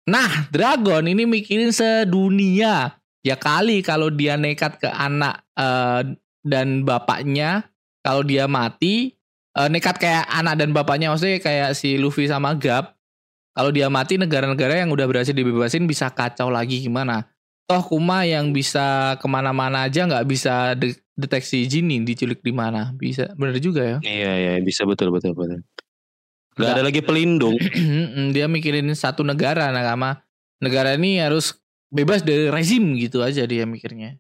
Nah 0.08 0.48
Dragon 0.48 1.04
ini 1.04 1.28
mikirin 1.28 1.72
sedunia. 1.72 2.96
Ya 3.20 3.36
kali 3.36 3.84
kalau 3.84 4.08
dia 4.08 4.40
nekat 4.40 4.80
ke 4.80 4.88
anak 4.88 5.44
eh, 5.56 6.16
dan 6.40 6.88
bapaknya 6.88 7.68
kalau 8.00 8.24
dia 8.24 8.48
mati 8.48 9.12
eh, 9.56 9.68
nekat 9.70 9.96
kayak 9.98 10.26
anak 10.28 10.54
dan 10.60 10.70
bapaknya 10.70 11.10
maksudnya 11.10 11.40
kayak 11.42 11.74
si 11.74 11.96
Luffy 11.96 12.28
sama 12.28 12.54
Gap. 12.54 12.94
Kalau 13.50 13.74
dia 13.74 13.90
mati 13.90 14.14
negara-negara 14.14 14.78
yang 14.78 14.94
udah 14.94 15.06
berhasil 15.10 15.34
dibebasin 15.34 15.84
bisa 15.84 16.06
kacau 16.14 16.48
lagi 16.48 16.78
gimana? 16.80 17.26
Toh 17.66 17.82
Kuma 17.82 18.22
yang 18.22 18.54
bisa 18.54 19.18
ke 19.18 19.26
mana-mana 19.26 19.90
aja 19.90 20.06
nggak 20.06 20.26
bisa 20.26 20.74
de- 20.78 20.98
deteksi 21.18 21.66
Jinny 21.66 22.02
diculik 22.06 22.42
di 22.46 22.54
mana? 22.54 22.94
Bisa 22.94 23.30
bener 23.34 23.58
juga 23.58 23.82
ya. 23.82 23.98
Iya, 24.02 24.32
iya, 24.38 24.52
bisa 24.62 24.86
betul 24.86 25.10
betul 25.10 25.34
betul. 25.34 25.66
Gak 26.58 26.78
ada 26.78 26.82
lagi 26.86 27.02
pelindung. 27.02 27.58
Dia 28.34 28.46
mikirin 28.50 28.90
satu 28.94 29.26
negara 29.26 29.70
nakama. 29.74 30.22
Negara 30.60 30.94
ini 30.94 31.18
harus 31.18 31.60
bebas 31.90 32.22
dari 32.22 32.46
rezim 32.48 32.94
gitu 32.96 33.20
aja 33.20 33.42
dia 33.44 33.66
mikirnya 33.66 34.16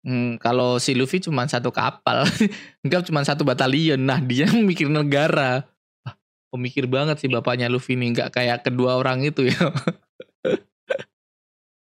Hmm, 0.00 0.40
kalau 0.40 0.80
si 0.80 0.96
Luffy 0.96 1.20
cuma 1.20 1.44
satu 1.44 1.68
kapal. 1.68 2.24
Gap 2.90 3.04
cuma 3.04 3.20
satu 3.20 3.44
batalion. 3.44 4.00
Nah 4.00 4.20
dia 4.20 4.48
mikirin 4.48 4.96
negara. 4.96 5.68
Ah, 6.04 6.16
pemikir 6.48 6.88
banget 6.88 7.20
sih 7.20 7.28
bapaknya 7.28 7.68
Luffy 7.68 8.00
ini. 8.00 8.16
Nggak 8.16 8.32
kayak 8.32 8.64
kedua 8.64 8.96
orang 8.96 9.20
itu 9.20 9.46
ya. 9.52 9.60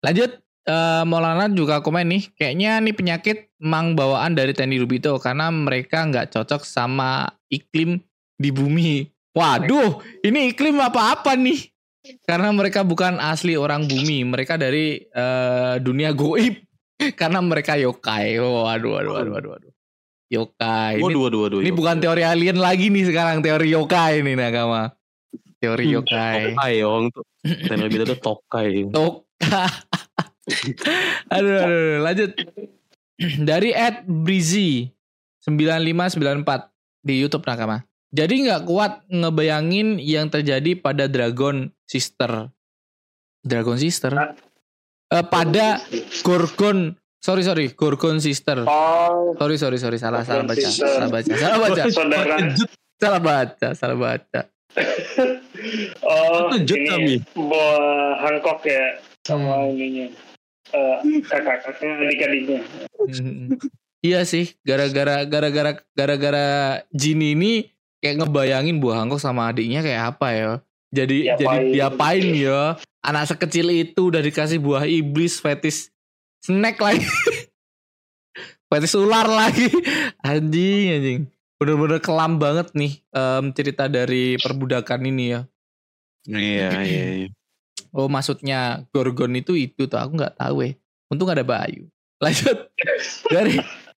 Lanjut 0.02 0.30
eh, 0.66 1.02
Maulana 1.06 1.46
juga 1.52 1.78
komen 1.84 2.08
nih 2.08 2.22
kayaknya 2.34 2.82
nih 2.82 2.94
penyakit 2.96 3.38
mang 3.62 3.94
bawaan 3.94 4.34
dari 4.34 4.56
Tenny 4.56 4.80
Rubito 4.80 5.14
karena 5.22 5.52
mereka 5.52 6.02
nggak 6.08 6.34
cocok 6.34 6.66
sama 6.66 7.30
iklim 7.46 8.02
di 8.40 8.50
bumi. 8.50 9.06
Waduh, 9.30 10.02
ini 10.26 10.50
iklim 10.50 10.82
apa-apa 10.82 11.38
nih? 11.38 11.70
Karena 12.26 12.50
mereka 12.50 12.82
bukan 12.82 13.20
asli 13.20 13.54
orang 13.54 13.86
bumi, 13.86 14.26
mereka 14.26 14.58
dari 14.58 15.04
eh, 15.04 15.74
dunia 15.78 16.10
goib. 16.10 16.69
Karena 17.20 17.40
mereka 17.40 17.76
yokai. 17.76 18.36
Oh, 18.40 18.68
aduh, 18.68 19.00
aduh, 19.00 19.14
aduh, 19.20 19.34
aduh, 19.36 19.52
aduh. 19.56 19.72
Yokai. 20.30 21.02
Ini, 21.02 21.02
Waduh, 21.02 21.20
waduh, 21.26 21.40
waduh. 21.50 21.58
ini 21.58 21.74
bukan 21.74 21.98
teori 21.98 22.22
alien 22.22 22.62
lagi 22.62 22.86
nih 22.86 23.10
sekarang, 23.10 23.42
teori 23.42 23.74
yokai 23.74 24.22
ini 24.22 24.38
nakama. 24.38 24.94
Teori 25.58 25.90
yokai. 25.90 26.54
Tokai, 26.54 26.74
orang 26.86 27.10
tuh. 27.10 27.24
Teknologi 27.42 27.96
itu 27.98 28.06
tuh 28.14 28.20
tokai. 28.22 28.70
Toka. 28.94 29.66
aduh, 31.34 31.50
aduh, 31.50 31.66
aduh, 31.66 31.98
lanjut. 32.06 32.30
Dari 33.50 33.70
Ed 33.74 34.06
Breezy 34.06 34.88
9594 35.44 37.04
di 37.04 37.14
YouTube 37.20 37.44
nakama. 37.44 37.84
Jadi 38.10 38.48
nggak 38.48 38.66
kuat 38.66 39.06
ngebayangin 39.06 40.02
yang 40.02 40.26
terjadi 40.30 40.78
pada 40.78 41.06
Dragon 41.06 41.70
Sister. 41.86 42.50
Dragon 43.42 43.78
Sister? 43.78 44.10
Eh, 45.10 45.24
pada 45.24 45.82
Gorgon. 46.22 46.94
Sorry 47.18 47.42
sorry, 47.42 47.66
Gorgon 47.74 48.16
Sister. 48.16 48.64
Oh, 48.64 49.36
Sorry 49.36 49.58
sorry 49.58 49.76
sorry, 49.76 49.98
salah 49.98 50.22
salah 50.22 50.46
baca, 50.46 50.56
Sister. 50.56 50.88
salah 50.88 51.10
baca, 51.10 51.32
salah 51.36 51.58
baca, 51.60 51.82
saudara. 51.92 52.36
salah 52.96 53.20
baca, 53.20 53.68
salah 53.74 53.98
baca. 53.98 54.40
Oh, 56.00 56.48
Lanjut 56.48 56.72
ini 56.72 56.88
kami. 56.88 57.14
buah 57.36 57.76
Hancock 58.18 58.64
ya 58.64 58.96
sama 59.20 59.60
Hmm. 59.60 59.76
ininya. 59.76 60.06
Eh, 60.70 60.96
kakak-kakaknya 61.20 62.06
adik-adiknya. 62.06 62.60
Hmm. 62.96 63.58
Iya 64.00 64.24
sih, 64.24 64.56
gara-gara 64.62 65.26
gara-gara 65.26 65.76
gara-gara 65.92 66.46
Jin 66.88 67.20
ini 67.20 67.68
kayak 68.00 68.24
ngebayangin 68.24 68.80
buah 68.80 69.04
Hancock 69.04 69.20
sama 69.20 69.50
adiknya 69.50 69.82
kayak 69.82 70.16
apa 70.16 70.28
ya. 70.32 70.50
Jadi 70.90 71.28
Diapain. 71.28 71.44
jadi 71.44 71.66
diapain 71.68 72.24
ya? 72.32 72.62
Anak 73.00 73.32
sekecil 73.32 73.72
itu 73.72 74.12
udah 74.12 74.20
dikasih 74.20 74.60
buah 74.60 74.84
iblis 74.84 75.40
fetis 75.40 75.88
snack 76.44 76.76
lagi. 76.80 77.04
fetis 78.70 78.92
ular 78.96 79.24
lagi. 79.24 79.72
Anjing 80.28 80.86
anjing. 80.92 81.20
Bener-bener 81.60 82.00
kelam 82.00 82.40
banget 82.40 82.72
nih 82.72 83.00
em, 83.12 83.44
cerita 83.52 83.88
dari 83.88 84.36
perbudakan 84.40 85.00
ini 85.08 85.24
ya. 85.32 85.40
Iya, 86.28 86.70
iya, 86.84 87.04
iya. 87.24 87.28
Oh 87.90 88.06
maksudnya 88.06 88.86
Gorgon 88.94 89.34
itu 89.34 89.58
itu 89.58 89.90
tuh 89.90 89.98
aku 89.98 90.14
nggak 90.14 90.38
tahu 90.38 90.62
eh. 90.62 90.78
Untung 91.10 91.26
ada 91.26 91.42
Bayu. 91.42 91.90
Lanjut 92.22 92.70
dari 93.34 93.58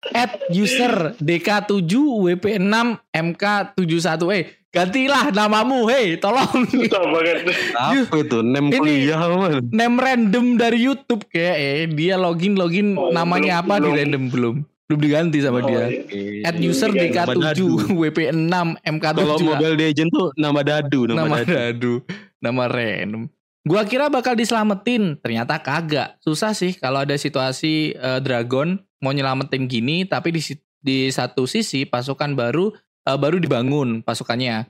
at 0.09 0.41
user 0.49 1.13
DK7 1.17 1.93
WP6 1.93 2.75
MK71 3.11 4.21
eh 4.33 4.43
gantilah 4.71 5.29
namamu. 5.29 5.85
Hei 5.85 6.17
tolong. 6.17 6.65
Susah 6.65 7.03
banget. 7.05 7.37
Apa 7.75 8.15
itu? 8.17 8.39
Nem 8.41 8.65
Ini- 8.67 8.77
kuliah 8.77 9.21
name 9.67 9.97
random 9.97 10.57
dari 10.57 10.79
YouTube 10.81 11.27
kayak 11.27 11.57
eh 11.57 11.85
dia 11.87 12.17
login 12.17 12.57
login. 12.57 12.95
Oh, 12.95 13.11
namanya 13.11 13.61
belum- 13.61 13.69
apa? 13.69 13.73
di 13.75 13.81
belum. 13.83 13.95
random 13.95 14.23
belum. 14.29 14.55
Belum 14.87 14.99
diganti 14.99 15.39
sama 15.39 15.63
Oh, 15.63 15.67
dia. 15.69 15.87
iya. 15.87 16.43
at 16.43 16.55
user 16.57 16.89
Nama 16.89 16.99
DK7 16.99 17.37
Dadu. 17.37 17.67
WP6 17.95 18.55
MK7 18.83 19.15
Kalau 19.15 19.37
Mobile 19.39 19.75
Legend 19.77 20.09
tuh 20.11 20.27
nama 20.35 20.59
Dadu, 20.61 20.99
nama, 21.05 21.17
nama 21.21 21.35
Dadu. 21.37 21.53
dadu. 21.53 21.93
Nama 22.41 22.63
random 22.65 23.23
gua 23.67 23.85
kira 23.85 24.09
bakal 24.09 24.33
diselamatin. 24.33 25.17
Ternyata 25.21 25.61
kagak. 25.61 26.17
Susah 26.21 26.53
sih 26.53 26.73
kalau 26.77 27.03
ada 27.03 27.13
situasi 27.17 27.93
eh, 27.93 28.19
dragon 28.21 28.79
mau 29.01 29.11
nyelamatin 29.11 29.65
gini 29.65 30.05
tapi 30.05 30.33
di 30.33 30.41
di 30.81 31.09
satu 31.13 31.45
sisi 31.45 31.85
pasukan 31.85 32.33
baru 32.33 32.73
eh, 33.05 33.17
baru 33.17 33.37
dibangun 33.37 34.01
pasukannya. 34.01 34.65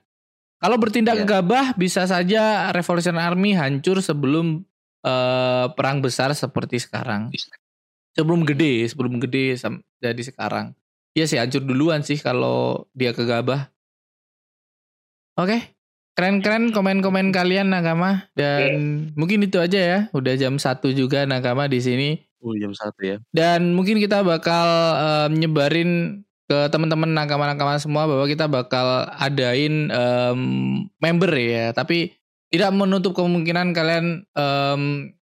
Kalau 0.61 0.77
bertindak 0.77 1.17
Iya. 1.17 1.21
gegabah 1.25 1.73
bisa 1.73 2.05
saja 2.05 2.69
Revolution 2.69 3.17
Army 3.17 3.57
hancur 3.57 3.99
sebelum 4.03 4.61
eh, 5.01 5.65
perang 5.73 5.99
besar 6.03 6.31
seperti 6.35 6.77
sekarang. 6.77 7.33
Sebelum 8.11 8.43
gede 8.43 8.91
sebelum 8.91 9.17
gede 9.23 9.55
jadi 10.03 10.21
sekarang. 10.21 10.75
Iya 11.11 11.25
sih 11.27 11.39
hancur 11.39 11.63
duluan 11.63 12.03
sih 12.03 12.19
kalau 12.19 12.87
dia 12.95 13.11
gegabah 13.11 13.67
Oke, 15.39 15.57
keren-keren 16.13 16.75
komen-komen 16.75 17.31
kalian 17.31 17.71
Nakama 17.71 18.27
dan 18.35 19.11
mungkin 19.15 19.43
itu 19.45 19.57
aja 19.57 19.79
ya. 19.79 19.99
Udah 20.11 20.35
jam 20.35 20.59
satu 20.59 20.91
juga 20.91 21.23
Nakama 21.25 21.65
di 21.71 21.79
sini 21.79 22.09
Oh, 22.41 22.57
jam 22.57 22.73
satu 22.73 23.05
ya. 23.05 23.17
dan 23.29 23.77
mungkin 23.77 24.01
kita 24.01 24.25
bakal 24.25 24.65
eh, 24.97 25.27
nyebarin 25.29 26.23
ke 26.49 26.67
teman-teman 26.67 27.15
Nakama-Nakama 27.15 27.79
semua 27.79 28.03
bahwa 28.11 28.27
kita 28.27 28.49
bakal 28.51 29.07
adain 29.15 29.87
em, 29.87 30.41
member 30.99 31.31
ya. 31.31 31.71
Tapi 31.71 32.11
tidak 32.51 32.75
menutup 32.75 33.15
kemungkinan 33.15 33.71
kalian 33.71 34.27
em, 34.35 34.81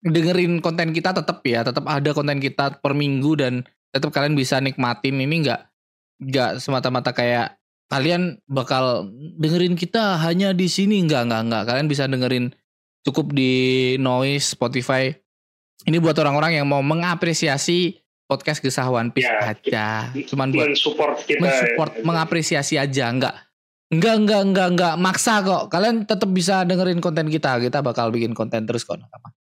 dengerin 0.01 0.65
konten 0.65 0.97
kita 0.97 1.13
tetap 1.13 1.45
ya, 1.45 1.61
tetap 1.61 1.85
ada 1.85 2.09
konten 2.17 2.41
kita 2.41 2.81
per 2.81 2.97
minggu 2.97 3.37
dan 3.37 3.61
tetap 3.93 4.09
kalian 4.09 4.33
bisa 4.33 4.57
nikmatin 4.57 5.21
ini 5.21 5.45
nggak 5.45 5.61
nggak 6.25 6.51
semata-mata 6.57 7.13
kayak 7.13 7.60
kalian 7.91 8.39
bakal 8.47 9.11
dengerin 9.35 9.76
kita 9.76 10.15
hanya 10.18 10.55
di 10.55 10.65
sini. 10.65 11.03
Nggak 11.03 11.27
nggak 11.27 11.41
nggak 11.45 11.63
kalian 11.68 11.88
bisa 11.88 12.07
dengerin 12.07 12.55
cukup 13.03 13.35
di 13.35 13.51
noise 13.97 14.55
Spotify. 14.55 15.11
Ini 15.84 15.97
buat 15.97 16.15
orang-orang 16.15 16.55
yang 16.55 16.65
mau 16.65 16.80
mengapresiasi 16.80 17.99
podcast 18.23 18.63
kisah 18.63 18.88
One 18.88 19.11
Piece 19.11 19.27
Ya, 19.27 19.51
aja. 19.51 19.88
cuman 20.23 20.55
buat 20.55 20.72
mensupport 20.72 21.19
kita. 21.19 21.41
mensupport 21.41 21.91
ya. 21.91 22.03
mengapresiasi 22.05 22.76
aja. 22.77 23.11
Nggak 23.11 23.35
nggak 23.91 24.15
nggak 24.23 24.43
nggak 24.47 24.68
nggak 24.72 24.93
maksa 24.95 25.43
kok. 25.43 25.68
Kalian 25.68 26.07
tetap 26.07 26.31
bisa 26.31 26.63
dengerin 26.63 27.03
konten 27.03 27.27
kita. 27.27 27.59
Kita 27.59 27.84
bakal 27.84 28.07
bikin 28.07 28.31
konten 28.31 28.63
terus 28.63 28.81
kok 28.81 28.95
Nakama. 28.95 29.35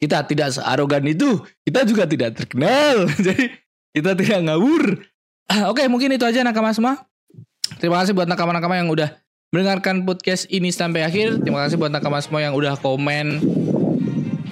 kita 0.00 0.24
tidak 0.24 0.48
searogan 0.50 1.04
itu. 1.04 1.36
Kita 1.60 1.84
juga 1.84 2.08
tidak 2.08 2.32
terkenal. 2.32 3.04
Jadi 3.26 3.52
kita 3.92 4.16
tidak 4.16 4.40
ngawur. 4.48 5.04
Ah, 5.44 5.68
oke 5.68 5.82
mungkin 5.90 6.14
itu 6.14 6.22
aja 6.22 6.40
nakama 6.40 6.70
semua 6.70 7.02
terima 7.80 8.04
kasih 8.04 8.12
buat 8.12 8.28
nakama-nakama 8.28 8.78
yang 8.78 8.92
udah 8.92 9.16
mendengarkan 9.50 10.06
podcast 10.06 10.46
ini 10.52 10.70
sampai 10.70 11.02
akhir 11.02 11.42
terima 11.42 11.66
kasih 11.66 11.80
buat 11.80 11.90
nakama 11.90 12.22
semua 12.22 12.44
yang 12.44 12.54
udah 12.54 12.78
komen 12.78 13.42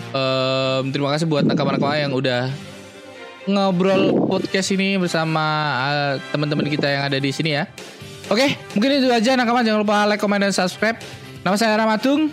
Em, 0.09 0.83
terima 0.89 1.13
kasih 1.13 1.29
buat 1.29 1.45
nakama-nakama 1.45 2.01
yang 2.01 2.13
udah 2.17 2.49
ngobrol 3.49 4.29
podcast 4.29 4.73
ini 4.73 4.97
bersama 4.97 5.45
eh, 5.89 6.13
teman-teman 6.33 6.65
kita 6.69 6.89
yang 6.89 7.03
ada 7.05 7.21
di 7.21 7.29
sini 7.29 7.57
ya. 7.57 7.69
Oke, 8.29 8.57
mungkin 8.77 9.05
itu 9.05 9.09
aja 9.09 9.37
nakama 9.37 9.65
jangan 9.65 9.85
lupa 9.85 10.05
like, 10.09 10.21
comment 10.21 10.41
dan 10.41 10.53
subscribe. 10.53 10.97
Nama 11.45 11.57
saya 11.57 11.77
Ramatung. 11.77 12.33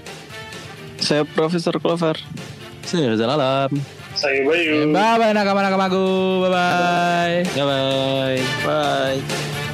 Saya 0.99 1.27
Profesor 1.27 1.75
Clover. 1.79 2.15
Saya 2.87 3.11
Rizal 3.11 3.31
Alam. 3.31 3.71
Saya 4.15 4.47
Bayu. 4.47 4.91
Bye 4.95 5.15
bye 5.19 5.35
nakama-nakamaku. 5.35 6.03
Bye 6.47 6.51
bye. 6.51 7.37
Bye 7.51 7.65
bye. 7.67 8.39
Bye. 8.63 9.64